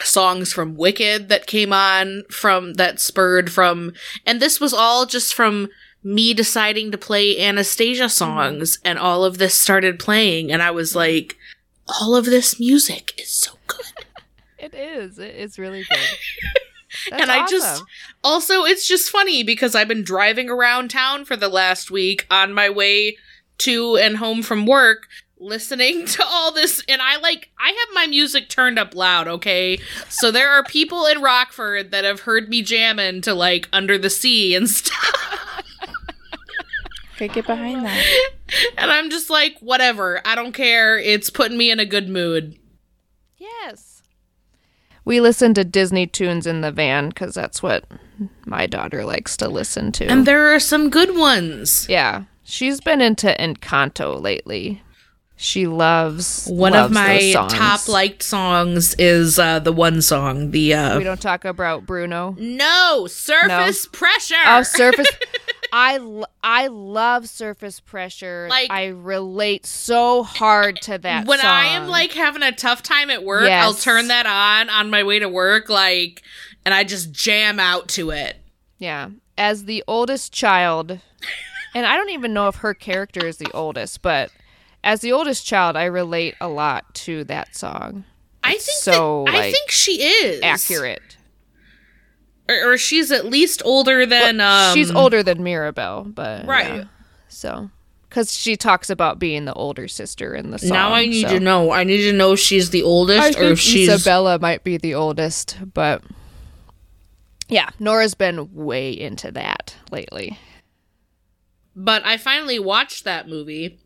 songs 0.00 0.52
from 0.52 0.76
Wicked 0.76 1.28
that 1.28 1.46
came 1.46 1.72
on 1.72 2.24
from 2.30 2.74
that 2.74 2.98
spurred 2.98 3.52
from 3.52 3.92
and 4.26 4.40
this 4.40 4.58
was 4.58 4.72
all 4.72 5.06
just 5.06 5.34
from 5.34 5.68
me 6.02 6.34
deciding 6.34 6.90
to 6.90 6.98
play 6.98 7.38
Anastasia 7.38 8.04
mm-hmm. 8.04 8.08
songs 8.08 8.78
and 8.84 8.98
all 8.98 9.24
of 9.24 9.38
this 9.38 9.54
started 9.54 9.98
playing 9.98 10.50
and 10.50 10.62
I 10.62 10.70
was 10.70 10.96
like 10.96 11.36
all 12.00 12.16
of 12.16 12.24
this 12.24 12.58
music 12.58 13.12
is 13.18 13.30
so 13.30 13.52
good. 13.66 13.86
It 14.58 14.74
is. 14.74 15.18
It 15.18 15.34
is 15.34 15.58
really 15.58 15.82
good. 15.82 15.98
And 17.10 17.30
I 17.30 17.46
just 17.46 17.82
also 18.22 18.64
it's 18.64 18.86
just 18.86 19.10
funny 19.10 19.42
because 19.42 19.74
I've 19.74 19.88
been 19.88 20.04
driving 20.04 20.50
around 20.50 20.90
town 20.90 21.24
for 21.24 21.36
the 21.36 21.48
last 21.48 21.90
week 21.90 22.26
on 22.30 22.52
my 22.52 22.68
way 22.68 23.16
to 23.58 23.96
and 23.96 24.18
home 24.18 24.42
from 24.42 24.66
work 24.66 25.08
listening 25.42 26.06
to 26.06 26.24
all 26.24 26.52
this 26.52 26.82
and 26.88 27.02
I 27.02 27.18
like 27.18 27.50
I 27.58 27.68
have 27.68 27.88
my 27.94 28.06
music 28.06 28.48
turned 28.48 28.78
up 28.78 28.94
loud, 28.94 29.28
okay? 29.28 29.78
So 30.08 30.30
there 30.30 30.50
are 30.50 30.62
people 30.64 31.06
in 31.06 31.20
Rockford 31.20 31.90
that 31.90 32.04
have 32.04 32.20
heard 32.20 32.48
me 32.48 32.62
jamming 32.62 33.20
to 33.22 33.34
like 33.34 33.68
Under 33.72 33.98
the 33.98 34.10
Sea 34.10 34.54
and 34.54 34.68
stuff. 34.70 35.18
Could 37.18 37.32
get 37.32 37.46
behind 37.46 37.84
that. 37.84 38.04
And 38.76 38.90
I'm 38.90 39.08
just 39.08 39.30
like, 39.30 39.56
whatever. 39.60 40.20
I 40.26 40.34
don't 40.34 40.52
care. 40.52 40.98
It's 40.98 41.30
putting 41.30 41.56
me 41.56 41.70
in 41.70 41.80
a 41.80 41.86
good 41.86 42.06
mood. 42.06 42.58
Yes. 43.38 44.02
We 45.06 45.22
listen 45.22 45.54
to 45.54 45.64
Disney 45.64 46.06
tunes 46.06 46.46
in 46.46 46.60
the 46.60 46.70
van 46.70 47.08
because 47.08 47.34
that's 47.34 47.62
what 47.62 47.84
my 48.44 48.66
daughter 48.66 49.06
likes 49.06 49.38
to 49.38 49.48
listen 49.48 49.90
to. 49.92 50.06
And 50.06 50.26
there 50.26 50.54
are 50.54 50.60
some 50.60 50.90
good 50.90 51.16
ones. 51.16 51.86
yeah, 51.88 52.24
she's 52.44 52.78
been 52.82 53.00
into 53.00 53.34
Encanto 53.38 54.20
lately. 54.20 54.82
She 55.42 55.66
loves 55.66 56.46
One 56.46 56.70
loves 56.70 56.86
of 56.86 56.92
my 56.94 57.32
top 57.50 57.88
liked 57.88 58.22
songs 58.22 58.94
is 58.94 59.40
uh 59.40 59.58
the 59.58 59.72
one 59.72 60.00
song, 60.00 60.52
the 60.52 60.72
uh 60.72 60.96
We 60.98 61.02
don't 61.02 61.20
talk 61.20 61.44
about 61.44 61.84
Bruno. 61.84 62.36
No, 62.38 63.08
surface 63.08 63.86
pressure. 63.86 64.36
Oh, 64.46 64.62
surface. 64.62 65.08
I, 65.74 65.96
l- 65.96 66.28
I 66.44 66.68
love 66.68 67.28
surface 67.28 67.80
pressure. 67.80 68.46
Like- 68.48 68.70
I 68.70 68.88
relate 68.88 69.66
so 69.66 70.22
hard 70.22 70.76
to 70.82 70.98
that. 70.98 71.26
when 71.26 71.40
I 71.40 71.64
am 71.68 71.88
like 71.88 72.12
having 72.12 72.44
a 72.44 72.52
tough 72.52 72.82
time 72.84 73.10
at 73.10 73.24
work, 73.24 73.50
I'll 73.50 73.74
turn 73.74 74.06
that 74.08 74.26
on 74.26 74.70
on 74.70 74.90
my 74.90 75.02
way 75.02 75.18
to 75.18 75.28
work, 75.28 75.68
like, 75.68 76.22
and 76.64 76.72
I 76.72 76.84
just 76.84 77.10
jam 77.10 77.58
out 77.58 77.88
to 77.88 78.10
it. 78.10 78.36
Yeah. 78.78 79.08
As 79.36 79.64
the 79.64 79.82
oldest 79.88 80.32
child, 80.32 81.00
and 81.74 81.84
I 81.86 81.96
don't 81.96 82.10
even 82.10 82.32
know 82.32 82.46
if 82.46 82.56
her 82.56 82.74
character 82.74 83.26
is 83.26 83.38
the 83.38 83.50
oldest, 83.52 84.02
but 84.02 84.30
as 84.84 85.00
the 85.00 85.12
oldest 85.12 85.46
child, 85.46 85.76
I 85.76 85.84
relate 85.84 86.34
a 86.40 86.48
lot 86.48 86.94
to 86.96 87.24
that 87.24 87.54
song. 87.54 88.04
I 88.44 88.52
think 88.52 88.62
so, 88.62 89.24
that, 89.26 89.34
I 89.34 89.38
like, 89.38 89.52
think 89.52 89.70
she 89.70 90.02
is 90.02 90.40
Accurate. 90.42 91.16
or, 92.48 92.72
or 92.72 92.78
she's 92.78 93.12
at 93.12 93.26
least 93.26 93.62
older 93.64 94.04
than 94.04 94.40
um. 94.40 94.74
She's 94.74 94.90
older 94.90 95.22
than 95.22 95.42
Mirabel, 95.42 96.04
but 96.04 96.46
Right. 96.46 96.74
yeah. 96.74 96.84
So, 97.28 97.70
because 98.08 98.32
she 98.36 98.56
talks 98.56 98.90
about 98.90 99.18
being 99.18 99.44
the 99.44 99.54
older 99.54 99.86
sister 99.88 100.34
in 100.34 100.50
the 100.50 100.58
song. 100.58 100.70
Now 100.70 100.92
I 100.92 101.06
need 101.06 101.28
so. 101.28 101.34
to 101.34 101.40
know. 101.40 101.70
I 101.70 101.84
need 101.84 102.02
to 102.02 102.12
know 102.12 102.32
if 102.32 102.40
she's 102.40 102.70
the 102.70 102.82
oldest 102.82 103.30
or 103.30 103.32
think 103.40 103.52
if 103.52 103.60
she's. 103.60 103.88
Isabella 103.88 104.38
might 104.38 104.64
be 104.64 104.76
the 104.76 104.94
oldest, 104.94 105.58
but 105.72 106.02
yeah, 107.48 107.70
Nora's 107.78 108.14
been 108.14 108.52
way 108.54 108.90
into 108.90 109.30
that 109.32 109.76
lately. 109.90 110.38
But 111.76 112.04
I 112.04 112.16
finally 112.16 112.58
watched 112.58 113.04
that 113.04 113.28
movie 113.28 113.78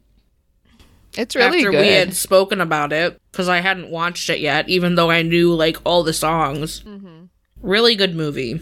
It's 1.17 1.35
really 1.35 1.59
after 1.59 1.71
good. 1.71 1.81
we 1.81 1.89
had 1.89 2.15
spoken 2.15 2.61
about 2.61 2.93
it 2.93 3.21
because 3.33 3.49
I 3.49 3.61
hadn't 3.61 3.91
watched 3.91 4.29
it 4.29 4.41
yet, 4.41 4.69
even 4.69 4.95
though 4.95 5.11
I 5.11 5.23
knew 5.23 5.53
like 5.55 5.79
all 5.85 6.03
the 6.03 6.13
songs. 6.13 6.81
Mm-hmm. 6.83 7.25
Really 7.63 7.95
good 7.95 8.15
movie. 8.15 8.61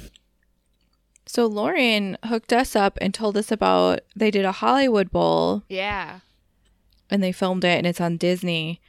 So 1.26 1.47
Lauren 1.47 2.16
hooked 2.24 2.52
us 2.52 2.76
up 2.76 2.97
and 3.01 3.12
told 3.12 3.36
us 3.36 3.51
about 3.51 4.01
they 4.14 4.31
did 4.31 4.44
a 4.44 4.52
Hollywood 4.52 5.10
Bowl 5.10 5.64
yeah, 5.68 6.20
and 7.10 7.22
they 7.22 7.32
filmed 7.32 7.64
it 7.64 7.78
and 7.78 7.86
it's 7.86 8.01
on 8.01 8.16
Disney. 8.16 8.81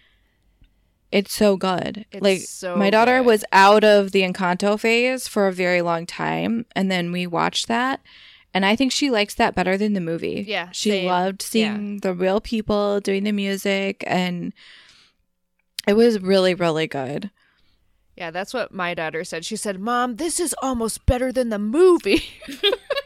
It's 1.12 1.34
so 1.34 1.56
good. 1.58 2.06
It's 2.12 2.22
like 2.22 2.42
so 2.42 2.76
my 2.76 2.90
daughter 2.90 3.20
good. 3.20 3.26
was 3.26 3.46
out 3.52 3.84
of 3.84 4.12
the 4.12 4.22
Encanto 4.22 4.80
phase 4.80 5.28
for 5.28 5.48
a 5.48 5.54
very 5.54 5.82
long 5.82 6.06
time 6.06 6.66
and 6.76 6.92
then 6.92 7.12
we 7.12 7.26
watched 7.26 7.68
that 7.68 8.02
and 8.56 8.66
I 8.66 8.76
think 8.76 8.92
she 8.92 9.12
likes 9.12 9.36
that 9.36 9.54
better 9.54 9.78
than 9.78 9.94
the 9.94 10.02
movie. 10.02 10.44
Yeah, 10.48 10.70
She 10.72 10.90
same. 10.90 11.06
loved 11.08 11.42
seeing 11.44 12.00
the 12.00 12.14
real 12.14 12.40
people 12.42 13.00
doing 13.02 13.24
the 13.26 13.32
music 13.34 14.04
and 14.08 14.54
it 15.88 15.94
was 15.94 16.20
really 16.22 16.56
really 16.56 16.88
good. 16.88 17.30
yeah. 18.16 18.32
That's 18.32 18.54
what 18.54 18.72
my 18.74 18.94
daughter 18.96 19.24
said. 19.24 19.44
She 19.46 19.56
said, 19.58 19.78
"Mom, 19.80 20.16
this 20.16 20.40
is 20.40 20.56
almost 20.62 21.06
better 21.06 21.32
than 21.32 21.50
the 21.50 21.60
movie." 21.60 22.24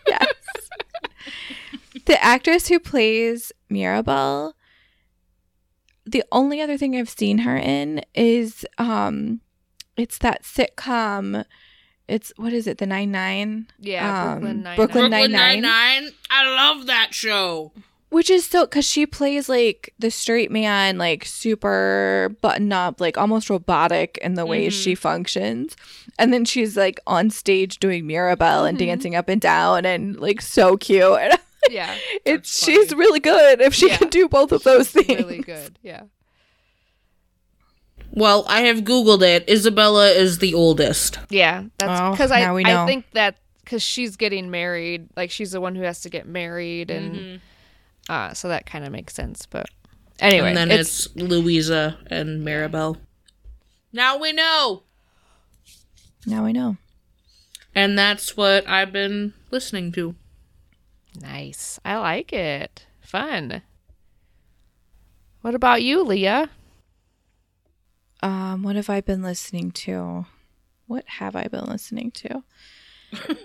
Yes. 0.08 0.34
the 2.06 2.24
actress 2.24 2.68
who 2.68 2.80
plays 2.80 3.52
Mirabel, 3.70 4.56
the 6.06 6.24
only 6.32 6.62
other 6.62 6.78
thing 6.78 6.96
I've 6.96 7.10
seen 7.10 7.40
her 7.40 7.56
in 7.58 8.02
is 8.16 8.66
um 8.80 9.42
it's 9.98 10.18
that 10.20 10.44
sitcom. 10.44 11.46
It's 12.10 12.34
what 12.38 12.53
is 12.53 12.68
it, 12.68 12.77
the 12.80 12.86
nine 12.86 13.11
nine? 13.11 13.68
Yeah, 13.80 14.34
Um, 14.34 14.40
Brooklyn 14.40 14.56
Nine-Nine. 14.64 14.76
Brooklyn 14.76 15.02
Brooklyn 15.10 15.31
Nine-Nine. 15.31 15.61
Nine 15.61 16.03
Nine. 16.03 16.11
I 16.31 16.45
love 16.48 16.86
that 16.88 17.14
show. 17.14 17.72
Which 18.10 18.31
is 18.31 18.44
so 18.48 18.65
because 18.65 18.86
she 18.86 19.06
plays 19.06 19.48
like 19.48 19.94
the 19.99 20.10
straight 20.10 20.49
man, 20.49 20.98
like 20.98 21.23
super 21.26 22.36
button 22.41 22.73
up, 22.73 22.99
like 22.99 23.18
almost 23.19 23.52
robotic 23.52 24.18
in 24.23 24.34
the 24.34 24.48
ways 24.48 24.73
Mm-hmm. 24.73 24.81
she 24.81 24.95
functions. 24.95 25.76
And 26.18 26.34
then 26.34 26.44
she's 26.44 26.76
like 26.76 26.99
on 27.06 27.30
stage 27.30 27.77
doing 27.77 28.07
Mirabel 28.07 28.65
and 28.65 28.77
Mm-hmm. 28.80 28.88
dancing 28.88 29.15
up 29.15 29.30
and 29.30 29.40
down 29.40 29.86
and 29.86 30.19
like 30.19 30.41
so 30.41 30.76
cute. 30.77 31.19
Yeah, 31.69 31.94
it's 32.26 32.49
That's 32.49 32.64
she's 32.65 32.95
really 32.95 33.19
good 33.19 33.60
if 33.61 33.76
she 33.76 33.90
Yeah. 33.90 33.98
can 33.98 34.07
do 34.10 34.27
both 34.30 34.52
of 34.53 34.64
those 34.64 34.90
things. 34.90 35.07
really 35.10 35.40
good. 35.41 35.77
Yeah. 35.84 36.03
Well, 38.11 38.45
I 38.48 38.61
have 38.61 38.80
googled 38.80 39.22
it. 39.22 39.49
Isabella 39.49 40.10
is 40.10 40.40
the 40.40 40.53
oldest. 40.53 41.19
Yeah, 41.30 41.65
that's 41.77 42.02
Oh, 42.02 42.11
because 42.11 42.31
I 42.31 42.41
now 42.41 42.56
we 42.56 42.65
I 42.65 42.86
think 42.86 43.06
that 43.11 43.36
because 43.64 43.84
she's 43.84 44.15
getting 44.15 44.49
married, 44.49 45.10
like 45.15 45.31
she's 45.31 45.52
the 45.52 45.61
one 45.61 45.76
who 45.76 45.84
has 45.84 46.02
to 46.02 46.10
get 46.10 46.27
married, 46.27 46.90
and 46.90 47.40
uh, 48.10 48.34
so 48.34 48.48
that 48.48 48.65
kind 48.65 48.84
of 48.86 48.91
makes 48.91 49.14
sense. 49.14 49.45
But 49.45 49.68
anyway, 50.19 50.49
and 50.49 50.57
then 50.57 50.72
it's, 50.72 51.06
it's, 51.06 51.15
Luisa 51.15 51.98
and 52.07 52.44
Mirabel. 52.44 52.98
Now 53.94 54.18
we 54.18 54.34
know. 54.34 54.84
Now 56.26 56.45
we 56.45 56.53
know. 56.53 56.77
And 57.76 57.98
that's 57.98 58.36
what 58.36 58.68
I've 58.68 58.91
been 58.91 59.34
listening 59.52 59.91
to. 59.94 60.15
nice. 61.22 61.80
I 61.86 61.98
like 61.98 62.34
it. 62.34 62.86
Fun. 62.99 63.61
What 65.41 65.56
about 65.56 65.81
you, 65.84 66.03
Leah? 66.03 66.49
Um, 68.22 68.64
what 68.64 68.76
have 68.76 68.90
I 68.90 69.02
been 69.02 69.22
listening 69.24 69.72
to? 69.72 70.26
What 70.88 71.06
have 71.08 71.36
I 71.36 71.48
been 71.48 71.66
listening 71.66 72.12
to? 72.12 72.44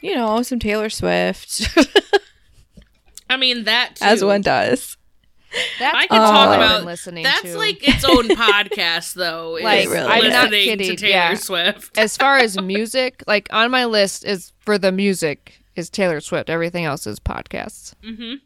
you 0.00 0.14
know, 0.14 0.42
some 0.42 0.58
Taylor 0.58 0.90
Swift, 0.90 1.68
I 3.30 3.36
mean 3.36 3.64
that 3.64 3.96
too. 3.96 4.04
as 4.04 4.24
one 4.24 4.40
does. 4.42 4.96
That's 5.78 5.94
I 5.94 6.06
can 6.06 6.18
talk 6.18 6.48
I've 6.48 6.56
about 6.60 6.84
listening 6.86 7.24
That's 7.24 7.42
to. 7.42 7.58
like 7.58 7.86
its 7.86 8.04
own 8.04 8.26
podcast, 8.28 9.12
though. 9.14 9.56
is 9.56 9.64
Like, 9.64 9.86
really 9.88 10.06
I'm 10.06 10.30
not 10.30 10.50
listening 10.50 10.78
kidding, 10.78 10.90
to 10.90 10.96
Taylor 10.96 11.10
yeah. 11.12 11.34
Swift. 11.34 11.98
as 11.98 12.16
far 12.16 12.38
as 12.38 12.58
music, 12.60 13.22
like 13.26 13.48
on 13.52 13.70
my 13.70 13.84
list 13.84 14.24
is 14.24 14.52
for 14.60 14.78
the 14.78 14.90
music 14.90 15.60
is 15.76 15.90
Taylor 15.90 16.20
Swift. 16.20 16.48
Everything 16.48 16.86
else 16.86 17.06
is 17.06 17.20
podcasts. 17.20 17.92
Mm-hmm. 18.02 18.36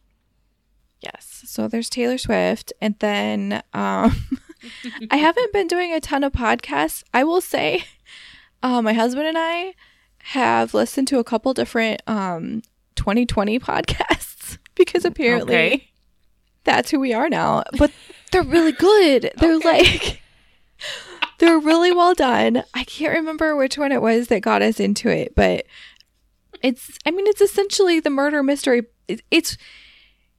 Yes. 1.01 1.43
So 1.47 1.68
there's 1.68 1.88
Taylor 1.88 2.18
Swift, 2.18 2.72
and 2.80 2.97
then 2.98 3.62
um, 3.72 4.16
I 5.10 5.16
haven't 5.16 5.52
been 5.52 5.66
doing 5.66 5.92
a 5.92 6.00
ton 6.00 6.24
of 6.24 6.32
podcasts. 6.32 7.02
I 7.14 7.24
will 7.24 7.40
say, 7.40 7.84
uh, 8.62 8.82
my 8.82 8.92
husband 8.92 9.26
and 9.28 9.36
I 9.38 9.74
have 10.18 10.74
listened 10.74 11.06
to 11.08 11.18
a 11.18 11.24
couple 11.24 11.54
different 11.54 12.02
um 12.06 12.62
2020 12.96 13.58
podcasts 13.60 14.58
because 14.74 15.04
apparently 15.04 15.54
Okay. 15.54 15.90
that's 16.64 16.90
who 16.90 16.98
we 16.98 17.12
are 17.12 17.28
now. 17.28 17.62
But 17.78 17.92
they're 18.32 18.42
really 18.42 18.72
good. 18.72 19.30
They're 19.38 19.58
like 19.58 20.20
they're 21.38 21.58
really 21.58 21.92
well 21.92 22.14
done. 22.14 22.64
I 22.74 22.84
can't 22.84 23.14
remember 23.14 23.54
which 23.54 23.76
one 23.78 23.92
it 23.92 24.00
was 24.02 24.28
that 24.28 24.40
got 24.40 24.62
us 24.62 24.80
into 24.80 25.08
it, 25.08 25.34
but 25.36 25.66
it's 26.62 26.98
I 27.04 27.10
mean 27.10 27.26
it's 27.26 27.40
essentially 27.42 28.00
the 28.00 28.10
murder 28.10 28.42
mystery. 28.42 28.82
It- 29.06 29.22
It's 29.30 29.56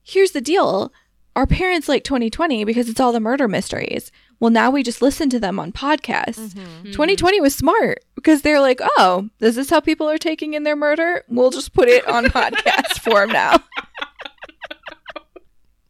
here's 0.03 0.31
the 0.31 0.41
deal. 0.41 0.91
Our 1.37 1.45
parents 1.45 1.87
like 1.87 2.03
2020 2.03 2.63
because 2.65 2.89
it's 2.89 2.99
all 2.99 3.11
the 3.11 3.19
murder 3.19 3.47
mysteries. 3.47 4.11
Well, 4.39 4.49
now 4.49 4.71
we 4.71 4.81
just 4.81 5.03
listen 5.03 5.29
to 5.29 5.39
them 5.39 5.59
on 5.59 5.71
podcasts. 5.71 6.55
2020 6.83 7.39
was 7.41 7.53
smart 7.53 8.03
because 8.15 8.41
they're 8.41 8.59
like, 8.59 8.79
oh, 8.97 9.29
is 9.39 9.55
this 9.55 9.69
how 9.69 9.79
people 9.79 10.09
are 10.09 10.17
taking 10.17 10.55
in 10.55 10.63
their 10.63 10.75
murder? 10.75 11.23
We'll 11.29 11.51
just 11.51 11.73
put 11.73 11.89
it 11.89 12.07
on 12.07 12.25
podcast 12.37 13.01
form 13.01 13.29
now. 13.29 13.57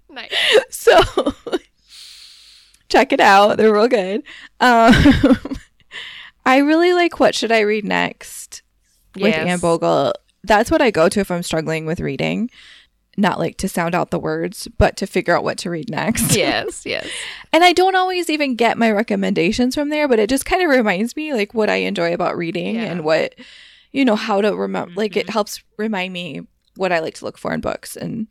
Nice. 0.09 0.33
So 0.69 0.99
check 2.89 3.13
it 3.13 3.21
out. 3.21 3.55
They're 3.57 3.71
real 3.73 3.87
good. 3.87 4.23
Um, 4.59 4.93
I 6.45 6.57
really 6.57 6.91
like 6.93 7.21
What 7.21 7.35
Should 7.35 7.53
I 7.53 7.61
Read 7.61 7.85
Next 7.85 8.63
with 9.15 9.23
Yes. 9.33 9.47
Anne 9.47 9.59
Bogel. 9.59 10.11
That's 10.43 10.69
what 10.71 10.81
I 10.81 10.91
go 10.91 11.07
to 11.07 11.19
if 11.21 11.31
I'm 11.31 11.43
struggling 11.43 11.85
with 11.85 11.99
reading. 12.01 12.49
Not 13.19 13.39
like 13.39 13.57
to 13.57 13.67
sound 13.67 13.95
out 13.95 14.11
the 14.11 14.19
words, 14.19 14.67
but 14.77 14.95
to 14.97 15.07
figure 15.07 15.35
out 15.35 15.43
what 15.43 15.57
to 15.59 15.71
read 15.71 15.89
next. 15.89 16.35
Yes, 16.35 16.85
yes. 16.85 17.07
And 17.51 17.63
I 17.63 17.73
don't 17.73 17.95
always 17.95 18.29
even 18.29 18.55
get 18.55 18.77
my 18.77 18.91
recommendations 18.91 19.73
from 19.73 19.89
there, 19.89 20.07
but 20.07 20.19
it 20.19 20.29
just 20.29 20.45
kind 20.45 20.61
of 20.61 20.69
reminds 20.69 21.15
me 21.15 21.33
like 21.33 21.53
what 21.55 21.69
I 21.69 21.77
enjoy 21.77 22.13
about 22.13 22.37
reading 22.37 22.75
Yeah. 22.75 22.83
and 22.83 23.03
what, 23.03 23.33
you 23.91 24.05
know, 24.05 24.15
how 24.15 24.41
to 24.41 24.55
remember. 24.55 24.91
Mm-hmm. 24.91 24.99
Like 24.99 25.17
it 25.17 25.29
helps 25.31 25.63
remind 25.77 26.13
me 26.13 26.41
what 26.75 26.91
I 26.91 26.99
like 26.99 27.15
to 27.15 27.25
look 27.25 27.39
for 27.39 27.53
in 27.53 27.59
books. 27.61 27.95
And, 27.95 28.27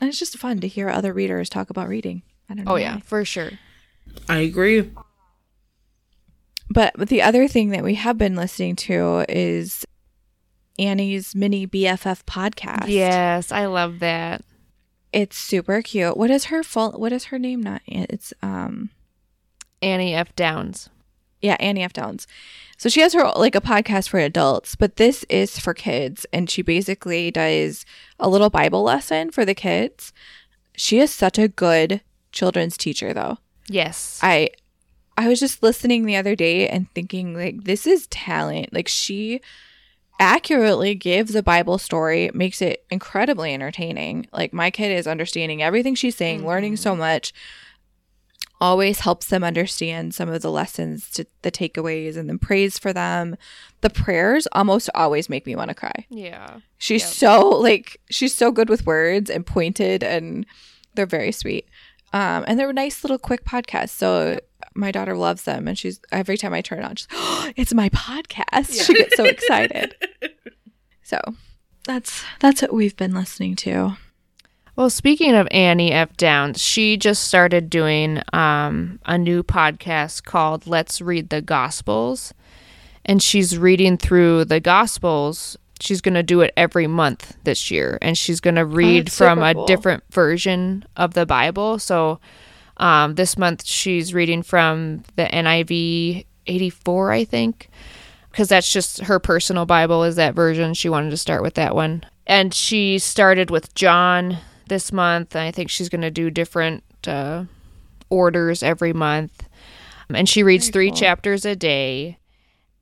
and 0.00 0.08
it's 0.08 0.18
just 0.18 0.38
fun 0.38 0.60
to 0.60 0.68
hear 0.68 0.88
other 0.88 1.12
readers 1.12 1.50
talk 1.50 1.68
about 1.68 1.88
reading. 1.88 2.22
I 2.48 2.54
don't 2.54 2.64
know. 2.64 2.70
Oh 2.70 2.74
why. 2.76 2.80
yeah, 2.80 2.98
for 3.00 3.22
sure. 3.26 3.50
I 4.30 4.38
agree. 4.38 4.90
But 6.70 6.94
the 6.96 7.20
other 7.20 7.48
thing 7.48 7.70
that 7.70 7.84
we 7.84 7.96
have 7.96 8.16
been 8.16 8.36
listening 8.36 8.76
to 8.76 9.24
is 9.28 9.84
Annie's 10.80 11.34
mini 11.34 11.66
BFF 11.66 12.24
podcast. 12.24 12.88
Yes, 12.88 13.52
I 13.52 13.66
love 13.66 13.98
that. 13.98 14.42
It's 15.12 15.36
super 15.36 15.82
cute. 15.82 16.16
What 16.16 16.30
is 16.30 16.46
her 16.46 16.62
full 16.62 16.92
what 16.92 17.12
is 17.12 17.24
her 17.24 17.38
name? 17.38 17.60
Not 17.62 17.82
it's 17.86 18.32
um 18.42 18.90
Annie 19.82 20.14
F. 20.14 20.34
Downs. 20.34 20.88
yeah, 21.42 21.56
Annie 21.60 21.82
F. 21.82 21.92
Downs. 21.92 22.26
So 22.78 22.88
she 22.88 23.00
has 23.00 23.12
her 23.12 23.30
like 23.36 23.54
a 23.54 23.60
podcast 23.60 24.08
for 24.08 24.18
adults, 24.18 24.74
but 24.74 24.96
this 24.96 25.24
is 25.28 25.58
for 25.58 25.74
kids 25.74 26.24
and 26.32 26.48
she 26.48 26.62
basically 26.62 27.30
does 27.30 27.84
a 28.18 28.28
little 28.28 28.48
Bible 28.50 28.82
lesson 28.82 29.30
for 29.30 29.44
the 29.44 29.54
kids. 29.54 30.12
She 30.76 30.98
is 30.98 31.12
such 31.12 31.38
a 31.38 31.48
good 31.48 32.00
children's 32.32 32.78
teacher 32.78 33.12
though. 33.12 33.36
Yes. 33.68 34.18
I 34.22 34.50
I 35.18 35.28
was 35.28 35.40
just 35.40 35.62
listening 35.62 36.06
the 36.06 36.16
other 36.16 36.34
day 36.34 36.68
and 36.68 36.90
thinking 36.94 37.34
like 37.34 37.64
this 37.64 37.86
is 37.86 38.06
talent. 38.06 38.72
Like 38.72 38.88
she 38.88 39.42
accurately 40.20 40.94
gives 40.94 41.34
a 41.34 41.42
Bible 41.42 41.78
story, 41.78 42.30
makes 42.34 42.62
it 42.62 42.84
incredibly 42.90 43.52
entertaining. 43.54 44.26
Like 44.32 44.52
my 44.52 44.70
kid 44.70 44.92
is 44.92 45.06
understanding 45.08 45.62
everything 45.62 45.94
she's 45.96 46.14
saying, 46.14 46.46
learning 46.46 46.76
so 46.76 46.94
much. 46.94 47.32
Always 48.62 49.00
helps 49.00 49.26
them 49.28 49.42
understand 49.42 50.14
some 50.14 50.28
of 50.28 50.42
the 50.42 50.50
lessons 50.52 51.10
to 51.12 51.24
the 51.40 51.50
takeaways 51.50 52.18
and 52.18 52.28
then 52.28 52.38
prays 52.38 52.78
for 52.78 52.92
them. 52.92 53.36
The 53.80 53.88
prayers 53.88 54.46
almost 54.52 54.90
always 54.94 55.30
make 55.30 55.46
me 55.46 55.56
want 55.56 55.70
to 55.70 55.74
cry. 55.74 56.04
yeah. 56.10 56.58
She's 56.76 57.06
so 57.06 57.48
like 57.48 57.98
she's 58.10 58.34
so 58.34 58.52
good 58.52 58.68
with 58.68 58.84
words 58.86 59.30
and 59.30 59.46
pointed 59.46 60.02
and 60.02 60.44
they're 60.94 61.06
very 61.06 61.32
sweet. 61.32 61.66
Um 62.12 62.44
and 62.46 62.58
they're 62.60 62.70
nice 62.74 63.02
little 63.02 63.18
quick 63.18 63.44
podcasts. 63.46 63.90
So 63.90 64.38
my 64.74 64.90
daughter 64.90 65.16
loves 65.16 65.42
them 65.44 65.66
and 65.66 65.78
she's 65.78 66.00
every 66.12 66.36
time 66.36 66.52
I 66.52 66.60
turn 66.60 66.84
on 66.84 66.96
she's 66.96 67.08
oh, 67.12 67.50
it's 67.56 67.74
my 67.74 67.88
podcast. 67.90 68.86
She 68.86 68.94
gets 68.94 69.16
so 69.16 69.24
excited. 69.24 69.94
so 71.02 71.20
that's 71.84 72.24
that's 72.40 72.62
what 72.62 72.72
we've 72.72 72.96
been 72.96 73.14
listening 73.14 73.56
to. 73.56 73.96
Well, 74.76 74.88
speaking 74.88 75.34
of 75.34 75.46
Annie 75.50 75.92
F. 75.92 76.16
Downs, 76.16 76.62
she 76.62 76.96
just 76.96 77.24
started 77.24 77.68
doing 77.68 78.22
um, 78.32 78.98
a 79.04 79.18
new 79.18 79.42
podcast 79.42 80.24
called 80.24 80.66
Let's 80.66 81.02
Read 81.02 81.28
the 81.28 81.42
Gospels. 81.42 82.32
And 83.04 83.22
she's 83.22 83.58
reading 83.58 83.98
through 83.98 84.46
the 84.46 84.60
Gospels. 84.60 85.58
She's 85.80 86.00
going 86.00 86.14
to 86.14 86.22
do 86.22 86.40
it 86.40 86.54
every 86.56 86.86
month 86.86 87.36
this 87.44 87.70
year. 87.70 87.98
And 88.00 88.16
she's 88.16 88.40
going 88.40 88.54
to 88.54 88.64
read 88.64 89.08
that's 89.08 89.18
from 89.18 89.42
a 89.42 89.52
cool. 89.52 89.66
different 89.66 90.04
version 90.10 90.84
of 90.96 91.14
the 91.14 91.26
Bible. 91.26 91.78
So 91.78 92.20
um, 92.80 93.14
this 93.14 93.38
month 93.38 93.64
she's 93.64 94.12
reading 94.12 94.42
from 94.42 95.04
the 95.14 95.24
NIV 95.26 96.26
84, 96.46 97.12
I 97.12 97.24
think 97.24 97.70
because 98.30 98.48
that's 98.48 98.72
just 98.72 99.00
her 99.00 99.18
personal 99.18 99.66
Bible 99.66 100.04
is 100.04 100.16
that 100.16 100.34
version. 100.34 100.74
She 100.74 100.88
wanted 100.88 101.10
to 101.10 101.16
start 101.16 101.42
with 101.42 101.54
that 101.54 101.74
one. 101.74 102.04
And 102.26 102.54
she 102.54 102.98
started 102.98 103.50
with 103.50 103.74
John 103.74 104.38
this 104.68 104.92
month. 104.92 105.34
And 105.34 105.44
I 105.44 105.50
think 105.50 105.68
she's 105.68 105.88
going 105.88 106.02
to 106.02 106.10
do 106.10 106.30
different 106.30 106.84
uh, 107.06 107.44
orders 108.08 108.62
every 108.62 108.92
month. 108.92 109.48
And 110.12 110.28
she 110.28 110.42
reads 110.42 110.70
three 110.70 110.90
chapters 110.90 111.44
a 111.44 111.56
day. 111.56 112.18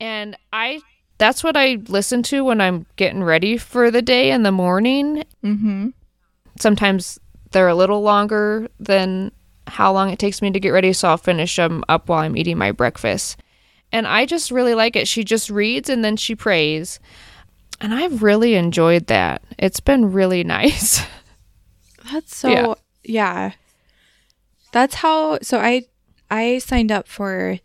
And 0.01 0.37
I 0.53 0.81
that's 1.19 1.43
what 1.43 1.57
I 1.57 1.79
listen 1.89 2.23
to 2.25 2.45
when 2.45 2.61
I'm 2.61 2.87
getting 2.97 3.25
ready 3.25 3.57
for 3.57 3.91
the 3.91 4.03
day 4.03 4.31
in 4.31 4.45
the 4.45 4.53
morning. 4.53 5.25
Mm-hmm. 5.43 5.89
Sometimes 6.61 7.19
they're 7.51 7.69
a 7.69 7.75
little 7.75 8.03
longer 8.03 8.69
than 8.79 9.33
how 9.69 9.93
long 9.93 10.11
it 10.11 10.19
takes 10.19 10.41
me 10.43 10.51
to 10.51 10.61
get 10.61 10.71
ready, 10.71 10.93
so 10.93 11.09
I'll 11.09 11.17
finish 11.17 11.55
them 11.57 11.85
up 11.89 12.09
while 12.09 12.21
I'm 12.21 12.37
eating 12.37 12.59
my 12.59 12.73
breakfast. 12.73 13.37
And 13.93 14.07
I 14.07 14.27
just 14.27 14.51
really 14.51 14.75
like 14.75 14.97
it. 14.97 15.09
She 15.09 15.25
just 15.25 15.49
reads 15.51 15.89
and 15.89 16.05
then 16.05 16.17
she 16.17 16.35
prays. 16.35 17.01
And 17.81 17.95
I've 17.95 18.23
really 18.23 18.55
enjoyed 18.55 19.07
that. 19.07 19.43
It's 19.59 19.81
been 19.81 20.13
really 20.13 20.45
nice. 20.59 21.01
That's 22.13 22.37
so 22.37 22.51
Yeah. 22.51 22.75
yeah. 23.05 23.51
That's 24.73 24.97
how 24.97 25.39
so 25.43 25.59
I 25.59 25.85
I 26.31 26.59
signed 26.59 26.93
up 26.93 27.09
for 27.09 27.59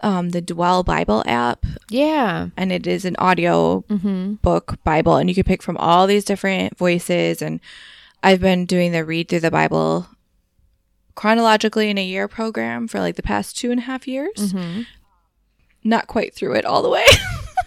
um 0.00 0.30
the 0.30 0.40
Dwell 0.40 0.82
Bible 0.84 1.22
app 1.26 1.66
yeah. 1.90 2.48
and 2.56 2.72
it 2.72 2.86
is 2.86 3.04
an 3.04 3.16
audio 3.18 3.82
Mm-hmm. 3.88 4.34
book 4.34 4.78
Bible 4.84 5.16
and 5.16 5.28
you 5.28 5.34
can 5.34 5.44
pick 5.44 5.62
from 5.62 5.76
all 5.76 6.06
these 6.06 6.24
different 6.24 6.78
voices 6.78 7.42
and 7.42 7.60
I've 8.22 8.40
been 8.40 8.64
doing 8.64 8.92
the 8.92 9.04
read 9.04 9.28
through 9.28 9.40
the 9.40 9.50
Bible 9.50 10.06
chronologically 11.18 11.90
in 11.90 11.98
a 11.98 12.04
year 12.04 12.28
program 12.28 12.86
for 12.86 13.00
like 13.00 13.16
the 13.16 13.22
past 13.24 13.58
two 13.58 13.72
and 13.72 13.80
a 13.80 13.82
half 13.82 14.06
years. 14.06 14.52
Mm-hmm. 14.52 14.82
Not 15.82 16.06
quite 16.06 16.32
through 16.32 16.54
it 16.54 16.64
all 16.64 16.80
the 16.80 16.88
way. 16.88 17.04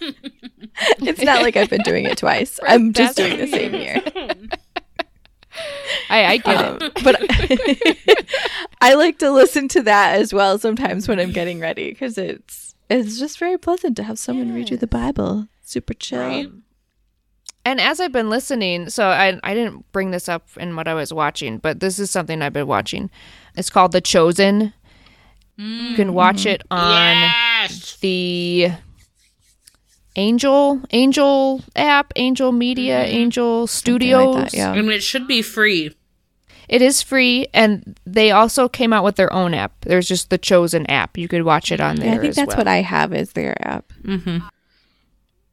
it's 1.02 1.20
not 1.22 1.42
like 1.42 1.54
I've 1.58 1.68
been 1.68 1.82
doing 1.82 2.06
it 2.06 2.16
twice. 2.16 2.58
I'm 2.66 2.94
just 2.94 3.18
doing 3.18 3.36
the 3.36 3.46
same 3.46 3.74
year. 3.74 4.00
I, 6.08 6.24
I 6.24 6.36
get 6.38 6.56
Um, 6.64 6.78
it. 6.80 7.04
but 7.04 7.20
I 8.80 8.94
like 8.94 9.18
to 9.18 9.30
listen 9.30 9.68
to 9.68 9.82
that 9.82 10.18
as 10.18 10.32
well 10.32 10.58
sometimes 10.58 11.06
when 11.06 11.20
I'm 11.20 11.32
getting 11.32 11.60
ready 11.60 11.90
because 11.90 12.16
it's 12.16 12.74
it's 12.88 13.18
just 13.18 13.38
very 13.38 13.58
pleasant 13.58 13.96
to 13.96 14.02
have 14.02 14.18
someone 14.18 14.54
read 14.54 14.70
you 14.70 14.78
the 14.78 14.86
Bible. 14.86 15.46
Super 15.62 15.92
chill. 15.92 16.20
Right. 16.20 16.50
And 17.66 17.80
as 17.80 18.00
I've 18.00 18.12
been 18.12 18.30
listening, 18.30 18.88
so 18.88 19.08
I 19.08 19.38
I 19.44 19.52
didn't 19.54 19.90
bring 19.92 20.10
this 20.10 20.26
up 20.28 20.48
in 20.56 20.74
what 20.74 20.88
I 20.88 20.94
was 20.94 21.12
watching, 21.12 21.58
but 21.58 21.80
this 21.80 21.98
is 21.98 22.10
something 22.10 22.40
I've 22.40 22.54
been 22.54 22.66
watching. 22.66 23.10
It's 23.56 23.70
called 23.70 23.92
The 23.92 24.00
Chosen. 24.00 24.72
You 25.56 25.94
can 25.94 26.14
watch 26.14 26.46
it 26.46 26.62
mm. 26.70 26.76
on 26.76 27.16
Yes. 27.16 27.96
the 27.98 28.72
Angel 30.16 30.80
Angel 30.90 31.62
app, 31.76 32.12
Angel 32.16 32.52
Media, 32.52 33.04
mm-hmm. 33.04 33.14
Angel 33.14 33.66
Studios. 33.66 34.34
like 34.34 34.50
that, 34.50 34.56
yeah. 34.56 34.72
And 34.72 34.90
it 34.90 35.02
should 35.02 35.26
be 35.26 35.42
free. 35.42 35.94
It 36.68 36.80
is 36.80 37.02
free, 37.02 37.46
and 37.52 37.98
they 38.06 38.30
also 38.30 38.68
came 38.68 38.92
out 38.92 39.04
with 39.04 39.16
their 39.16 39.32
own 39.32 39.52
app. 39.52 39.72
There's 39.82 40.08
just 40.08 40.30
the 40.30 40.38
Chosen 40.38 40.86
app. 40.90 41.18
You 41.18 41.28
could 41.28 41.42
watch 41.42 41.70
it 41.70 41.80
on 41.80 41.96
there. 41.96 42.06
Yeah, 42.06 42.14
I 42.14 42.18
think 42.18 42.30
as 42.30 42.36
that's 42.36 42.48
well. 42.48 42.58
what 42.58 42.68
I 42.68 42.76
have 42.76 43.12
is 43.12 43.32
their 43.32 43.54
app. 43.66 43.92
Mm-hmm. 44.02 44.38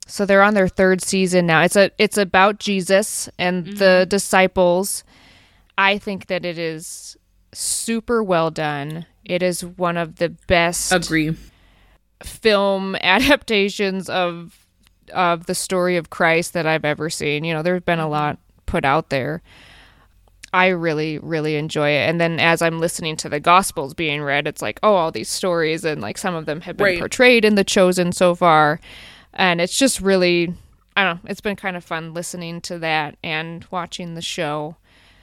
So 0.07 0.25
they're 0.25 0.43
on 0.43 0.53
their 0.53 0.67
third 0.67 1.01
season 1.01 1.45
now. 1.45 1.61
It's 1.61 1.75
a 1.75 1.91
it's 1.97 2.17
about 2.17 2.59
Jesus 2.59 3.29
and 3.37 3.65
the 3.65 4.01
mm-hmm. 4.03 4.09
disciples. 4.09 5.03
I 5.77 5.97
think 5.97 6.27
that 6.27 6.45
it 6.45 6.57
is 6.57 7.15
super 7.53 8.23
well 8.23 8.51
done. 8.51 9.05
It 9.25 9.41
is 9.43 9.63
one 9.63 9.97
of 9.97 10.15
the 10.17 10.29
best 10.29 10.91
Agree. 10.91 11.35
film 12.23 12.95
adaptations 13.01 14.09
of 14.09 14.65
of 15.13 15.47
the 15.47 15.55
story 15.55 15.97
of 15.97 16.09
Christ 16.11 16.53
that 16.53 16.67
I've 16.67 16.85
ever 16.85 17.09
seen. 17.09 17.43
You 17.43 17.53
know, 17.53 17.63
there's 17.63 17.81
been 17.81 17.99
a 17.99 18.07
lot 18.07 18.37
put 18.67 18.85
out 18.85 19.09
there. 19.09 19.41
I 20.53 20.67
really, 20.67 21.17
really 21.19 21.55
enjoy 21.55 21.89
it. 21.89 22.09
And 22.09 22.19
then 22.21 22.39
as 22.39 22.61
I'm 22.61 22.79
listening 22.79 23.15
to 23.17 23.29
the 23.29 23.39
Gospels 23.39 23.93
being 23.95 24.21
read, 24.21 24.47
it's 24.47 24.61
like, 24.61 24.79
oh, 24.83 24.93
all 24.95 25.11
these 25.11 25.29
stories, 25.29 25.83
and 25.85 26.01
like 26.01 26.17
some 26.17 26.35
of 26.35 26.45
them 26.45 26.61
have 26.61 26.77
been 26.77 26.85
Right. 26.85 26.99
portrayed 26.99 27.45
in 27.45 27.55
The 27.55 27.63
Chosen 27.63 28.11
so 28.11 28.33
far. 28.35 28.79
And 29.33 29.61
it's 29.61 29.77
just 29.77 29.99
really, 30.01 30.53
I 30.97 31.03
don't 31.03 31.23
know, 31.23 31.29
it's 31.29 31.41
been 31.41 31.55
kind 31.55 31.75
of 31.77 31.83
fun 31.83 32.13
listening 32.15 32.61
to 32.61 32.79
that 32.79 33.15
and 33.23 33.65
watching 33.71 34.13
the 34.15 34.21
show. 34.23 34.75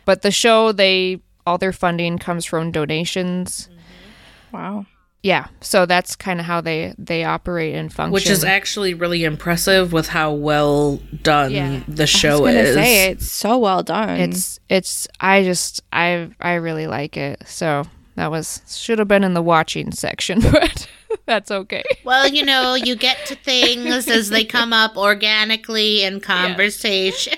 But 0.05 0.23
the 0.23 0.31
show, 0.31 0.71
they, 0.73 1.21
all 1.47 1.59
their 1.59 1.73
funding 1.73 2.19
comes 2.19 2.45
from 2.45 2.71
donations. 2.73 3.69
Mm-hmm. 3.71 4.57
Wow. 4.57 4.87
Yeah. 5.23 5.49
So 5.61 5.87
that's 5.87 6.15
kind 6.15 6.39
of 6.39 6.47
how 6.47 6.61
they, 6.61 6.95
they 6.99 7.25
operate 7.25 7.75
and 7.75 7.93
function. 7.93 8.13
Which 8.13 8.29
is 8.29 8.45
actually 8.45 8.95
really 8.95 9.25
impressive 9.25 9.93
with 9.93 10.09
how 10.09 10.33
well 10.33 10.99
done 11.23 11.51
Yeah. 11.51 11.81
the 11.89 12.03
I 12.03 12.05
was 12.05 12.11
show 12.11 12.47
is. 12.47 12.75
say 12.75 13.11
it's 13.11 13.31
so 13.33 13.59
well 13.59 13.83
done. 13.83 14.21
It's 14.21 14.61
it's 14.69 15.09
I 15.19 15.43
just 15.43 15.83
I 15.93 16.31
I 16.41 16.55
really 16.55 16.87
like 16.87 17.17
it. 17.17 17.43
So 17.47 17.85
that 18.15 18.31
was 18.31 18.63
should 18.69 18.99
have 19.01 19.09
been 19.09 19.25
in 19.25 19.35
the 19.35 19.43
watching 19.43 19.91
section, 19.91 20.41
but 20.53 20.87
that's 21.27 21.51
okay. 21.51 21.83
Well, 22.05 22.29
you 22.29 22.45
know, 22.45 22.75
you 22.75 22.95
get 22.95 23.27
to 23.27 23.35
things 23.35 24.09
as 24.09 24.29
they 24.31 24.45
come 24.45 24.73
up 24.73 24.97
organically 24.97 26.05
in 26.05 26.21
conversation. 26.35 27.35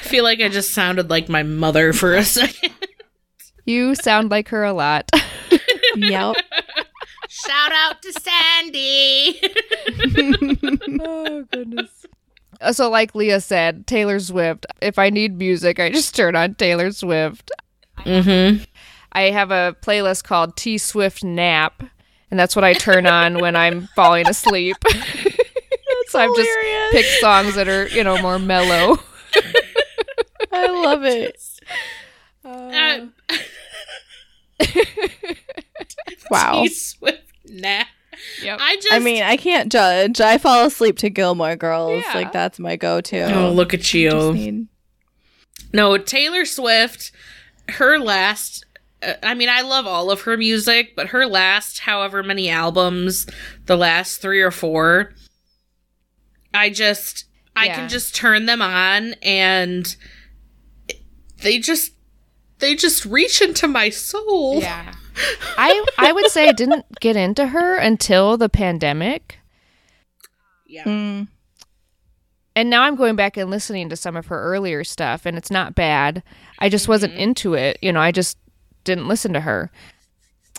I 0.00 0.08
feel 0.08 0.24
like 0.24 0.40
I 0.40 0.48
just 0.48 0.72
sounded 0.72 1.10
like 1.10 1.28
my 1.28 1.42
mother 1.42 1.92
for 1.92 2.14
a 2.14 2.24
second. 2.24 2.72
You 3.66 3.94
sound 3.94 4.30
like 4.30 4.48
her 4.48 4.64
a 4.64 4.72
lot. 4.72 5.10
yep. 5.96 6.36
Shout 7.28 7.72
out 7.72 8.02
to 8.02 8.12
Sandy. 8.12 9.40
oh 11.00 11.44
goodness. 11.52 12.06
So 12.72 12.90
like 12.90 13.14
Leah 13.14 13.40
said, 13.40 13.86
Taylor 13.86 14.18
Swift. 14.18 14.66
If 14.82 14.98
I 14.98 15.10
need 15.10 15.38
music, 15.38 15.78
I 15.78 15.90
just 15.90 16.16
turn 16.16 16.34
on 16.34 16.54
Taylor 16.54 16.90
Swift. 16.90 17.50
Mm-hmm. 17.98 18.64
I 19.12 19.22
have 19.22 19.50
a 19.50 19.76
playlist 19.82 20.24
called 20.24 20.56
T 20.56 20.78
Swift 20.78 21.22
Nap, 21.22 21.82
and 22.30 22.40
that's 22.40 22.56
what 22.56 22.64
I 22.64 22.72
turn 22.74 23.06
on 23.06 23.38
when 23.38 23.56
I'm 23.56 23.88
falling 23.94 24.28
asleep. 24.28 24.76
so 26.08 26.18
I've 26.18 26.34
just 26.34 26.48
hilarious. 26.48 26.92
picked 26.92 27.20
songs 27.20 27.54
that 27.54 27.68
are, 27.68 27.86
you 27.88 28.02
know, 28.02 28.20
more 28.20 28.38
mellow. 28.38 28.98
I 30.52 30.66
love 30.66 31.04
it. 31.04 31.40
Uh, 32.44 33.06
Wow. 36.30 36.64
Swift 36.70 37.22
nap. 37.46 37.86
Yep. 38.42 38.58
I 38.60 38.76
just 38.76 38.92
I 38.92 38.98
mean, 38.98 39.22
I 39.22 39.36
can't 39.36 39.72
judge. 39.72 40.20
I 40.20 40.38
fall 40.38 40.66
asleep 40.66 40.98
to 40.98 41.10
Gilmore 41.10 41.56
Girls. 41.56 42.04
Yeah. 42.06 42.12
Like 42.14 42.32
that's 42.32 42.58
my 42.58 42.76
go-to. 42.76 43.34
Oh, 43.34 43.50
look 43.52 43.72
at 43.74 43.80
Just 43.80 43.94
you. 43.94 44.32
need- 44.34 44.66
No, 45.72 45.96
Taylor 45.96 46.44
Swift, 46.44 47.12
her 47.70 47.98
last. 47.98 48.64
uh, 49.02 49.14
I 49.22 49.34
mean, 49.34 49.48
I 49.48 49.62
love 49.62 49.86
all 49.86 50.10
of 50.10 50.22
her 50.22 50.36
music, 50.36 50.94
but 50.94 51.08
her 51.08 51.26
last, 51.26 51.80
however 51.80 52.22
many 52.22 52.50
albums, 52.50 53.26
the 53.66 53.76
last 53.76 54.20
three 54.20 54.42
or 54.42 54.50
four, 54.50 55.14
I 56.52 56.68
just, 56.70 57.24
I 57.56 57.68
can 57.68 57.88
just 57.88 58.14
turn 58.14 58.46
them 58.46 58.60
on 58.60 59.14
and 59.22 59.96
they 61.42 61.58
just, 61.58 61.92
they 62.58 62.74
just 62.74 63.04
reach 63.04 63.40
into 63.40 63.68
my 63.68 63.90
soul. 63.90 64.60
Yeah. 64.60 64.94
I 65.58 65.84
I 65.98 66.12
would 66.12 66.30
say 66.30 66.48
I 66.48 66.52
didn't 66.52 66.86
get 67.00 67.16
into 67.16 67.48
her 67.48 67.76
until 67.76 68.36
the 68.36 68.48
pandemic. 68.48 69.38
Yeah. 70.66 70.84
Mm. 70.84 71.28
And 72.56 72.70
now 72.70 72.82
I'm 72.82 72.96
going 72.96 73.16
back 73.16 73.36
and 73.36 73.50
listening 73.50 73.88
to 73.88 73.96
some 73.96 74.16
of 74.16 74.26
her 74.26 74.40
earlier 74.40 74.84
stuff 74.84 75.26
and 75.26 75.36
it's 75.36 75.50
not 75.50 75.74
bad. 75.74 76.22
I 76.58 76.68
just 76.68 76.88
wasn't 76.88 77.14
into 77.14 77.54
it. 77.54 77.78
You 77.82 77.92
know, 77.92 78.00
I 78.00 78.12
just 78.12 78.38
didn't 78.84 79.08
listen 79.08 79.32
to 79.32 79.40
her. 79.40 79.70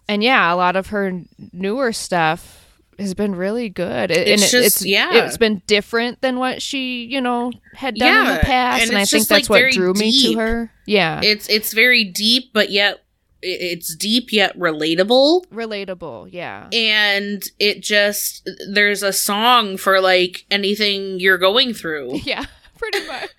And 0.08 0.24
yeah, 0.24 0.54
a 0.54 0.56
lot 0.56 0.76
of 0.76 0.88
her 0.88 1.22
newer 1.54 1.92
stuff 1.92 2.61
has 3.02 3.14
been 3.14 3.36
really 3.36 3.70
good. 3.70 4.12
It- 4.12 4.28
It's 4.28 4.42
and 4.44 4.48
it- 4.48 4.52
just- 4.64 4.78
it's 4.82 4.86
yeah. 4.86 5.26
it's 5.26 5.38
been 5.38 5.62
different 5.68 6.22
than 6.22 6.38
what 6.40 6.62
she, 6.62 7.04
you 7.06 7.20
know, 7.22 7.52
had 7.76 7.96
done 7.96 8.28
in 8.28 8.34
the 8.36 8.40
past 8.42 8.82
and 8.84 8.92
and, 8.92 8.98
I 9.00 9.06
think 9.06 9.28
that's 9.28 9.50
like, 9.50 9.64
what 9.64 9.72
drew 9.74 9.94
me 9.94 10.18
to 10.34 10.40
her. 10.40 10.72
Yeah. 10.86 11.22
It's, 11.24 11.48
it's 11.50 11.74
very 11.74 12.04
deep, 12.04 12.52
but 12.54 12.70
yet, 12.72 13.04
it's 13.44 13.96
deep 13.96 14.32
yet 14.32 14.56
relatable. 14.58 15.46
relatable, 15.48 16.30
yeah. 16.32 16.68
and 16.72 17.42
it 17.58 17.82
just 17.82 18.48
there's 18.72 19.02
a 19.02 19.12
song 19.12 19.78
for 19.78 20.00
like 20.00 20.46
anything 20.52 21.20
you're 21.20 21.40
going 21.40 21.74
through 21.74 22.20
Yeah, 22.24 22.46
pretty 22.82 23.08
much. 23.08 23.30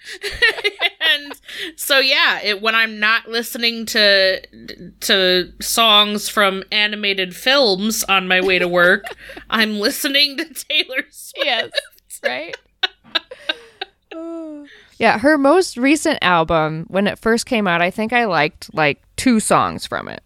and 1.15 1.33
so 1.77 1.99
yeah 1.99 2.41
it, 2.43 2.63
when 2.63 2.75
i'm 2.75 3.01
not 3.01 3.29
listening 3.29 3.85
to 3.85 4.41
to 5.01 5.53
songs 5.61 6.29
from 6.29 6.63
animated 6.71 7.35
films 7.35 8.05
on 8.05 8.29
my 8.29 8.41
way 8.41 8.59
to 8.59 8.69
work 8.69 9.05
i'm 9.51 9.81
listening 9.81 10.37
to 10.37 10.45
taylor 10.45 11.05
swift 11.11 11.45
yes, 11.45 11.71
right? 12.23 12.57
yeah, 14.99 15.19
her 15.19 15.39
most 15.39 15.77
recent 15.77 16.19
album, 16.23 16.87
when 16.89 17.07
it 17.07 17.19
first 17.19 17.47
came 17.47 17.67
out, 17.67 17.83
I 17.83 17.91
think 17.91 18.13
I 18.13 18.25
liked 18.25 18.73
like 18.75 19.03
two 19.17 19.41
songs 19.41 19.87
from 19.87 20.09
it. 20.09 20.23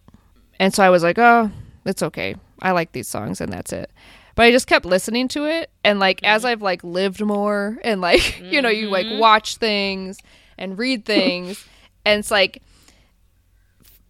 And 0.59 0.73
so 0.73 0.83
I 0.83 0.89
was 0.89 1.03
like, 1.03 1.17
oh, 1.19 1.51
it's 1.85 2.03
okay. 2.03 2.35
I 2.61 2.71
like 2.71 2.91
these 2.91 3.07
songs 3.07 3.41
and 3.41 3.51
that's 3.51 3.71
it. 3.71 3.91
But 4.37 4.43
I 4.43 4.51
just 4.51 4.67
kept 4.67 4.85
listening 4.85 5.27
to 5.29 5.45
it. 5.45 5.71
And 5.83 5.99
like, 5.99 6.23
as 6.23 6.43
mm-hmm. 6.43 6.49
I've 6.49 6.61
like 6.61 6.83
lived 6.83 7.21
more 7.25 7.79
and 7.83 8.01
like, 8.01 8.39
you 8.43 8.61
know, 8.61 8.69
you 8.69 8.87
like 8.87 9.07
mm-hmm. 9.07 9.17
watch 9.17 9.57
things 9.57 10.19
and 10.59 10.77
read 10.77 11.05
things, 11.13 11.65
and 12.05 12.19
it's 12.19 12.31
like, 12.31 12.61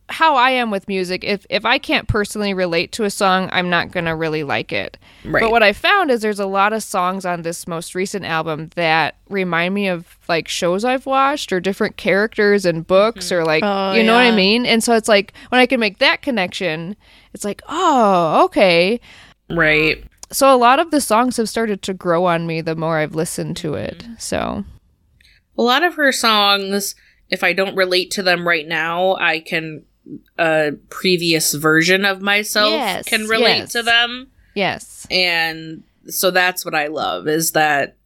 how 0.09 0.35
I 0.35 0.51
am 0.51 0.69
with 0.69 0.87
music, 0.89 1.23
if 1.23 1.45
if 1.49 1.65
I 1.65 1.77
can't 1.77 2.09
personally 2.09 2.53
relate 2.53 2.91
to 2.93 3.05
a 3.05 3.09
song, 3.09 3.49
I'm 3.53 3.69
not 3.69 3.91
gonna 3.91 4.15
really 4.15 4.43
like 4.43 4.73
it. 4.73 4.97
Right. 5.23 5.41
But 5.41 5.51
what 5.51 5.63
I 5.63 5.71
found 5.71 6.11
is 6.11 6.21
there's 6.21 6.39
a 6.39 6.45
lot 6.45 6.73
of 6.73 6.83
songs 6.83 7.25
on 7.25 7.41
this 7.41 7.65
most 7.65 7.95
recent 7.95 8.25
album 8.25 8.69
that 8.75 9.15
remind 9.29 9.73
me 9.73 9.87
of 9.87 10.17
like 10.27 10.49
shows 10.49 10.83
I've 10.83 11.05
watched 11.05 11.53
or 11.53 11.59
different 11.61 11.95
characters 11.95 12.65
in 12.65 12.81
books 12.81 13.27
mm-hmm. 13.27 13.35
or 13.35 13.45
like 13.45 13.63
Oh, 13.65 13.93
you 13.93 14.03
know 14.03 14.13
what 14.13 14.25
I 14.25 14.31
mean? 14.31 14.65
And 14.65 14.83
so 14.83 14.93
it's 14.93 15.09
like 15.09 15.33
when 15.49 15.59
I 15.59 15.65
can 15.65 15.79
make 15.79 15.99
that 15.99 16.21
connection, 16.21 16.97
it's 17.33 17.45
like, 17.45 17.61
oh, 17.67 18.45
okay. 18.45 18.99
right 19.49 20.03
So 20.31 20.53
a 20.53 20.57
lot 20.57 20.79
of 20.79 20.91
the 20.91 21.01
songs 21.01 21.37
have 21.37 21.49
started 21.49 21.81
to 21.83 21.93
grow 21.93 22.25
on 22.25 22.45
me 22.45 22.61
the 22.61 22.75
more 22.75 22.97
I've 22.97 23.15
listened 23.15 23.57
to 23.57 23.75
it. 23.75 23.99
Mm-hmm. 23.99 24.13
So 24.17 24.65
a 25.57 25.61
lot 25.61 25.83
of 25.83 25.95
her 25.95 26.11
songs 26.11 26.95
if 27.29 27.43
i 27.43 27.51
don't 27.51 27.75
relate 27.75 28.11
to 28.11 28.23
them 28.23 28.47
right 28.47 28.67
now 28.67 29.15
i 29.15 29.39
can 29.39 29.83
a 30.37 30.71
previous 30.89 31.53
version 31.53 32.05
of 32.05 32.21
myself 32.21 32.71
Yes, 32.71 33.05
can 33.05 33.25
relate 33.25 33.57
yes. 33.57 33.71
to 33.73 33.83
them 33.83 34.27
yes. 34.53 35.07
and 35.11 35.83
so 36.07 36.31
that's 36.31 36.63
what 36.63 36.73
I 36.73 36.87
love 36.87 37.27
is 37.27 37.51
that 37.51 37.97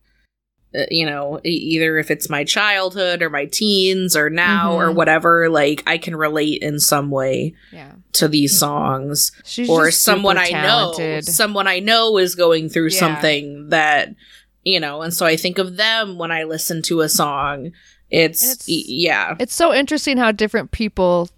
uh, 0.76 0.84
you 0.90 1.06
know 1.06 1.40
e- 1.46 1.50
either 1.50 1.98
if 1.98 2.10
it's 2.12 2.30
my 2.30 2.44
childhood 2.44 3.22
or 3.22 3.30
my 3.30 3.46
teens 3.46 4.16
or 4.16 4.30
now 4.30 4.74
or 4.74 4.88
Mhm. 4.90 4.96
whatever 4.96 5.50
like 5.50 5.84
I 5.86 5.98
can 5.98 6.16
relate 6.16 6.62
in 6.62 6.80
some 6.80 7.10
way 7.12 7.54
Yeah. 7.74 7.92
to 8.14 8.28
these 8.28 8.58
songs 8.58 9.32
She's 9.44 9.70
or 9.70 9.92
someone 9.92 10.38
I 10.38 10.50
know 10.50 11.20
someone 11.22 11.68
I 11.68 11.80
know 11.80 12.18
is 12.18 12.36
going 12.36 12.70
through 12.70 12.90
Yeah. 12.92 13.00
something 13.00 13.70
that 13.70 14.16
you 14.64 14.80
know 14.80 15.02
and 15.02 15.14
so 15.14 15.26
I 15.26 15.36
think 15.36 15.58
of 15.58 15.76
them 15.78 16.18
when 16.18 16.32
I 16.32 16.44
listen 16.44 16.82
to 16.84 17.02
a 17.02 17.10
song 17.10 17.72
it's, 18.10 18.44
it's- 18.44 18.66
yeah 18.68 19.36
It's 19.40 19.56
so 19.56 19.74
interesting 19.74 20.18
how 20.18 20.32
different 20.32 20.72
people 20.72 21.30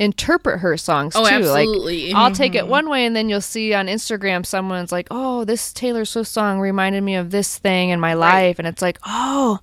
interpret 0.00 0.60
her 0.60 0.78
songs 0.78 1.14
oh 1.14 1.28
too. 1.28 1.34
absolutely 1.34 2.06
Like 2.06 2.16
I'll 2.16 2.32
take 2.32 2.54
it 2.54 2.62
mm-hmm. 2.62 2.70
one 2.70 2.88
way 2.88 3.04
and 3.04 3.14
then 3.14 3.28
you'll 3.28 3.42
see 3.42 3.74
on 3.74 3.86
Instagram 3.86 4.46
someone's 4.46 4.90
like, 4.90 5.06
"Oh, 5.10 5.44
this 5.44 5.72
Taylor 5.74 6.06
Swift 6.06 6.30
song 6.30 6.58
reminded 6.58 7.02
me 7.02 7.14
of 7.16 7.30
this 7.30 7.58
thing 7.58 7.90
in 7.90 8.00
my 8.00 8.14
life." 8.14 8.58
And 8.58 8.66
it's 8.66 8.80
like, 8.80 8.98
"Oh, 9.06 9.58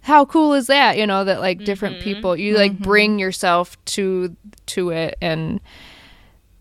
how 0.00 0.24
cool 0.24 0.54
is 0.54 0.68
that?" 0.68 0.96
You 0.96 1.06
know, 1.06 1.24
that 1.24 1.40
like 1.40 1.64
different 1.64 1.96
mm-hmm. 1.96 2.04
people 2.04 2.36
you 2.36 2.56
like 2.56 2.72
mm-hmm. 2.72 2.82
bring 2.82 3.18
yourself 3.18 3.76
to 3.84 4.34
to 4.66 4.90
it 4.90 5.16
and 5.20 5.60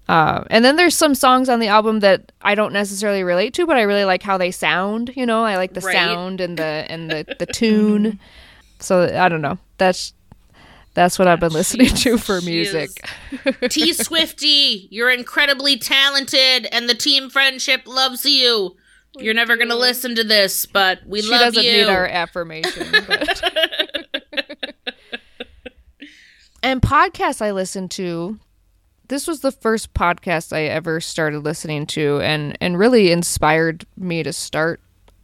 Uh, 0.10 0.44
and 0.50 0.66
then 0.66 0.76
there's 0.76 0.96
some 0.96 1.16
songs 1.16 1.48
on 1.48 1.60
the 1.60 1.68
album 1.68 2.02
that 2.02 2.34
I 2.42 2.56
don't 2.56 2.74
necessarily 2.74 3.24
relate 3.24 3.54
to, 3.54 3.66
but 3.66 3.78
I 3.78 3.84
really 3.84 4.04
like 4.04 4.22
how 4.22 4.38
they 4.38 4.52
sound. 4.52 5.14
You 5.16 5.26
know, 5.26 5.46
I 5.46 5.56
like 5.56 5.74
the 5.74 5.80
Right. 5.80 5.96
sound 5.96 6.42
and 6.42 6.58
the 6.58 6.86
and 6.90 7.10
the 7.10 7.26
the 7.40 7.46
tune. 7.54 8.20
So 8.80 9.04
I 9.18 9.30
don't 9.30 9.42
know. 9.42 9.58
That's 9.78 10.14
that's 10.94 11.18
what 11.18 11.28
I've 11.28 11.40
been 11.40 11.54
listening 11.54 11.88
to 11.88 12.18
for 12.18 12.42
music. 12.42 13.06
T 13.70 13.94
Swifty, 13.94 14.88
you're 14.92 15.12
incredibly 15.12 15.78
talented, 15.78 16.68
and 16.72 16.88
the 16.88 16.94
team 16.94 17.30
friendship 17.30 17.82
loves 17.86 18.26
you. 18.26 18.76
You're 19.18 19.34
never 19.34 19.58
gonna 19.58 19.76
listen 19.76 20.16
to 20.16 20.24
this, 20.24 20.66
but 20.66 21.00
we 21.06 21.22
she 21.22 21.30
love 21.30 21.54
you. 21.56 21.62
She 21.62 21.72
doesn't 21.72 21.88
need 21.88 21.94
our 21.94 22.08
affirmation. 22.08 22.88
But. 23.08 24.76
and 26.64 26.82
podcasts 26.82 27.42
I 27.42 27.52
listen 27.52 27.90
to. 27.90 28.40
This 29.10 29.28
was 29.28 29.42
the 29.42 29.52
first 29.52 29.94
podcast 29.94 30.56
I 30.56 30.64
ever 30.64 31.00
started 31.00 31.40
listening 31.44 31.86
to, 31.88 32.20
and 32.22 32.58
and 32.62 32.78
really 32.80 33.12
inspired 33.12 33.86
me 33.98 34.24
to 34.24 34.34
start 34.34 34.80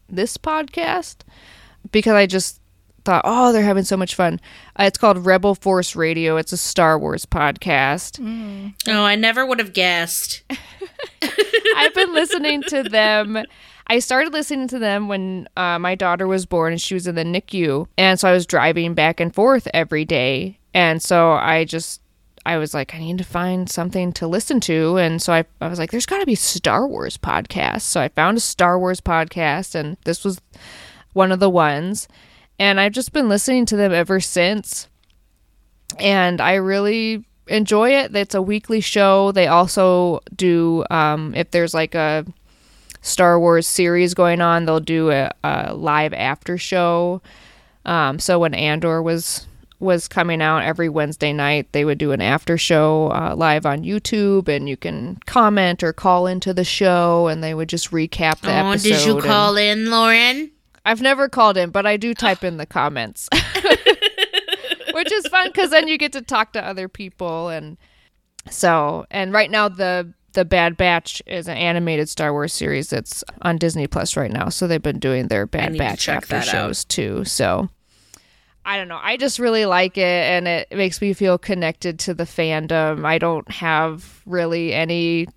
this 0.07 0.37
podcast 0.37 1.17
because 1.91 2.13
I 2.13 2.25
just 2.25 2.58
thought, 3.09 3.21
oh, 3.25 3.51
they're 3.51 3.63
having 3.63 3.83
so 3.83 3.97
much 3.97 4.13
fun. 4.13 4.39
Uh, 4.79 4.83
it's 4.83 4.99
called 4.99 5.25
Rebel 5.25 5.55
Force 5.55 5.95
Radio. 5.95 6.37
It's 6.37 6.53
a 6.53 6.57
Star 6.57 6.99
Wars 6.99 7.25
podcast. 7.25 8.19
oh, 8.87 9.03
I 9.03 9.15
never 9.15 9.47
would 9.47 9.57
have 9.57 9.73
guessed. 9.73 10.43
I've 11.75 11.95
been 11.95 12.13
listening 12.13 12.61
to 12.67 12.83
them. 12.83 13.43
I 13.87 13.97
started 13.97 14.31
listening 14.31 14.67
to 14.67 14.77
them 14.77 15.07
when 15.07 15.49
uh, 15.57 15.79
my 15.79 15.95
daughter 15.95 16.27
was 16.27 16.45
born 16.45 16.73
and 16.73 16.79
she 16.79 16.93
was 16.93 17.07
in 17.07 17.15
the 17.15 17.23
NICU. 17.23 17.87
And 17.97 18.19
so 18.19 18.29
I 18.29 18.31
was 18.31 18.45
driving 18.45 18.93
back 18.93 19.19
and 19.19 19.33
forth 19.33 19.67
every 19.73 20.05
day. 20.05 20.59
And 20.75 21.01
so 21.01 21.31
I 21.31 21.65
just, 21.65 22.03
I 22.45 22.57
was 22.57 22.75
like, 22.75 22.93
I 22.93 22.99
need 22.99 23.17
to 23.17 23.23
find 23.23 23.67
something 23.67 24.13
to 24.13 24.27
listen 24.27 24.59
to. 24.59 24.97
And 24.97 25.19
so 25.19 25.33
I, 25.33 25.45
I 25.59 25.67
was 25.67 25.79
like, 25.79 25.89
there's 25.89 26.05
got 26.05 26.19
to 26.19 26.27
be 26.27 26.35
Star 26.35 26.85
Wars 26.85 27.17
podcasts. 27.17 27.81
So 27.81 28.01
I 28.01 28.09
found 28.09 28.37
a 28.37 28.41
Star 28.41 28.77
Wars 28.77 29.01
podcast 29.01 29.73
and 29.73 29.97
this 30.05 30.23
was 30.23 30.39
one 31.13 31.31
of 31.31 31.39
the 31.39 31.49
ones. 31.49 32.07
And 32.59 32.79
I've 32.79 32.91
just 32.91 33.13
been 33.13 33.29
listening 33.29 33.65
to 33.67 33.77
them 33.77 33.93
ever 33.93 34.19
since 34.19 34.87
and 35.97 36.39
I 36.39 36.55
really 36.55 37.25
enjoy 37.47 37.91
it. 37.95 38.15
It's 38.15 38.35
a 38.35 38.41
weekly 38.41 38.79
show. 38.81 39.31
They 39.31 39.47
also 39.47 40.19
do 40.35 40.83
um, 40.91 41.33
if 41.35 41.51
there's 41.51 41.73
like 41.73 41.95
a 41.95 42.25
Star 43.01 43.39
Wars 43.39 43.65
series 43.65 44.13
going 44.13 44.41
on, 44.41 44.65
they'll 44.65 44.79
do 44.79 45.09
a, 45.11 45.31
a 45.43 45.73
live 45.73 46.13
after 46.13 46.57
show. 46.57 47.21
Um, 47.85 48.19
so 48.19 48.39
when 48.39 48.53
Andor 48.53 49.01
was 49.01 49.47
was 49.79 50.09
coming 50.09 50.41
out 50.41 50.61
every 50.63 50.89
Wednesday 50.89 51.31
night, 51.31 51.71
they 51.71 51.85
would 51.85 51.97
do 51.97 52.11
an 52.11 52.21
after 52.21 52.57
show 52.57 53.09
uh, 53.13 53.33
live 53.35 53.65
on 53.65 53.81
YouTube, 53.83 54.49
and 54.49 54.67
you 54.67 54.75
can 54.75 55.17
comment 55.25 55.81
or 55.81 55.93
call 55.93 56.27
into 56.27 56.53
the 56.53 56.65
show, 56.65 57.27
and 57.27 57.41
they 57.41 57.53
would 57.53 57.69
just 57.69 57.89
recap 57.91 58.41
the 58.41 58.51
Oh, 58.51 58.71
episode. 58.71 58.89
did 58.89 59.05
you 59.05 59.13
and- 59.15 59.23
call 59.23 59.55
in, 59.55 59.89
Lauren? 59.89 60.51
I've 60.85 61.01
never 61.01 61.29
called 61.29 61.57
in, 61.57 61.69
but 61.69 61.85
I 61.85 61.97
do 61.97 62.13
type 62.13 62.43
in 62.43 62.57
the 62.57 62.65
comments, 62.65 63.29
which 64.93 65.11
is 65.11 65.27
fun 65.27 65.47
because 65.47 65.69
then 65.71 65.87
you 65.87 65.97
get 65.97 66.13
to 66.13 66.21
talk 66.21 66.53
to 66.53 66.65
other 66.65 66.87
people 66.87 67.49
and 67.49 67.77
so. 68.49 69.05
And 69.11 69.33
right 69.33 69.51
now, 69.51 69.69
the 69.69 70.13
the 70.33 70.45
Bad 70.45 70.77
Batch 70.77 71.21
is 71.25 71.47
an 71.47 71.57
animated 71.57 72.07
Star 72.07 72.31
Wars 72.31 72.53
series 72.53 72.89
that's 72.89 73.23
on 73.41 73.57
Disney 73.57 73.87
Plus 73.87 74.15
right 74.15 74.31
now. 74.31 74.49
So 74.49 74.67
they've 74.67 74.81
been 74.81 74.99
doing 74.99 75.27
their 75.27 75.45
Bad 75.45 75.77
Batch 75.77 76.07
after 76.07 76.27
that 76.29 76.47
out. 76.47 76.51
shows 76.51 76.85
too. 76.85 77.25
So 77.25 77.69
I 78.65 78.77
don't 78.77 78.87
know. 78.87 78.99
I 79.01 79.17
just 79.17 79.39
really 79.39 79.65
like 79.65 79.97
it, 79.97 80.03
and 80.03 80.47
it 80.47 80.67
makes 80.71 81.01
me 81.01 81.13
feel 81.13 81.37
connected 81.37 81.97
to 81.99 82.13
the 82.13 82.25
fandom. 82.25 83.05
I 83.05 83.17
don't 83.17 83.49
have 83.51 84.21
really 84.25 84.73
any 84.73 85.27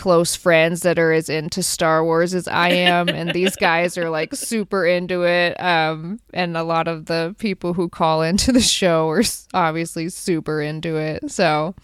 close 0.00 0.34
friends 0.34 0.80
that 0.80 0.98
are 0.98 1.12
as 1.12 1.28
into 1.28 1.62
Star 1.62 2.02
Wars 2.02 2.32
as 2.32 2.48
I 2.48 2.70
am, 2.70 3.10
and 3.10 3.34
these 3.34 3.54
guys 3.54 3.98
are 3.98 4.08
like 4.08 4.34
super 4.34 4.86
into 4.86 5.24
it. 5.24 5.60
Um, 5.60 6.18
and 6.32 6.56
a 6.56 6.64
lot 6.64 6.88
of 6.88 7.04
the 7.04 7.36
people 7.38 7.74
who 7.74 7.90
call 7.90 8.22
into 8.22 8.50
the 8.50 8.62
show 8.62 9.10
are 9.10 9.22
obviously 9.52 10.08
super 10.08 10.62
into 10.62 10.96
it. 10.96 11.30
So, 11.30 11.74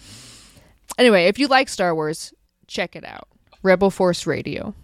anyway, 0.97 1.27
if 1.27 1.39
you 1.39 1.47
like 1.47 1.69
Star 1.69 1.95
Wars, 1.95 2.33
check 2.67 2.97
it 2.97 3.05
out. 3.05 3.29
Rebel 3.63 3.91
Force 3.91 4.27
Radio. 4.27 4.75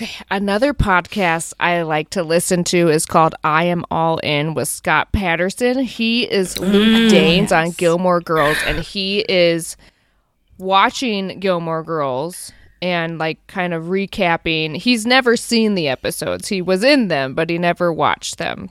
Okay, 0.00 0.24
another 0.30 0.72
podcast 0.74 1.54
I 1.58 1.82
like 1.82 2.10
to 2.10 2.22
listen 2.22 2.62
to 2.64 2.88
is 2.88 3.04
called 3.04 3.34
I 3.42 3.64
Am 3.64 3.84
All 3.90 4.18
In 4.18 4.54
with 4.54 4.68
Scott 4.68 5.10
Patterson. 5.10 5.80
He 5.80 6.22
is 6.22 6.56
Luke 6.56 6.70
mm. 6.70 7.10
Danes 7.10 7.50
on 7.50 7.72
Gilmore 7.72 8.20
Girls, 8.20 8.58
and 8.64 8.78
he 8.78 9.24
is 9.28 9.76
watching 10.56 11.40
Gilmore 11.40 11.82
Girls 11.82 12.52
and 12.80 13.18
like 13.18 13.44
kind 13.48 13.74
of 13.74 13.86
recapping. 13.86 14.76
He's 14.76 15.04
never 15.04 15.36
seen 15.36 15.74
the 15.74 15.88
episodes, 15.88 16.46
he 16.46 16.62
was 16.62 16.84
in 16.84 17.08
them, 17.08 17.34
but 17.34 17.50
he 17.50 17.58
never 17.58 17.92
watched 17.92 18.38
them. 18.38 18.70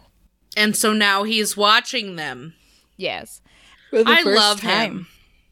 And 0.56 0.78
so 0.78 0.94
now 0.94 1.24
he's 1.24 1.58
watching 1.58 2.16
them. 2.16 2.54
Yes. 2.96 3.42
For 3.90 4.02
the 4.02 4.12
I 4.12 4.24
first 4.24 4.40
love 4.40 4.62
time. 4.62 4.92
him. 4.92 5.08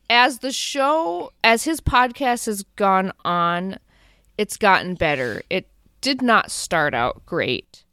as 0.10 0.40
the 0.40 0.54
show 0.54 1.34
as 1.44 1.66
his 1.66 1.82
podcast 1.82 2.46
has 2.46 2.64
gone 2.78 3.12
on 3.26 3.78
it's 4.38 4.58
gotten 4.58 4.96
better 4.96 5.42
it 5.50 5.68
did 6.02 6.22
not 6.22 6.52
start 6.52 6.94
out 6.94 7.26
great 7.26 7.84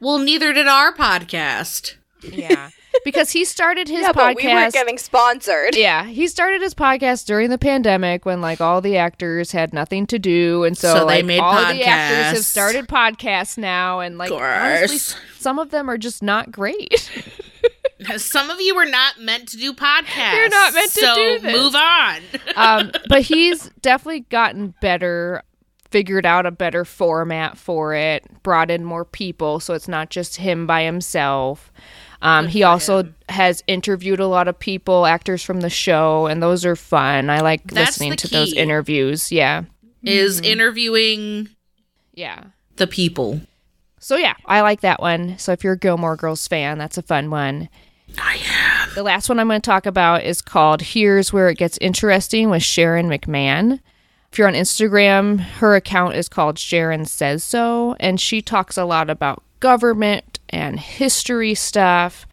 Well, 0.00 0.18
neither 0.18 0.52
did 0.52 0.66
our 0.68 0.92
podcast. 0.94 1.94
yeah 2.22 2.70
because 3.04 3.30
he 3.30 3.44
started 3.44 3.88
his 3.88 4.00
Yeah, 4.02 4.12
but 4.12 4.36
podcast 4.36 4.42
we 4.42 4.46
weren't 4.48 4.72
getting 4.72 4.98
sponsored. 4.98 5.74
yeah 5.76 6.04
he 6.04 6.26
started 6.26 6.60
his 6.62 6.74
podcast 6.74 7.26
during 7.26 7.50
the 7.50 7.58
pandemic 7.58 8.24
when 8.26 8.40
like 8.40 8.60
all 8.60 8.80
the 8.80 8.96
actors 8.96 9.52
had 9.52 9.72
nothing 9.72 10.06
to 10.08 10.18
do 10.18 10.64
and 10.64 10.76
so, 10.76 10.92
So 10.94 10.98
they 11.00 11.16
like 11.18 11.24
made 11.26 11.40
all 11.40 11.72
the 11.72 11.84
actors 11.84 12.38
have 12.38 12.44
started 12.44 12.88
podcasts 12.88 13.56
now 13.58 14.00
and 14.00 14.18
like 14.18 14.32
honestly 14.32 14.98
some 15.38 15.58
of 15.58 15.70
them 15.70 15.88
are 15.88 15.98
just 15.98 16.22
not 16.22 16.50
great 16.50 17.10
Some 18.16 18.48
of 18.48 18.60
you 18.60 18.76
were 18.76 18.86
not 18.86 19.20
meant 19.20 19.48
to 19.48 19.56
do 19.56 19.72
podcasts. 19.74 20.32
You're 20.32 20.48
not 20.48 20.72
meant 20.72 20.92
to 20.92 21.00
so 21.00 21.14
do 21.16 21.38
this. 21.40 21.52
Move 21.52 21.74
on. 21.74 22.20
um, 22.54 22.92
but 23.08 23.22
he's 23.22 23.70
definitely 23.82 24.20
gotten 24.20 24.72
better, 24.80 25.42
figured 25.90 26.26
out 26.26 26.46
a 26.46 26.50
better 26.50 26.84
format 26.84 27.56
for 27.56 27.94
it, 27.94 28.24
brought 28.42 28.70
in 28.70 28.84
more 28.84 29.04
people, 29.04 29.60
so 29.60 29.74
it's 29.74 29.88
not 29.88 30.10
just 30.10 30.36
him 30.36 30.66
by 30.66 30.82
himself. 30.82 31.72
Um, 32.20 32.48
he 32.48 32.62
also 32.62 33.12
has 33.28 33.62
interviewed 33.66 34.20
a 34.20 34.26
lot 34.26 34.48
of 34.48 34.58
people, 34.58 35.06
actors 35.06 35.42
from 35.42 35.60
the 35.60 35.70
show, 35.70 36.26
and 36.26 36.42
those 36.42 36.64
are 36.64 36.76
fun. 36.76 37.30
I 37.30 37.40
like 37.40 37.64
That's 37.70 37.90
listening 37.90 38.16
to 38.16 38.28
those 38.28 38.52
interviews. 38.52 39.30
Yeah, 39.30 39.64
Is 40.02 40.40
interviewing 40.40 41.48
yeah. 42.12 42.44
the 42.76 42.86
people. 42.86 43.40
So 44.00 44.16
yeah, 44.16 44.34
I 44.46 44.60
like 44.62 44.80
that 44.80 45.00
one. 45.00 45.38
So 45.38 45.52
if 45.52 45.62
you're 45.62 45.74
a 45.74 45.78
Gilmore 45.78 46.16
Girls 46.16 46.46
fan, 46.48 46.78
that's 46.78 46.98
a 46.98 47.02
fun 47.02 47.30
one. 47.30 47.68
I 48.16 48.40
am. 48.82 48.88
The 48.94 49.02
last 49.02 49.28
one 49.28 49.38
I'm 49.38 49.48
going 49.48 49.60
to 49.60 49.64
talk 49.66 49.86
about 49.86 50.24
is 50.24 50.40
called 50.40 50.80
Here's 50.82 51.32
Where 51.32 51.48
It 51.48 51.58
Gets 51.58 51.78
Interesting 51.78 52.50
with 52.50 52.62
Sharon 52.62 53.08
McMahon. 53.08 53.80
If 54.30 54.38
you're 54.38 54.48
on 54.48 54.54
Instagram, 54.54 55.40
her 55.40 55.74
account 55.74 56.14
is 56.14 56.28
called 56.28 56.58
Sharon 56.58 57.06
Says 57.06 57.42
So, 57.42 57.96
and 57.98 58.20
she 58.20 58.42
talks 58.42 58.76
a 58.76 58.84
lot 58.84 59.10
about 59.10 59.42
government 59.60 60.38
and 60.50 60.78
history 60.78 61.54
stuff. 61.54 62.26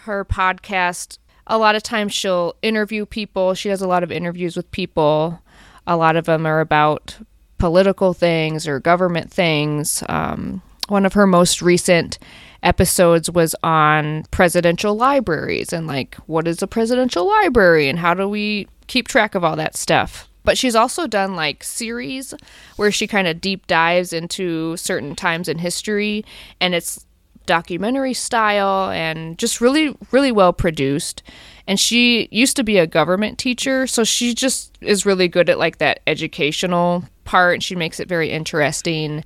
Her 0.00 0.24
podcast, 0.24 1.18
a 1.46 1.58
lot 1.58 1.74
of 1.74 1.82
times 1.82 2.12
she'll 2.12 2.54
interview 2.62 3.06
people. 3.06 3.54
She 3.54 3.68
does 3.68 3.82
a 3.82 3.88
lot 3.88 4.02
of 4.02 4.12
interviews 4.12 4.56
with 4.56 4.70
people. 4.70 5.40
A 5.86 5.96
lot 5.96 6.16
of 6.16 6.26
them 6.26 6.46
are 6.46 6.60
about 6.60 7.16
political 7.58 8.12
things 8.12 8.68
or 8.68 8.78
government 8.78 9.32
things. 9.32 10.02
Um, 10.08 10.62
one 10.88 11.06
of 11.06 11.14
her 11.14 11.26
most 11.26 11.62
recent 11.62 12.18
episodes 12.62 13.30
was 13.30 13.54
on 13.62 14.24
presidential 14.30 14.94
libraries 14.94 15.72
and 15.72 15.86
like 15.86 16.14
what 16.26 16.46
is 16.46 16.62
a 16.62 16.66
presidential 16.66 17.26
library 17.26 17.88
and 17.88 17.98
how 17.98 18.14
do 18.14 18.28
we 18.28 18.68
keep 18.86 19.08
track 19.08 19.34
of 19.34 19.44
all 19.44 19.56
that 19.56 19.76
stuff. 19.76 20.28
But 20.46 20.56
she's 20.56 20.76
also 20.76 21.06
done 21.08 21.34
like 21.34 21.64
series 21.64 22.32
where 22.76 22.92
she 22.92 23.06
kind 23.06 23.26
of 23.26 23.40
deep 23.40 23.66
dives 23.66 24.12
into 24.12 24.76
certain 24.76 25.16
times 25.16 25.48
in 25.48 25.58
history 25.58 26.24
and 26.60 26.72
it's 26.72 27.04
documentary 27.46 28.14
style 28.14 28.90
and 28.90 29.38
just 29.38 29.60
really 29.60 29.96
really 30.12 30.32
well 30.32 30.52
produced. 30.52 31.22
And 31.66 31.80
she 31.80 32.28
used 32.30 32.54
to 32.56 32.64
be 32.64 32.78
a 32.78 32.86
government 32.86 33.38
teacher 33.38 33.88
so 33.88 34.04
she 34.04 34.34
just 34.34 34.78
is 34.80 35.04
really 35.04 35.26
good 35.26 35.50
at 35.50 35.58
like 35.58 35.78
that 35.78 36.00
educational 36.06 37.04
part 37.24 37.54
and 37.54 37.62
she 37.62 37.74
makes 37.74 37.98
it 37.98 38.08
very 38.08 38.30
interesting. 38.30 39.24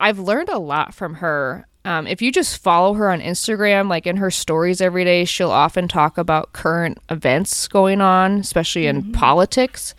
I've 0.00 0.18
learned 0.18 0.48
a 0.48 0.58
lot 0.58 0.94
from 0.94 1.14
her. 1.16 1.66
Um, 1.84 2.06
if 2.06 2.22
you 2.22 2.32
just 2.32 2.60
follow 2.62 2.94
her 2.94 3.10
on 3.10 3.20
instagram 3.20 3.88
like 3.88 4.06
in 4.06 4.16
her 4.18 4.30
stories 4.30 4.80
every 4.80 5.04
day 5.04 5.24
she'll 5.24 5.52
often 5.52 5.88
talk 5.88 6.18
about 6.18 6.52
current 6.52 6.98
events 7.08 7.66
going 7.68 8.02
on 8.02 8.40
especially 8.40 8.86
in 8.86 9.12
politics 9.12 9.94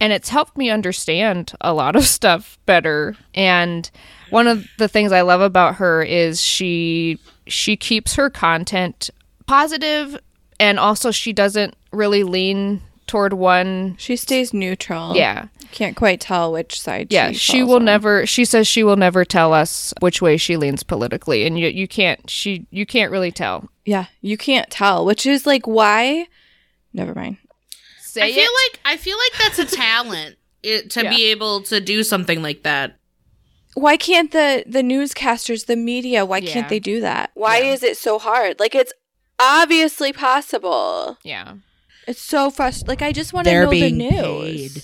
and 0.00 0.12
it's 0.12 0.28
helped 0.28 0.56
me 0.56 0.70
understand 0.70 1.52
a 1.60 1.72
lot 1.72 1.96
of 1.96 2.04
stuff 2.16 2.58
better 2.66 3.16
and 3.34 3.90
one 4.30 4.46
of 4.46 4.66
the 4.78 4.88
things 4.88 5.12
i 5.12 5.20
love 5.22 5.40
about 5.40 5.76
her 5.76 6.02
is 6.02 6.40
she 6.40 7.18
she 7.46 7.76
keeps 7.76 8.14
her 8.14 8.28
content 8.30 9.10
positive 9.46 10.18
and 10.60 10.78
also 10.78 11.10
she 11.10 11.32
doesn't 11.32 11.74
really 11.92 12.22
lean 12.22 12.82
toward 13.06 13.32
one. 13.32 13.96
She 13.98 14.16
stays 14.16 14.52
neutral. 14.52 15.16
Yeah. 15.16 15.46
Can't 15.72 15.96
quite 15.96 16.20
tell 16.20 16.52
which 16.52 16.78
side 16.78 17.06
Yeah, 17.10 17.30
she 17.32 17.38
she 17.38 17.62
will 17.62 17.76
on. 17.76 17.86
never. 17.86 18.26
She 18.26 18.44
says 18.44 18.66
she 18.68 18.84
will 18.84 18.96
never 18.96 19.24
tell 19.24 19.54
us 19.54 19.94
which 20.00 20.20
way 20.20 20.36
she 20.36 20.56
leans 20.58 20.82
politically, 20.82 21.46
and 21.46 21.58
you 21.58 21.68
you 21.68 21.88
can't. 21.88 22.28
She 22.28 22.66
you 22.70 22.84
can't 22.84 23.10
really 23.10 23.32
tell. 23.32 23.68
Yeah, 23.86 24.06
you 24.20 24.36
can't 24.36 24.68
tell, 24.70 25.04
which 25.06 25.24
is 25.26 25.46
like 25.46 25.66
why. 25.66 26.26
Never 26.92 27.14
mind. 27.14 27.38
Say 28.18 28.26
I 28.30 28.32
feel 28.32 28.44
it. 28.44 28.72
like 28.72 28.80
I 28.84 28.96
feel 28.96 29.16
like 29.16 29.38
that's 29.40 29.58
a 29.72 29.76
talent 29.76 30.36
it, 30.62 30.90
to 30.90 31.04
Yeah. 31.04 31.10
be 31.10 31.24
able 31.26 31.62
to 31.62 31.80
do 31.80 32.02
something 32.02 32.42
like 32.42 32.62
that. 32.64 32.96
Why 33.74 33.96
can't 33.96 34.30
the 34.32 34.64
the 34.66 34.82
newscasters, 34.82 35.66
the 35.66 35.76
media, 35.76 36.24
why 36.26 36.38
Yeah. 36.38 36.52
can't 36.52 36.68
they 36.68 36.80
do 36.80 37.00
that? 37.00 37.30
Why 37.34 37.58
Yeah. 37.58 37.72
is 37.72 37.82
it 37.82 37.96
so 37.96 38.18
hard? 38.18 38.58
Like 38.58 38.74
it's 38.74 38.92
obviously 39.38 40.12
possible. 40.12 41.18
yeah, 41.22 41.54
It's 42.06 42.20
so 42.20 42.50
frustrating. 42.50 42.88
Like 42.88 43.02
I 43.02 43.12
just 43.12 43.32
want 43.32 43.44
to 43.46 43.50
They're 43.50 43.64
know 43.64 43.70
the 43.70 43.92
news. 43.92 44.72
paid. 44.74 44.82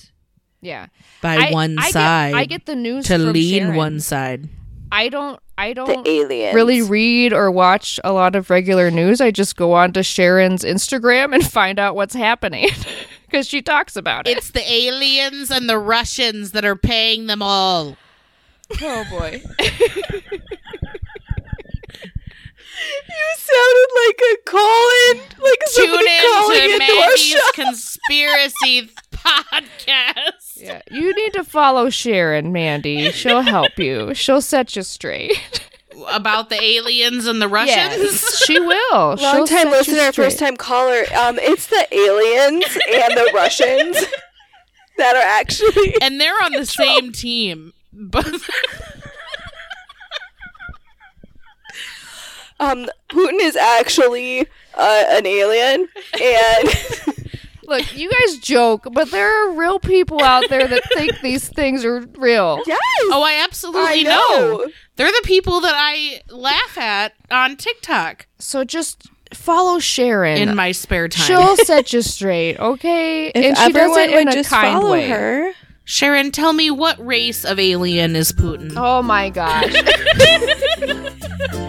yeah. 0.60 0.86
By 1.22 1.36
I- 1.48 1.50
one 1.50 1.78
I 1.78 1.82
get- 1.84 1.92
side 1.92 2.34
I 2.34 2.44
get 2.44 2.66
the 2.66 2.76
news 2.76 3.06
to 3.06 3.14
from 3.18 3.32
lean 3.32 3.62
Sharon. 3.62 3.76
one 3.76 4.00
side. 4.00 4.48
I 4.92 5.08
don't. 5.08 5.40
I 5.56 5.72
don't 5.72 6.04
really 6.06 6.82
read 6.82 7.32
or 7.32 7.48
watch 7.50 7.98
a 8.04 8.12
lot 8.12 8.34
of 8.34 8.50
regular 8.50 8.90
news. 8.90 9.20
I 9.20 9.30
just 9.30 9.54
go 9.56 9.72
on 9.72 9.92
to 9.92 10.02
Sharon's 10.02 10.64
Instagram 10.64 11.32
and 11.32 11.44
find 11.46 11.78
out 11.78 11.94
what's 11.94 12.14
happening 12.14 12.70
because 13.34 13.48
she 13.48 13.60
talks 13.60 13.96
about 13.96 14.28
it. 14.28 14.36
It's 14.36 14.52
the 14.52 14.62
aliens 14.72 15.50
and 15.50 15.68
the 15.68 15.76
Russians 15.76 16.52
that 16.52 16.64
are 16.64 16.76
paying 16.76 17.26
them 17.26 17.42
all. 17.42 17.96
oh 18.80 19.04
boy. 19.10 19.42
You 23.08 23.34
sounded 23.36 23.88
like 24.06 24.20
a 24.20 24.50
call-in, 24.50 25.16
like 25.42 25.58
Tune 25.74 25.86
somebody 25.86 26.08
in 26.08 26.22
calling 26.22 26.58
to 26.58 26.64
into 26.74 26.84
our 26.84 27.08
Maggie's 27.08 27.20
show. 27.20 27.40
conspiracy 27.54 28.90
podcast 29.12 30.56
Yeah, 30.56 30.82
you 30.90 31.14
need 31.14 31.32
to 31.34 31.44
follow 31.44 31.88
Sharon, 31.88 32.52
Mandy. 32.52 33.10
She'll 33.12 33.42
help 33.42 33.78
you. 33.78 34.12
She'll 34.14 34.42
set 34.42 34.76
you 34.76 34.82
straight. 34.82 35.32
about 36.08 36.48
the 36.50 36.60
aliens 36.62 37.26
and 37.26 37.40
the 37.40 37.48
Russians. 37.48 38.02
Yes, 38.02 38.44
she 38.46 38.58
will. 38.58 38.92
Long 38.92 39.18
She'll 39.18 39.46
time 39.46 39.70
listener, 39.70 40.12
first 40.12 40.38
time 40.38 40.56
caller. 40.56 41.04
Um, 41.16 41.38
it's 41.38 41.66
the 41.66 41.86
aliens 41.94 42.64
and 42.92 43.16
the 43.16 43.30
Russians 43.34 43.96
that 44.98 45.16
are 45.16 45.22
actually. 45.22 45.96
and 46.02 46.20
they're 46.20 46.42
on 46.42 46.52
the 46.52 46.66
same 46.66 47.12
team. 47.12 47.72
But 47.92 48.26
Um, 52.60 52.86
Putin 53.10 53.40
is 53.40 53.56
actually 53.56 54.46
uh, 54.76 55.04
an 55.08 55.26
alien, 55.26 55.88
and 56.22 56.68
Look, 57.66 57.96
you 57.96 58.10
guys 58.10 58.38
joke, 58.38 58.86
but 58.92 59.10
there 59.10 59.28
are 59.28 59.52
real 59.54 59.78
people 59.78 60.22
out 60.22 60.48
there 60.48 60.66
that 60.66 60.82
think 60.94 61.12
these 61.22 61.48
things 61.48 61.84
are 61.84 62.00
real. 62.18 62.60
yes, 62.66 62.78
oh, 63.04 63.22
I 63.22 63.42
absolutely 63.44 64.00
I 64.00 64.02
know. 64.02 64.10
know. 64.58 64.66
They're 64.96 65.10
the 65.10 65.22
people 65.24 65.60
that 65.62 65.74
I 65.76 66.20
laugh 66.30 66.78
at 66.78 67.14
on 67.30 67.56
TikTok 67.56 68.26
So 68.38 68.62
just 68.64 69.08
follow 69.32 69.78
Sharon. 69.80 70.38
in 70.48 70.54
my 70.56 70.70
spare 70.72 71.08
time. 71.08 71.26
She'll 71.26 71.56
set 71.64 71.92
you 71.92 72.02
straight, 72.02 72.58
okay? 72.58 73.28
if 73.28 73.36
and 73.36 73.56
she 73.58 73.72
does 73.72 73.96
everyone 73.96 74.00
it 74.00 74.10
in 74.10 74.14
would 74.26 74.28
a 74.28 74.32
just 74.32 74.50
kind 74.50 74.78
follow 74.80 74.92
way. 74.92 75.08
her. 75.08 75.52
Sharon, 75.86 76.30
tell 76.30 76.52
me 76.54 76.70
what 76.70 77.04
race 77.04 77.44
of 77.44 77.58
alien 77.58 78.16
is 78.16 78.32
Putin? 78.32 78.72
Oh 78.76 79.02
my 79.02 79.28
gosh. 79.28 79.74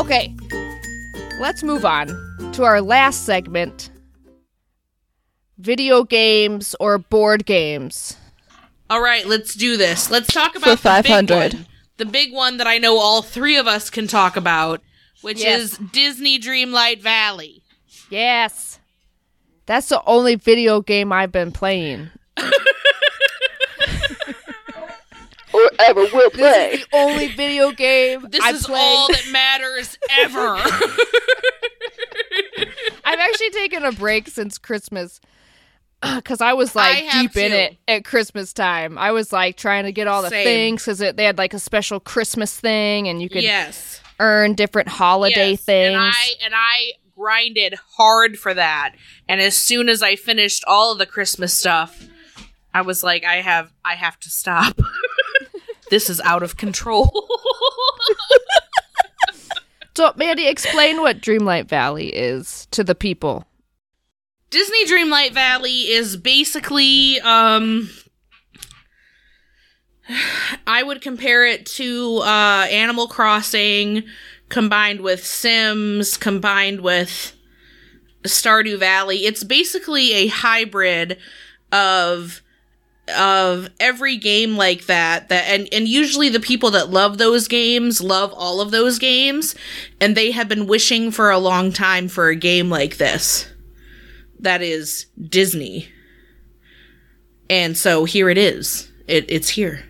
okay. 0.00 0.34
Let's 1.40 1.62
move 1.62 1.84
on 1.84 2.08
to 2.52 2.64
our 2.64 2.80
last 2.80 3.24
segment. 3.24 3.90
Video 5.58 6.04
games 6.04 6.74
or 6.80 6.98
board 6.98 7.44
games. 7.46 8.16
All 8.88 9.00
right, 9.02 9.26
let's 9.26 9.54
do 9.54 9.76
this. 9.76 10.10
Let's 10.10 10.32
talk 10.32 10.52
For 10.54 10.58
about 10.72 10.82
the 10.82 11.02
big 11.02 11.30
one. 11.30 11.66
The 11.98 12.06
big 12.06 12.32
one 12.32 12.56
that 12.56 12.66
I 12.66 12.78
know 12.78 12.98
all 12.98 13.22
three 13.22 13.56
of 13.56 13.66
us 13.66 13.90
can 13.90 14.06
talk 14.06 14.36
about, 14.36 14.80
which 15.20 15.40
Yes. 15.40 15.60
is 15.60 15.78
Disney 15.92 16.38
Dreamlight 16.38 17.00
Valley. 17.00 17.62
Yes. 18.08 18.78
That's 19.66 19.88
the 19.88 20.02
only 20.06 20.34
video 20.34 20.80
game 20.80 21.12
I've 21.12 21.30
been 21.30 21.52
playing. 21.52 22.10
Or 25.52 25.70
ever 25.80 26.02
will 26.12 26.30
play. 26.30 26.76
The 26.76 26.86
only 26.96 27.28
video 27.28 27.72
game 27.72 28.26
This 28.30 28.40
I've 28.42 28.56
is 28.56 28.66
played. 28.66 28.78
all 28.80 29.08
that 29.08 29.28
matters 29.30 29.98
ever. 30.20 30.56
I've 33.04 33.18
actually 33.18 33.50
taken 33.50 33.84
a 33.84 33.92
break 33.92 34.28
since 34.28 34.58
Christmas 34.58 35.20
because 36.16 36.40
I 36.40 36.52
was 36.52 36.74
like 36.76 36.96
I 36.96 37.00
have 37.00 37.22
deep 37.22 37.36
in 37.36 37.52
it 37.52 37.76
at 37.88 38.04
Christmas 38.04 38.52
time. 38.52 38.96
I 38.96 39.10
was 39.12 39.32
like 39.32 39.56
trying 39.56 39.84
to 39.84 39.92
get 39.92 40.06
all 40.06 40.22
the 40.22 40.30
Same. 40.30 40.44
things 40.44 40.84
because 40.84 40.98
they 40.98 41.24
had 41.24 41.38
like 41.38 41.54
a 41.54 41.58
special 41.58 42.00
Christmas 42.00 42.58
thing 42.58 43.08
and 43.08 43.20
you 43.20 43.28
could 43.28 43.42
yes. 43.42 44.00
earn 44.20 44.54
different 44.54 44.88
holiday 44.88 45.50
Yes, 45.50 45.62
things. 45.62 45.94
And 45.94 45.96
I 45.96 46.34
and 46.44 46.54
I 46.56 46.92
grinded 47.16 47.74
hard 47.96 48.38
for 48.38 48.54
that. 48.54 48.94
And 49.28 49.40
as 49.40 49.56
soon 49.56 49.88
as 49.88 50.02
I 50.02 50.16
finished 50.16 50.64
all 50.66 50.92
of 50.92 50.98
the 50.98 51.06
Christmas 51.06 51.52
stuff, 51.52 52.06
I 52.72 52.82
was 52.82 53.02
like, 53.02 53.24
I 53.24 53.36
have 53.36 53.72
I 53.84 53.94
have 53.96 54.18
to 54.20 54.30
stop. 54.30 54.78
this 55.90 56.08
is 56.08 56.20
out 56.20 56.42
of 56.42 56.56
control. 56.56 57.28
so, 59.96 60.12
Mandy, 60.16 60.46
explain 60.46 61.00
what 61.02 61.20
Dreamlight 61.20 61.68
Valley 61.68 62.08
is 62.08 62.66
to 62.70 62.82
the 62.82 62.94
people. 62.94 63.44
Disney 64.48 64.84
Dreamlight 64.86 65.32
Valley 65.32 65.82
is 65.90 66.16
basically 66.16 67.20
um 67.20 67.88
I 70.66 70.82
would 70.82 71.02
compare 71.02 71.46
it 71.46 71.66
to 71.66 72.18
uh 72.24 72.66
Animal 72.70 73.06
Crossing 73.06 74.04
combined 74.48 75.02
with 75.02 75.24
Sims 75.24 76.16
combined 76.16 76.80
with 76.80 77.36
Stardew 78.24 78.78
Valley. 78.78 79.24
It's 79.26 79.44
basically 79.44 80.12
a 80.12 80.26
hybrid 80.26 81.16
of 81.72 82.42
of 83.10 83.68
every 83.78 84.16
game 84.16 84.56
like 84.56 84.86
that 84.86 85.28
that 85.28 85.44
and 85.48 85.68
and 85.72 85.88
usually 85.88 86.28
the 86.28 86.40
people 86.40 86.70
that 86.70 86.90
love 86.90 87.18
those 87.18 87.48
games 87.48 88.00
love 88.00 88.32
all 88.34 88.60
of 88.60 88.70
those 88.70 88.98
games 88.98 89.54
and 90.00 90.16
they 90.16 90.30
have 90.30 90.48
been 90.48 90.66
wishing 90.66 91.10
for 91.10 91.30
a 91.30 91.38
long 91.38 91.72
time 91.72 92.08
for 92.08 92.28
a 92.28 92.36
game 92.36 92.68
like 92.70 92.96
this 92.96 93.46
that 94.38 94.62
is 94.62 95.06
Disney. 95.28 95.88
And 97.50 97.76
so 97.76 98.04
here 98.04 98.30
it 98.30 98.38
is. 98.38 98.90
It 99.06 99.26
it's 99.28 99.50
here. 99.50 99.84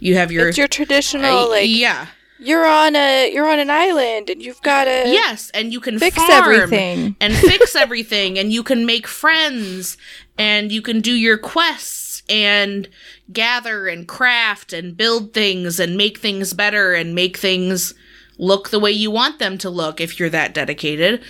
You 0.00 0.16
have 0.16 0.32
your, 0.32 0.48
It's 0.48 0.58
your 0.58 0.68
traditional 0.68 1.24
uh, 1.46 1.48
like 1.48 1.68
yeah. 1.68 2.06
you're 2.38 2.66
on 2.66 2.96
a 2.96 3.30
you're 3.32 3.48
on 3.48 3.58
an 3.58 3.70
island 3.70 4.28
and 4.30 4.42
you've 4.42 4.60
got 4.62 4.84
to 4.84 4.90
Yes, 5.06 5.50
and 5.54 5.72
you 5.72 5.80
can 5.80 5.98
fix 5.98 6.16
farm 6.16 6.30
everything. 6.52 7.16
and 7.20 7.34
fix 7.34 7.76
everything 7.76 8.38
and 8.38 8.52
you 8.52 8.62
can 8.62 8.84
make 8.86 9.06
friends 9.06 9.96
and 10.38 10.72
you 10.72 10.82
can 10.82 11.00
do 11.00 11.12
your 11.12 11.38
quests 11.38 11.99
and 12.30 12.88
gather 13.32 13.88
and 13.88 14.06
craft 14.06 14.72
and 14.72 14.96
build 14.96 15.34
things 15.34 15.80
and 15.80 15.96
make 15.96 16.18
things 16.18 16.54
better 16.54 16.94
and 16.94 17.14
make 17.14 17.36
things 17.36 17.92
look 18.38 18.70
the 18.70 18.78
way 18.78 18.90
you 18.90 19.10
want 19.10 19.38
them 19.38 19.58
to 19.58 19.68
look 19.68 20.00
if 20.00 20.18
you're 20.18 20.30
that 20.30 20.54
dedicated. 20.54 21.22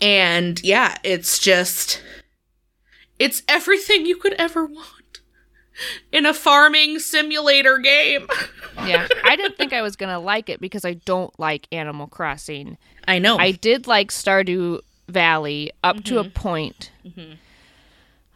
And 0.00 0.62
yeah, 0.62 0.96
it's 1.04 1.38
just 1.38 2.02
it's 3.18 3.42
everything 3.48 4.06
you 4.06 4.16
could 4.16 4.32
ever 4.34 4.64
want 4.64 5.20
in 6.10 6.24
a 6.26 6.34
farming 6.34 6.98
simulator 6.98 7.78
game. 7.78 8.26
Yeah, 8.86 9.06
I 9.24 9.36
didn't 9.36 9.58
think 9.58 9.74
I 9.74 9.82
was 9.82 9.94
gonna 9.94 10.18
like 10.18 10.48
it 10.48 10.58
because 10.58 10.86
I 10.86 10.94
don't 10.94 11.38
like 11.38 11.66
Animal 11.70 12.06
Crossing. 12.06 12.78
I 13.06 13.18
know. 13.18 13.36
I 13.36 13.50
did 13.50 13.86
like 13.86 14.10
Stardew 14.10 14.80
Valley 15.06 15.70
up 15.84 16.02
to 16.04 16.18
a 16.18 16.24
mm-hmm. 16.24 16.32
point. 16.32 16.90
Mm-hmm. 17.04 17.34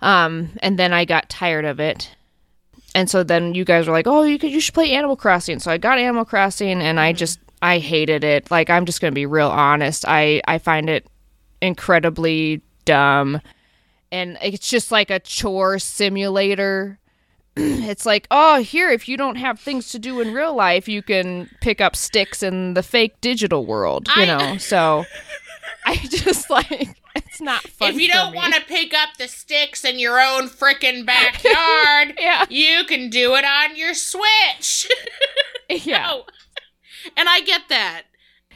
Um, 0.02 0.50
and 0.62 0.78
then 0.78 0.92
I 0.92 1.04
got 1.04 1.28
tired 1.28 1.64
of 1.64 1.80
it. 1.80 2.10
And 2.94 3.10
so 3.10 3.22
then 3.24 3.54
you 3.54 3.64
guys 3.64 3.86
were 3.86 3.92
like, 3.92 4.06
"Oh, 4.06 4.22
you 4.22 4.38
could 4.38 4.50
you 4.52 4.60
should 4.60 4.74
play 4.74 4.92
Animal 4.92 5.16
Crossing." 5.16 5.58
So 5.58 5.70
I 5.70 5.78
got 5.78 5.98
Animal 5.98 6.24
Crossing 6.24 6.80
and 6.80 7.00
I 7.00 7.12
just 7.12 7.40
I 7.60 7.78
hated 7.78 8.22
it. 8.22 8.50
Like 8.50 8.70
I'm 8.70 8.84
just 8.86 9.00
going 9.00 9.10
to 9.10 9.14
be 9.14 9.26
real 9.26 9.48
honest. 9.48 10.04
I 10.06 10.40
I 10.46 10.58
find 10.58 10.88
it 10.88 11.06
incredibly 11.60 12.60
dumb. 12.84 13.40
And 14.12 14.38
it's 14.42 14.68
just 14.68 14.92
like 14.92 15.10
a 15.10 15.18
chore 15.18 15.78
simulator. 15.80 16.98
it's 17.56 18.06
like, 18.06 18.26
"Oh, 18.30 18.60
here 18.62 18.90
if 18.90 19.08
you 19.08 19.16
don't 19.16 19.36
have 19.36 19.58
things 19.58 19.90
to 19.90 19.98
do 19.98 20.20
in 20.20 20.32
real 20.32 20.54
life, 20.54 20.88
you 20.88 21.02
can 21.02 21.48
pick 21.60 21.80
up 21.80 21.96
sticks 21.96 22.42
in 22.42 22.74
the 22.74 22.82
fake 22.82 23.20
digital 23.20 23.64
world." 23.66 24.08
You 24.16 24.22
I- 24.22 24.26
know. 24.26 24.56
So 24.58 25.04
I 25.86 25.96
just 25.96 26.48
like 26.50 26.96
it's 27.14 27.40
not 27.40 27.62
fun. 27.62 27.90
if 27.94 28.00
you 28.00 28.08
don't 28.08 28.34
want 28.34 28.54
to 28.54 28.60
pick 28.62 28.94
up 28.94 29.10
the 29.18 29.28
sticks 29.28 29.84
in 29.84 29.98
your 29.98 30.18
own 30.20 30.48
freaking 30.48 31.04
backyard, 31.06 32.14
Yeah. 32.18 32.44
you 32.48 32.84
can 32.86 33.10
do 33.10 33.34
it 33.34 33.44
on 33.44 33.76
your 33.76 33.94
Switch. 33.94 34.88
yeah. 35.68 35.98
No. 36.06 36.24
And 37.16 37.28
I 37.28 37.40
get 37.42 37.62
that. 37.68 38.02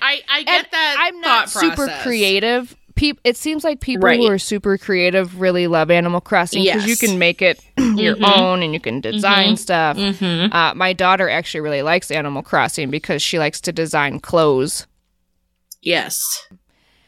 I 0.00 0.22
I 0.28 0.42
get 0.42 0.54
And 0.64 0.66
that. 0.72 0.96
I'm 0.98 1.20
not 1.20 1.50
super 1.50 1.74
process. 1.76 2.02
creative. 2.02 2.74
Peop- 2.94 3.20
it 3.24 3.36
seems 3.36 3.62
like 3.62 3.80
people 3.80 4.06
Right. 4.08 4.18
who 4.18 4.26
are 4.26 4.38
super 4.38 4.76
creative 4.78 5.40
really 5.40 5.66
love 5.68 5.88
Animal 5.90 6.20
Crossing 6.20 6.64
because 6.64 6.84
you 6.86 6.96
can 6.96 7.18
make 7.18 7.42
it 7.42 7.60
your 7.76 8.16
Mhm. 8.16 8.38
own 8.38 8.62
and 8.62 8.72
you 8.74 8.80
can 8.80 9.00
design 9.00 9.56
stuff. 9.56 9.96
Mm-hmm. 9.96 10.52
Uh, 10.52 10.74
my 10.74 10.92
daughter 10.94 11.28
actually 11.28 11.60
really 11.60 11.82
likes 11.82 12.10
Animal 12.10 12.42
Crossing 12.42 12.90
because 12.90 13.22
she 13.22 13.38
likes 13.38 13.60
to 13.62 13.72
design 13.72 14.18
clothes. 14.18 14.86
Yes, 15.80 16.20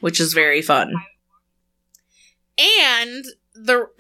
which 0.01 0.21
is 0.21 0.33
very 0.33 0.63
fun. 0.63 0.95
And 2.59 3.25
the 3.55 3.89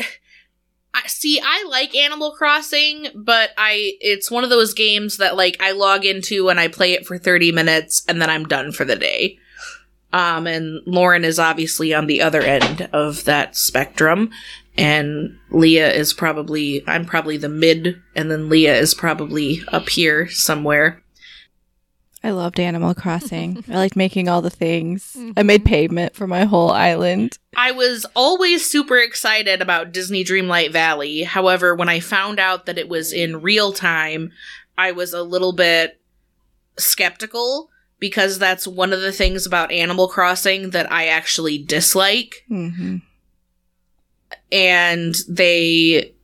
I 0.93 1.07
see 1.07 1.41
I 1.43 1.65
like 1.69 1.95
Animal 1.95 2.33
Crossing, 2.33 3.09
but 3.15 3.51
I 3.57 3.93
it's 4.01 4.31
one 4.31 4.45
of 4.45 4.51
those 4.51 4.75
games 4.75 5.19
that 5.19 5.37
like 5.37 5.57
I 5.61 5.73
log 5.73 6.05
into 6.05 6.49
and 6.49 6.59
I 6.59 6.69
play 6.69 6.93
it 6.95 7.07
for 7.07 7.17
30 7.17 7.53
minutes 7.53 8.03
and 8.09 8.21
then 8.21 8.29
I'm 8.29 8.45
done 8.45 8.73
for 8.73 8.85
the 8.85 8.97
day. 8.97 9.39
Um 10.13 10.47
and 10.47 10.81
Lauren 10.87 11.25
is 11.25 11.39
obviously 11.39 11.95
on 11.95 12.07
the 12.07 12.21
other 12.21 12.43
end 12.43 12.89
of 12.93 13.25
that 13.25 13.57
spectrum 13.57 14.31
and 14.77 15.39
Leah 15.51 15.93
is 15.93 16.13
probably 16.13 16.83
I'm 16.89 17.05
probably 17.05 17.37
the 17.37 17.49
mid 17.49 18.01
and 18.17 18.31
then 18.31 18.49
Leah 18.49 18.77
is 18.77 18.95
probably 18.95 19.63
up 19.69 19.89
here 19.89 20.29
somewhere. 20.29 21.03
I 22.23 22.31
loved 22.33 22.61
Animal 22.61 22.95
Crossing. 22.95 23.65
I 23.69 23.77
liked 23.77 23.97
making 23.97 24.29
all 24.29 24.43
the 24.43 24.51
things. 24.51 25.17
I 25.37 25.43
made 25.43 25.65
pavement 25.65 26.15
for 26.15 26.27
my 26.27 26.45
whole 26.45 26.71
island. 26.71 27.39
I 27.57 27.71
was 27.73 28.05
always 28.15 28.69
super 28.69 28.99
excited 28.99 29.63
about 29.63 29.93
Disney 29.93 30.23
Dreamlight 30.23 30.71
Valley. 30.71 31.23
However, 31.23 31.75
when 31.75 31.89
I 31.89 32.01
found 32.01 32.39
out 32.39 32.67
that 32.67 32.77
it 32.77 32.91
was 32.91 33.13
in 33.13 33.41
real 33.41 33.73
time, 33.73 34.33
I 34.77 34.93
was 34.93 35.15
a 35.15 35.23
little 35.23 35.53
bit 35.53 35.99
skeptical 36.79 37.71
because 37.99 38.39
that's 38.39 38.67
one 38.67 38.93
of 38.93 39.01
the 39.01 39.13
things 39.13 39.47
about 39.47 39.73
Animal 39.73 40.09
Crossing 40.09 40.71
that 40.71 40.91
I 40.93 41.07
actually 41.07 41.57
dislike. 41.59 42.45
hmm 42.49 42.97
And 44.53 45.15
they. 45.29 46.15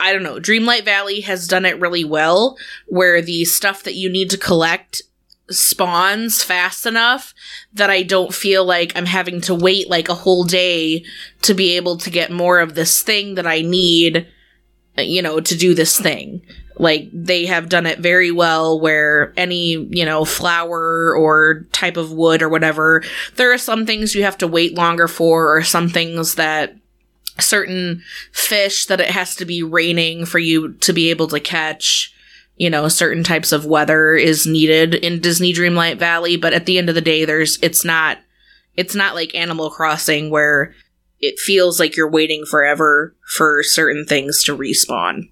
I 0.00 0.12
don't 0.12 0.22
know. 0.22 0.38
Dreamlight 0.38 0.84
Valley 0.84 1.20
has 1.22 1.48
done 1.48 1.64
it 1.64 1.80
really 1.80 2.04
well, 2.04 2.56
where 2.86 3.20
the 3.20 3.44
stuff 3.44 3.82
that 3.82 3.94
you 3.94 4.08
need 4.08 4.30
to 4.30 4.38
collect 4.38 5.02
spawns 5.50 6.42
fast 6.42 6.86
enough 6.86 7.34
that 7.72 7.90
I 7.90 8.02
don't 8.02 8.34
feel 8.34 8.64
like 8.64 8.92
I'm 8.96 9.06
having 9.06 9.40
to 9.42 9.54
wait 9.54 9.90
like 9.90 10.08
a 10.08 10.14
whole 10.14 10.44
day 10.44 11.04
to 11.42 11.54
be 11.54 11.76
able 11.76 11.98
to 11.98 12.10
get 12.10 12.30
more 12.30 12.60
of 12.60 12.74
this 12.74 13.02
thing 13.02 13.34
that 13.34 13.46
I 13.46 13.60
need, 13.60 14.26
you 14.96 15.20
know, 15.20 15.40
to 15.40 15.56
do 15.56 15.74
this 15.74 15.98
thing. 15.98 16.42
Like 16.78 17.10
they 17.12 17.46
have 17.46 17.68
done 17.68 17.86
it 17.86 17.98
very 17.98 18.30
well 18.30 18.80
where 18.80 19.34
any, 19.36 19.72
you 19.72 20.04
know, 20.04 20.24
flower 20.24 21.14
or 21.14 21.66
type 21.72 21.96
of 21.96 22.12
wood 22.12 22.40
or 22.40 22.48
whatever, 22.48 23.02
there 23.36 23.52
are 23.52 23.58
some 23.58 23.84
things 23.84 24.14
you 24.14 24.22
have 24.22 24.38
to 24.38 24.48
wait 24.48 24.74
longer 24.74 25.06
for 25.06 25.54
or 25.54 25.62
some 25.62 25.88
things 25.88 26.36
that 26.36 26.76
certain 27.38 28.02
fish 28.32 28.86
that 28.86 29.00
it 29.00 29.10
has 29.10 29.34
to 29.36 29.44
be 29.44 29.62
raining 29.62 30.24
for 30.26 30.38
you 30.38 30.72
to 30.74 30.92
be 30.92 31.10
able 31.10 31.28
to 31.28 31.40
catch 31.40 32.14
you 32.56 32.68
know 32.68 32.88
certain 32.88 33.24
types 33.24 33.52
of 33.52 33.64
weather 33.64 34.14
is 34.14 34.46
needed 34.46 34.94
in 34.94 35.20
Disney 35.20 35.52
Dreamlight 35.52 35.96
Valley 35.98 36.36
but 36.36 36.52
at 36.52 36.66
the 36.66 36.78
end 36.78 36.88
of 36.88 36.94
the 36.94 37.00
day 37.00 37.24
there's 37.24 37.58
it's 37.62 37.84
not 37.84 38.18
it's 38.76 38.94
not 38.94 39.14
like 39.14 39.34
Animal 39.34 39.70
Crossing 39.70 40.30
where 40.30 40.74
it 41.20 41.38
feels 41.38 41.78
like 41.80 41.96
you're 41.96 42.10
waiting 42.10 42.44
forever 42.44 43.14
for 43.36 43.62
certain 43.62 44.04
things 44.04 44.42
to 44.44 44.56
respawn 44.56 45.30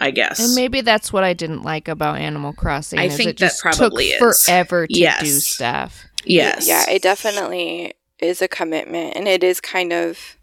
I 0.00 0.10
guess 0.10 0.38
And 0.40 0.54
maybe 0.54 0.80
that's 0.80 1.12
what 1.12 1.22
I 1.24 1.32
didn't 1.32 1.62
like 1.62 1.86
about 1.88 2.18
Animal 2.18 2.52
Crossing. 2.52 2.98
I 2.98 3.04
is 3.04 3.16
think 3.16 3.30
it 3.30 3.38
that 3.38 3.46
just 3.46 3.62
probably 3.62 4.12
took 4.18 4.30
is. 4.30 4.44
forever 4.44 4.86
to 4.86 4.98
Yes. 4.98 5.20
do 5.20 5.26
stuff. 5.40 6.04
yes 6.24 6.66
Yeah, 6.66 6.84
it 6.88 7.02
definitely 7.02 7.94
is 8.20 8.40
a 8.42 8.48
commitment, 8.48 9.16
and 9.16 9.26
it 9.26 9.42
is 9.42 9.60
kind 9.60 9.92
of. 9.92 10.36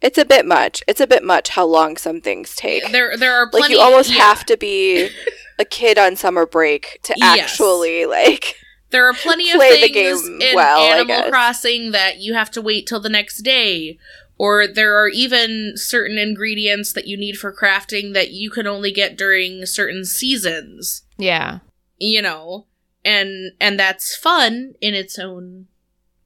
It's 0.00 0.18
a 0.18 0.24
bit 0.24 0.46
much. 0.46 0.82
It's 0.86 1.00
a 1.00 1.06
bit 1.06 1.24
much 1.24 1.50
how 1.50 1.64
long 1.66 1.96
some 1.96 2.20
things 2.20 2.54
take. 2.54 2.90
there 2.92 3.16
there 3.16 3.34
are 3.34 3.48
plenty 3.50 3.62
like 3.62 3.70
you 3.72 3.80
almost 3.80 4.10
yeah. 4.10 4.22
have 4.22 4.44
to 4.46 4.56
be 4.56 5.10
a 5.58 5.64
kid 5.64 5.98
on 5.98 6.16
summer 6.16 6.46
break 6.46 7.00
to 7.04 7.14
Yes. 7.16 7.50
actually 7.52 8.06
like. 8.06 8.54
There 8.90 9.06
are 9.06 9.12
plenty 9.12 9.50
of 9.50 9.56
play 9.56 9.82
the 9.82 9.92
things 9.92 10.22
game 10.22 10.40
in 10.40 10.54
well, 10.54 10.80
Animal. 10.80 11.30
Crossing 11.30 11.90
that 11.90 12.20
you 12.20 12.32
have 12.34 12.50
to 12.52 12.62
wait 12.62 12.86
till 12.86 13.00
the 13.00 13.10
next 13.10 13.42
day. 13.42 13.98
Or 14.38 14.66
there 14.68 14.96
are 14.96 15.08
even 15.08 15.72
certain 15.74 16.16
ingredients 16.16 16.92
that 16.92 17.06
you 17.08 17.16
need 17.16 17.36
for 17.36 17.52
crafting 17.52 18.14
that 18.14 18.30
you 18.30 18.50
can 18.50 18.66
only 18.66 18.92
get 18.92 19.18
during 19.18 19.66
certain 19.66 20.04
seasons. 20.04 21.02
Yeah. 21.18 21.58
You 21.98 22.22
know? 22.22 22.66
And 23.04 23.52
and 23.60 23.78
that's 23.78 24.16
fun 24.16 24.74
in 24.80 24.94
its 24.94 25.18
own 25.18 25.66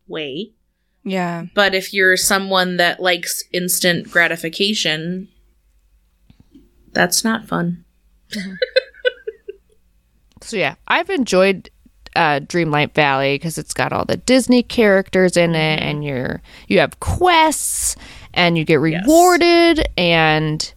way. 0.07 0.53
Yeah. 1.05 1.47
But 1.55 1.75
if 1.75 1.93
you're 1.93 2.17
someone 2.17 2.77
that 2.77 3.01
likes 3.01 3.45
instant 3.53 4.11
gratification, 4.11 5.29
that's 6.93 7.25
not 7.25 7.49
fun. 7.49 7.85
So 10.45 10.57
yeah, 10.57 10.75
I've 10.89 11.11
enjoyed 11.11 11.71
uh, 12.17 12.41
Dreamlight 12.41 12.95
Valley 12.95 13.37
because 13.37 13.59
it's 13.59 13.73
got 13.73 13.93
all 13.93 14.05
the 14.05 14.17
Disney 14.17 14.63
characters 14.63 15.37
in 15.37 15.55
it, 15.55 15.81
and 15.81 16.05
you're 16.05 16.43
you 16.69 16.79
have 16.81 17.01
quests, 17.01 17.97
and 18.35 18.59
you 18.59 18.65
get 18.65 18.81
rewarded, 18.81 19.87
and 19.97 20.73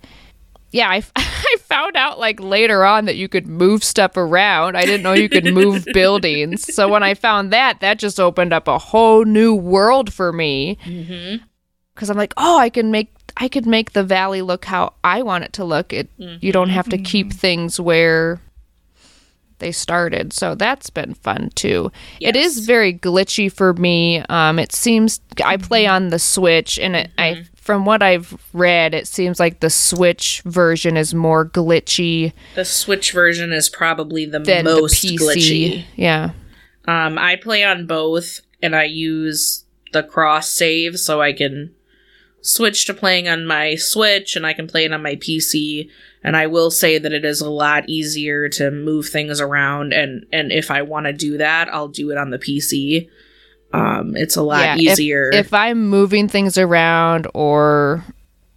yeah, 0.76 0.90
I, 0.90 1.02
I 1.16 1.56
found 1.62 1.96
out 1.96 2.20
like 2.20 2.40
later 2.42 2.84
on 2.84 3.06
that 3.06 3.16
you 3.16 3.30
could 3.30 3.48
move 3.48 3.82
stuff 3.82 4.18
around. 4.18 4.76
I 4.76 4.84
didn't 4.86 5.04
know 5.04 5.14
you 5.14 5.30
could 5.30 5.54
move 5.54 5.86
buildings. 5.94 6.74
So 6.76 6.90
when 6.90 7.02
I 7.02 7.14
found 7.14 7.54
that, 7.54 7.80
that 7.80 7.98
just 7.98 8.20
opened 8.20 8.52
up 8.52 8.68
a 8.68 8.78
whole 8.78 9.24
new 9.24 9.56
world 9.56 10.14
for 10.14 10.34
me. 10.34 10.78
Mm-hmm. 10.84 11.44
Because 11.94 12.10
I'm 12.10 12.18
like, 12.18 12.34
oh, 12.36 12.60
I 12.60 12.70
can 12.70 12.92
make 12.92 13.14
I 13.38 13.48
could 13.48 13.66
make 13.66 13.94
the 13.94 14.04
valley 14.04 14.42
look 14.42 14.66
how 14.66 14.94
I 15.04 15.22
want 15.22 15.46
it 15.46 15.54
to 15.54 15.64
look. 15.64 15.94
It 15.94 16.10
you 16.18 16.52
don't 16.52 16.70
have 16.70 16.90
to 16.90 16.98
keep 16.98 17.32
things 17.32 17.80
where 17.80 18.42
they 19.60 19.72
started. 19.72 20.34
So 20.34 20.56
that's 20.56 20.90
been 20.90 21.14
fun 21.14 21.52
too. 21.56 21.92
It 22.20 22.36
is 22.36 22.66
very 22.66 22.94
glitchy 22.94 23.50
for 23.50 23.74
me. 23.74 24.20
Um, 24.28 24.60
it 24.60 24.74
seems 24.74 25.22
I 25.44 25.56
play 25.56 25.88
on 25.88 26.10
the 26.10 26.20
Switch, 26.20 26.78
and 26.78 26.98
it, 26.98 27.12
I 27.18 27.46
from 27.66 27.84
what 27.84 28.04
I've 28.04 28.38
read, 28.54 28.94
it 28.94 29.08
seems 29.08 29.40
like 29.40 29.60
the 29.60 29.72
Switch 29.72 30.44
version 30.46 30.96
is 30.96 31.16
more 31.16 31.44
glitchy 31.44 32.32
The 32.54 32.64
Switch 32.64 33.12
version 33.12 33.52
is 33.52 33.70
probably 33.70 34.28
the 34.28 34.40
most 34.40 35.02
the 35.02 35.18
glitchy. 35.18 35.84
Yeah. 35.96 36.30
Um, 36.88 37.18
I 37.18 37.38
play 37.38 37.64
on 37.64 37.88
both, 37.88 38.42
and 38.62 38.76
I 38.76 38.84
use 38.84 39.66
the 39.94 40.04
cross 40.04 40.48
save 40.48 41.00
so 41.00 41.24
I 41.24 41.34
can 41.34 41.74
switch 42.40 42.86
to 42.86 42.94
playing 42.94 43.28
on 43.28 43.48
my 43.48 43.74
Switch, 43.74 44.36
and 44.36 44.46
I 44.46 44.54
can 44.54 44.68
play 44.68 44.86
it 44.86 44.94
on 44.94 45.02
my 45.02 45.16
PC. 45.16 45.90
And 46.24 46.38
I 46.38 46.46
will 46.46 46.70
say 46.70 47.00
that 47.00 47.14
it 47.14 47.26
is 47.26 47.42
a 47.42 47.50
lot 47.50 47.90
easier 47.90 48.48
to 48.50 48.70
move 48.70 49.10
things 49.10 49.42
around, 49.42 49.92
and 49.92 50.28
and 50.32 50.52
if 50.52 50.70
I 50.70 50.84
want 50.84 51.08
to 51.08 51.14
do 51.14 51.40
that, 51.40 51.74
I'll 51.74 51.88
do 51.88 52.12
it 52.12 52.18
on 52.20 52.30
the 52.30 52.38
PC. 52.38 53.10
Um, 53.76 54.16
it's 54.16 54.36
a 54.36 54.42
lot 54.44 54.62
Yeah, 54.80 54.92
easier. 54.92 55.30
If, 55.34 55.54
I'm 55.54 55.88
moving 55.90 56.28
things 56.28 56.58
around 56.58 57.28
or 57.34 58.04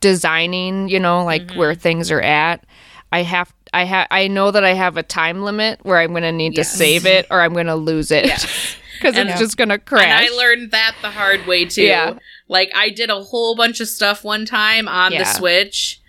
designing, 0.01 0.89
you 0.89 1.01
know, 1.01 1.25
like 1.25 1.43
Mm-hmm. 1.49 1.59
where 1.59 1.75
things 1.75 2.11
are 2.11 2.21
at, 2.21 2.65
I 3.13 3.23
have 3.23 3.53
I 3.73 3.85
have 3.85 4.07
I 4.11 4.29
know 4.29 4.51
that 4.51 4.65
I 4.65 4.75
have 4.75 4.97
a 4.97 5.03
time 5.03 5.43
limit 5.43 5.81
where 5.83 5.99
I'm 5.99 6.11
going 6.11 6.23
to 6.23 6.33
need 6.33 6.57
Yes. 6.57 6.71
to 6.73 6.77
save 6.79 7.07
it 7.07 7.27
or 7.31 7.41
I'm 7.41 7.53
going 7.53 7.67
to 7.67 7.75
lose 7.75 8.11
it 8.11 8.25
because 8.25 9.15
And- 9.17 9.29
it's 9.31 9.39
just 9.41 9.57
going 9.57 9.69
to 9.71 9.79
crash. 9.79 10.05
And 10.05 10.13
I 10.13 10.29
learned 10.37 10.71
that 10.73 10.95
the 11.03 11.11
hard 11.11 11.47
way 11.47 11.65
too. 11.65 11.83
Yeah. 11.83 12.19
Like 12.49 12.71
I 12.75 12.91
did 12.91 13.11
a 13.11 13.23
whole 13.23 13.55
bunch 13.57 13.81
of 13.81 13.89
stuff 13.89 14.25
one 14.25 14.47
time 14.47 14.89
on 14.89 15.13
the 15.13 15.25
Switch 15.25 16.01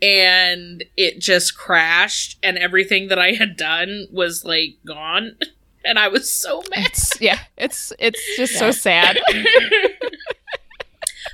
and 0.00 0.84
it 0.96 1.20
just 1.20 1.56
crashed 1.56 2.38
and 2.42 2.56
everything 2.56 3.08
that 3.08 3.18
I 3.18 3.32
had 3.32 3.56
done 3.56 4.06
was 4.12 4.44
like 4.44 4.76
gone. 4.86 5.36
And 5.84 5.98
I 5.98 6.08
was 6.08 6.32
so 6.32 6.62
mad. 6.70 6.86
it's 6.86 7.20
yeah, 7.20 7.40
it's 7.56 7.92
it's 7.98 8.20
just 8.36 8.58
so 8.58 8.70
sad. 8.70 9.18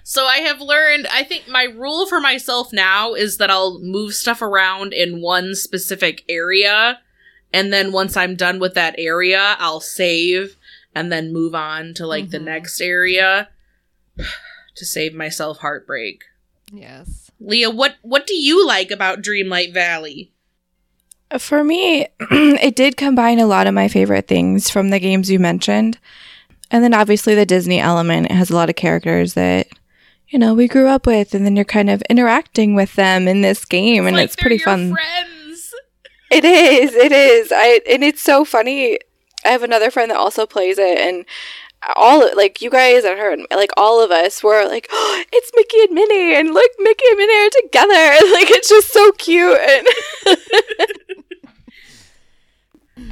So 0.06 0.26
I 0.26 0.38
have 0.38 0.60
learned 0.60 1.06
I 1.06 1.24
think 1.24 1.48
my 1.48 1.64
rule 1.64 2.06
for 2.06 2.20
myself 2.20 2.72
now 2.72 3.14
is 3.14 3.38
that 3.38 3.50
I'll 3.50 3.80
move 3.80 4.14
stuff 4.14 4.42
around 4.42 4.92
in 4.92 5.22
one 5.22 5.54
specific 5.54 6.24
area 6.28 7.00
and 7.54 7.72
then 7.72 7.92
once 7.92 8.16
I'm 8.16 8.34
done 8.34 8.58
with 8.58 8.74
that 8.74 8.96
area, 8.98 9.56
I'll 9.60 9.80
save 9.80 10.56
and 10.92 11.10
then 11.10 11.32
move 11.32 11.54
on 11.54 11.94
to 11.94 12.06
like 12.06 12.30
the 12.30 12.38
mm-hmm. 12.38 12.46
next 12.46 12.80
area 12.80 13.48
to 14.76 14.84
save 14.84 15.14
myself 15.14 15.58
heartbreak. 15.58 16.24
yes. 16.70 17.30
Leah, 17.40 17.70
what 17.70 17.96
what 18.02 18.26
do 18.26 18.34
you 18.34 18.66
like 18.66 18.90
about 18.90 19.22
Dreamlight 19.22 19.72
Valley? 19.72 20.32
For 21.38 21.64
me, 21.64 22.06
it 22.20 22.76
did 22.76 22.96
combine 22.96 23.38
a 23.38 23.46
lot 23.46 23.66
of 23.66 23.74
my 23.74 23.88
favorite 23.88 24.28
things 24.28 24.70
from 24.70 24.90
the 24.90 25.00
games 25.00 25.30
you 25.30 25.38
mentioned. 25.38 25.98
And 26.70 26.82
then 26.82 26.94
obviously 26.94 27.34
the 27.34 27.46
Disney 27.46 27.80
element 27.80 28.26
it 28.26 28.32
has 28.32 28.50
a 28.50 28.54
lot 28.54 28.68
of 28.68 28.76
characters 28.76 29.34
that 29.34 29.68
you 30.28 30.38
know 30.38 30.54
we 30.54 30.68
grew 30.68 30.88
up 30.88 31.06
with, 31.06 31.34
and 31.34 31.44
then 31.44 31.56
you're 31.56 31.64
kind 31.64 31.90
of 31.90 32.02
interacting 32.10 32.74
with 32.74 32.94
them 32.94 33.28
in 33.28 33.42
this 33.42 33.64
game, 33.64 34.06
and 34.06 34.16
like 34.16 34.24
it's 34.24 34.36
pretty 34.36 34.58
fun. 34.58 34.92
Friends. 34.92 35.74
It 36.30 36.44
is. 36.44 36.94
It 36.94 37.12
is. 37.12 37.52
I 37.54 37.80
and 37.88 38.02
it's 38.02 38.22
so 38.22 38.44
funny. 38.44 38.98
I 39.44 39.48
have 39.50 39.62
another 39.62 39.90
friend 39.90 40.10
that 40.10 40.16
also 40.16 40.46
plays 40.46 40.78
it, 40.78 40.98
and 40.98 41.24
all 41.96 42.28
like 42.36 42.62
you 42.62 42.70
guys 42.70 43.04
and 43.04 43.18
her, 43.18 43.32
and 43.32 43.46
like 43.50 43.70
all 43.76 44.02
of 44.02 44.10
us 44.10 44.42
were 44.42 44.66
like, 44.66 44.88
oh, 44.90 45.24
"It's 45.32 45.50
Mickey 45.54 45.82
and 45.82 45.92
Minnie," 45.92 46.34
and 46.34 46.54
look, 46.54 46.70
Mickey 46.78 47.04
and 47.10 47.18
Minnie 47.18 47.46
are 47.46 47.50
together, 47.62 47.92
and 47.92 48.32
like 48.32 48.50
it's 48.50 48.68
just 48.68 48.92
so 48.92 49.12
cute, 49.12 49.58
and 49.60 49.86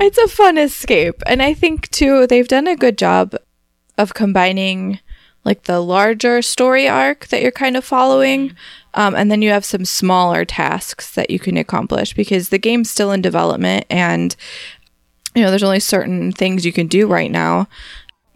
it's 0.01 0.19
a 0.19 0.29
fun 0.29 0.59
escape. 0.59 1.23
And 1.27 1.43
I 1.43 1.55
think 1.55 1.91
too 1.91 2.27
they've 2.27 2.49
done 2.49 2.67
a 2.67 2.77
good 2.77 2.99
job 2.99 3.35
of 3.99 4.15
combining 4.15 5.01
like 5.45 5.65
the 5.65 5.81
larger 5.81 6.41
story 6.43 6.89
arc 6.89 7.27
that 7.29 7.43
you're 7.43 7.51
kind 7.51 7.77
of 7.77 7.85
following 7.85 8.55
um, 8.95 9.15
and 9.15 9.31
then 9.31 9.43
you 9.43 9.51
have 9.51 9.65
some 9.65 9.85
smaller 9.85 10.45
tasks 10.45 11.13
that 11.15 11.31
you 11.31 11.39
can 11.39 11.57
accomplish 11.57 12.15
because 12.15 12.51
the 12.51 12.59
game's 12.59 12.91
still 12.91 13.11
in 13.11 13.21
development 13.21 13.85
and 13.91 14.37
you 15.35 15.43
know 15.43 15.51
there's 15.51 15.63
only 15.63 15.81
certain 15.81 16.31
things 16.33 16.65
you 16.65 16.73
can 16.73 16.87
do 16.87 17.07
right 17.07 17.31
now 17.31 17.67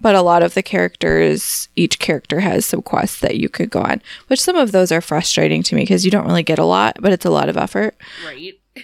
but 0.00 0.14
a 0.14 0.20
lot 0.22 0.42
of 0.42 0.54
the 0.54 0.62
characters 0.62 1.68
each 1.76 1.98
character 1.98 2.40
has 2.40 2.66
some 2.66 2.82
quests 2.82 3.20
that 3.20 3.36
you 3.36 3.48
could 3.48 3.70
go 3.70 3.80
on 3.80 4.02
which 4.26 4.40
some 4.40 4.56
of 4.56 4.72
those 4.72 4.90
are 4.90 5.00
frustrating 5.00 5.62
to 5.62 5.74
me 5.76 5.82
because 5.82 6.04
you 6.04 6.10
don't 6.10 6.26
really 6.26 6.42
get 6.42 6.58
a 6.58 6.64
lot 6.64 6.96
but 7.00 7.12
it's 7.12 7.24
a 7.24 7.30
lot 7.30 7.48
of 7.48 7.56
effort 7.56 7.96
Right. 8.24 8.54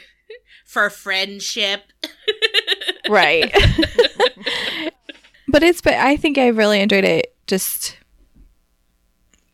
For 0.65 0.89
friendship. 0.89 1.83
right. 3.09 3.55
But 5.49 5.63
it's 5.63 5.81
but 5.81 5.95
i 5.95 6.17
think 6.17 6.39
i 6.39 6.49
really 6.49 6.81
enjoyed 6.81 7.05
it. 7.05 7.35
Just 7.47 7.99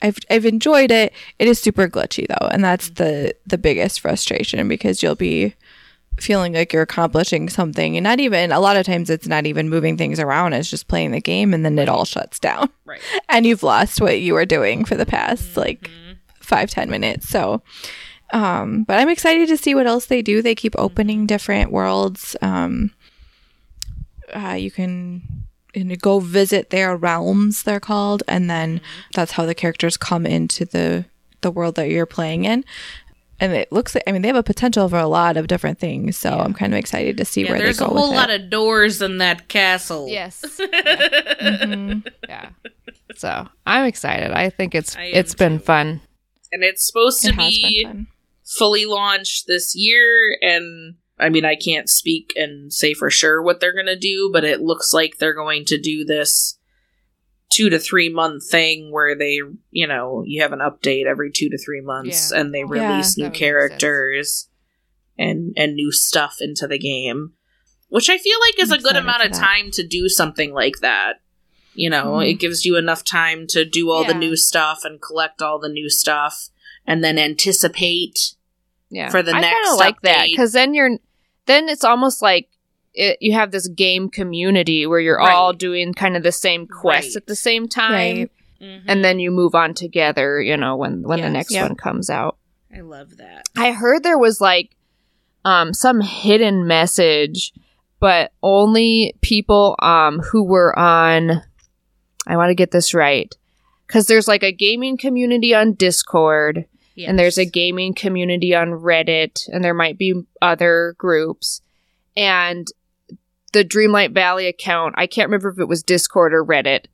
I've 0.03 0.19
I've 0.31 0.47
enjoyed 0.47 0.91
it. 0.91 1.13
It 1.39 1.49
is 1.49 1.61
super 1.61 1.89
glitchy 1.89 2.27
though, 2.29 2.47
and 2.49 2.63
that's 2.63 2.91
the 2.91 3.35
the 3.47 3.59
biggest 3.59 4.01
frustration 4.01 4.69
because 4.69 5.03
you'll 5.03 5.15
be 5.17 5.55
feeling 6.21 6.53
like 6.53 6.73
you're 6.73 6.83
accomplishing 6.83 7.49
something. 7.49 7.97
And 7.97 8.05
not 8.05 8.21
even 8.21 8.53
a 8.53 8.61
lot 8.61 8.77
of 8.77 8.87
times 8.87 9.11
it's 9.11 9.27
not 9.27 9.47
even 9.47 9.69
moving 9.69 9.97
things 9.97 10.19
around 10.19 10.53
it's 10.53 10.71
just 10.71 10.89
playing 10.89 11.13
the 11.13 11.21
game 11.21 11.55
and 11.55 11.65
then 11.65 11.79
it 11.79 11.89
all 11.89 12.05
shuts 12.05 12.39
down. 12.39 12.69
Right. 12.85 13.01
and 13.29 13.47
you've 13.47 13.63
lost 13.63 14.01
what 14.01 14.21
you 14.21 14.35
were 14.35 14.47
doing 14.47 14.85
for 14.85 14.95
the 14.95 15.07
past 15.07 15.57
like 15.57 15.91
five 16.41 16.71
ten 16.71 16.91
minutes. 16.91 17.29
So 17.29 17.63
um 18.33 18.85
but 18.85 18.99
i'm 18.99 19.09
excited 19.09 19.49
to 19.49 19.57
see 19.57 19.75
what 19.75 19.87
else 19.87 20.07
they 20.07 20.23
do. 20.23 20.43
They 20.43 20.55
keep 20.55 20.75
opening 20.79 21.27
different 21.27 21.73
worlds. 21.73 22.37
Um 22.43 22.93
uh, 24.35 24.55
you 24.55 24.71
can 24.71 25.23
you 25.75 25.85
know, 25.85 25.95
go 26.01 26.19
visit 26.21 26.71
their 26.71 26.97
realms 26.97 27.63
they're 27.63 27.79
called 27.81 28.23
and 28.27 28.49
then 28.49 28.81
that's 29.15 29.33
how 29.33 29.45
the 29.45 29.55
characters 29.55 29.97
come 29.97 30.25
into 30.27 30.65
the 30.65 31.05
the 31.43 31.51
world 31.51 31.75
that 31.77 31.89
you're 31.91 32.07
playing 32.07 32.45
in 32.45 32.65
and 33.39 33.53
it 33.53 33.71
looks 33.71 33.95
like 33.95 34.03
i 34.07 34.13
mean 34.13 34.23
they 34.23 34.29
have 34.29 34.37
a 34.37 34.43
potential 34.43 34.89
for 34.89 34.99
a 34.99 35.07
lot 35.07 35.37
of 35.37 35.47
different 35.47 35.79
things 35.79 36.17
so 36.17 36.31
i'm 36.31 36.55
kind 36.55 36.73
of 36.73 36.79
excited 36.79 37.17
to 37.19 37.25
see 37.25 37.43
Yeah, 37.45 37.51
where 37.51 37.59
they 37.59 37.65
there's 37.67 37.79
go 37.79 37.85
a 37.85 37.89
whole 37.91 38.09
with 38.09 38.17
lot 38.17 38.31
it. 38.31 38.41
of 38.45 38.51
doors 38.51 39.01
in 39.03 39.19
that 39.19 39.49
castle. 39.49 40.09
Yes. 40.09 40.43
Mhm. 41.41 42.07
yeah. 42.29 42.51
So 43.15 43.47
I'm 43.67 43.85
excited. 43.85 44.33
I 44.33 44.51
think 44.51 44.75
it's 44.75 44.97
I 44.97 45.05
it's 45.05 45.35
been 45.35 45.59
too. 45.59 45.65
fun. 45.65 46.01
And 46.53 46.63
it's 46.65 46.87
supposed 46.87 47.23
to 47.23 47.29
It 47.29 47.35
has 47.35 47.49
be 47.59 48.07
fully 48.59 48.87
launched 48.87 49.47
this 49.47 49.75
year 49.77 50.37
and 50.41 50.95
I 51.21 51.29
mean 51.29 51.45
I 51.45 51.57
can't 51.57 51.89
speak 51.89 52.33
and 52.37 52.73
say 52.73 52.95
for 52.95 53.11
sure 53.11 53.43
what 53.43 53.61
they're 53.61 53.73
going 53.75 53.87
to 53.87 53.99
do, 53.99 54.31
but 54.33 54.45
it 54.45 54.61
looks 54.61 54.93
like 54.93 55.19
they're 55.19 55.35
going 55.35 55.65
to 55.67 55.79
do 55.81 56.05
this 56.05 56.59
2 57.53 57.71
to 57.71 57.79
3 57.79 58.09
month 58.11 58.49
thing 58.51 58.93
where 58.93 59.17
they, 59.17 59.41
you 59.71 59.87
know, 59.87 60.23
you 60.27 60.43
have 60.43 60.53
an 60.53 60.59
update 60.61 61.07
every 61.07 61.31
2 61.33 61.49
to 61.49 61.59
3 61.59 61.81
months 61.81 62.31
Yeah. 62.33 62.41
and 62.41 62.55
they 62.55 62.65
release 62.65 63.15
that 63.15 63.23
new 63.23 63.31
characters 63.31 64.49
and 65.19 65.53
and 65.57 65.75
new 65.75 65.91
stuff 65.91 66.37
into 66.41 66.67
the 66.69 66.79
game, 66.79 67.33
which 67.89 68.09
I 68.09 68.19
feel 68.19 68.39
like 68.41 68.59
is 68.63 68.71
I'm 68.71 68.79
a 68.79 68.83
good 68.83 68.97
amount 68.97 69.25
of 69.25 69.33
time 69.33 69.71
to 69.73 69.87
do 69.87 70.09
something 70.09 70.53
like 70.53 70.77
that. 70.83 71.15
You 71.75 71.91
know, 71.91 72.15
Mhm. 72.19 72.31
it 72.31 72.35
gives 72.35 72.65
you 72.65 72.77
enough 72.77 73.03
time 73.05 73.47
to 73.49 73.65
do 73.65 73.91
all 73.91 74.05
the 74.05 74.15
new 74.15 74.37
stuff 74.37 74.85
and 74.85 75.01
collect 75.01 75.41
all 75.43 75.59
the 75.59 75.69
new 75.69 75.89
stuff 75.89 76.49
and 76.87 77.03
then 77.03 77.19
anticipate 77.19 78.35
Yeah. 78.91 79.11
For 79.11 79.23
the 79.23 79.33
I 79.33 79.41
next 79.41 79.55
kinda 79.55 79.75
like 79.77 80.01
that 80.03 80.19
update. 80.27 80.31
because 80.33 80.53
then 80.53 80.73
you're 80.75 80.99
then 81.49 81.69
it's 81.69 81.83
almost 81.85 82.23
like 82.23 82.49
it, 82.95 83.19
you 83.21 83.33
have 83.33 83.51
this 83.51 83.67
game 83.69 84.09
community 84.09 84.87
where 84.87 85.01
you're 85.01 85.21
all 85.21 85.53
doing 85.53 85.93
kind 85.93 86.17
of 86.17 86.23
the 86.23 86.33
same 86.33 86.67
quests 86.69 87.15
Right. 87.17 87.23
at 87.23 87.27
the 87.27 87.37
same 87.37 87.67
time, 87.69 87.93
Right. 88.17 88.31
Mm-hmm. 88.63 88.89
and 88.91 89.05
then 89.05 89.19
you 89.21 89.31
move 89.31 89.55
on 89.55 89.75
together. 89.75 90.41
You 90.41 90.57
know 90.57 90.77
when 90.77 91.03
when 91.03 91.21
the 91.21 91.31
next 91.31 91.53
Yep. 91.53 91.69
one 91.71 91.77
comes 91.77 92.09
out. 92.11 92.37
I 92.77 92.81
love 92.81 93.17
that. 93.17 93.45
I 93.57 93.73
heard 93.73 94.03
there 94.05 94.19
was 94.19 94.41
like 94.41 94.77
um 95.45 95.73
some 95.75 96.01
hidden 96.01 96.67
message, 96.67 97.53
but 98.01 98.33
only 98.43 99.15
people 99.23 99.77
um 99.81 100.21
who 100.21 100.45
were 100.45 100.77
on 100.79 101.43
I 102.27 102.37
want 102.37 102.51
to 102.51 102.55
get 102.55 102.71
this 102.73 102.93
right. 102.95 103.35
Cuz 103.87 104.07
there's 104.07 104.29
like 104.29 104.43
a 104.43 104.53
gaming 104.53 104.97
community 104.99 105.55
on 105.55 105.73
Discord 105.75 106.67
and 107.07 107.19
there's 107.19 107.39
a 107.39 107.45
gaming 107.45 107.95
community 107.95 108.55
on 108.55 108.69
Reddit 108.69 109.49
and 109.49 109.63
there 109.63 109.75
might 109.75 109.99
be 109.99 110.23
other 110.43 110.95
groups. 110.99 111.61
And 112.17 112.67
the 113.53 113.65
Dreamlight 113.65 114.13
Valley 114.13 114.47
account, 114.47 114.95
I 114.99 115.07
can't 115.07 115.29
remember 115.29 115.51
if 115.51 115.59
it 115.59 115.69
was 115.69 115.83
Discord 115.83 116.35
or 116.35 116.45
Reddit, 116.45 116.87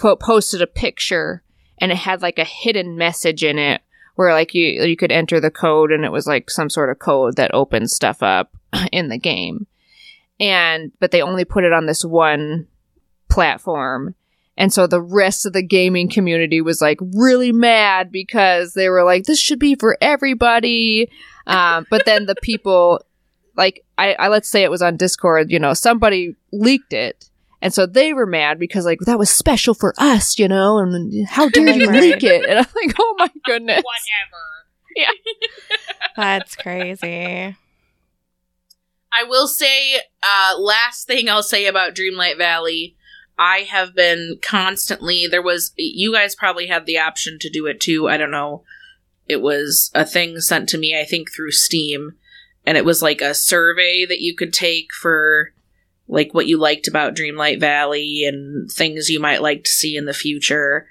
po- 0.00 0.16
posted 0.16 0.62
a 0.62 0.66
picture 0.66 1.42
and 1.78 1.90
it 1.90 1.98
had 1.98 2.22
like 2.22 2.38
a 2.38 2.44
hidden 2.44 2.96
message 2.96 3.42
in 3.42 3.58
it 3.58 3.82
where 4.14 4.32
like 4.32 4.54
you 4.54 4.66
you 4.84 4.96
could 4.96 5.12
enter 5.12 5.40
the 5.40 5.50
code 5.50 5.90
and 5.90 6.04
it 6.04 6.12
was 6.12 6.26
like 6.26 6.50
some 6.50 6.68
sort 6.68 6.90
of 6.90 6.98
code 6.98 7.36
that 7.36 7.54
opens 7.54 7.94
stuff 7.94 8.22
up 8.22 8.54
in 8.92 9.08
the 9.08 9.18
game. 9.18 9.66
And 10.38 10.92
but 11.00 11.10
they 11.10 11.22
only 11.22 11.44
put 11.44 11.64
it 11.64 11.72
on 11.72 11.86
this 11.86 12.04
one 12.04 12.66
platform. 13.30 14.14
And 14.56 14.72
so 14.72 14.86
the 14.86 15.00
rest 15.00 15.46
of 15.46 15.52
the 15.52 15.62
gaming 15.62 16.08
community 16.08 16.60
was 16.60 16.80
like 16.80 16.98
really 17.14 17.52
mad 17.52 18.12
because 18.12 18.74
they 18.74 18.88
were 18.88 19.04
like, 19.04 19.24
this 19.24 19.40
should 19.40 19.58
be 19.58 19.74
for 19.74 19.96
everybody. 20.00 21.10
Um, 21.46 21.86
but 21.90 22.04
then 22.04 22.26
the 22.26 22.34
people, 22.42 23.00
like, 23.56 23.84
I, 23.96 24.12
I 24.14 24.28
let's 24.28 24.48
say 24.48 24.62
it 24.62 24.70
was 24.70 24.82
on 24.82 24.96
Discord, 24.96 25.50
you 25.50 25.58
know, 25.58 25.74
somebody 25.74 26.36
leaked 26.52 26.92
it. 26.92 27.28
And 27.62 27.72
so 27.72 27.86
they 27.86 28.12
were 28.12 28.26
mad 28.26 28.58
because, 28.58 28.84
like, 28.84 28.98
that 29.06 29.20
was 29.20 29.30
special 29.30 29.72
for 29.72 29.94
us, 29.96 30.36
you 30.36 30.48
know, 30.48 30.78
and 30.78 31.28
how 31.28 31.48
dare 31.48 31.70
you 31.70 31.88
leak 31.88 32.24
it? 32.24 32.44
And 32.44 32.58
I'm 32.58 32.66
like, 32.74 32.94
oh 32.98 33.14
my 33.18 33.30
goodness. 33.44 33.84
Whatever. 33.84 34.42
Yeah. 34.96 35.10
That's 36.16 36.56
crazy. 36.56 37.56
I 39.14 39.24
will 39.24 39.46
say, 39.46 40.00
uh, 40.22 40.58
last 40.58 41.06
thing 41.06 41.28
I'll 41.28 41.42
say 41.42 41.66
about 41.66 41.94
Dreamlight 41.94 42.36
Valley, 42.36 42.96
I 43.38 43.60
have 43.70 43.94
been 43.94 44.38
constantly, 44.42 45.26
there 45.26 45.42
was, 45.42 45.72
you 45.76 46.12
guys 46.12 46.34
probably 46.34 46.66
had 46.66 46.86
the 46.86 46.98
option 46.98 47.38
to 47.40 47.50
do 47.50 47.66
it 47.66 47.80
too. 47.80 48.08
I 48.08 48.16
don't 48.16 48.30
know. 48.30 48.62
It 49.26 49.40
was 49.40 49.90
a 49.94 50.04
thing 50.04 50.40
sent 50.40 50.68
to 50.70 50.78
me, 50.78 50.98
I 50.98 51.04
think, 51.04 51.32
through 51.32 51.52
Steam. 51.52 52.14
And 52.64 52.76
it 52.76 52.84
was 52.84 53.02
like 53.02 53.20
a 53.20 53.34
survey 53.34 54.04
that 54.06 54.20
you 54.20 54.36
could 54.36 54.52
take 54.52 54.92
for 54.92 55.52
like 56.08 56.34
what 56.34 56.46
you 56.46 56.58
liked 56.58 56.86
about 56.86 57.14
Dreamlight 57.16 57.58
Valley 57.58 58.24
and 58.24 58.70
things 58.70 59.08
you 59.08 59.18
might 59.18 59.42
like 59.42 59.64
to 59.64 59.70
see 59.70 59.96
in 59.96 60.04
the 60.04 60.14
future. 60.14 60.88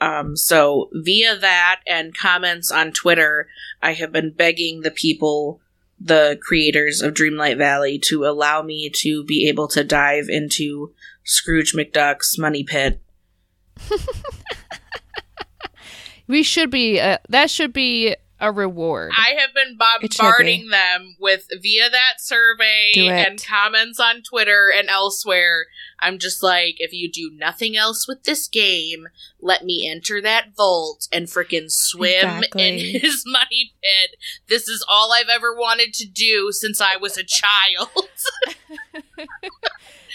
Um, 0.00 0.36
so 0.36 0.88
via 0.92 1.36
that 1.36 1.80
and 1.86 2.16
comments 2.16 2.72
on 2.72 2.92
Twitter, 2.92 3.48
I 3.82 3.92
have 3.92 4.10
been 4.10 4.32
begging 4.32 4.80
the 4.80 4.90
people 4.90 5.60
the 6.04 6.38
creators 6.42 7.00
of 7.00 7.14
Dreamlight 7.14 7.58
Valley 7.58 7.98
to 8.06 8.24
allow 8.24 8.62
me 8.62 8.90
to 8.90 9.24
be 9.24 9.48
able 9.48 9.68
to 9.68 9.84
dive 9.84 10.28
into 10.28 10.92
Scrooge 11.24 11.72
McDuck's 11.74 12.38
money 12.38 12.64
pit. 12.64 13.00
We 16.28 16.42
should 16.42 16.70
be, 16.70 17.00
uh, 17.00 17.18
that 17.28 17.50
should 17.50 17.72
be 17.72 18.16
a 18.40 18.50
reward. 18.50 19.12
I 19.16 19.34
have 19.38 19.54
been 19.54 19.76
It 20.02 20.14
should 20.14 20.22
bombarding 20.22 20.68
them 20.70 21.16
with 21.20 21.46
via 21.60 21.90
that 21.90 22.14
survey 22.20 22.92
and 22.96 23.44
comments 23.44 24.00
on 24.00 24.22
Twitter 24.22 24.72
and 24.74 24.88
elsewhere. 24.88 25.66
I'm 26.00 26.18
just 26.18 26.42
like, 26.42 26.76
if 26.78 26.92
you 26.92 27.10
do 27.10 27.30
nothing 27.34 27.76
else 27.76 28.08
with 28.08 28.24
this 28.24 28.48
game, 28.48 29.06
let 29.40 29.64
me 29.64 29.88
enter 29.88 30.20
that 30.22 30.56
vault 30.56 31.06
and 31.12 31.26
frickin' 31.26 31.70
swim 31.70 32.38
Exactly. 32.38 32.94
in 32.94 33.00
his 33.00 33.24
money 33.26 33.74
pit. 33.82 34.16
This 34.48 34.68
is 34.68 34.84
all 34.88 35.12
I've 35.12 35.28
ever 35.28 35.54
wanted 35.54 35.92
to 35.94 36.08
do 36.08 36.48
since 36.50 36.80
I 36.80 36.96
was 36.96 37.16
a 37.18 37.24
child. 37.24 38.08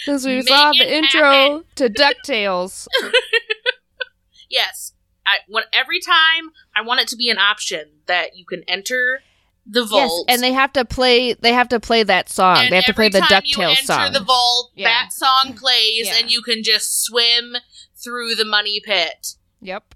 Because 0.04 0.24
we 0.26 0.36
Make 0.36 0.48
saw 0.48 0.72
the 0.72 0.96
intro 0.96 1.64
to 1.76 1.88
DuckTales. 1.88 2.86
yes. 4.50 4.92
I 5.26 5.38
when 5.48 5.64
every 5.72 6.00
time 6.00 6.52
I 6.74 6.82
want 6.82 7.00
it 7.00 7.08
to 7.08 7.16
be 7.16 7.28
an 7.30 7.38
option 7.38 7.90
that 8.06 8.36
you 8.36 8.44
can 8.46 8.62
enter 8.66 9.20
the 9.66 9.80
Yes, 9.82 9.90
vault. 9.90 10.26
and 10.30 10.42
they 10.42 10.52
have 10.54 10.72
to 10.74 10.84
play. 10.86 11.34
They 11.34 11.52
have 11.52 11.68
to 11.68 11.80
play 11.80 12.02
that 12.02 12.30
song. 12.30 12.56
and 12.58 12.72
they 12.72 12.76
have 12.76 12.86
to 12.86 12.94
play 12.94 13.06
every 13.06 13.20
the 13.20 13.26
time 13.26 13.42
you 13.44 13.56
Ducktales 13.58 13.70
enter 13.70 13.82
song. 13.84 14.12
the 14.14 14.20
vault, 14.24 14.72
Yeah. 14.74 14.88
that 14.88 15.12
song 15.12 15.52
plays, 15.54 16.06
Yeah. 16.06 16.16
and 16.18 16.30
you 16.30 16.40
can 16.40 16.62
just 16.62 17.04
swim 17.04 17.56
through 17.94 18.34
the 18.36 18.46
money 18.46 18.80
pit. 18.82 19.34
yep, 19.60 19.94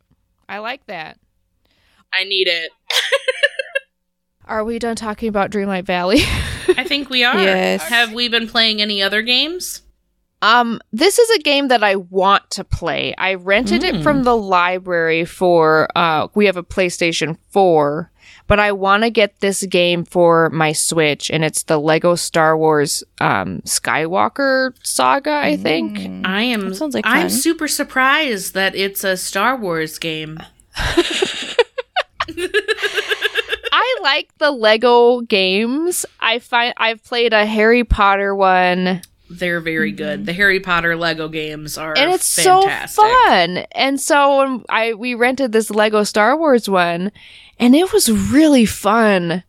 I 0.48 0.58
like 0.58 0.84
that. 0.86 1.18
I 2.12 2.24
need 2.24 2.48
it. 2.48 2.70
Are 4.44 4.64
we 4.64 4.78
done 4.78 4.96
talking 4.96 5.28
about 5.30 5.50
Dreamlight 5.50 5.84
Valley? 5.86 6.20
I 6.76 6.84
think 6.84 7.08
we 7.08 7.24
are. 7.24 7.34
Yes. 7.40 7.82
Have 7.88 8.12
we 8.12 8.28
been 8.28 8.48
playing 8.48 8.82
any 8.82 9.00
other 9.02 9.22
games? 9.22 9.80
Um, 10.42 10.80
this 10.92 11.18
is 11.20 11.30
a 11.38 11.42
game 11.42 11.68
that 11.68 11.84
I 11.84 11.94
want 11.96 12.50
to 12.50 12.64
play. 12.64 13.14
I 13.16 13.34
rented 13.34 13.84
it 13.84 13.94
Mm. 13.94 14.02
from 14.02 14.24
the 14.24 14.36
library 14.36 15.24
for 15.24 15.88
uh 15.96 16.26
we 16.34 16.46
have 16.46 16.56
a 16.56 16.64
PlayStation 16.64 17.36
4, 17.50 18.10
but 18.48 18.58
I 18.58 18.72
want 18.72 19.04
to 19.04 19.10
get 19.10 19.38
this 19.40 19.62
game 19.66 20.04
for 20.04 20.50
my 20.50 20.72
Switch 20.72 21.30
and 21.30 21.44
it's 21.44 21.62
the 21.62 21.78
Lego 21.78 22.16
Star 22.16 22.58
Wars 22.58 23.04
um 23.20 23.60
Skywalker 23.64 24.72
saga, 24.82 25.30
I 25.32 25.56
think. 25.56 25.98
Mm. 25.98 26.26
I 26.26 26.42
am. 26.42 26.68
That 26.70 26.74
sounds 26.74 26.94
like 26.94 27.06
I'm 27.06 27.28
fun. 27.28 27.30
super 27.30 27.68
surprised 27.68 28.54
that 28.54 28.74
it's 28.74 29.04
a 29.04 29.16
Star 29.16 29.56
Wars 29.56 29.98
game. 30.00 30.38
I 33.74 33.98
like 34.02 34.28
the 34.38 34.50
Lego 34.50 35.20
games. 35.22 36.04
I 36.20 36.38
find 36.40 36.74
I've 36.76 37.02
played 37.04 37.32
a 37.32 37.46
Harry 37.46 37.84
Potter 37.84 38.34
one 38.34 39.02
They're 39.38 39.60
very 39.60 39.92
good. 39.92 40.26
The 40.26 40.32
Harry 40.32 40.60
Potter 40.60 40.96
Lego 40.96 41.28
games 41.28 41.78
are 41.78 41.96
and 41.96 42.10
it's 42.10 42.42
fantastic. 42.42 42.94
so 42.94 43.02
fun. 43.02 43.58
And 43.72 44.00
so 44.00 44.38
when 44.38 44.64
I 44.68 44.94
we 44.94 45.14
rented 45.14 45.52
this 45.52 45.70
Lego 45.70 46.04
Star 46.04 46.36
Wars 46.36 46.68
one, 46.68 47.12
and 47.58 47.74
it 47.74 47.92
was 47.92 48.10
really 48.10 48.66
fun. 48.66 49.44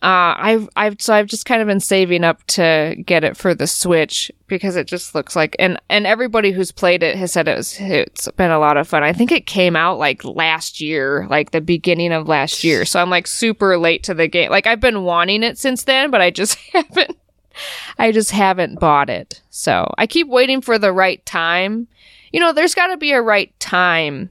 Uh, 0.00 0.38
I've 0.38 0.68
I've 0.76 1.02
so 1.02 1.12
I've 1.12 1.26
just 1.26 1.44
kind 1.44 1.60
of 1.60 1.66
been 1.66 1.80
saving 1.80 2.22
up 2.22 2.44
to 2.48 2.94
get 3.04 3.24
it 3.24 3.36
for 3.36 3.52
the 3.52 3.66
Switch 3.66 4.30
because 4.46 4.76
it 4.76 4.86
just 4.86 5.12
looks 5.12 5.34
like 5.34 5.56
and 5.58 5.76
and 5.88 6.06
everybody 6.06 6.52
who's 6.52 6.70
played 6.70 7.02
it 7.02 7.16
has 7.16 7.32
said 7.32 7.48
it 7.48 7.56
was 7.56 7.76
it's 7.80 8.30
been 8.36 8.52
a 8.52 8.60
lot 8.60 8.76
of 8.76 8.86
fun. 8.86 9.02
I 9.02 9.12
think 9.12 9.32
it 9.32 9.46
came 9.46 9.74
out 9.74 9.98
like 9.98 10.24
last 10.24 10.80
year, 10.80 11.26
like 11.28 11.50
the 11.50 11.60
beginning 11.60 12.12
of 12.12 12.28
last 12.28 12.62
year. 12.62 12.84
So 12.84 13.02
I'm 13.02 13.10
like 13.10 13.26
super 13.26 13.76
late 13.76 14.04
to 14.04 14.14
the 14.14 14.28
game. 14.28 14.52
Like 14.52 14.68
I've 14.68 14.78
been 14.78 15.02
wanting 15.02 15.42
it 15.42 15.58
since 15.58 15.82
then, 15.82 16.12
but 16.12 16.20
I 16.20 16.30
just 16.30 16.56
haven't 16.72 17.18
I 17.98 18.12
just 18.12 18.30
haven't 18.30 18.80
bought 18.80 19.10
it. 19.10 19.42
So 19.50 19.92
I 19.98 20.06
keep 20.06 20.28
waiting 20.28 20.60
for 20.60 20.78
the 20.78 20.92
right 20.92 21.24
time. 21.26 21.88
You 22.32 22.40
know, 22.40 22.52
there's 22.52 22.74
got 22.74 22.88
to 22.88 22.96
be 22.96 23.12
a 23.12 23.22
right 23.22 23.58
time. 23.60 24.30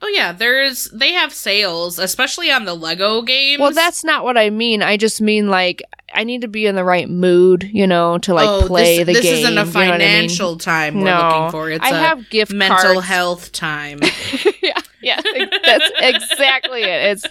Oh 0.00 0.06
yeah, 0.08 0.30
there's 0.32 0.88
they 0.90 1.12
have 1.14 1.32
sales, 1.32 1.98
especially 1.98 2.52
on 2.52 2.64
the 2.64 2.74
Lego 2.74 3.20
games. 3.22 3.60
Well, 3.60 3.72
that's 3.72 4.04
not 4.04 4.22
what 4.22 4.38
I 4.38 4.48
mean. 4.50 4.80
I 4.80 4.96
just 4.96 5.20
mean 5.20 5.48
like 5.48 5.82
I 6.14 6.22
need 6.22 6.42
to 6.42 6.48
be 6.48 6.66
in 6.66 6.76
the 6.76 6.84
right 6.84 7.10
mood, 7.10 7.68
you 7.72 7.84
know, 7.84 8.16
to 8.18 8.32
like 8.32 8.48
oh, 8.48 8.64
play 8.64 8.98
this, 9.02 9.06
the 9.06 9.12
this 9.14 9.22
game. 9.22 9.32
This 9.32 9.40
isn't 9.40 9.58
a 9.58 9.64
you 9.64 9.72
know 9.72 9.80
I 9.80 9.84
mean? 9.88 9.90
financial 9.98 10.56
time 10.56 10.94
we're 10.98 11.04
No. 11.04 11.28
looking 11.28 11.50
for. 11.50 11.70
It's 11.70 11.84
I 11.84 11.90
a 11.90 11.94
have 12.00 12.30
gift 12.30 12.52
mental 12.52 12.78
cards. 12.94 13.06
health 13.08 13.50
time. 13.50 13.98
yeah, 14.62 14.80
yeah, 15.02 15.20
that's 15.66 15.90
exactly 16.00 16.82
it. 16.84 17.18
It's 17.18 17.26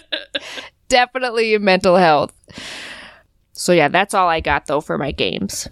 definitely 0.88 1.56
mental 1.56 1.96
health. 1.96 2.34
So 3.58 3.72
yeah, 3.72 3.88
that's 3.88 4.14
all 4.14 4.28
I 4.28 4.38
got 4.38 4.66
though 4.66 4.80
for 4.80 4.96
my 4.96 5.10
games. 5.10 5.68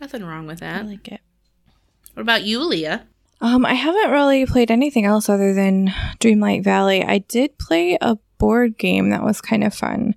Nothing 0.00 0.24
wrong 0.24 0.46
with 0.48 0.58
that. 0.58 0.82
I 0.82 0.84
like 0.84 1.06
it. 1.06 1.20
What 2.14 2.22
about 2.22 2.42
you, 2.42 2.62
Leah? 2.64 3.06
Um, 3.40 3.64
I 3.64 3.74
haven't 3.74 4.10
really 4.10 4.44
played 4.44 4.72
anything 4.72 5.04
else 5.04 5.28
other 5.28 5.54
than 5.54 5.88
Dreamlight 6.18 6.64
Valley. 6.64 7.04
I 7.04 7.18
did 7.18 7.56
play 7.56 7.96
a 8.00 8.18
board 8.38 8.76
game 8.76 9.10
that 9.10 9.22
was 9.22 9.40
kind 9.40 9.62
of 9.62 9.72
fun. 9.72 10.16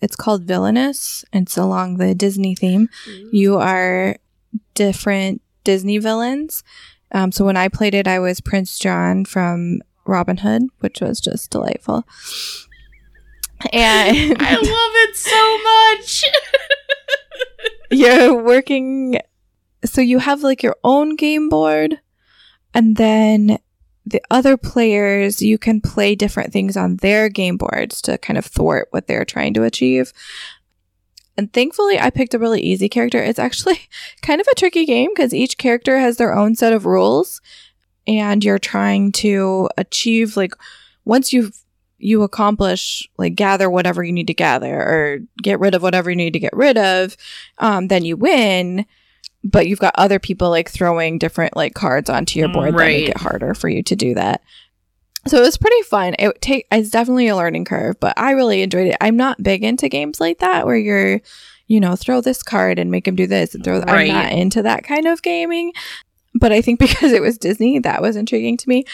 It's 0.00 0.16
called 0.16 0.44
Villainous. 0.44 1.22
It's 1.34 1.58
along 1.58 1.98
the 1.98 2.14
Disney 2.14 2.54
theme. 2.54 2.88
You 3.30 3.58
are 3.58 4.16
different 4.72 5.42
Disney 5.64 5.98
villains. 5.98 6.64
Um, 7.12 7.30
so 7.30 7.44
when 7.44 7.58
I 7.58 7.68
played 7.68 7.94
it, 7.94 8.08
I 8.08 8.18
was 8.18 8.40
Prince 8.40 8.78
John 8.78 9.26
from 9.26 9.80
Robin 10.06 10.38
Hood, 10.38 10.62
which 10.80 11.02
was 11.02 11.20
just 11.20 11.50
delightful. 11.50 12.06
And 13.72 14.36
I 14.40 14.54
love 14.54 14.64
it 14.66 15.16
so 15.16 15.58
much. 15.62 16.24
you're 17.90 18.42
working 18.42 19.18
so 19.84 20.00
you 20.00 20.18
have 20.18 20.42
like 20.42 20.62
your 20.62 20.76
own 20.82 21.16
game 21.16 21.48
board 21.48 22.00
and 22.72 22.96
then 22.96 23.58
the 24.06 24.20
other 24.30 24.56
players 24.56 25.40
you 25.40 25.58
can 25.58 25.80
play 25.80 26.14
different 26.14 26.52
things 26.52 26.76
on 26.76 26.96
their 26.96 27.28
game 27.28 27.56
boards 27.56 28.02
to 28.02 28.18
kind 28.18 28.38
of 28.38 28.44
thwart 28.44 28.88
what 28.90 29.06
they're 29.06 29.24
trying 29.24 29.54
to 29.54 29.62
achieve 29.62 30.12
and 31.36 31.52
thankfully 31.52 31.98
i 31.98 32.10
picked 32.10 32.34
a 32.34 32.38
really 32.38 32.60
easy 32.60 32.88
character 32.88 33.22
it's 33.22 33.38
actually 33.38 33.78
kind 34.22 34.40
of 34.40 34.46
a 34.50 34.56
tricky 34.56 34.84
game 34.84 35.10
because 35.14 35.34
each 35.34 35.58
character 35.58 35.98
has 35.98 36.16
their 36.16 36.34
own 36.34 36.54
set 36.54 36.72
of 36.72 36.86
rules 36.86 37.40
and 38.06 38.44
you're 38.44 38.58
trying 38.58 39.12
to 39.12 39.68
achieve 39.78 40.36
like 40.36 40.54
once 41.04 41.32
you've 41.32 41.63
you 42.04 42.22
accomplish 42.22 43.08
like 43.16 43.34
gather 43.34 43.70
whatever 43.70 44.04
you 44.04 44.12
need 44.12 44.26
to 44.26 44.34
gather 44.34 44.74
or 44.74 45.18
get 45.42 45.58
rid 45.58 45.74
of 45.74 45.82
whatever 45.82 46.10
you 46.10 46.16
need 46.16 46.34
to 46.34 46.38
get 46.38 46.54
rid 46.54 46.76
of 46.76 47.16
um, 47.58 47.88
then 47.88 48.04
you 48.04 48.16
win. 48.16 48.84
But 49.42 49.68
you've 49.68 49.78
got 49.78 49.94
other 49.96 50.18
people 50.18 50.48
like 50.48 50.70
throwing 50.70 51.18
different 51.18 51.54
like 51.56 51.74
cards 51.74 52.08
onto 52.08 52.38
your 52.38 52.48
board 52.48 52.74
that 52.74 52.78
make 52.78 53.08
it 53.10 53.16
harder 53.16 53.54
for 53.54 53.68
you 53.68 53.82
to 53.82 53.96
do 53.96 54.14
that. 54.14 54.42
So 55.26 55.38
it 55.38 55.42
was 55.42 55.58
pretty 55.58 55.82
fun. 55.82 56.14
It 56.18 56.40
take 56.40 56.66
it's 56.70 56.90
definitely 56.90 57.28
a 57.28 57.36
learning 57.36 57.64
curve 57.64 57.98
but 58.00 58.14
i 58.18 58.32
really 58.32 58.62
enjoyed 58.62 58.88
it. 58.88 58.96
I'm 59.00 59.16
not 59.16 59.42
big 59.42 59.64
into 59.64 59.88
games 59.88 60.20
like 60.20 60.38
that 60.38 60.66
where 60.66 60.76
you're 60.76 61.20
you 61.66 61.80
know 61.80 61.96
throw 61.96 62.20
this 62.20 62.42
card 62.42 62.78
and 62.78 62.90
make 62.90 63.08
him 63.08 63.16
do 63.16 63.26
this 63.26 63.54
and 63.54 63.64
throw 63.64 63.82
i'm 63.86 64.08
not 64.08 64.32
into 64.32 64.62
that 64.62 64.84
kind 64.84 65.06
of 65.06 65.22
gaming. 65.22 65.72
But 66.34 66.52
i 66.52 66.60
think 66.60 66.78
because 66.86 67.12
it 67.12 67.22
was 67.22 67.38
disney 67.38 67.78
that 67.78 68.02
was 68.02 68.16
intriguing 68.16 68.58
to 68.58 68.68
me. 68.68 68.84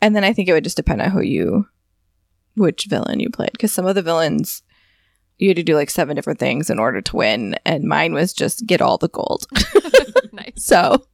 And 0.00 0.14
then 0.14 0.24
i 0.24 0.32
think 0.32 0.48
it 0.48 0.52
would 0.52 0.64
just 0.64 0.76
depend 0.76 1.02
on 1.02 1.10
who 1.10 1.22
you 1.22 1.66
which 2.56 2.86
villain 2.86 3.20
you 3.20 3.30
played 3.30 3.52
because 3.52 3.72
some 3.72 3.86
of 3.86 3.94
the 3.94 4.02
villains 4.02 4.62
you 5.38 5.48
had 5.48 5.56
to 5.56 5.62
do 5.62 5.74
like 5.74 5.88
seven 5.88 6.14
different 6.16 6.38
things 6.38 6.68
in 6.68 6.78
order 6.78 7.00
to 7.00 7.16
win 7.16 7.56
and 7.64 7.84
mine 7.84 8.12
was 8.12 8.32
just 8.32 8.66
get 8.66 8.82
all 8.82 8.98
the 8.98 9.08
gold. 9.08 9.46
Nice. 10.32 10.52
so 10.64 11.04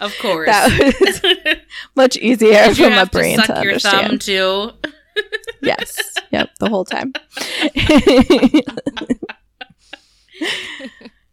of 0.00 0.16
course. 0.20 0.46
that 0.46 0.94
was 1.00 1.56
much 1.96 2.16
easier 2.18 2.52
Did 2.68 2.76
from 2.76 2.92
a 2.92 3.04
brain 3.06 3.36
to 3.38 3.46
to, 3.46 3.54
suck 3.54 3.64
your 3.64 3.78
thumb 3.80 4.04
understand. 4.04 4.20
too? 4.20 4.70
yes. 5.62 5.98
Yep 6.30 6.50
the 6.60 6.68
whole 6.68 6.84
time. 6.84 7.12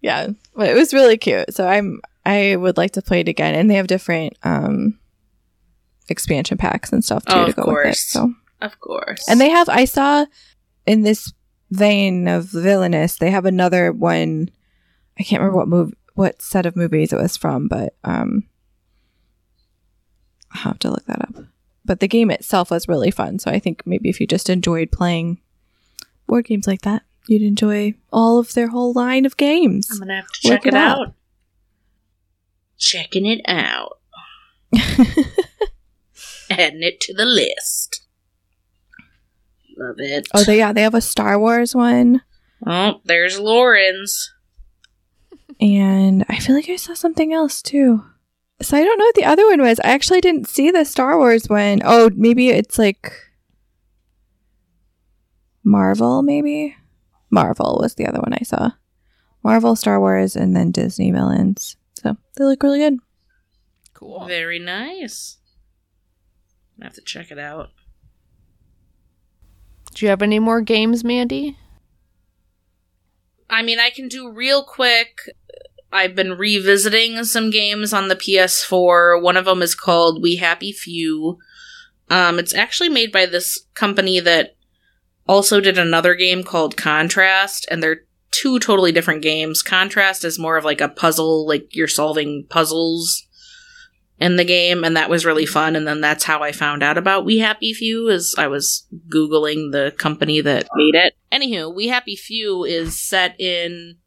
Yeah 0.02 0.30
but 0.56 0.69
it 0.69 0.73
was 0.76 0.93
really 0.93 1.18
cute. 1.18 1.53
So 1.53 1.68
i'm 1.68 2.02
i 2.26 2.56
would 2.56 2.77
like 2.77 2.91
to 2.91 3.02
play 3.02 3.19
it 3.22 3.27
again 3.27 3.56
and 3.56 3.69
they 3.69 3.76
have 3.76 3.88
different 3.88 4.34
um 4.43 4.97
expansion 6.10 6.57
packs 6.57 6.91
and 6.91 7.03
stuff 7.03 7.26
too 7.26 7.34
Oh, 7.35 7.45
to 7.45 7.53
go 7.53 7.64
with 7.65 7.88
it 7.88 7.95
so 7.97 8.34
Of 8.65 8.79
course. 8.79 9.29
And 9.29 9.39
they 9.39 9.49
have, 9.49 9.69
I 9.69 9.85
saw 9.85 10.25
in 10.87 11.03
this 11.03 11.31
vein 11.69 12.27
of 12.27 12.45
villainous, 12.45 13.17
they 13.17 13.29
have 13.29 13.45
another 13.45 13.91
one. 13.91 14.49
I 15.19 15.23
can't 15.23 15.39
remember 15.39 15.57
what 15.57 15.67
move, 15.67 15.93
what 16.15 16.41
set 16.41 16.65
of 16.65 16.75
movies 16.75 17.13
it 17.13 17.21
was 17.21 17.37
from, 17.37 17.67
but 17.67 17.95
um, 18.03 18.47
I'll 20.51 20.61
have 20.61 20.79
to 20.79 20.89
look 20.89 21.05
that 21.05 21.21
up. 21.21 21.45
But 21.83 21.99
the 21.99 22.07
game 22.07 22.31
itself 22.31 22.71
was 22.71 22.87
really 22.87 23.11
fun, 23.11 23.37
so 23.37 23.51
I 23.51 23.59
think 23.59 23.83
maybe 23.85 24.09
if 24.09 24.19
you 24.19 24.25
just 24.25 24.49
enjoyed 24.49 24.91
playing 24.91 25.39
board 26.25 26.45
games 26.45 26.65
like 26.65 26.81
that, 26.81 27.03
you'd 27.27 27.43
enjoy 27.43 27.93
all 28.11 28.39
of 28.39 28.53
their 28.53 28.69
whole 28.69 28.93
line 28.93 29.25
of 29.25 29.37
games. 29.37 29.89
I'm 29.91 29.99
gonna 29.99 30.15
have 30.15 30.31
to 30.31 30.41
check 30.41 30.65
it, 30.65 30.69
it 30.69 30.73
out. 30.73 31.13
Checking 32.79 33.27
it 33.27 33.41
out. 33.47 33.99
Adding 36.49 36.83
it 36.83 36.99
to 37.01 37.13
the 37.13 37.25
list. 37.25 38.05
Love 39.77 39.95
it. 39.99 40.27
oh, 40.34 40.43
they 40.43 40.57
yeah, 40.60 40.72
they 40.73 40.81
have 40.84 40.93
a 40.95 41.02
Star 41.02 41.38
Wars 41.39 41.76
one, 41.76 42.22
Oh, 42.65 43.02
there's 43.03 43.39
Lauren's. 43.39 44.34
and 45.60 46.26
I 46.30 46.39
feel 46.39 46.56
like 46.56 46.69
I 46.69 46.76
saw 46.77 46.93
something 46.93 47.34
else 47.34 47.61
too. 47.61 48.03
So 48.61 48.77
I 48.77 48.84
don't 48.84 48.97
know 48.97 49.06
what 49.06 49.15
the 49.15 49.26
other 49.26 49.45
one 49.47 49.61
was. 49.61 49.80
I 49.81 49.89
actually 49.89 50.22
didn't 50.22 50.47
see 50.47 50.72
the 50.72 50.85
Star 50.85 51.18
Wars 51.18 51.49
one. 51.49 51.81
Oh, 51.84 52.10
maybe 52.15 52.49
it's 52.49 52.80
like 52.80 53.11
Marvel, 55.64 56.22
maybe? 56.22 56.76
Marvel 57.30 57.80
was 57.81 57.95
the 57.95 58.07
other 58.07 58.19
one 58.19 58.34
I 58.34 58.43
saw. 58.43 58.72
Marvel, 59.43 59.76
Star 59.76 59.99
Wars, 59.99 60.35
and 60.35 60.56
then 60.56 60.72
Disney 60.72 61.11
villains. 61.11 61.76
So 61.95 62.15
they 62.38 62.43
look 62.45 62.64
really 62.64 62.80
good. 62.80 62.97
Cool. 63.93 64.26
Very 64.26 64.60
nice. 64.60 65.38
I 66.81 66.85
have 66.85 66.93
to 66.95 67.02
check 67.02 67.31
it 67.31 67.39
out. 67.39 67.69
Do 69.95 70.05
you 70.05 70.09
have 70.09 70.22
any 70.22 70.39
more 70.39 70.59
games, 70.59 71.05
Mandy? 71.05 71.57
I 73.49 73.61
mean, 73.61 73.80
I 73.80 73.89
can 73.89 74.09
do 74.09 74.30
real 74.30 74.61
quick. 74.61 75.19
I've 75.91 76.15
been 76.15 76.34
revisiting 76.34 77.23
some 77.23 77.49
games 77.49 77.93
on 77.93 78.09
the 78.09 78.15
PS4. 78.17 79.22
One 79.22 79.38
of 79.38 79.45
them 79.45 79.61
is 79.61 79.73
called 79.73 80.22
We 80.22 80.35
Happy 80.35 80.73
Few. 80.73 81.38
Um, 82.09 82.39
it's 82.39 82.53
actually 82.53 82.89
made 82.89 83.13
by 83.13 83.26
this 83.26 83.65
company 83.73 84.19
that 84.19 84.55
also 85.27 85.61
did 85.61 85.77
another 85.77 86.13
game 86.13 86.43
called 86.43 86.76
Contrast, 86.76 87.65
and 87.72 87.81
they're 87.81 88.01
two 88.31 88.59
totally 88.59 88.91
different 88.91 89.22
games. 89.22 89.63
Contrast 89.63 90.26
is 90.26 90.38
more 90.38 90.57
of 90.57 90.65
like 90.65 90.81
a 90.81 90.89
puzzle, 90.89 91.47
like 91.47 91.73
you're 91.73 91.88
solving 91.88 92.45
puzzles 92.49 93.26
in 94.19 94.37
the 94.37 94.45
game, 94.45 94.83
and 94.83 94.95
that 94.95 95.09
was 95.09 95.25
really 95.25 95.45
fun. 95.45 95.75
And 95.75 95.87
then 95.87 96.01
that's 96.01 96.23
how 96.23 96.41
I 96.41 96.51
found 96.51 96.83
out 96.83 96.97
about 96.97 97.25
We 97.25 97.39
Happy 97.39 97.73
Few, 97.73 98.07
is 98.07 98.33
I 98.37 98.47
was 98.47 98.87
googling 99.09 99.71
the 99.71 99.93
company 99.97 100.41
that 100.41 100.67
made 100.75 100.95
it. 100.95 101.15
Anywho, 101.31 101.73
We 101.75 101.87
Happy 101.87 102.15
Few 102.15 102.63
is 102.63 102.99
set 103.01 103.39
in. 103.39 103.97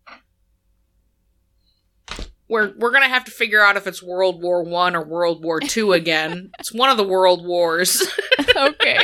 We're 2.49 2.73
we're 2.79 2.93
gonna 2.93 3.09
have 3.09 3.25
to 3.27 3.31
figure 3.31 3.61
out 3.63 3.77
if 3.77 3.87
it's 3.87 4.03
World 4.03 4.43
War 4.43 4.63
One 4.63 4.97
or 4.97 5.05
World 5.05 5.45
War 5.45 5.61
Two 5.61 5.93
again. 5.95 6.51
it's 6.59 6.73
one 6.73 6.89
of 6.89 6.97
the 6.97 7.05
world 7.05 7.47
wars. 7.47 8.03
okay. 8.57 8.99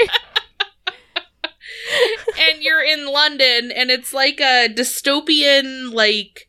and 2.39 2.63
you're 2.63 2.83
in 2.83 3.07
London 3.07 3.71
and 3.71 3.91
it's 3.91 4.15
like 4.15 4.41
a 4.41 4.69
dystopian 4.75 5.93
like 5.93 6.49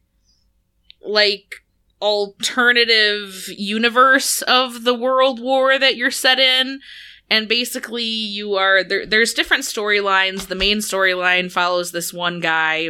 like 1.01 1.55
alternative 2.01 3.47
universe 3.49 4.41
of 4.43 4.83
the 4.83 4.93
world 4.93 5.39
war 5.39 5.79
that 5.79 5.95
you're 5.95 6.11
set 6.11 6.39
in. 6.39 6.81
And 7.29 7.47
basically 7.47 8.03
you 8.03 8.55
are 8.55 8.83
there 8.83 9.05
there's 9.05 9.33
different 9.33 9.63
storylines. 9.63 10.47
The 10.47 10.55
main 10.55 10.77
storyline 10.77 11.51
follows 11.51 11.91
this 11.91 12.13
one 12.13 12.39
guy 12.39 12.89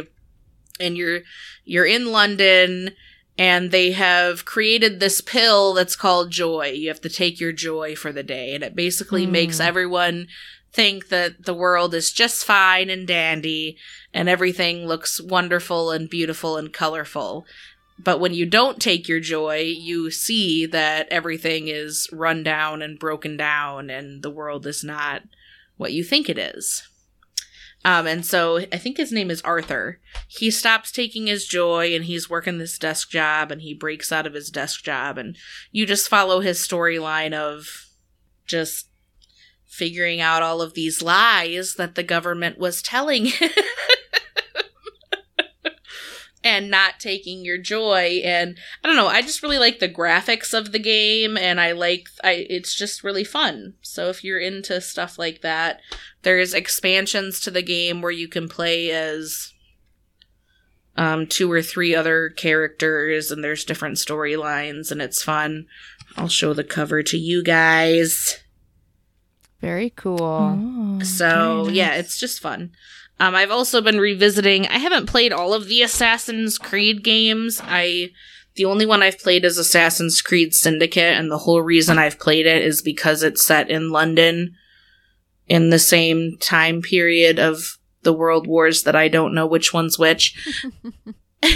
and 0.78 0.96
you're 0.96 1.20
you're 1.64 1.86
in 1.86 2.12
London 2.12 2.90
and 3.38 3.70
they 3.70 3.92
have 3.92 4.44
created 4.44 4.98
this 4.98 5.20
pill 5.20 5.74
that's 5.74 5.96
called 5.96 6.30
joy. 6.30 6.68
You 6.68 6.88
have 6.88 7.00
to 7.02 7.08
take 7.08 7.40
your 7.40 7.52
joy 7.52 7.94
for 7.94 8.12
the 8.12 8.22
day. 8.22 8.54
And 8.54 8.64
it 8.64 8.74
basically 8.74 9.24
hmm. 9.24 9.32
makes 9.32 9.60
everyone 9.60 10.28
think 10.72 11.08
that 11.08 11.44
the 11.44 11.54
world 11.54 11.94
is 11.94 12.12
just 12.12 12.44
fine 12.44 12.90
and 12.90 13.06
dandy 13.06 13.78
and 14.12 14.28
everything 14.28 14.86
looks 14.86 15.20
wonderful 15.20 15.90
and 15.90 16.08
beautiful 16.08 16.56
and 16.56 16.72
colorful. 16.72 17.46
But 17.98 18.20
when 18.20 18.34
you 18.34 18.46
don't 18.46 18.80
take 18.80 19.08
your 19.08 19.20
joy, 19.20 19.60
you 19.60 20.10
see 20.10 20.66
that 20.66 21.08
everything 21.10 21.68
is 21.68 22.08
run 22.12 22.42
down 22.42 22.82
and 22.82 22.98
broken 22.98 23.36
down 23.36 23.88
and 23.88 24.22
the 24.22 24.30
world 24.30 24.66
is 24.66 24.84
not 24.84 25.22
what 25.76 25.92
you 25.92 26.04
think 26.04 26.28
it 26.28 26.38
is. 26.38 26.86
Um, 27.84 28.06
and 28.06 28.26
so 28.26 28.58
I 28.72 28.78
think 28.78 28.96
his 28.96 29.12
name 29.12 29.30
is 29.30 29.40
Arthur. 29.42 30.00
He 30.26 30.50
stops 30.50 30.90
taking 30.90 31.28
his 31.28 31.46
joy 31.46 31.94
and 31.94 32.04
he's 32.04 32.28
working 32.28 32.58
this 32.58 32.78
desk 32.78 33.10
job 33.10 33.52
and 33.52 33.62
he 33.62 33.74
breaks 33.74 34.10
out 34.10 34.26
of 34.26 34.34
his 34.34 34.50
desk 34.50 34.82
job. 34.82 35.18
And 35.18 35.36
you 35.70 35.86
just 35.86 36.08
follow 36.08 36.40
his 36.40 36.58
storyline 36.58 37.32
of 37.32 37.86
just 38.44 38.88
figuring 39.64 40.20
out 40.20 40.42
all 40.42 40.60
of 40.60 40.74
these 40.74 41.00
lies 41.00 41.74
that 41.74 41.94
the 41.94 42.02
government 42.02 42.58
was 42.58 42.82
telling 42.82 43.26
him 43.26 43.50
and 46.46 46.70
not 46.70 47.00
taking 47.00 47.44
your 47.44 47.58
joy. 47.58 48.20
And 48.24 48.56
i 48.82 48.86
don't 48.86 48.96
know 48.96 49.08
i 49.08 49.20
just 49.20 49.42
really 49.42 49.58
like 49.58 49.80
the 49.80 49.88
graphics 49.88 50.56
of 50.56 50.70
the 50.70 50.78
game 50.78 51.36
and 51.36 51.60
i 51.60 51.72
like 51.72 52.06
i 52.22 52.46
it's 52.48 52.74
just 52.74 53.02
really 53.02 53.24
fun. 53.24 53.74
So 53.82 54.08
if 54.08 54.22
you're 54.22 54.38
into 54.38 54.80
stuff 54.80 55.18
like 55.18 55.42
that 55.42 55.80
there's 56.22 56.54
expansions 56.54 57.40
to 57.40 57.50
the 57.50 57.62
game 57.62 58.00
where 58.00 58.12
you 58.12 58.28
can 58.28 58.48
play 58.48 58.90
as 58.90 59.52
um 60.96 61.26
two 61.26 61.50
or 61.50 61.62
three 61.62 61.94
other 61.94 62.30
characters 62.30 63.30
and 63.30 63.42
there's 63.42 63.64
different 63.64 63.96
storylines 63.96 64.92
and 64.92 65.02
it's 65.02 65.22
fun. 65.22 65.66
I'll 66.16 66.28
show 66.28 66.54
the 66.54 66.64
cover 66.64 67.02
to 67.02 67.18
you 67.18 67.42
guys. 67.42 68.38
Very 69.60 69.90
cool. 69.90 70.20
Oh, 70.20 71.00
so 71.02 71.68
yeah, 71.68 71.94
it's 71.94 72.18
just 72.18 72.40
fun. 72.40 72.72
Um, 73.18 73.34
I've 73.34 73.50
also 73.50 73.80
been 73.80 73.98
revisiting. 73.98 74.66
I 74.66 74.78
haven't 74.78 75.06
played 75.06 75.32
all 75.32 75.54
of 75.54 75.68
the 75.68 75.82
Assassin's 75.82 76.58
Creed 76.58 77.02
games. 77.02 77.60
I 77.62 78.10
the 78.56 78.64
only 78.64 78.86
one 78.86 79.02
I've 79.02 79.18
played 79.18 79.44
is 79.44 79.58
Assassin's 79.58 80.22
Creed 80.22 80.54
Syndicate, 80.54 81.14
and 81.14 81.30
the 81.30 81.38
whole 81.38 81.60
reason 81.60 81.98
I've 81.98 82.18
played 82.18 82.46
it 82.46 82.62
is 82.62 82.80
because 82.82 83.22
it's 83.22 83.44
set 83.44 83.70
in 83.70 83.90
London 83.90 84.54
in 85.46 85.70
the 85.70 85.78
same 85.78 86.36
time 86.40 86.82
period 86.82 87.38
of 87.38 87.78
the 88.02 88.12
world 88.12 88.46
wars 88.46 88.84
that 88.84 88.96
I 88.96 89.08
don't 89.08 89.34
know 89.34 89.46
which 89.46 89.72
one's 89.74 89.98
which. 89.98 90.34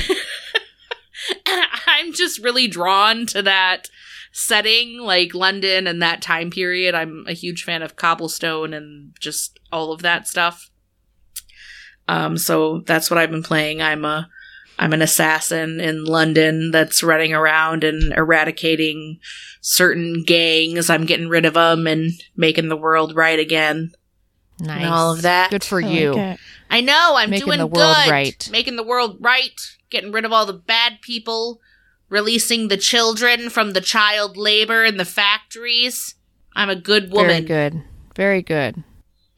I'm 1.87 2.13
just 2.13 2.43
really 2.43 2.69
drawn 2.69 3.27
to 3.27 3.43
that 3.43 3.89
setting, 4.33 4.99
like 5.01 5.35
London 5.35 5.87
and 5.87 6.03
that 6.03 6.23
time 6.23 6.51
period. 6.51 6.95
I'm 6.95 7.25
a 7.27 7.33
huge 7.33 7.65
fan 7.65 7.83
of 7.83 7.97
cobblestone 7.97 8.75
and 8.75 9.15
just 9.19 9.59
all 9.73 9.93
of 9.93 10.03
that 10.03 10.29
stuff. 10.29 10.71
Um, 12.11 12.39
so 12.39 12.81
that's 12.87 13.09
what 13.09 13.19
I've 13.19 13.31
been 13.31 13.43
playing. 13.45 13.81
I'm 13.81 14.05
a 14.05 14.29
I'm 14.81 14.93
an 14.93 15.03
assassin 15.03 15.79
in 15.79 16.05
London 16.05 16.71
that's 16.73 17.03
running 17.05 17.33
around 17.35 17.85
and 17.85 18.13
eradicating 18.15 19.21
certain 19.61 20.25
gangs. 20.27 20.91
I'm 20.91 21.07
getting 21.07 21.29
rid 21.29 21.45
of 21.45 21.55
them 21.55 21.87
and 21.87 22.11
making 22.35 22.69
the 22.69 22.77
world 22.77 23.15
right 23.15 23.39
again. 23.39 23.93
Nice. 24.59 24.83
And 24.83 24.93
all 24.93 25.13
of 25.13 25.23
that. 25.23 25.51
Good 25.51 25.63
for 25.63 25.83
I 25.83 25.87
you. 25.89 26.19
it. 26.19 26.41
I 26.71 26.81
know 26.81 27.13
I'm 27.17 27.31
Making 27.31 27.47
doing 27.47 27.59
the 27.59 27.67
world 27.67 27.97
good. 28.05 28.11
right. 28.11 28.49
Making 28.51 28.77
the 28.77 28.83
world 28.83 29.19
right. 29.21 29.61
Getting 29.91 30.13
rid 30.13 30.25
of 30.25 30.33
all 30.33 30.47
the 30.47 30.53
bad 30.55 31.01
people. 31.03 31.61
Releasing 32.09 32.69
the 32.69 32.77
children 32.77 33.51
from 33.51 33.73
the 33.73 33.81
child 33.81 34.37
labor 34.37 34.85
in 34.85 34.97
the 34.97 35.05
factories. 35.05 36.15
I'm 36.57 36.71
a 36.71 36.77
good 36.77 37.11
Very 37.11 37.23
woman. 37.23 37.45
good. 37.45 37.83
Very 38.17 38.43
good. 38.43 38.83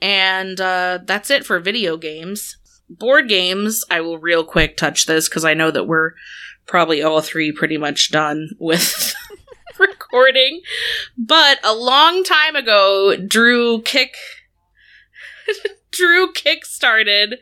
And 0.01 0.61
uh, 0.61 1.01
that's 1.05 1.31
it 1.31 1.45
for 1.45 1.59
video 1.61 1.97
games. 1.97 2.57
Board 2.99 3.29
games, 3.29 3.85
I 3.91 4.01
will 4.01 4.19
real 4.19 4.45
quick 4.45 4.77
touch 4.77 5.07
this 5.07 5.29
because 5.29 5.45
I 5.45 5.55
know 5.55 5.71
that 5.71 5.87
we're 5.87 6.13
probably 6.67 7.03
all 7.03 7.21
three 7.21 7.53
pretty 7.53 7.79
much 7.79 8.11
done 8.11 8.51
with 8.59 9.15
recording. 9.79 10.63
But 11.17 11.59
a 11.65 11.75
long 11.75 12.25
time 12.25 12.57
ago, 12.57 13.17
Drew 13.17 13.83
kick 13.83 14.17
Drew 15.91 16.33
kick 16.33 16.65
started. 16.65 17.39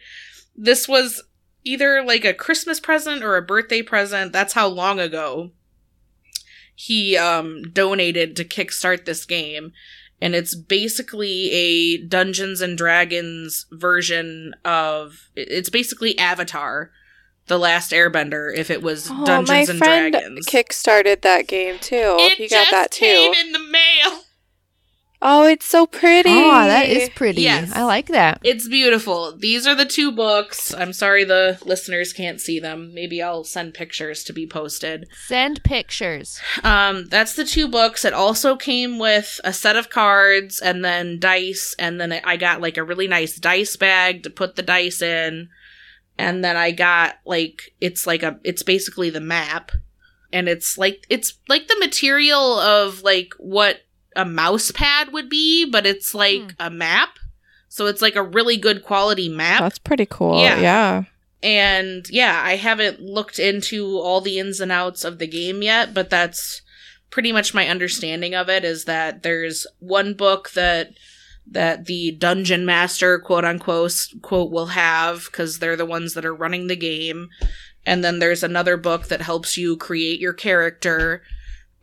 This 0.56 0.88
was 0.88 1.22
either 1.64 2.02
like 2.02 2.24
a 2.24 2.34
Christmas 2.34 2.80
present 2.80 3.22
or 3.22 3.36
a 3.36 3.42
birthday 3.42 3.82
present. 3.82 4.32
That's 4.32 4.54
how 4.54 4.68
long 4.68 4.98
ago 4.98 5.52
he 6.74 7.16
um 7.16 7.62
donated 7.72 8.34
to 8.36 8.44
kickstart 8.44 9.04
this 9.04 9.26
game 9.26 9.72
and 10.20 10.34
it's 10.34 10.54
basically 10.54 11.50
a 11.52 11.96
Dungeons 11.98 12.60
and 12.60 12.76
Dragons 12.76 13.66
version 13.72 14.54
of 14.64 15.28
it's 15.34 15.70
basically 15.70 16.18
Avatar, 16.18 16.90
the 17.46 17.58
last 17.58 17.92
Airbender. 17.92 18.54
If 18.56 18.70
it 18.70 18.82
was 18.82 19.10
Oh, 19.10 19.14
my 19.14 19.24
Dungeons 19.24 19.68
and 19.70 19.78
friend 19.78 20.12
Dragons, 20.12 20.46
kickstarted 20.46 21.22
that 21.22 21.46
game 21.46 21.78
too. 21.78 22.16
it 22.18 22.34
he 22.38 22.48
got 22.48 22.70
that 22.70 22.90
too. 22.90 23.04
came 23.04 23.34
in 23.34 23.52
the 23.52 23.58
mail. 23.58 24.22
Oh, 25.22 25.46
it's 25.46 25.66
so 25.66 25.86
pretty. 25.86 26.30
Oh, 26.30 26.50
that 26.50 26.88
is 26.88 27.08
pretty. 27.10 27.42
Yes. 27.42 27.72
I 27.72 27.84
like 27.84 28.08
that. 28.08 28.40
It's 28.42 28.68
beautiful. 28.68 29.36
These 29.36 29.66
are 29.66 29.74
the 29.74 29.84
two 29.84 30.12
books. 30.12 30.72
I'm 30.74 30.92
sorry 30.92 31.24
the 31.24 31.58
listeners 31.64 32.12
can't 32.12 32.40
see 32.40 32.58
them. 32.58 32.92
Maybe 32.94 33.22
I'll 33.22 33.44
send 33.44 33.74
pictures 33.74 34.24
to 34.24 34.32
be 34.32 34.46
posted. 34.46 35.08
Send 35.26 35.62
pictures. 35.64 36.40
Um, 36.64 37.06
that's 37.08 37.34
the 37.34 37.44
two 37.44 37.68
books. 37.68 38.04
It 38.04 38.12
also 38.12 38.56
came 38.56 38.98
with 38.98 39.40
a 39.44 39.52
set 39.52 39.76
of 39.76 39.90
cards 39.90 40.60
and 40.60 40.84
then 40.84 41.18
dice, 41.18 41.74
and 41.78 42.00
then 42.00 42.12
I 42.12 42.36
got 42.36 42.60
like 42.60 42.76
a 42.76 42.84
really 42.84 43.08
nice 43.08 43.36
dice 43.36 43.76
bag 43.76 44.22
to 44.24 44.30
put 44.30 44.56
the 44.56 44.62
dice 44.62 45.02
in. 45.02 45.48
And 46.18 46.44
then 46.44 46.56
I 46.56 46.70
got 46.70 47.16
like 47.24 47.74
it's 47.80 48.06
like 48.06 48.22
a 48.22 48.38
it's 48.44 48.62
basically 48.62 49.10
the 49.10 49.20
map. 49.20 49.72
And 50.32 50.48
it's 50.48 50.78
like 50.78 51.06
it's 51.08 51.34
like 51.48 51.66
the 51.66 51.78
material 51.80 52.58
of 52.58 53.02
like 53.02 53.32
what 53.38 53.80
a 54.16 54.24
mouse 54.24 54.70
pad 54.70 55.12
would 55.12 55.28
be, 55.28 55.64
but 55.64 55.86
it's 55.86 56.14
like 56.14 56.42
hmm. 56.42 56.48
a 56.58 56.70
map. 56.70 57.18
So 57.68 57.86
it's 57.86 58.02
like 58.02 58.16
a 58.16 58.22
really 58.22 58.56
good 58.56 58.82
quality 58.82 59.28
map. 59.28 59.60
That's 59.60 59.78
pretty 59.78 60.06
cool. 60.06 60.42
Yeah. 60.42 60.60
Yeah. 60.60 61.04
And 61.42 62.06
yeah, 62.10 62.42
I 62.44 62.56
haven't 62.56 63.00
looked 63.00 63.38
into 63.38 63.98
all 63.98 64.20
the 64.20 64.38
ins 64.38 64.60
and 64.60 64.72
outs 64.72 65.04
of 65.04 65.18
the 65.18 65.26
game 65.26 65.62
yet, 65.62 65.94
but 65.94 66.10
that's 66.10 66.62
pretty 67.10 67.32
much 67.32 67.54
my 67.54 67.68
understanding 67.68 68.34
of 68.34 68.48
it 68.48 68.64
is 68.64 68.84
that 68.84 69.22
there's 69.22 69.66
one 69.78 70.14
book 70.14 70.50
that 70.50 70.92
that 71.46 71.86
the 71.86 72.12
dungeon 72.12 72.64
master 72.64 73.18
quote 73.18 73.44
unquote 73.44 73.94
quote 74.22 74.52
will 74.52 74.66
have 74.66 75.24
because 75.26 75.58
they're 75.58 75.76
the 75.76 75.86
ones 75.86 76.14
that 76.14 76.24
are 76.24 76.34
running 76.34 76.68
the 76.68 76.76
game 76.76 77.28
and 77.84 78.04
then 78.04 78.18
there's 78.18 78.42
another 78.42 78.76
book 78.76 79.08
that 79.08 79.22
helps 79.22 79.56
you 79.56 79.76
create 79.76 80.20
your 80.20 80.32
character 80.32 81.22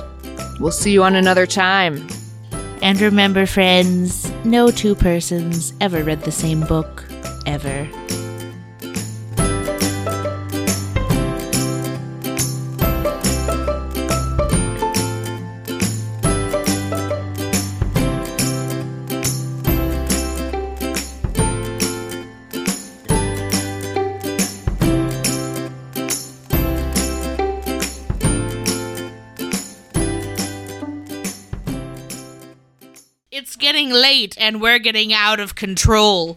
we'll 0.61 0.70
see 0.73 0.93
you 0.93 1.03
on 1.05 1.15
another 1.15 1.47
time. 1.47 2.07
And 2.83 3.01
remember, 3.01 3.47
friends, 3.47 4.31
no 4.45 4.70
two 4.70 4.95
persons 4.95 5.73
ever 5.81 6.05
read 6.05 6.23
the 6.23 6.33
same 6.33 6.61
book, 6.61 7.05
ever. 7.47 7.89
Getting 33.89 34.02
late 34.02 34.35
and 34.39 34.60
we're 34.60 34.78
getting 34.78 35.12
out 35.12 35.40
of 35.40 35.55
control. 35.55 36.36